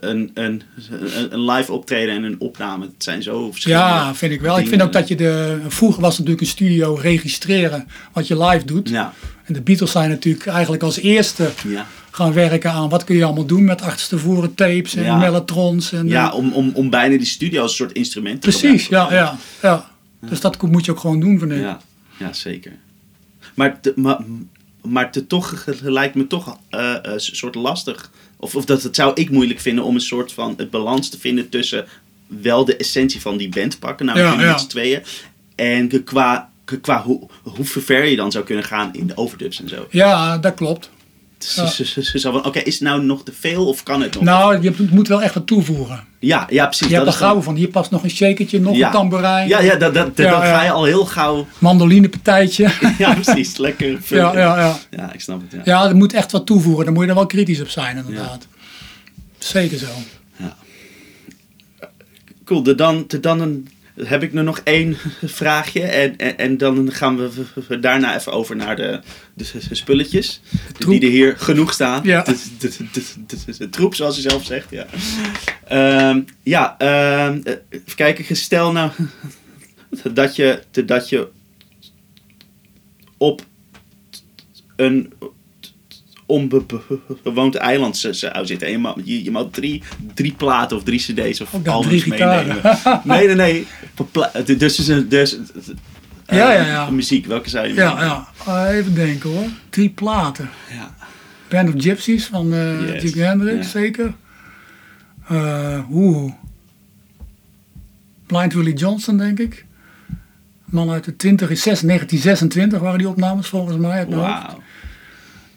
een, 0.00 0.30
een, 0.34 0.62
een, 0.90 1.32
een 1.32 1.50
live 1.50 1.72
optreden 1.72 2.14
en 2.14 2.22
een 2.22 2.40
opname. 2.40 2.84
Het 2.84 3.04
zijn 3.04 3.22
zo 3.22 3.50
verschillende 3.50 3.84
Ja, 3.84 4.14
vind 4.14 4.32
ik 4.32 4.40
wel. 4.40 4.58
Ik 4.58 4.68
vind 4.68 4.82
ook 4.82 4.92
dat 4.92 5.08
je 5.08 5.16
de. 5.16 5.60
Vroeger 5.68 6.00
was 6.00 6.16
het 6.16 6.26
natuurlijk 6.26 6.46
een 6.46 6.52
studio 6.56 6.94
registreren 6.94 7.88
wat 8.12 8.26
je 8.26 8.44
live 8.44 8.64
doet. 8.64 8.88
Ja, 8.88 9.12
En 9.44 9.54
de 9.54 9.60
Beatles 9.60 9.90
zijn 9.90 10.10
natuurlijk 10.10 10.46
eigenlijk 10.46 10.82
als 10.82 10.96
eerste 10.96 11.50
ja. 11.68 11.86
gaan 12.10 12.32
werken 12.32 12.72
aan 12.72 12.88
wat 12.88 13.04
kun 13.04 13.16
je 13.16 13.24
allemaal 13.24 13.46
doen 13.46 13.64
met 13.64 13.82
achterstevoren 13.82 14.54
tapes 14.54 14.94
en 14.94 15.04
Ja. 15.04 15.16
mellotrons. 15.16 15.92
En, 15.92 16.08
ja 16.08 16.30
eh, 16.30 16.36
om, 16.36 16.52
om, 16.52 16.70
om 16.74 16.90
bijna 16.90 17.16
die 17.16 17.26
studio 17.26 17.62
als 17.62 17.70
een 17.70 17.76
soort 17.76 17.92
instrument 17.92 18.42
te 18.42 18.48
precies, 18.48 18.86
ja, 18.86 19.12
ja, 19.12 19.36
ja. 19.62 19.90
Dus 20.20 20.40
dat 20.40 20.62
moet 20.62 20.84
je 20.84 20.90
ook 20.90 21.00
gewoon 21.00 21.20
doen, 21.20 21.50
ik. 21.52 21.60
Ja, 21.60 21.80
ja 22.18 22.32
zeker. 22.32 22.72
Maar, 23.54 23.80
te, 23.80 23.92
maar, 23.96 24.18
maar 24.82 25.12
te, 25.12 25.26
toch 25.26 25.64
lijkt 25.82 26.14
me 26.14 26.26
toch 26.26 26.58
eh, 26.68 26.90
eh, 26.90 27.00
een 27.02 27.20
soort 27.20 27.54
lastig. 27.54 28.10
Of, 28.40 28.54
of 28.54 28.64
dat, 28.64 28.82
dat 28.82 28.94
zou 28.94 29.12
ik 29.14 29.30
moeilijk 29.30 29.60
vinden 29.60 29.84
om 29.84 29.94
een 29.94 30.00
soort 30.00 30.32
van 30.32 30.54
het 30.56 30.70
balans 30.70 31.08
te 31.08 31.18
vinden 31.18 31.48
tussen 31.48 31.86
wel 32.26 32.64
de 32.64 32.76
essentie 32.76 33.20
van 33.20 33.36
die 33.36 33.48
band 33.48 33.78
pakken, 33.78 34.06
namelijk 34.06 34.30
Ja, 34.30 34.34
jullie 34.36 34.50
ja. 34.50 34.60
met 34.60 34.62
z'n 34.62 34.76
tweeën. 34.76 35.02
En 35.54 36.04
qua, 36.04 36.50
qua 36.80 37.02
hoe, 37.02 37.28
hoe 37.42 37.64
ver 37.64 38.04
je 38.04 38.16
dan 38.16 38.32
zou 38.32 38.44
kunnen 38.44 38.64
gaan 38.64 38.90
in 38.92 39.06
de 39.06 39.16
overdubs 39.16 39.60
en 39.60 39.68
zo. 39.68 39.86
Ja, 39.90 40.38
dat 40.38 40.54
klopt. 40.54 40.90
Ja. 41.54 41.66
ze- 41.66 41.84
ze- 41.84 42.02
ze- 42.04 42.18
zo 42.18 42.32
van, 42.32 42.44
Oké, 42.46 42.58
is 42.58 42.74
het 42.74 42.82
nou 42.82 43.02
nog 43.02 43.24
te 43.24 43.32
veel 43.40 43.66
of 43.68 43.82
kan 43.82 44.02
het 44.02 44.14
nog? 44.14 44.22
Nou, 44.22 44.60
je 44.62 44.74
moet 44.90 45.08
wel 45.08 45.22
echt 45.22 45.34
wat 45.34 45.46
toevoegen. 45.46 46.04
ja, 46.18 46.46
ja, 46.50 46.64
precies. 46.66 46.88
Je 46.88 46.94
hebt 46.94 47.06
er 47.06 47.12
dan- 47.12 47.20
gauw 47.28 47.40
van, 47.40 47.54
hier 47.54 47.68
past 47.68 47.90
nog 47.90 48.02
een 48.02 48.10
shakertje, 48.10 48.60
nog 48.60 48.76
Ja. 48.76 48.86
een 48.86 48.92
tamboerijn, 48.92 49.48
Ja, 49.48 49.60
ja, 49.60 49.76
dat, 49.76 49.94
dat, 49.94 50.16
dat, 50.16 50.26
Ja, 50.26 50.30
dan 50.30 50.46
ja. 50.48 50.54
ga 50.58 50.62
je 50.64 50.70
al 50.70 50.84
heel 50.84 51.04
gauw. 51.04 51.46
mandolinepartijtje. 51.58 52.70
Ja, 52.98 53.14
precies. 53.14 53.56
Lekker 53.56 53.98
ja, 54.08 54.32
ja, 54.38 54.58
ja. 54.58 54.78
Ja, 54.90 55.12
ik 55.12 55.20
snap 55.20 55.40
het. 55.40 55.52
Ja. 55.52 55.60
Ja, 55.64 55.88
er 55.88 55.96
moet 55.96 56.12
echt 56.12 56.32
wat 56.32 56.46
toevoegen. 56.46 56.84
Daar 56.84 56.92
moet 56.94 57.02
je 57.02 57.08
er 57.08 57.14
wel 57.14 57.26
kritisch 57.26 57.60
op 57.60 57.68
zijn, 57.68 57.96
inderdaad. 57.96 58.46
Zeker 59.38 59.78
zo. 59.78 59.86
Cool, 62.44 62.62
de 62.62 62.74
dan, 62.74 63.04
de 63.06 63.20
dan 63.20 63.40
een, 63.40 63.68
heb 63.96 64.22
ik 64.22 64.32
nu 64.32 64.42
nog 64.42 64.60
één 64.64 64.96
vraagje. 65.22 65.82
En, 65.82 66.16
en, 66.18 66.38
en 66.38 66.56
dan 66.58 66.92
gaan 66.92 67.16
we 67.68 67.78
daarna 67.80 68.16
even 68.16 68.32
over 68.32 68.56
naar 68.56 68.76
de, 68.76 69.00
de, 69.34 69.44
de 69.68 69.74
spulletjes. 69.74 70.40
troep. 70.78 70.90
Die 70.92 71.00
er 71.02 71.10
hier 71.10 71.34
genoeg 71.38 71.72
staan. 71.72 72.04
Ja. 72.04 72.22
De, 72.22 72.36
de, 72.58 72.68
de, 72.68 73.02
de, 73.26 73.36
de- 73.46 73.58
de 73.58 73.68
troep, 73.68 73.94
zoals 73.94 74.16
je 74.16 74.22
zelf 74.22 74.44
zegt. 74.44 74.70
Ja, 74.70 74.86
Ehm, 75.68 76.20
ja 76.42 76.78
eh, 76.78 77.34
even 77.70 77.94
kijken. 77.96 78.36
Stel 78.36 78.72
nou 78.72 78.90
dat 80.12 80.36
je, 80.36 80.62
dat 80.84 81.08
je 81.08 81.28
op 83.18 83.42
een 84.76 85.12
onbewoond 86.30 87.54
eiland 87.54 87.96
zou 87.96 88.46
zitten. 88.46 88.66
En 88.66 88.72
je 88.72 88.78
mag, 88.78 88.94
je, 89.04 89.24
je 89.24 89.30
mag 89.30 89.46
drie, 89.50 89.82
drie 90.14 90.32
platen 90.32 90.76
of 90.76 90.82
drie 90.82 90.98
cd's 90.98 91.40
of 91.40 91.50
dan 91.50 91.74
albums 91.74 91.86
drie 91.88 92.00
gitaren. 92.12 92.46
meenemen. 92.46 93.00
Nee, 93.04 93.26
nee, 93.26 93.34
nee. 93.36 93.66
Pla- 94.12 94.30
Dus, 94.44 94.76
dus, 94.76 95.08
dus 95.08 95.38
eh, 96.26 96.38
Ja, 96.38 96.52
ja, 96.52 96.66
ja. 96.66 96.90
muziek, 96.90 97.26
welke 97.26 97.48
zou 97.48 97.66
je 97.68 97.74
Ja, 97.74 97.94
meenemen? 97.94 98.24
ja. 98.46 98.68
Eh, 98.68 98.76
even 98.76 98.94
denken 98.94 99.30
hoor. 99.30 99.46
Drie 99.70 99.90
platen. 99.90 100.50
Ja. 100.70 100.94
Band 101.48 101.74
of 101.74 101.82
Gypsies 101.82 102.26
van 102.26 102.52
eh 102.54 102.80
Yes. 102.92 103.02
Jimi 103.02 103.20
Hendrix, 103.24 103.64
Ja. 103.72 103.80
zeker. 103.80 104.14
Eh 105.28 105.78
Oeh. 105.90 106.32
Blind 108.26 108.52
Willie 108.54 108.74
Johnson, 108.74 109.16
denk 109.16 109.38
ik. 109.38 109.64
Man 110.64 110.90
uit 110.90 111.04
de 111.04 111.16
20, 111.16 111.50
is 111.50 111.62
6, 111.62 111.80
1926 111.80 112.78
waren 112.80 112.98
die 112.98 113.08
opnames 113.08 113.46
volgens 113.48 113.76
mij. 113.76 113.90
uit 113.98 114.08
mijn 114.08 114.20
hoofd. 114.20 114.56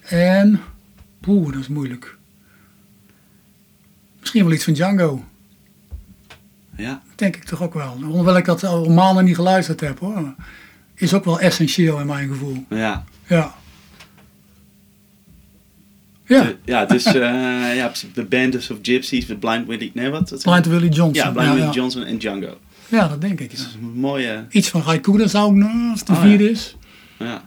En, 0.10 0.62
poeh, 1.20 1.52
dat 1.52 1.62
is 1.62 1.68
moeilijk. 1.68 2.18
Misschien 4.20 4.44
wel 4.44 4.54
iets 4.54 4.64
van 4.64 4.74
Django. 4.74 5.24
Ja. 6.78 7.02
Denk 7.16 7.36
ik 7.36 7.44
toch 7.44 7.62
ook 7.62 7.74
wel. 7.74 7.98
Hoewel 8.04 8.38
ik 8.38 8.46
dat 8.46 8.64
al 8.64 8.90
maanden 8.90 9.26
niet 9.26 9.36
geluisterd 9.36 9.80
heb 9.80 10.00
hoor. 10.00 10.36
Is 10.96 11.14
ook 11.14 11.26
wel 11.26 11.40
essentieel 11.40 12.00
in 12.00 12.06
mijn 12.08 12.28
gevoel. 12.28 12.66
Ja. 12.70 13.04
Ja. 13.28 13.54
Ja, 16.26 16.52
Ja, 16.66 16.80
het 16.80 16.92
is 16.92 17.06
eh 17.06 17.76
ja, 17.76 17.92
The 18.14 18.24
Band 18.26 18.56
of 18.56 18.78
Gypsies, 18.82 19.26
The 19.26 19.36
Blind 19.36 19.68
Willie, 19.68 19.92
nee 19.94 20.10
wat? 20.10 20.30
Wat- 20.30 20.42
Blind 20.44 20.66
Willie 20.66 20.90
Johnson. 20.90 21.26
Ja, 21.26 21.32
Blind 21.32 21.48
ja, 21.48 21.54
Willie 21.54 21.68
ja. 21.68 21.74
Johnson 21.74 22.04
en 22.04 22.18
Django. 22.18 22.58
Ja, 22.88 23.08
dat 23.08 23.22
denk 23.22 23.40
ik. 23.40 23.50
Dat 23.50 23.60
is 23.60 23.74
een 23.82 24.00
mooie, 24.00 24.46
Iets 24.50 24.70
van 24.70 24.82
Raikuda 24.82 25.28
zou 25.28 25.52
ik 25.52 25.56
nog, 25.58 25.90
als 25.92 26.00
het 26.00 26.08
de 26.08 26.14
Oh, 26.14 26.22
vierde 26.22 26.50
is. 26.52 26.76
ja. 27.20 27.44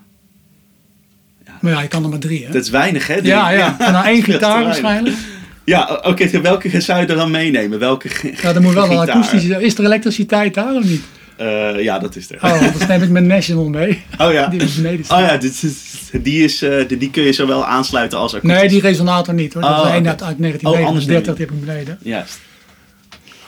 Maar 1.67 1.75
ja, 1.75 1.83
je 1.83 1.89
kan 1.89 2.03
er 2.03 2.09
maar 2.09 2.19
drie 2.19 2.47
hè. 2.47 2.53
Dat 2.53 2.63
is 2.63 2.71
weinig, 2.71 3.07
hè? 3.07 3.15
ja, 3.23 3.51
ja. 3.51 3.77
En 3.79 3.93
dan 3.93 4.05
één 4.05 4.23
gitaar 4.33 4.65
waarschijnlijk. 4.65 5.17
Ja, 5.65 6.01
oké, 6.03 6.41
welke 6.41 6.81
zou 6.81 7.01
je 7.01 7.07
er 7.07 7.17
dan 7.17 7.31
meenemen? 7.31 7.79
Welke 7.79 8.09
Ja, 8.43 8.53
dan 8.53 8.63
moet 8.63 8.75
wel 8.75 8.91
een 8.91 9.11
akoestische. 9.11 9.63
Is 9.63 9.79
er 9.79 9.85
elektriciteit 9.85 10.55
daar 10.55 10.75
of 10.75 10.85
niet? 10.85 11.03
Eh, 11.37 11.83
ja, 11.83 11.99
dat 11.99 12.17
is 12.17 12.31
er. 12.31 12.37
Oh, 12.43 12.61
dan 12.79 12.89
neem 12.89 13.03
ik 13.03 13.11
mijn 13.11 13.27
National 13.27 13.69
mee. 13.69 14.03
Oh 14.19 14.33
ja. 14.33 14.47
Die 14.47 14.61
is 14.61 14.75
beneden 14.75 15.05
staan. 15.05 15.23
Oh 15.23 15.29
ja, 15.29 15.37
dit 15.37 15.63
is, 15.63 15.75
die, 16.23 16.45
is, 16.45 16.63
eh, 16.63 16.89
die, 16.89 16.97
die 16.97 17.11
kun 17.11 17.23
je 17.23 17.33
zowel 17.33 17.67
aansluiten 17.67 18.19
als 18.19 18.35
akoestisch. 18.35 18.61
Nee, 18.61 18.69
die 18.69 18.81
resonator 18.81 19.35
niet 19.35 19.53
hoor. 19.53 19.63
Dat 19.63 19.71
Oh, 19.71 19.77
is 19.79 19.85
een 19.99 20.09
uit, 20.09 20.23
uit 20.23 20.39
Oh, 20.63 20.87
anders 20.87 21.07
1939, 21.07 21.35
neem 21.35 21.35
die 21.37 21.47
heb 21.47 21.51
ik 21.55 21.65
beneden. 21.65 21.99
Juist. 22.03 22.39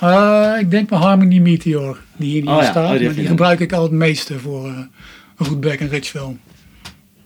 Eh, 0.01 0.61
ik 0.61 0.71
denk 0.71 0.91
mijn 0.91 1.03
Harmony 1.03 1.39
Meteor, 1.39 1.99
die 2.17 2.31
hier 2.31 2.41
niet 2.41 2.51
Oh 2.51 2.57
ja, 2.63 2.71
staat. 2.71 2.85
oh, 2.91 2.97
die 2.97 3.07
heb 3.07 3.07
maar 3.07 3.15
die 3.17 3.27
gebruik 3.27 3.61
ik 3.61 3.73
al 3.73 3.83
het 3.83 3.93
meeste 3.93 4.39
voor 4.39 4.67
een 4.67 5.47
goed 5.47 5.61
back 5.61 5.79
en 5.79 5.89
rich 5.89 6.07
film. 6.07 6.41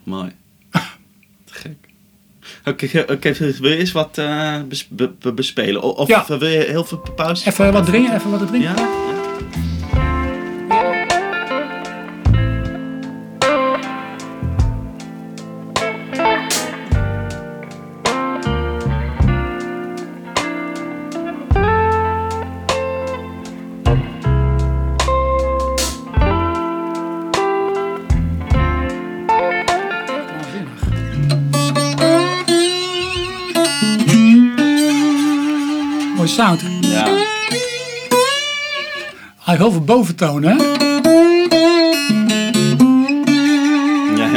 Mooi. 0.05 0.31
Oké, 2.65 3.05
oké, 3.11 3.33
wil 3.59 3.71
je 3.71 3.77
eens 3.77 3.93
wat 3.93 4.19
bes- 4.69 4.89
be- 4.89 5.13
be- 5.21 5.33
bespelen? 5.33 5.83
Of 5.83 6.09
Ja. 6.09 6.25
wil 6.27 6.49
je 6.49 6.59
heel 6.59 6.85
veel 6.85 7.03
pauze? 7.17 7.47
Even 7.49 7.73
wat 7.73 7.87
drinken, 7.87 8.15
even 8.15 8.31
wat 8.31 8.47
drinken. 8.49 8.61
Ja? 8.77 8.89
heel 39.63 39.71
veel 39.71 39.81
boventonen. 39.81 40.57
Ja. 44.17 44.29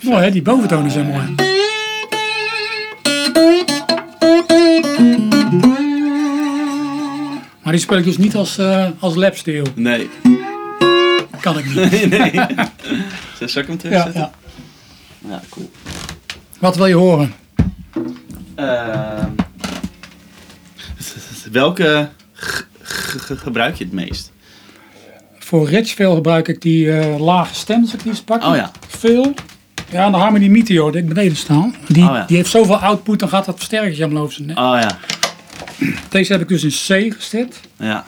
Mooi 0.00 0.24
hè, 0.24 0.30
die 0.30 0.42
boventonen 0.42 0.90
zijn 0.90 1.06
mooi. 1.06 1.34
Maar 7.62 7.72
die 7.72 7.78
speel 7.78 7.98
ik 7.98 8.04
dus 8.04 8.16
niet 8.16 8.34
als, 8.34 8.58
uh, 8.58 8.86
als 8.98 9.14
lapsteel. 9.14 9.64
Nee. 9.74 10.08
Kan 11.44 11.58
ik 11.58 11.64
niet. 11.64 12.08
nee. 12.18 12.32
Zal 13.48 13.62
ik 13.62 13.66
hem 13.68 13.70
Ja, 13.70 13.76
terugzetten? 13.76 14.20
ja. 14.20 14.30
ja 15.28 15.40
cool. 15.50 15.70
Wat 16.58 16.76
wil 16.76 16.86
je 16.86 16.94
horen? 16.94 17.34
Ehm, 18.54 19.28
welke 21.52 22.08
gebruik 22.82 23.74
je 23.76 23.84
het 23.84 23.92
meest? 23.92 24.32
Voor 25.38 25.68
Richville 25.68 26.14
gebruik 26.14 26.48
ik 26.48 26.60
die 26.60 26.98
eh, 26.98 27.18
lage 27.20 27.54
stem, 27.54 27.80
als 27.80 27.92
ik 27.94 28.02
die 28.02 28.10
eens 28.10 28.22
pak. 28.22 28.44
Oh 28.44 28.56
ja. 28.56 28.70
Veel. 28.88 29.34
Ja, 29.90 30.10
dan 30.10 30.20
Harmony 30.20 30.46
Meteor, 30.48 30.92
die 30.92 31.00
ik 31.00 31.08
beneden 31.08 31.36
staan. 31.36 31.74
Die, 31.88 32.04
Oh 32.04 32.14
ja. 32.14 32.24
die 32.26 32.36
heeft 32.36 32.50
zoveel 32.50 32.76
output, 32.78 33.18
dan 33.18 33.28
gaat 33.28 33.44
dat 33.44 33.56
versterkertje 33.56 34.28
zijn 34.28 34.46
nek. 34.46 34.58
Oh 34.58 34.78
ja. 34.80 34.98
Deze 36.08 36.32
heb 36.32 36.40
ik 36.40 36.48
dus 36.48 36.62
in 36.62 36.70
C 37.10 37.14
gezet. 37.14 37.60
Ja. 37.78 38.04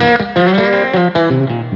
Nadeel 0.00 1.30
met 1.30 1.69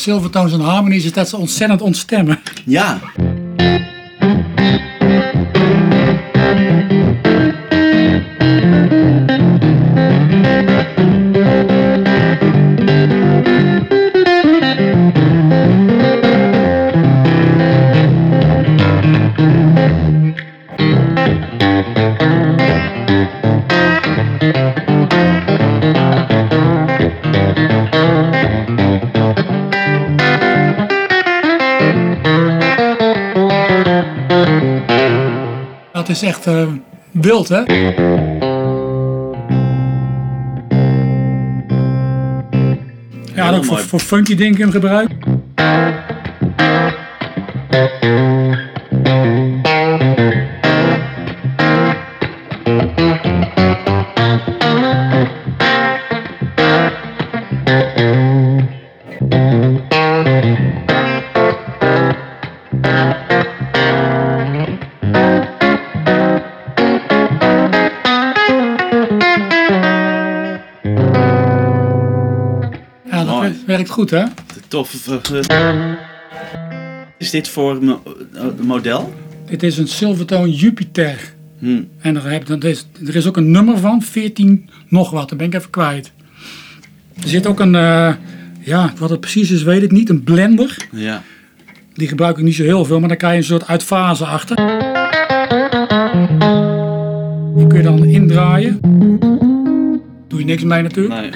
Silvertones 0.00 0.52
en 0.52 0.60
Harmonies 0.60 1.04
is 1.04 1.12
dat 1.12 1.28
ze 1.28 1.36
ontzettend 1.36 1.82
ontstemmen. 1.82 2.40
Ja. 2.64 3.00
Ja, 37.50 37.66
en 43.34 43.54
ook 43.54 43.64
voor, 43.64 44.00
funky 44.00 44.34
dingen 44.34 44.60
in 44.60 44.72
gebruik. 44.72 45.10
Goed, 74.00 74.10
hè? 74.10 74.24
Tof. 74.68 75.08
Is 77.18 77.30
dit 77.30 77.48
voor 77.48 77.84
mo- 77.84 78.02
eh, 78.34 78.44
model? 78.62 79.14
Dit 79.46 79.62
is 79.62 79.78
een 79.78 79.88
Silvertone 79.88 80.50
Jupiter. 80.50 81.34
Hm. 81.58 81.82
En 82.00 82.16
er, 82.16 82.30
heb, 82.30 82.48
er, 82.48 82.64
is, 82.64 82.86
er 83.06 83.16
is 83.16 83.26
ook 83.26 83.36
een 83.36 83.50
nummer 83.50 83.78
van, 83.78 84.02
14 84.02 84.68
nog 84.88 85.10
wat, 85.10 85.28
dat 85.28 85.38
ben 85.38 85.46
ik 85.46 85.54
even 85.54 85.70
kwijt. 85.70 86.12
Er 87.22 87.28
zit 87.28 87.46
ook 87.46 87.60
een, 87.60 87.74
eh, 87.74 88.12
ja, 88.60 88.92
wat 88.98 89.10
het 89.10 89.20
precies 89.20 89.50
is 89.50 89.62
weet 89.62 89.82
ik 89.82 89.90
niet, 89.90 90.08
een 90.08 90.22
blender. 90.24 90.76
Ja. 90.92 91.22
Die 91.94 92.08
gebruik 92.08 92.38
ik 92.38 92.44
niet 92.44 92.54
zo 92.54 92.62
heel 92.62 92.84
veel, 92.84 92.98
maar 93.00 93.08
dan 93.08 93.16
krijg 93.18 93.32
je 93.32 93.38
een 93.38 93.44
soort 93.44 93.66
uitfase 93.66 94.24
achter. 94.24 94.56
Die 97.56 97.66
kun 97.66 97.76
je 97.76 97.82
dan 97.82 98.04
indraaien. 98.04 98.80
Doe 100.28 100.38
je 100.38 100.44
niks 100.44 100.62
mee 100.62 100.82
natuurlijk. 100.82 101.20
Nee. 101.20 101.30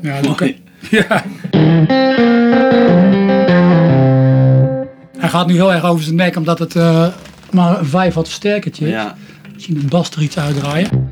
Ja, 0.00 0.20
Mooi. 0.22 0.62
ja. 0.90 1.24
Hij 5.18 5.28
gaat 5.28 5.46
nu 5.46 5.54
heel 5.54 5.72
erg 5.72 5.84
over 5.84 6.04
zijn 6.04 6.16
nek, 6.16 6.36
omdat 6.36 6.58
het 6.58 6.76
eh, 6.76 7.06
maar 7.50 7.78
een 7.78 7.86
5 7.86 8.14
wat 8.14 8.26
versterkertje 8.26 8.84
is. 8.86 8.90
Ja. 8.90 9.16
Misschien 9.54 9.76
een 9.76 9.88
bas 9.88 10.10
er 10.10 10.22
iets 10.22 10.38
uitdraaien. 10.38 11.08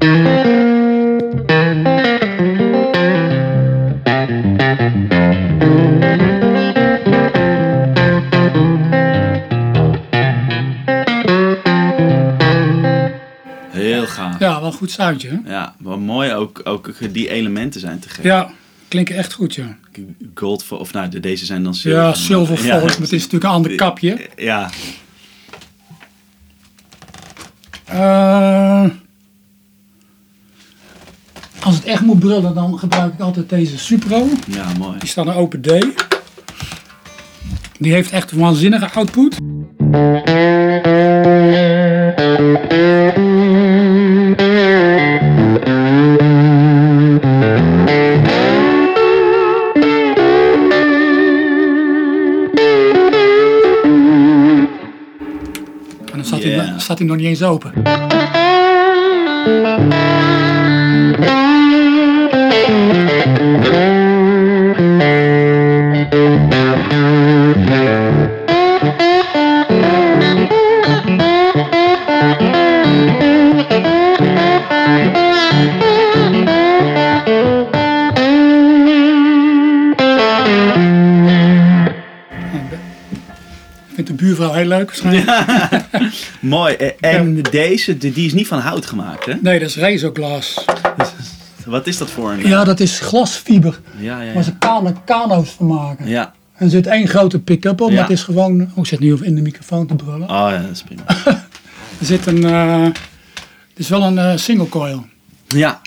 Goed 14.76 14.90
soundje. 14.90 15.28
Hè? 15.44 15.52
Ja, 15.52 15.74
wat 15.78 15.98
mooi 15.98 16.32
ook, 16.34 16.60
ook 16.64 16.90
die 17.12 17.28
elementen 17.30 17.80
zijn 17.80 17.98
te 17.98 18.08
gek. 18.08 18.24
Ja, 18.24 18.50
klinken 18.88 19.16
echt 19.16 19.32
goed, 19.32 19.54
ja. 19.54 19.76
Gold, 20.34 20.68
of 20.68 20.92
nou, 20.92 21.08
de- 21.08 21.20
deze 21.20 21.44
zijn 21.44 21.62
dan 21.62 21.74
zilver. 21.74 22.00
Ja, 22.02 22.14
folk, 22.14 22.58
Ja. 22.64 22.74
maar 22.80 22.90
het 22.90 23.00
is 23.00 23.10
natuurlijk 23.10 23.44
een 23.44 23.50
ander 23.50 23.74
kapje. 23.74 24.28
Ja, 24.36 24.70
Eh, 27.84 28.84
als 31.62 31.74
het 31.74 31.84
echt 31.84 32.00
moet 32.02 32.18
brullen, 32.18 32.54
dan 32.54 32.78
gebruik 32.78 33.12
ik 33.14 33.20
altijd 33.20 33.48
deze 33.48 33.78
Supro. 33.78 34.28
ja, 34.48 34.66
mooi. 34.78 34.98
Die 34.98 35.08
staat 35.08 35.26
een 35.26 35.32
Open 35.34 35.60
D. 35.60 35.72
Die 37.78 37.92
heeft 37.92 38.10
echt 38.10 38.30
een 38.30 38.38
waanzinnige 38.38 38.90
output. 38.90 39.36
Staat, 56.86 56.98
hij, 56.98 57.06
nog 57.06 57.16
niet 57.16 57.26
eens 57.26 57.42
open. 57.42 57.72
Buurvrouw 84.36 84.52
heel 84.52 84.66
leuk 84.68 84.86
waarschijnlijk. 84.86 85.84
Mooi. 86.40 86.74
Eh, 86.74 87.12
En 87.12 87.42
deze, 87.42 87.98
die 87.98 88.26
is 88.26 88.32
niet 88.32 88.46
van 88.46 88.58
hout 88.58 88.86
gemaakt, 88.86 89.24
hè? 89.26 89.34
Nee, 89.42 89.58
dat 89.58 89.68
is 89.68 89.76
Razorglas. 89.76 90.64
Wat 91.66 91.86
is 91.86 91.98
dat 91.98 92.10
voor 92.10 92.30
een... 92.32 92.46
Ja, 92.48 92.64
dat 92.64 92.80
is 92.80 93.00
glasfiber. 93.00 93.80
ja, 93.98 94.20
ja. 94.20 94.32
Waar 94.32 94.42
ze 94.42 94.56
kano- 94.58 95.02
kano's 95.04 95.50
van 95.50 95.66
maken. 95.66 96.08
ja. 96.08 96.34
En 96.56 96.64
er 96.64 96.70
zit 96.70 96.86
één 96.86 97.08
grote 97.08 97.38
pick-up 97.38 97.80
op, 97.80 97.88
Ja. 97.88 97.94
maar 97.94 98.02
het 98.04 98.12
is 98.12 98.22
gewoon... 98.22 98.60
Oh, 98.62 98.78
ik 98.78 98.86
zit 98.86 99.00
nu 99.00 99.16
in 99.22 99.34
de 99.34 99.40
microfoon 99.42 99.86
te 99.86 99.94
brullen. 99.94 100.22
Oh 100.30 100.48
ja, 100.50 100.58
dat 100.58 100.70
is 100.70 100.82
prima. 100.82 101.02
Er 102.00 102.06
zit 102.06 102.26
een... 102.26 102.44
eh, 102.44 102.82
het 102.84 103.78
is 103.84 103.88
wel 103.88 104.02
een 104.02 104.18
eh, 104.18 104.32
single 104.36 104.68
coil. 104.68 105.06
ja, 105.46 105.80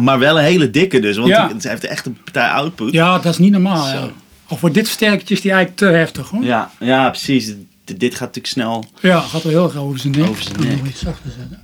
maar- 0.00 0.18
wel 0.18 0.38
een 0.38 0.44
hele 0.44 0.70
dikke 0.70 1.00
dus, 1.00 1.16
want 1.16 1.62
ze 1.62 1.68
heeft 1.68 1.84
echt 1.84 2.06
een 2.06 2.16
partij 2.24 2.48
output. 2.48 2.92
Ja, 2.92 3.18
dat 3.18 3.32
is 3.32 3.38
niet 3.38 3.52
normaal. 3.52 3.86
Zo. 3.86 4.10
Of 4.48 4.58
voor 4.58 4.72
dit 4.72 4.86
sterketje 4.86 5.34
is 5.34 5.40
die 5.40 5.50
eigenlijk 5.50 5.80
te 5.80 5.98
heftig 5.98 6.28
hoor. 6.28 6.44
Ja, 6.44 6.70
ja, 6.80 7.10
precies. 7.10 7.46
dit, 7.84 8.00
dit 8.00 8.12
gaat 8.12 8.20
natuurlijk 8.20 8.46
snel. 8.46 8.84
Ja, 9.00 9.20
gaat 9.20 9.42
wel 9.42 9.52
heel 9.52 9.64
erg 9.64 9.76
over 9.76 9.98
zijn 9.98 10.12
nek. 10.12 10.28
Over 10.28 10.42
zijn 10.42 10.60
nek. 10.60 10.76
nog 10.76 10.86
iets 10.86 11.00
zachter 11.00 11.30
zetten. 11.38 11.62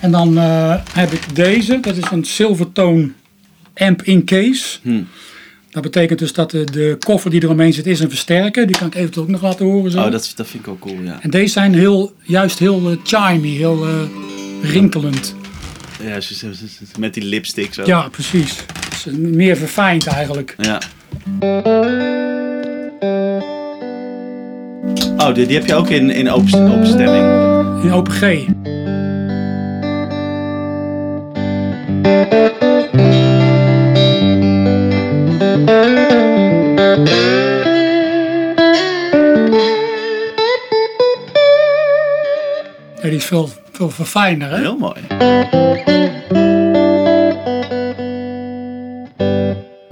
En 0.00 0.10
dan 0.10 0.38
eh, 0.38 0.74
heb 0.92 1.12
ik 1.12 1.34
deze. 1.34 1.80
Dat 1.80 1.96
is 1.96 2.10
een 2.10 2.24
Silvertone 2.24 3.10
amp 3.74 4.02
in 4.02 4.24
case. 4.24 4.78
Hm. 4.82 5.02
Dat 5.70 5.82
betekent 5.82 6.18
dus 6.18 6.32
dat 6.32 6.50
de, 6.50 6.64
de 6.64 6.96
koffer 6.98 7.30
die 7.30 7.42
eromheen 7.42 7.72
zit 7.72 7.86
is 7.86 8.00
een 8.00 8.08
versterker. 8.08 8.66
Die 8.66 8.78
kan 8.78 8.86
ik 8.86 8.94
eventueel 8.94 9.24
ook 9.24 9.30
nog 9.30 9.42
laten 9.42 9.66
horen. 9.66 9.90
Zo. 9.90 10.04
Oh, 10.04 10.10
dat, 10.10 10.32
dat 10.36 10.46
vind 10.46 10.66
ik 10.66 10.68
ook 10.68 10.80
cool, 10.80 11.00
ja. 11.02 11.22
En 11.22 11.30
deze 11.30 11.52
zijn 11.52 11.74
heel, 11.74 12.14
juist 12.22 12.58
heel 12.58 12.90
eh, 12.90 12.96
chimey, 13.04 13.50
heel 13.50 13.86
eh, 13.86 13.92
rinkelend. 14.62 15.34
ja 16.02 16.18
met 16.98 17.14
die 17.14 17.24
lipstick 17.24 17.74
zo. 17.74 17.82
Ja, 17.86 18.08
precies. 18.08 18.56
Meer 19.16 19.56
verfijnd 19.56 20.06
eigenlijk. 20.06 20.54
Ja. 20.58 20.80
Oh, 25.16 25.34
die, 25.34 25.46
die 25.46 25.56
heb 25.56 25.66
je 25.66 25.74
ook 25.74 25.88
in, 25.88 26.10
in 26.10 26.30
open, 26.30 26.72
openstemming. 26.72 27.82
In 27.82 27.92
open 27.92 28.12
G. 28.12 28.46
Ja, 43.02 43.08
die 43.08 43.16
is 43.16 43.24
veel, 43.24 43.48
veel 43.72 43.90
verfijnder, 43.90 44.50
hè? 44.50 44.56
Heel 44.56 44.76
mooi. 44.76 45.00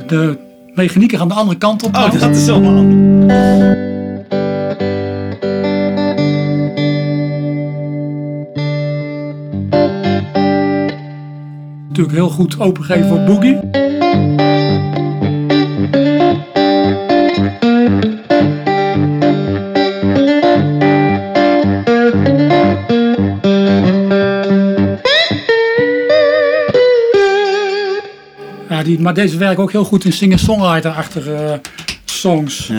De 0.06 0.47
mechanieken 0.78 1.18
gaan 1.18 1.28
de 1.28 1.34
andere 1.34 1.58
kant 1.58 1.82
op. 1.82 1.96
Oh, 1.96 2.20
dat 2.20 2.36
is 2.36 2.48
allemaal 2.48 2.76
anders. 2.76 3.76
Natuurlijk 11.88 12.16
heel 12.16 12.28
goed 12.28 12.60
opengegeven 12.60 13.08
voor 13.08 13.20
Boogie. 13.20 13.87
Die, 28.88 29.00
maar 29.00 29.14
deze 29.14 29.36
werken 29.36 29.62
ook 29.62 29.72
heel 29.72 29.84
goed 29.84 30.04
in 30.04 30.12
singer-songwriter-achtige 30.12 31.32
eh, 31.34 31.52
songs. 32.04 32.70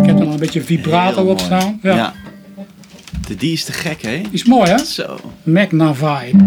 Ik 0.00 0.06
heb 0.06 0.18
er 0.18 0.24
nog 0.24 0.32
een 0.32 0.38
beetje 0.40 0.62
vibrato 0.62 1.22
op 1.22 1.40
staan. 1.40 1.78
Ja. 1.82 2.12
De- 3.26 3.36
Die 3.36 3.52
is 3.52 3.64
te 3.64 3.72
gek, 3.72 4.02
hè? 4.02 4.16
Die 4.20 4.28
is 4.32 4.44
mooi, 4.44 4.70
hè? 4.70 4.78
Zo. 4.78 5.16
Magna 5.42 5.94
Vibe. 5.94 6.38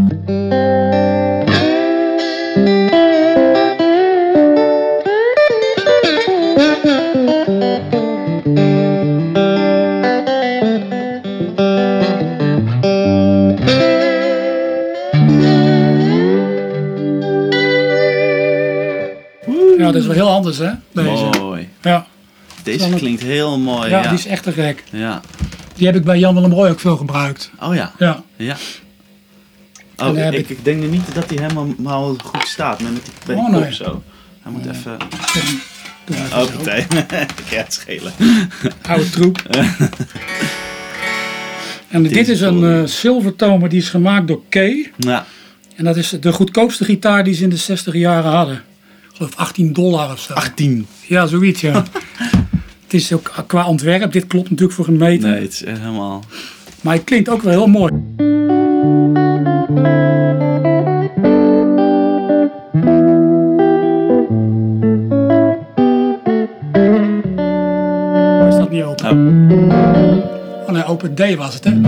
Anders, 20.62 20.82
hè? 20.94 21.02
Deze. 21.04 21.40
Mooi. 21.40 21.70
Ja. 21.82 22.06
Deze 22.64 22.90
klinkt 22.96 23.22
heel 23.22 23.60
mooi. 23.60 23.90
ja, 23.90 24.02
Ja, 24.02 24.10
die 24.10 24.18
is 24.18 24.26
echt 24.26 24.44
te 24.44 24.52
gek. 24.52 24.84
ja. 24.90 25.22
Die 25.76 25.86
heb 25.88 25.96
ik 25.96 26.04
bij 26.04 26.20
Jan 26.20 26.34
Willem 26.36 26.52
Roy 26.54 26.70
ook 26.70 26.80
veel 26.80 26.98
gebruikt. 26.98 27.52
Oh 27.60 27.76
ja. 27.76 27.92
Ja. 27.98 28.24
Ja. 28.36 28.56
Oh, 29.98 30.18
ik, 30.18 30.34
ik- 30.34 30.50
ik 30.50 30.64
denk 30.66 30.80
nu 30.82 30.88
niet 30.88 31.14
dat 31.14 31.30
hij 31.30 31.38
helemaal 31.42 32.16
goed 32.24 32.48
staat. 32.48 32.82
Maar 32.82 32.92
met 32.92 33.04
die, 33.06 33.14
bij 33.26 33.36
Oh, 33.36 33.50
nee. 33.50 33.74
zo. 33.74 34.04
Hij 34.42 34.52
moet 34.52 34.66
even... 34.66 34.98
Even 36.12 36.26
Oh, 36.42 36.54
partij. 36.56 36.80
ik 36.80 37.44
ga 37.46 37.56
het 37.58 37.74
schelen. 37.74 38.12
Oude 38.82 39.10
troep. 39.10 39.42
En 41.90 42.04
dit 42.04 42.12
is 42.30 42.30
is 42.30 42.42
een 42.42 42.60
maar 43.60 43.70
die 43.70 43.80
is 43.82 43.90
gemaakt 43.90 44.28
door 44.28 44.42
Kay. 44.50 44.92
Ja. 44.98 45.26
En 45.76 45.84
dat 45.86 45.98
is 45.98 46.10
de 46.10 46.32
goedkoopste 46.34 46.86
gitaar 46.86 47.24
die 47.24 47.34
ze 47.34 47.44
in 47.44 47.50
de 47.50 47.58
60 47.58 47.94
jaren 47.94 48.32
hadden. 48.32 48.62
Ik 49.14 49.20
geloof 49.20 49.36
18 49.36 49.74
dollar 49.74 50.12
of 50.12 50.20
zo. 50.20 50.34
18. 50.34 50.88
Ja, 51.08 51.26
zoiets 51.26 51.62
ja. 51.62 51.74
het 52.84 52.94
is 52.94 53.14
ook 53.14 53.44
qua 53.48 53.68
ontwerp, 53.68 54.12
dit 54.12 54.28
klopt 54.28 54.50
natuurlijk 54.50 54.78
voor 54.78 54.88
een 54.88 54.98
meter. 54.98 55.30
Nee, 55.30 55.42
het 55.42 55.52
is 55.52 55.64
echt 55.64 55.80
helemaal... 55.80 56.24
Maar 56.82 56.94
het 56.94 57.04
klinkt 57.04 57.30
ook 57.30 57.42
wel 57.42 57.52
heel 57.52 57.68
mooi. 57.68 57.92
Is 68.50 68.58
dat 68.58 68.72
niet 68.72 68.84
open? 68.84 69.48
Oh. 69.72 70.68
Oh 70.68 70.70
nee, 70.70 70.86
open 70.86 71.16
D 71.16 71.36
was 71.36 71.54
het 71.54 71.64
hè? 71.64 71.80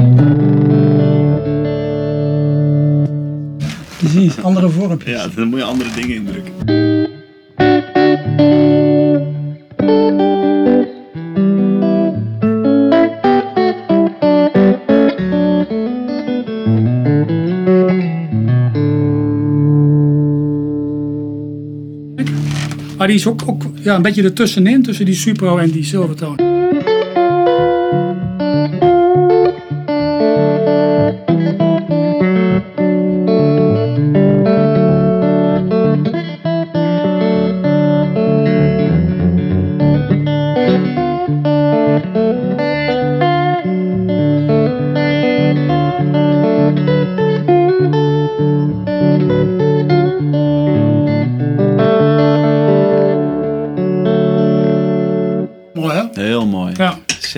Precies, 3.98 4.42
andere 4.42 4.70
vormpjes. 4.70 5.22
Ja, 5.22 5.28
dan 5.36 5.48
moet 5.48 5.60
je 5.60 5.66
andere 5.66 5.90
dingen 5.92 6.16
indrukken. 6.16 7.14
Maar 22.97 23.13
die 23.13 23.16
is 23.16 23.28
ook, 23.28 23.41
ook 23.45 23.63
ja, 23.82 23.95
een 23.95 24.01
beetje 24.01 24.24
ertussenin, 24.24 24.84
tussen 24.84 25.05
die 25.05 25.16
Supro 25.16 25.57
en 25.57 25.72
die 25.72 25.84
Silvertone. 25.84 26.45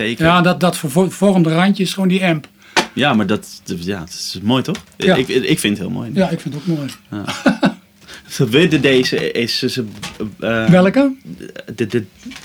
Zeker. 0.08 0.24
Ja, 0.26 0.40
dat, 0.40 0.60
dat 0.60 0.76
vormde 1.08 1.54
randje 1.54 1.82
is 1.82 1.92
gewoon 1.94 2.08
die 2.08 2.24
amp. 2.24 2.48
Ja, 2.92 3.14
maar 3.14 3.26
dat, 3.26 3.62
ja, 3.64 3.98
dat 3.98 4.08
is 4.08 4.38
mooi 4.42 4.62
toch? 4.62 4.76
Ja. 4.96 5.14
Ik, 5.14 5.28
ik 5.28 5.58
vind 5.58 5.78
het 5.78 5.86
heel 5.86 5.96
mooi. 5.96 6.10
Ja, 6.14 6.28
ik 6.28 6.40
vind 6.40 6.54
het 6.54 6.62
ook 6.68 6.76
mooi. 6.76 6.90
De 8.68 8.80
deze 8.80 9.32
is 9.32 9.80
eh, 10.40 10.70
Welke? 10.70 11.12
de, 11.74 11.86
de, 11.86 12.04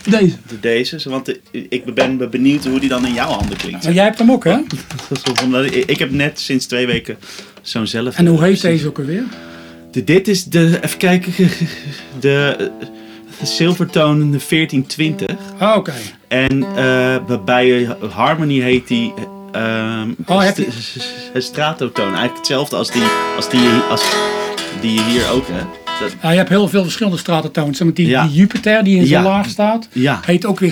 Deze. 0.09 0.35
de 0.47 0.59
deze, 0.59 1.09
want 1.09 1.39
ik 1.51 1.93
ben 1.93 2.29
benieuwd 2.29 2.65
hoe 2.65 2.79
die 2.79 2.89
dan 2.89 3.05
in 3.07 3.13
jouw 3.13 3.29
handen 3.29 3.57
klinkt. 3.57 3.83
Maar 3.83 3.93
jij 3.93 4.03
hebt 4.03 4.17
hem 4.17 4.31
ook 4.31 4.43
hè? 4.43 4.57
Eh, 5.53 5.83
Ik 5.85 5.99
heb 5.99 6.11
net 6.11 6.39
sinds 6.39 6.65
twee 6.65 6.85
weken 6.85 7.17
zo'n 7.61 7.87
zelf. 7.87 8.17
En 8.17 8.25
hoe 8.25 8.43
heet 8.43 8.61
deze 8.61 8.87
ook 8.87 8.99
alweer? 8.99 9.23
De, 9.91 10.03
dit 10.03 10.27
is 10.27 10.43
de, 10.43 10.79
even 10.81 10.97
kijken, 10.97 11.33
de 12.19 12.71
Silvertone 13.41 14.19
de 14.19 14.39
1420. 14.49 15.35
Ah, 15.57 15.75
oké. 15.77 15.93
En 16.27 16.63
eh, 16.75 17.35
bij 17.45 17.87
Harmony 18.13 18.59
heet 18.59 18.87
die 18.87 19.13
ehm 19.51 20.09
Oh, 20.25 20.43
je- 20.43 20.67
st- 20.71 21.01
st- 21.01 21.43
Stratotoon. 21.43 22.05
Eigenlijk 22.05 22.37
hetzelfde 22.37 22.75
als 22.75 22.91
die, 22.91 23.03
als 23.35 23.49
die, 23.49 23.67
als 23.89 24.03
die 24.81 24.93
je 24.93 25.01
hier 25.03 25.29
ook 25.31 25.47
hebt. 25.51 25.81
Dat, 25.99 26.11
Ja, 26.21 26.29
je 26.31 26.37
hebt 26.37 26.49
heel 26.49 26.67
veel 26.67 26.83
verschillende 26.83 27.17
maar 27.85 27.93
Die, 27.93 28.07
Ja. 28.07 28.23
die 28.27 28.33
Jupiter 28.35 28.83
die 28.83 28.97
in 28.97 29.05
zo 29.05 29.13
Ja. 29.13 29.21
laag 29.23 29.49
staat, 29.49 29.87
ja, 29.91 30.19
heet 30.25 30.45
ook 30.45 30.59
weer 30.59 30.71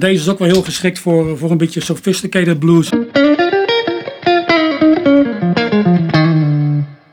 deze 0.00 0.22
is 0.22 0.28
ook 0.28 0.38
wel 0.38 0.48
heel 0.48 0.62
geschikt 0.62 0.98
voor, 0.98 1.38
voor 1.38 1.50
een 1.50 1.56
beetje 1.56 1.80
sophisticated 1.80 2.58
blues. 2.58 2.88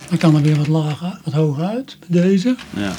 Dan 0.10 0.18
kan 0.18 0.36
er 0.36 0.42
weer 0.42 0.56
wat 0.56 0.68
lager, 0.68 1.20
wat 1.24 1.34
hoger 1.34 1.64
uit 1.64 1.98
deze. 2.08 2.56
Ja. 2.70 2.94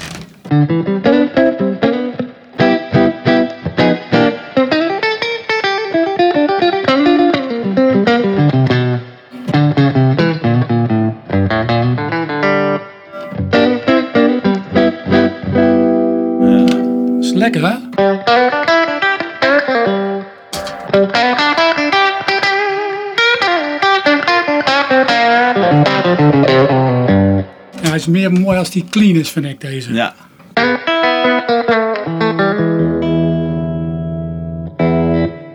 Die 28.77 28.85
clean 28.91 29.15
is, 29.17 29.31
vind 29.31 29.47
ik 29.47 29.61
deze. 29.61 29.93
Ja. 29.93 30.15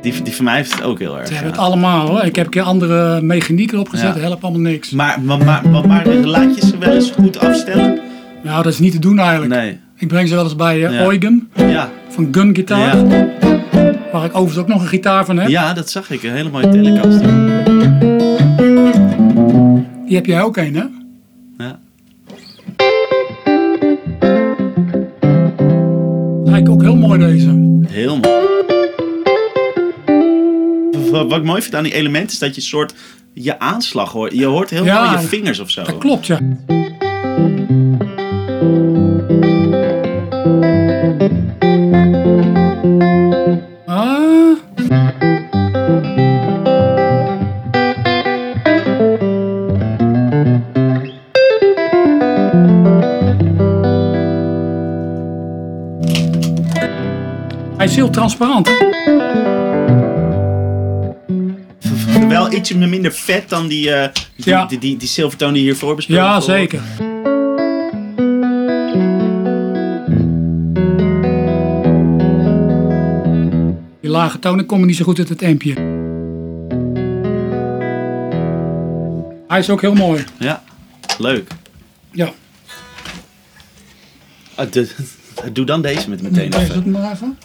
Die, 0.02 0.22
die 0.24 0.36
van 0.36 0.46
mij 0.46 0.56
heeft 0.56 0.72
het 0.74 0.84
ook 0.84 1.00
heel 1.00 1.18
erg. 1.18 1.28
Ze 1.28 1.34
hebben 1.34 1.52
het 1.52 1.62
allemaal 1.62 2.08
hoor. 2.08 2.24
Ik 2.24 2.36
heb 2.36 2.46
een 2.46 2.52
keer 2.52 2.62
andere 2.62 3.22
mechaniek 3.22 3.72
erop 3.72 3.90
gezet, 3.90 4.16
Ja. 4.16 4.22
helpt 4.22 4.44
allemaal 4.44 4.62
niks. 4.62 4.90
Maar, 4.90 5.22
maar, 5.22 5.38
maar, 5.38 5.70
maar, 5.70 5.88
maar 5.88 6.06
laat 6.08 6.56
je 6.56 6.66
ze 6.66 6.78
wel 6.78 6.94
eens 6.94 7.12
goed 7.12 7.40
afstellen? 7.40 8.00
Nou, 8.44 8.64
dat 8.64 8.74
is 8.74 8.80
niet 8.80 8.92
te 8.92 9.00
doen 9.00 9.20
eigenlijk. 9.20 9.54
Nee. 9.54 9.80
Ik 9.98 10.08
breng 10.08 10.28
ze 10.28 10.36
wel 10.36 10.44
eens 10.44 10.56
bij 10.56 10.76
uh, 10.78 10.92
Ja. 10.94 11.02
Eugen 11.06 11.50
Ja. 11.56 11.90
van 12.10 12.28
Gun 12.32 12.56
Guitar. 12.56 12.80
Ja. 12.80 13.28
Waar 14.12 14.26
ik 14.26 14.36
overigens 14.36 14.58
ook 14.58 14.68
nog 14.68 14.82
een 14.82 14.88
gitaar 14.88 15.26
van 15.26 15.38
heb. 15.38 15.50
ja, 15.50 15.74
dat 15.74 15.90
zag 15.90 16.10
ik. 16.12 16.24
Een 16.24 16.32
hele 16.32 16.50
mooie 16.50 16.70
telecaster. 16.70 17.30
Die 20.08 20.16
heb 20.16 20.26
jij 20.26 20.42
ook 20.42 20.58
een 20.58 20.76
hè? 20.76 20.84
Ook 26.72 26.82
heel 26.82 26.96
mooi 26.96 27.20
deze. 27.20 27.80
Heel 27.88 28.18
mooi. 28.18 28.40
Wat, 31.12 31.38
ik 31.38 31.44
mooi 31.44 31.62
vind 31.62 31.76
aan 31.76 31.84
die 31.84 31.94
elementen 31.94 32.32
is 32.32 32.40
dat 32.40 32.50
je 32.50 32.62
een 32.62 32.68
soort 32.68 32.94
je 33.34 33.60
aanslag 33.60 34.12
hoort. 34.12 34.34
Je 34.34 34.46
hoort 34.46 34.70
heel 34.70 34.86
Ja, 34.86 35.06
mooi 35.06 35.22
je 35.22 35.28
vingers 35.28 35.60
of 35.60 35.70
zo. 35.70 35.84
Dat 35.84 35.98
klopt 35.98 36.28
ja. 36.28 36.40
Heel 58.02 58.10
transparant. 58.10 58.68
hè? 58.68 58.76
Wel 62.28 62.54
ietsje 62.54 62.78
minder 62.78 63.12
vet 63.12 63.50
dan 63.50 63.68
die, 63.68 63.92
eh 63.94 64.10
die, 64.36 64.46
Ja. 64.54 64.66
die, 64.66 64.80
die, 64.80 64.98
die 64.98 65.08
Silvertone 65.08 65.54
die 65.54 65.62
hiervoor 65.62 65.96
bespeeld 65.96 66.20
Ja, 66.20 66.40
zeker. 66.40 66.80
Die 74.02 74.10
lage 74.10 74.40
tonen 74.40 74.66
komen 74.66 74.88
niet 74.88 74.96
zo 74.96 75.04
goed 75.04 75.20
uit 75.20 75.30
het 75.30 75.42
empje. 75.42 75.74
Hij 79.48 79.60
is 79.60 79.70
ook 79.70 79.82
heel 79.82 79.94
mooi. 79.94 80.24
Ja, 80.40 80.64
leuk. 81.18 81.52
Ja. 82.12 82.30
Ah, 84.56 84.72
de- 84.72 84.96
doe 85.54 85.66
dan 85.66 85.82
deze 85.82 86.10
met 86.10 86.22
meteen 86.22 86.50
Deze 86.50 86.74
het 86.74 86.86
maar 86.86 87.12
even. 87.12 87.38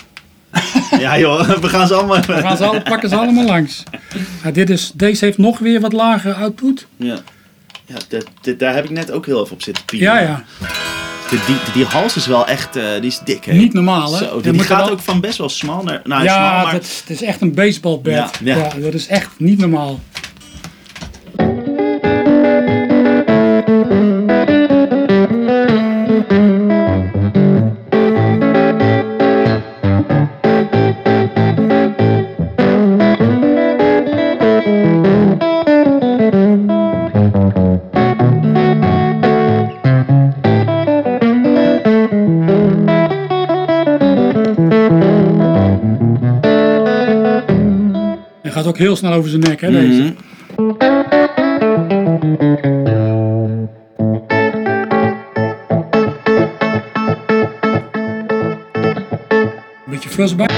Ja 0.99 1.19
joh, 1.19 1.49
we 1.65 1.69
gaan 1.69 1.87
ze 1.87 1.95
allemaal... 1.95 2.21
We 2.21 2.33
gaan 2.33 2.57
ze 2.57 2.65
alle, 2.65 2.83
pakken 2.83 3.09
ze 3.09 3.17
allemaal 3.17 3.45
langs. 3.45 3.83
Ja, 4.45 4.51
dit 4.51 4.71
is, 4.71 4.91
deze 4.95 5.25
heeft 5.25 5.39
nog 5.39 5.59
weer 5.59 5.81
wat 5.81 5.93
lagere 5.93 6.35
output. 6.35 6.87
Ja, 6.97 7.19
ja 7.87 7.95
dit- 8.09 8.27
dit- 8.41 8.59
daar 8.59 8.75
heb 8.75 8.85
ik 8.85 8.91
net 8.91 9.11
ook 9.11 9.27
heel 9.27 9.41
even 9.43 9.53
op 9.55 9.63
zitten 9.63 9.85
pieken. 9.85 10.07
Ja, 10.09 10.19
ja. 10.19 10.45
Die, 11.31 11.39
die, 11.47 11.57
die 11.73 11.85
hals 11.85 12.17
is 12.17 12.27
wel 12.27 12.47
echt, 12.47 12.77
eh, 12.77 12.85
die 13.01 13.11
is 13.11 13.19
dik 13.25 13.45
hè? 13.45 13.53
Niet 13.53 13.73
normaal, 13.73 14.13
hè? 14.13 14.25
Zo, 14.25 14.41
die, 14.41 14.59
gaat 14.63 14.79
wel- 14.85 14.91
ook 14.91 15.01
van 15.01 15.21
best 15.21 15.39
wel 15.39 15.49
smal 15.49 15.83
naar, 15.83 16.01
nou 16.05 16.25
ja, 16.25 16.35
smal, 16.51 16.65
maar... 16.65 16.73
het 16.73 17.05
is 17.07 17.23
echt 17.23 17.41
een 17.41 17.55
baseballbed. 17.55 18.15
Ja, 18.15 18.31
Ja, 18.43 18.57
ja. 18.57 18.69
dat 18.81 18.95
is 18.95 19.07
echt 19.07 19.29
niet 19.39 19.59
normaal. 19.59 20.01
Heel 49.01 49.09
snel 49.09 49.19
over 49.19 49.31
zijn 49.31 49.43
nek, 49.43 49.61
hè, 49.61 49.71
deze. 49.71 50.03
Mhm. 50.03 50.13
Een 59.85 60.01
beetje 60.01 60.35
bij. 60.37 60.49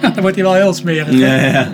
Ja, 0.00 0.10
dan 0.10 0.20
wordt 0.20 0.36
hij 0.36 0.44
wel 0.44 0.54
heel 0.54 0.74
smerig. 0.74 1.12
Ja, 1.12 1.34
ja, 1.34 1.72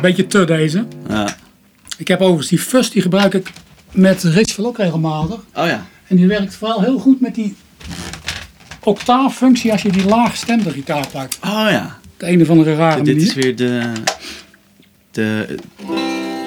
een 0.00 0.08
beetje 0.08 0.26
te 0.26 0.44
deze. 0.44 0.84
Ja. 1.08 1.36
Ik 1.96 2.08
heb 2.08 2.20
overigens 2.20 2.48
die 2.48 2.58
fuzz, 2.58 2.90
die 2.90 3.02
gebruik 3.02 3.34
ik 3.34 3.52
met 3.90 4.22
Ritchville 4.22 4.66
ook 4.66 4.76
regelmatig. 4.76 5.40
Oh 5.54 5.66
ja. 5.66 5.86
En 6.06 6.16
die 6.16 6.26
werkt 6.26 6.54
vooral 6.54 6.80
heel 6.82 6.98
goed 6.98 7.20
met 7.20 7.34
die 7.34 7.56
octaaffunctie 8.80 9.72
als 9.72 9.82
je 9.82 9.92
die 9.92 10.04
laaggestemde 10.04 10.70
gitaar 10.70 11.06
pakt. 11.12 11.38
Oh 11.44 11.66
ja. 11.70 11.98
De 12.16 12.28
een 12.28 12.42
of 12.42 12.50
andere 12.50 12.74
rare 12.74 13.02
Dit 13.02 13.22
is 13.22 13.34
manier. 13.34 13.42
weer 13.44 13.56
de... 13.56 13.92
De... 15.10 15.56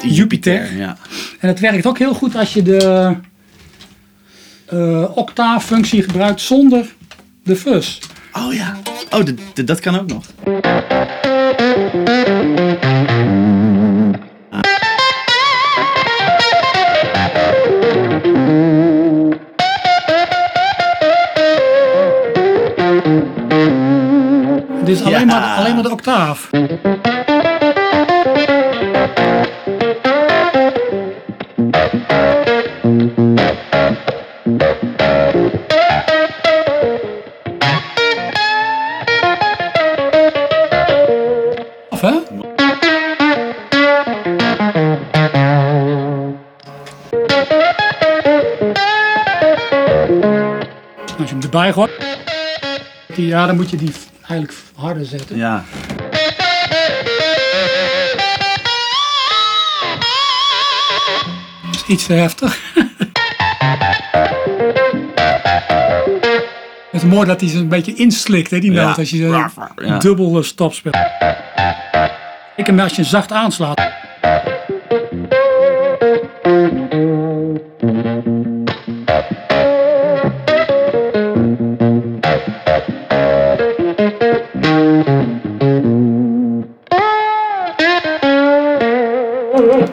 de 0.01 0.13
Jupiter. 0.13 0.77
Ja. 0.77 0.97
En 1.39 1.47
het 1.47 1.59
werkt 1.59 1.85
ook 1.85 1.97
heel 1.97 2.13
goed 2.13 2.35
als 2.35 2.53
je 2.53 2.61
de 2.61 3.15
eh 4.65 5.05
octaaffunctie 5.15 6.03
gebruikt 6.03 6.41
zonder 6.41 6.95
de 7.43 7.55
fuzz. 7.55 7.99
Oh 8.33 8.53
ja. 8.53 8.77
Oh, 9.09 9.25
dat 9.65 9.79
kan 9.79 9.99
ook 9.99 10.07
nog. 10.07 10.25
Is 24.93 25.01
alleen, 25.03 25.19
Ja. 25.19 25.25
maar, 25.39 25.57
alleen 25.57 25.73
maar 25.73 25.83
de 25.83 25.91
octaaf. 25.91 26.49
Af, 41.89 42.01
hè? 42.01 42.13
Als 51.19 51.29
je 51.29 51.35
hem 51.35 51.41
erbij 51.43 51.73
gooit, 51.73 51.91
die- 53.15 53.27
ja, 53.27 53.45
dan 53.45 53.55
moet 53.55 53.69
je 53.69 53.77
die 53.77 53.91
eigenlijk 54.27 54.53
harder 54.75 55.05
zetten. 55.05 55.37
Ja. 55.37 55.63
Dat 61.65 61.75
is 61.75 61.83
iets 61.87 62.05
te 62.05 62.13
heftig. 62.13 62.59
Het 66.91 67.01
is 67.01 67.03
mooi 67.03 67.27
dat 67.27 67.39
hij 67.41 67.49
ze 67.49 67.57
een 67.57 67.67
beetje 67.67 67.93
inslikt, 67.93 68.51
hè, 68.51 68.59
die 68.59 68.71
Ja. 68.71 68.85
noot. 68.87 68.97
Als 68.97 69.09
je 69.09 69.29
Raf, 69.29 69.53
uh, 69.57 69.87
ja. 69.87 69.97
dubbel 69.97 70.37
uh, 70.37 70.43
stop 70.43 70.73
speelt. 70.73 70.95
Ik 72.55 72.65
hem 72.65 72.79
als 72.79 72.95
je 72.95 73.03
zacht 73.03 73.31
aanslaat. 73.31 73.81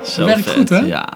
Zo 0.04 0.24
Werkt 0.24 0.40
vet. 0.42 0.52
goed, 0.52 0.68
hè? 0.68 0.78
Ja. 0.78 1.08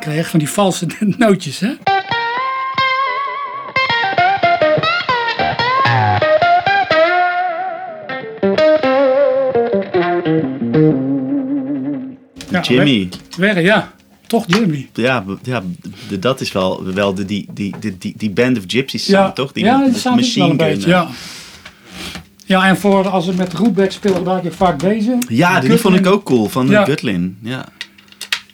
krijg 0.00 0.18
echt 0.18 0.30
van 0.30 0.38
die 0.38 0.50
valse 0.50 0.86
nootjes, 1.18 1.60
hè? 1.60 1.72
Ja, 12.50 12.60
Jimmy. 12.60 13.08
Werk, 13.38 13.58
ja. 13.64 13.92
Toch 14.26 14.44
Jimmy. 14.46 14.88
Ja, 14.94 15.24
ja 15.42 15.62
dat 16.20 16.40
is 16.40 16.52
wel, 16.52 16.84
wel 16.94 17.14
de, 17.14 17.24
die, 17.24 17.46
die, 17.52 17.74
die, 17.98 18.14
die, 18.16 18.30
Band 18.30 18.58
of 18.58 18.64
Gypsies 18.66 19.06
Ja, 19.06 19.32
toch? 19.32 19.52
Die, 19.52 19.64
ja, 19.64 19.76
met 19.76 19.90
dat 19.90 19.98
staat 19.98 20.14
wel 20.14 20.22
een 20.24 20.48
Gun, 20.48 20.56
beetje. 20.56 20.82
eh. 20.82 20.88
Ja. 20.88 21.08
Ja, 22.44 22.66
en 22.68 22.76
voor 22.76 23.08
als 23.08 23.26
ik 23.26 23.36
met 23.36 23.52
rootback 23.52 23.90
speel, 23.90 24.14
gebruik 24.14 24.44
ik 24.44 24.52
vaak 24.52 24.80
deze. 24.80 25.18
Ja, 25.28 25.60
die, 25.60 25.68
De 25.70 25.78
vond 25.78 25.96
ik 25.96 26.06
ook 26.06 26.24
cool, 26.24 26.48
van 26.48 26.68
Ja. 26.68 26.84
de 26.84 26.90
Gutlin. 26.90 27.38
Ja. 27.42 27.64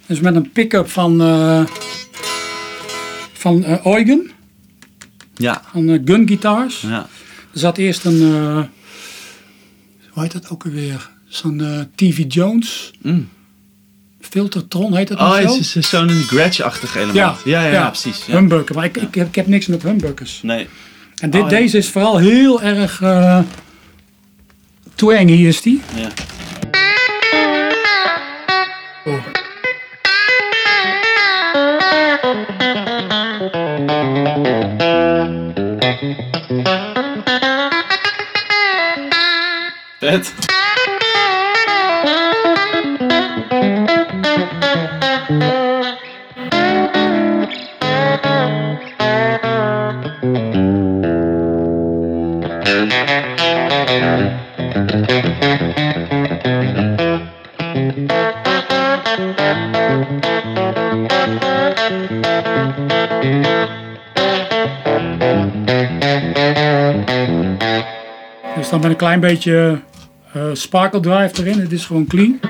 Dus 0.07 0.21
met 0.21 0.35
een 0.35 0.53
pick-up 0.53 0.91
van, 0.91 1.21
eh 1.21 1.62
van 3.33 3.65
eh, 3.65 3.87
Eugen, 3.87 4.31
Ja. 5.35 5.62
van 5.73 5.89
eh, 5.89 6.01
Gun 6.05 6.27
Guitars. 6.29 6.81
ja. 6.81 7.07
Er 7.53 7.59
zat 7.59 7.79
eerst 7.79 8.05
een, 8.05 8.21
eh 8.35 8.62
hoe 10.11 10.23
heet 10.23 10.33
dat 10.33 10.51
ook 10.51 10.65
alweer? 10.65 11.11
Zo'n 11.29 11.89
TV 11.95 12.25
Jones. 12.29 12.91
Mm. 13.03 13.29
Filtertron 14.21 14.97
heet 14.97 15.09
dat 15.09 15.19
Oh, 15.19 15.37
het 15.37 15.51
is 15.61 15.77
is 15.77 15.89
zo'n 15.89 16.09
Gretsch-achtig 16.09 16.95
element. 16.97 17.17
ja, 17.17 17.35
ja, 17.45 17.62
ja, 17.62 17.73
ja, 17.73 17.87
precies. 17.89 18.27
Ja. 18.27 18.35
Humbucker. 18.37 18.75
Maar 18.75 18.85
ik, 18.85 18.97
ik, 18.97 19.15
heb, 19.15 19.29
ik 19.29 19.35
heb 19.35 19.47
niks 19.47 19.67
met 19.67 19.83
humbuckers. 19.83 20.41
Nee. 20.43 20.69
En 21.21 21.31
dit, 21.31 21.43
Oh, 21.43 21.49
deze 21.49 21.77
is 21.79 21.89
vooral 21.89 22.19
heel 22.19 22.62
erg 22.62 23.03
twangy 25.01 25.47
is 25.47 25.63
die. 25.63 25.81
Ja. 25.95 26.09
Oh. 29.05 29.25
Vet. 40.01 40.60
Klein 69.01 69.21
beetje 69.21 69.81
eh, 70.33 70.43
sparkle 70.53 71.01
drive 71.01 71.41
erin. 71.43 71.61
Het 71.61 71.73
is 71.73 71.85
gewoon 71.87 72.07
clean. 72.07 72.41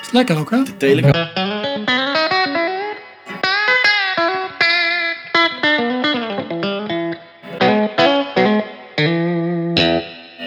Is 0.00 0.10
lekker 0.12 0.38
ook, 0.38 0.50
hè? 0.50 0.62
Teleco. 0.76 1.10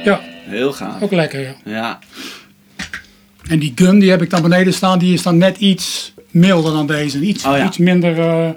Ja, 0.04 0.20
Heel 0.46 0.74
gaaf. 0.74 1.02
ook 1.02 1.12
lekker, 1.12 1.40
ja. 1.40 1.54
Ja. 1.64 2.00
En 3.50 3.60
die 3.60 3.72
gun 3.76 4.00
die 4.00 4.10
heb 4.10 4.22
ik 4.22 4.30
dan 4.30 4.42
beneden 4.42 4.74
staan, 4.74 5.00
die 5.00 5.14
is 5.14 5.22
dan 5.24 5.38
net 5.38 5.58
iets 5.58 6.14
milder 6.30 6.74
dan 6.74 6.88
deze. 6.88 7.20
Iets, 7.20 7.46
Oh 7.46 7.58
ja. 7.58 7.66
iets 7.66 7.78
minder 7.78 8.20
eh, 8.20 8.50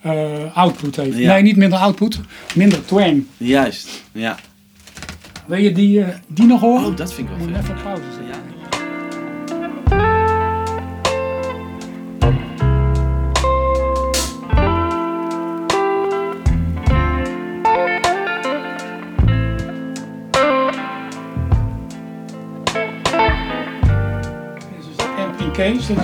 eh, 0.00 0.56
output 0.56 0.96
heeft. 0.96 1.16
Ja. 1.16 1.32
Nee, 1.32 1.42
niet 1.42 1.56
minder 1.56 1.78
output, 1.78 2.20
minder 2.54 2.84
twang. 2.84 3.24
Juist. 3.36 3.88
Ja. 4.12 4.38
Wil 5.46 5.58
je 5.58 5.72
die, 5.72 6.02
eh, 6.02 6.08
die 6.26 6.46
nog 6.46 6.60
horen? 6.60 6.86
Oh, 6.86 6.96
dat 6.96 7.14
vind 7.14 7.28
ik 7.28 7.36
wel 7.36 7.46
Moet 7.46 7.56
even 7.56 7.76
pauze 7.82 8.02
zetten. 8.02 8.26
Ja. 8.26 8.57
De 25.58 25.64
case. 25.64 25.94
Dit 25.94 26.02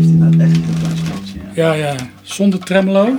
is 0.00 0.06
Heeft 0.06 0.08
inderdaad 0.08 0.40
echt 0.40 0.56
een 0.56 0.74
klein 0.80 0.96
spootje. 0.96 1.38
Ja. 1.54 1.72
Ja, 1.72 1.72
ja, 1.72 1.94
zonder 2.22 2.60
tremolo. 2.60 3.18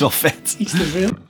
Best 0.00 1.27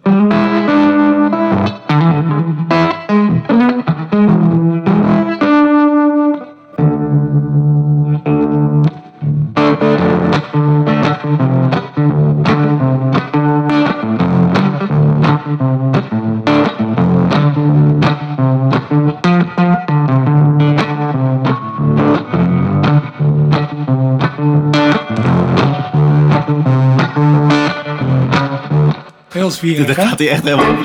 Daar 29.60 29.86
hè? 29.86 29.94
gaat 29.94 30.18
hij 30.18 30.28
echt 30.28 30.42
helemaal 30.42 30.70
op. 30.70 30.84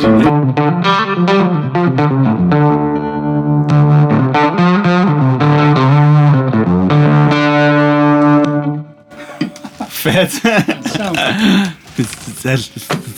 Vet. 9.88 10.42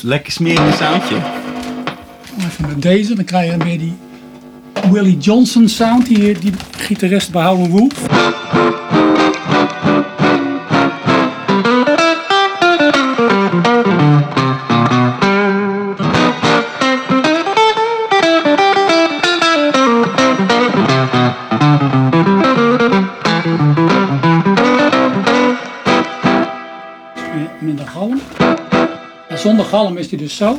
Lekker 0.01 0.31
smerig 0.31 0.75
soundje. 0.75 1.15
Even 2.37 2.67
met 2.67 2.81
deze, 2.81 3.15
dan 3.15 3.25
krijg 3.25 3.51
je 3.51 3.57
weer 3.57 3.79
die 3.79 3.93
Willie 4.91 5.17
Johnson 5.17 5.69
sound, 5.69 6.05
die, 6.05 6.39
die 6.39 6.53
gitarist 6.77 7.31
bij 7.31 7.45
Howlin' 7.45 7.69
Wolf. 7.69 7.93
Is 30.05 30.11
die 30.11 30.19
dus 30.19 30.35
zo. 30.35 30.57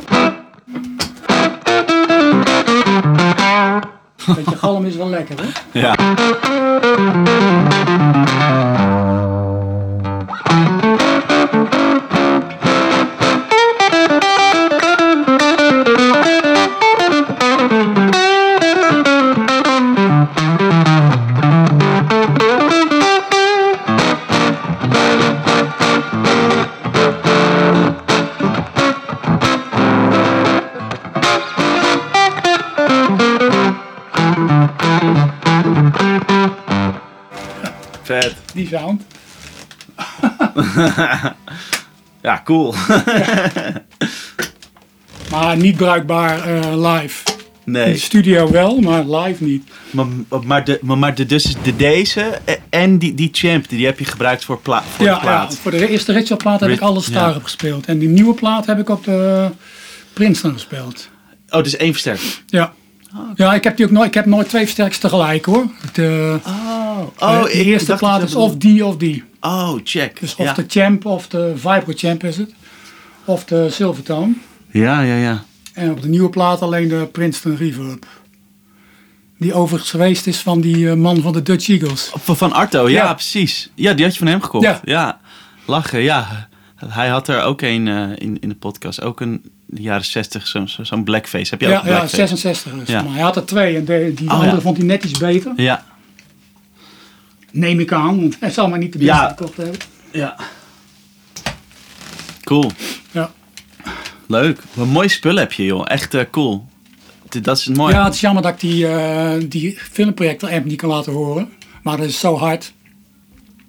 Beetje 4.35 4.55
galm 4.57 4.85
is 4.85 4.95
wel 4.95 5.09
lekker, 5.09 5.35
hè? 5.41 5.79
Ja. 5.79 5.95
Die 38.57 38.67
sound. 38.67 39.01
Ja, 42.21 42.41
cool. 42.43 42.73
Maar 45.31 45.57
niet 45.57 45.75
bruikbaar 45.77 46.39
eh, 46.45 46.91
live. 46.91 47.23
In 47.65 47.73
de 47.73 47.79
Nee. 47.79 47.97
studio 47.97 48.51
wel, 48.51 48.79
maar 48.79 49.03
live 49.05 49.43
niet. 49.43 49.69
Maar, 49.91 50.05
maar, 50.43 50.63
de, 50.63 50.79
maar, 50.81 50.97
maar 50.97 51.15
de, 51.15 51.25
dus 51.25 51.55
de 51.63 51.75
deze 51.75 52.39
en 52.69 52.97
die, 52.97 53.13
die 53.13 53.29
champ, 53.31 53.69
die 53.69 53.85
heb 53.85 53.99
je 53.99 54.05
gebruikt 54.05 54.45
voor, 54.45 54.59
pla 54.59 54.83
voor 54.83 55.05
Ja, 55.05 55.13
de 55.13 55.19
plaat. 55.21 55.53
ja, 55.53 55.57
voor 55.59 55.71
de 55.71 55.87
eerste 55.89 56.11
Richard 56.13 56.41
plaat 56.43 56.59
heb 56.59 56.69
ik 56.69 56.79
alles 56.79 57.05
ja. 57.07 57.13
daar 57.13 57.35
op 57.35 57.43
gespeeld. 57.43 57.85
En 57.85 57.97
die 57.99 58.09
nieuwe 58.09 58.33
plaat 58.33 58.65
heb 58.65 58.79
ik 58.79 58.89
op 58.89 59.03
de 59.03 59.49
Princeton 60.13 60.53
gespeeld. 60.53 61.09
Oh, 61.49 61.63
dus 61.63 61.75
één 61.77 61.91
versterker. 61.91 62.41
Ja. 62.47 62.73
Ja, 63.35 63.53
ik 63.53 63.63
heb, 63.63 63.77
die 63.77 63.85
ook 63.85 63.91
nooit, 63.91 64.07
ik 64.07 64.13
heb 64.13 64.25
nooit 64.25 64.49
twee 64.49 64.63
versterkers 64.63 64.97
tegelijk 64.99 65.45
hoor. 65.45 65.65
De, 65.93 66.39
Oh, 66.45 66.99
de 67.17 67.25
oh 67.25 67.43
ik 67.49 67.65
eerste 67.65 67.95
plaat 67.95 68.23
is 68.23 68.35
of 68.35 68.55
die 68.55 68.85
of 68.85 68.97
die. 68.97 69.23
Oh, 69.41 69.73
check. 69.83 70.19
Dus 70.19 70.35
of 70.35 70.45
ja. 70.45 70.53
de 70.53 70.65
Champ 70.67 71.05
of 71.05 71.27
de 71.27 71.51
Vibro 71.55 71.93
Champ 71.95 72.23
is 72.23 72.37
het. 72.37 72.53
Of 73.25 73.45
de 73.45 73.69
Silvertone. 73.69 74.33
ja, 74.71 75.01
ja, 75.01 75.15
ja. 75.15 75.43
En 75.73 75.91
op 75.91 76.01
de 76.01 76.07
nieuwe 76.07 76.29
plaat 76.29 76.61
alleen 76.61 76.87
de 76.87 77.09
Princeton 77.11 77.55
Reverb. 77.55 78.05
Die 79.39 79.53
overigens 79.53 79.89
geweest 79.91 80.27
is 80.27 80.37
van 80.39 80.61
die 80.61 80.89
eh, 80.89 80.95
man 80.95 81.21
van 81.21 81.33
de 81.33 81.41
Dutch 81.43 81.69
Eagles. 81.69 82.11
Van, 82.13 82.37
van 82.37 82.53
Arto, 82.53 82.89
ja, 82.89 83.03
Ja. 83.03 83.13
precies. 83.13 83.69
Ja, 83.75 83.93
die 83.93 84.03
had 84.05 84.13
je 84.13 84.19
van 84.19 84.27
hem 84.27 84.41
gekocht. 84.41 84.63
Ja. 84.63 84.79
Ja. 84.83 85.19
Lachen, 85.65 85.99
ja. 86.01 86.47
Hij 86.85 87.07
had 87.07 87.27
er 87.27 87.41
ook 87.43 87.61
een 87.61 87.87
eh, 87.87 88.09
in, 88.15 88.37
in 88.39 88.49
de 88.49 88.55
podcast. 88.55 89.01
Ook 89.01 89.21
een 89.21 89.51
de 89.69 89.81
jaren 89.81 90.05
60, 90.05 90.47
zo'n 90.47 90.67
zo, 90.67 90.83
zo'n 90.83 91.03
blackface. 91.03 91.49
Heb 91.49 91.61
je 91.61 91.67
ook 91.67 91.71
Ja, 91.73 91.77
ja 91.79 91.83
blackface? 91.83 92.15
66 92.15 92.73
dus. 92.73 92.87
Ja. 92.87 93.01
Maar 93.01 93.13
hij 93.13 93.21
had 93.21 93.35
er 93.35 93.45
twee 93.45 93.75
en 93.75 93.85
de, 93.85 94.11
die 94.15 94.27
Oh, 94.27 94.33
andere 94.33 94.55
ja. 94.55 94.61
vond 94.61 94.77
hij 94.77 94.85
net 94.85 95.03
iets 95.03 95.19
beter. 95.19 95.53
Ja, 95.55 95.85
Neem 97.51 97.79
ik 97.79 97.91
aan, 97.91 98.19
want 98.21 98.37
hij 98.39 98.49
zal 98.51 98.69
maar 98.69 98.79
niet 98.79 98.91
de 98.93 98.97
beste 98.97 99.13
Ja. 99.13 99.27
gekocht 99.27 99.57
hebben. 99.57 99.77
ja. 100.11 100.35
Cool. 102.43 102.71
Ja. 103.11 103.31
Leuk. 104.27 104.61
Wat 104.73 104.85
een 104.85 104.91
mooi 104.91 105.09
spul 105.09 105.35
heb 105.35 105.51
je, 105.53 105.63
joh. 105.65 105.83
Echt 105.87 106.13
eh, 106.13 106.23
cool. 106.31 106.67
Dat 107.41 107.57
is 107.57 107.65
mooi. 107.67 107.93
ja, 107.93 108.03
het 108.05 108.13
is 108.13 108.19
jammer 108.19 108.43
dat 108.43 108.51
ik 108.53 108.59
die, 108.59 108.87
eh 108.87 109.43
die 109.49 109.77
filmprojector 109.91 110.49
amp 110.51 110.65
niet 110.65 110.77
kan 110.77 110.89
laten 110.89 111.13
horen. 111.13 111.49
Maar 111.83 111.97
dat 111.97 112.05
is 112.07 112.19
zo 112.19 112.37
hard. 112.37 112.73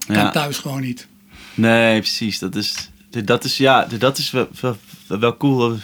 Kan 0.07 0.17
Ja. 0.17 0.31
thuis 0.31 0.59
gewoon 0.59 0.81
niet. 0.81 1.07
Nee, 1.55 1.99
precies. 1.99 2.39
Dat 2.39 2.55
is, 2.55 2.91
dat 3.25 3.45
is, 3.45 3.57
ja, 3.57 3.87
dat 3.99 4.19
is 4.19 4.33
wel, 5.09 5.37
cool. 5.37 5.77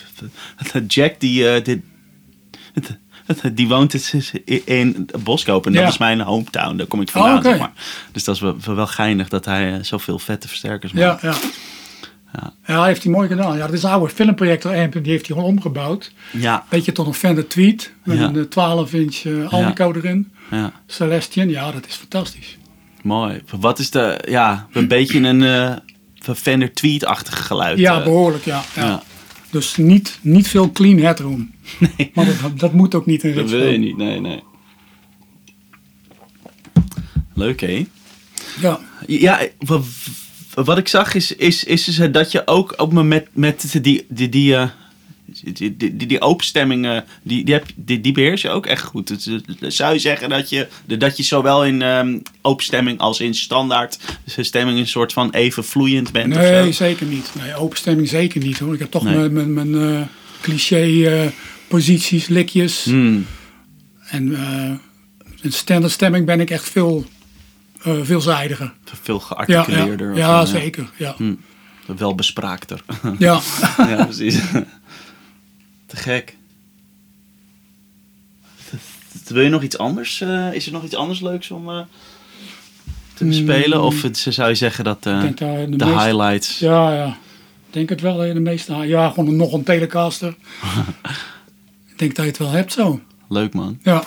Jack, 0.89 1.21
die, 1.21 1.49
eh, 1.49 1.65
die, 1.65 1.83
die 3.53 3.69
woont 3.69 3.91
dus 3.91 4.33
in 4.65 5.09
Boskoop. 5.23 5.67
En 5.67 5.73
dat 5.73 5.83
Ja. 5.83 5.89
is 5.89 5.99
mijn 5.99 6.21
hometown. 6.21 6.77
Daar 6.77 6.87
kom 6.87 7.01
ik 7.01 7.11
vandaan, 7.11 7.37
Oh, 7.37 7.43
zeg 7.45 7.59
maar. 7.59 7.73
Dus 8.13 8.25
dat 8.25 8.35
is 8.35 8.41
wel, 8.41 8.57
wel 8.75 8.87
geinig 8.87 9.29
dat 9.29 9.45
hij 9.45 9.73
eh, 9.75 9.83
zoveel 9.83 10.19
vette 10.19 10.49
versterkers 10.49 10.93
maakt. 10.93 11.23
Ja, 11.23 11.31
ja. 11.31 11.37
Ja, 12.67 12.79
hij 12.79 12.87
heeft 12.87 13.03
hij 13.03 13.13
mooi 13.13 13.29
gedaan. 13.29 13.57
Ja, 13.57 13.65
dat 13.67 13.75
is 13.75 13.83
een 13.83 13.91
oude 13.91 14.15
filmprojector 14.15 14.75
amp 14.77 14.93
die 14.93 15.13
heeft 15.13 15.27
hij 15.27 15.37
gewoon 15.37 15.51
omgebouwd. 15.51 16.13
Ja, 16.33 16.65
Beetje 16.69 16.93
tot 16.93 17.07
een 17.07 17.15
Fender 17.15 17.47
Tweed. 17.47 17.93
Met 18.05 18.19
Ja. 18.19 18.25
een 18.25 18.37
eh, 18.37 18.43
12 18.43 18.93
inch 18.93 19.15
eh 19.17 19.53
Alnico 19.53 19.93
erin. 19.93 20.33
ja, 20.51 20.73
Celestian, 20.87 21.49
ja, 21.49 21.73
dat 21.73 21.87
is 21.87 21.95
fantastisch. 21.95 22.59
mooi. 23.03 23.43
Wat 23.61 23.79
is 23.79 23.91
de, 23.91 24.25
ja, 24.29 24.67
een 24.73 24.89
beetje 24.89 25.19
een 25.21 25.43
eh, 25.43 26.35
Fender 26.37 26.73
Tweed-achtig 26.75 27.47
geluid. 27.47 27.79
Ja, 27.79 27.99
eh. 27.99 28.05
behoorlijk, 28.05 28.45
ja. 28.45 28.63
ja. 28.75 29.03
Dus 29.55 29.77
niet, 29.77 30.19
niet 30.23 30.49
veel 30.49 30.73
clean 30.73 30.99
headroom. 30.99 31.51
Nee, 31.97 32.11
Maar 32.15 32.27
dat, 32.43 32.59
dat 32.59 32.73
moet 32.73 32.95
ook 32.95 33.07
niet 33.07 33.23
in 33.25 33.35
dat 33.35 33.51
wil 33.51 33.67
je 33.67 33.79
niet. 33.79 33.97
Nee, 33.97 34.21
nee. 34.21 34.43
Leuk, 37.35 37.61
hè? 37.61 37.87
Ja, 38.61 38.81
Ja, 39.07 39.41
wa- 39.59 39.81
wa- 40.55 40.63
wat 40.63 40.79
ik 40.79 40.89
zag 40.89 41.15
is, 41.15 41.35
is, 41.35 41.65
is 41.65 41.85
dus, 41.85 41.99
eh, 41.99 42.13
dat 42.13 42.33
je 42.33 42.47
ook, 42.47 42.75
ook 42.77 42.93
maar 42.93 43.05
met, 43.05 43.29
met 43.33 43.79
die, 43.83 44.07
die, 44.09 44.29
die, 44.29 44.57
eh, 44.57 44.69
die, 45.53 45.77
die, 45.77 45.97
die, 45.97 46.07
die 46.07 46.21
openstemming, 46.21 46.87
eh, 46.87 46.99
die, 47.23 47.45
die, 47.45 47.55
heb, 47.55 47.67
die, 47.75 48.01
die 48.01 48.13
beheers 48.13 48.43
je 48.43 48.51
ook 48.51 48.67
echt 48.67 48.83
goed. 48.83 49.09
Dus, 49.09 49.43
eh, 49.61 49.71
zou 49.71 49.93
je 49.93 49.99
zeggen 49.99 50.29
dat 50.29 50.49
je, 50.49 50.69
dat 50.99 51.17
je 51.17 51.23
zowel 51.23 51.65
in 51.65 51.83
ehm 51.83 52.19
openstemming 52.43 52.99
als 52.99 53.21
in 53.21 53.35
standaard 53.35 53.99
stemming 54.27 54.79
een 54.79 54.87
soort 54.87 55.13
van 55.13 55.31
even 55.31 55.65
vloeiend 55.65 56.13
bent? 56.13 56.35
nee, 56.35 56.73
zeker 56.73 57.07
niet. 57.07 57.31
Nee, 57.41 57.55
openstemming 57.55 58.09
zeker 58.09 58.41
niet 58.41 58.59
hoor. 58.59 58.75
Ik 58.75 58.79
heb 58.81 58.91
toch 58.91 59.03
Nee. 59.03 59.29
mijn, 59.29 59.53
mijn, 59.53 59.73
mijn 59.73 59.97
eh, 59.97 60.07
cliché 60.41 61.05
eh, 61.05 61.31
posities, 61.69 62.27
likjes. 62.27 62.85
Hmm, 62.85 63.27
En 64.09 64.35
eh 64.35 64.71
in 65.43 65.53
standaard 65.53 65.93
stemming 65.93 66.27
ben 66.27 66.41
ik 66.41 66.51
echt 66.51 66.69
veel 66.69 67.05
veelzijdiger. 68.03 68.73
veel 69.03 69.21
gearticuleerder. 69.21 70.17
ja, 70.17 70.29
ja 70.29 70.45
zeker. 70.45 70.91
Ja. 70.97 71.15
Hmm, 71.17 71.41
wel 71.97 72.15
bespraakter. 72.15 72.81
Ja. 73.19 73.41
ja, 73.89 74.05
precies. 74.05 74.41
Te 75.95 76.01
gek. 76.01 76.37
Wil 79.27 79.43
je 79.43 79.49
nog 79.49 79.63
iets 79.63 79.79
anders? 79.79 80.21
eh, 80.21 80.53
is 80.53 80.67
er 80.67 80.73
nog 80.73 80.85
iets 80.85 80.95
anders 80.95 81.21
leuks 81.21 81.51
om 81.51 81.69
eh, 81.71 81.81
te 83.15 83.25
bespelen? 83.25 83.83
Of 83.83 84.03
het- 84.03 84.17
zou 84.29 84.49
je 84.49 84.55
zeggen 84.55 84.85
dat 84.85 85.07
eh, 85.07 85.23
de 85.71 85.85
highlights... 85.85 86.59
Ja, 86.59 86.95
ja. 86.95 87.07
Ik 87.67 87.73
denk 87.81 87.89
het 87.89 88.01
wel. 88.01 88.17
dat 88.17 88.27
je 88.27 88.33
De 88.35 88.41
meeste, 88.41 88.75
ja, 88.75 89.09
gewoon 89.09 89.37
nog 89.37 89.53
een 89.53 89.63
telecaster. 89.63 90.29
ik 91.93 91.99
denk 91.99 92.15
dat 92.15 92.25
je 92.25 92.31
het 92.31 92.39
wel 92.39 92.51
hebt 92.51 92.73
zo. 92.73 93.01
Leuk 93.29 93.55
man. 93.55 93.79
Ja. 93.83 94.05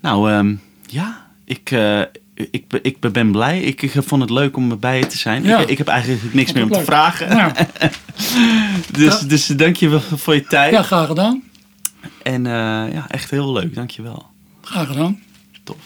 Nou, 0.00 0.30
ehm, 0.30 0.54
ja, 0.86 1.30
ik, 1.44 1.70
ik, 2.34 2.68
ben- 2.68 2.80
ik 2.82 3.00
ben 3.12 3.32
blij. 3.32 3.60
Ik, 3.60 3.82
ik 3.82 3.92
vond 3.96 4.20
het 4.20 4.30
leuk 4.30 4.56
om 4.56 4.78
bij 4.78 4.98
je 4.98 5.06
te 5.06 5.18
zijn. 5.18 5.42
Ja. 5.44 5.58
Ik, 5.58 5.68
ik 5.68 5.78
heb 5.78 5.88
eigenlijk 5.88 6.34
niks 6.34 6.52
meer 6.52 6.62
om 6.62 6.70
te 6.70 6.84
vragen. 6.84 7.28
Nou, 7.36 7.52
Dus, 8.92 9.20
Ja. 9.20 9.26
dus 9.26 9.46
dank 9.46 9.76
je 9.76 9.88
wel 9.88 10.00
voor 10.00 10.34
je 10.34 10.44
tijd. 10.44 10.72
ja, 10.72 10.82
graag 10.82 11.06
gedaan. 11.06 11.42
En 12.22 12.46
eh, 12.46 12.52
ja, 12.92 13.04
echt 13.08 13.30
heel 13.30 13.52
leuk. 13.52 13.74
Dank 13.74 13.90
je 13.90 14.02
wel. 14.02 14.26
Graag 14.62 14.86
gedaan. 14.86 15.20
Tof. 15.64 15.76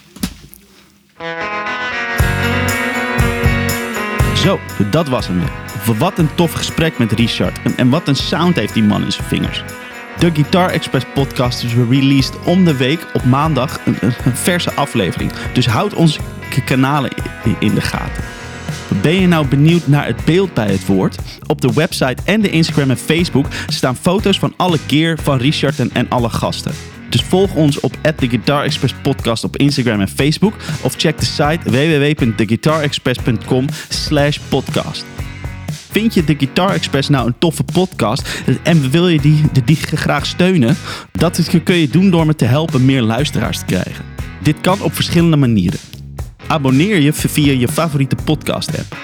Zo, 4.34 4.60
dat 4.90 5.08
was 5.08 5.26
hem 5.26 5.38
weer. 5.38 5.96
Wat 5.98 6.18
een 6.18 6.34
tof 6.34 6.52
gesprek 6.52 6.98
met 6.98 7.12
Richard. 7.12 7.62
En, 7.62 7.76
en 7.76 7.88
wat 7.88 8.08
een 8.08 8.16
sound 8.16 8.56
heeft 8.56 8.74
die 8.74 8.82
man 8.82 9.04
in 9.04 9.12
zijn 9.12 9.26
vingers. 9.28 9.62
De 10.18 10.30
Guitar 10.34 10.70
Express 10.70 11.06
podcast 11.14 11.62
is 11.64 11.74
released 11.74 12.38
om 12.44 12.64
de 12.64 12.76
week 12.76 13.06
op 13.12 13.24
maandag 13.24 13.80
een, 13.84 13.96
een, 14.00 14.36
verse 14.36 14.72
aflevering. 14.72 15.32
Dus 15.52 15.66
houd 15.66 15.94
onze 15.94 16.18
k- 16.18 16.37
kanalen 16.64 17.10
in 17.58 17.74
de 17.74 17.80
gaten. 17.80 18.24
Ben 19.02 19.20
je 19.20 19.26
nou 19.26 19.46
benieuwd 19.46 19.86
naar 19.86 20.06
het 20.06 20.24
beeld 20.24 20.54
bij 20.54 20.66
het 20.66 20.86
woord? 20.86 21.18
Op 21.46 21.60
de 21.60 21.72
website 21.72 22.22
en 22.24 22.40
de 22.40 22.50
Instagram 22.50 22.90
en 22.90 22.96
Facebook 22.96 23.46
staan 23.66 23.96
foto's 23.96 24.38
van 24.38 24.54
alle 24.56 24.78
gear 24.86 25.18
van 25.22 25.38
Richard 25.38 25.78
en, 25.78 25.90
en 25.92 26.08
alle 26.08 26.28
gasten. 26.28 26.72
Dus 27.08 27.22
volg 27.22 27.54
ons 27.54 27.80
op 27.80 27.92
The 28.16 28.28
Guitar 28.28 28.64
Express 28.64 28.94
Podcast 29.02 29.44
op 29.44 29.56
Instagram 29.56 30.00
en 30.00 30.08
Facebook. 30.08 30.54
Of 30.82 30.94
check 30.96 31.18
de 31.18 31.24
site 31.24 31.70
www.theguitarexpress.com 31.70 33.66
slash 33.88 34.38
podcast. 34.48 35.04
Vind 35.90 36.14
je 36.14 36.24
de 36.24 36.34
Guitar 36.38 36.70
Express 36.70 37.08
nou 37.08 37.26
een 37.26 37.38
toffe 37.38 37.64
podcast 37.72 38.42
en 38.62 38.90
wil 38.90 39.08
je 39.08 39.20
die, 39.20 39.44
die, 39.64 39.76
graag 39.76 40.26
steunen? 40.26 40.76
Dat 41.12 41.50
kun 41.64 41.76
je 41.76 41.88
doen 41.88 42.10
door 42.10 42.26
me 42.26 42.34
te 42.34 42.44
helpen 42.44 42.84
meer 42.84 43.02
luisteraars 43.02 43.58
te 43.58 43.64
krijgen. 43.64 44.04
Dit 44.42 44.60
kan 44.60 44.80
op 44.80 44.94
verschillende 44.94 45.36
manieren. 45.36 45.97
Abonneer 46.48 47.00
je 47.00 47.12
via 47.12 47.52
je 47.52 47.68
favoriete 47.68 48.16
podcast 48.24 48.78
app. 48.78 48.96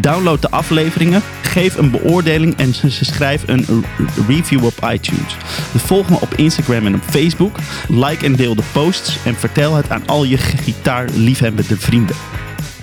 Download 0.00 0.40
de 0.40 0.50
afleveringen, 0.50 1.22
geef 1.42 1.76
een 1.76 1.90
beoordeling 1.90 2.56
en 2.56 2.74
schrijf 3.00 3.42
een 3.46 3.84
review 4.28 4.64
op 4.64 4.88
iTunes. 4.92 5.36
Volg 5.76 6.08
me 6.08 6.20
op 6.20 6.34
Instagram 6.34 6.86
en 6.86 6.94
op 6.94 7.02
Facebook. 7.02 7.56
Like 7.88 8.24
en 8.24 8.36
deel 8.36 8.54
de 8.54 8.62
posts 8.72 9.16
en 9.24 9.34
vertel 9.34 9.74
het 9.74 9.90
aan 9.90 10.06
al 10.06 10.24
je 10.24 10.38
gitaarliefhebbende 10.38 11.76
vrienden. 11.76 12.16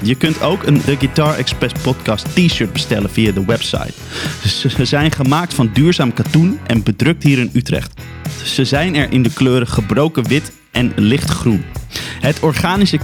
Je 0.02 0.16
kunt 0.16 0.42
ook 0.42 0.64
een 0.64 0.82
The 0.82 0.96
Guitar 1.00 1.38
Express 1.38 1.74
podcast 1.84 2.26
t-shirt 2.36 2.74
bestellen 2.74 3.10
via 3.10 3.32
de 3.32 3.46
website. 3.46 3.94
Ze 4.44 4.86
zijn 4.86 5.12
gemaakt 5.12 5.54
van 5.54 5.70
duurzaam 5.74 6.14
katoen 6.14 6.60
en 6.68 6.84
bedrukt 6.84 7.24
hier 7.24 7.40
in 7.40 7.50
Utrecht. 7.54 8.02
Ze 8.44 8.66
zijn 8.66 8.96
er 8.96 9.12
in 9.12 9.24
de 9.24 9.34
kleuren 9.34 9.68
gebroken 9.68 10.28
wit 10.28 10.52
en 10.72 10.94
lichtgroen. 10.96 11.64
Het 12.20 12.40
organische 12.40 13.00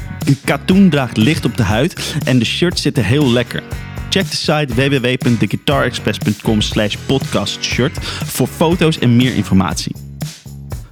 katoen 0.46 0.90
draagt 0.90 1.18
licht 1.18 1.46
op 1.46 1.58
de 1.58 1.64
huid 1.64 2.16
en 2.24 2.40
de 2.40 2.46
shirts 2.46 2.82
zitten 2.82 3.04
heel 3.04 3.32
lekker. 3.32 3.64
Check 4.10 4.30
de 4.30 4.36
site 4.36 4.74
www.theguitarexpress.com 4.76 6.62
slash 6.62 6.96
podcastshirt 7.06 7.98
voor 8.26 8.48
foto's 8.48 9.00
en 9.00 9.16
meer 9.16 9.36
informatie. 9.36 9.96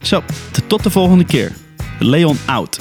Zo, 0.01 0.23
tot 0.67 0.83
de 0.83 0.89
volgende 0.89 1.25
keer. 1.25 1.51
Leon 1.99 2.37
out. 2.45 2.79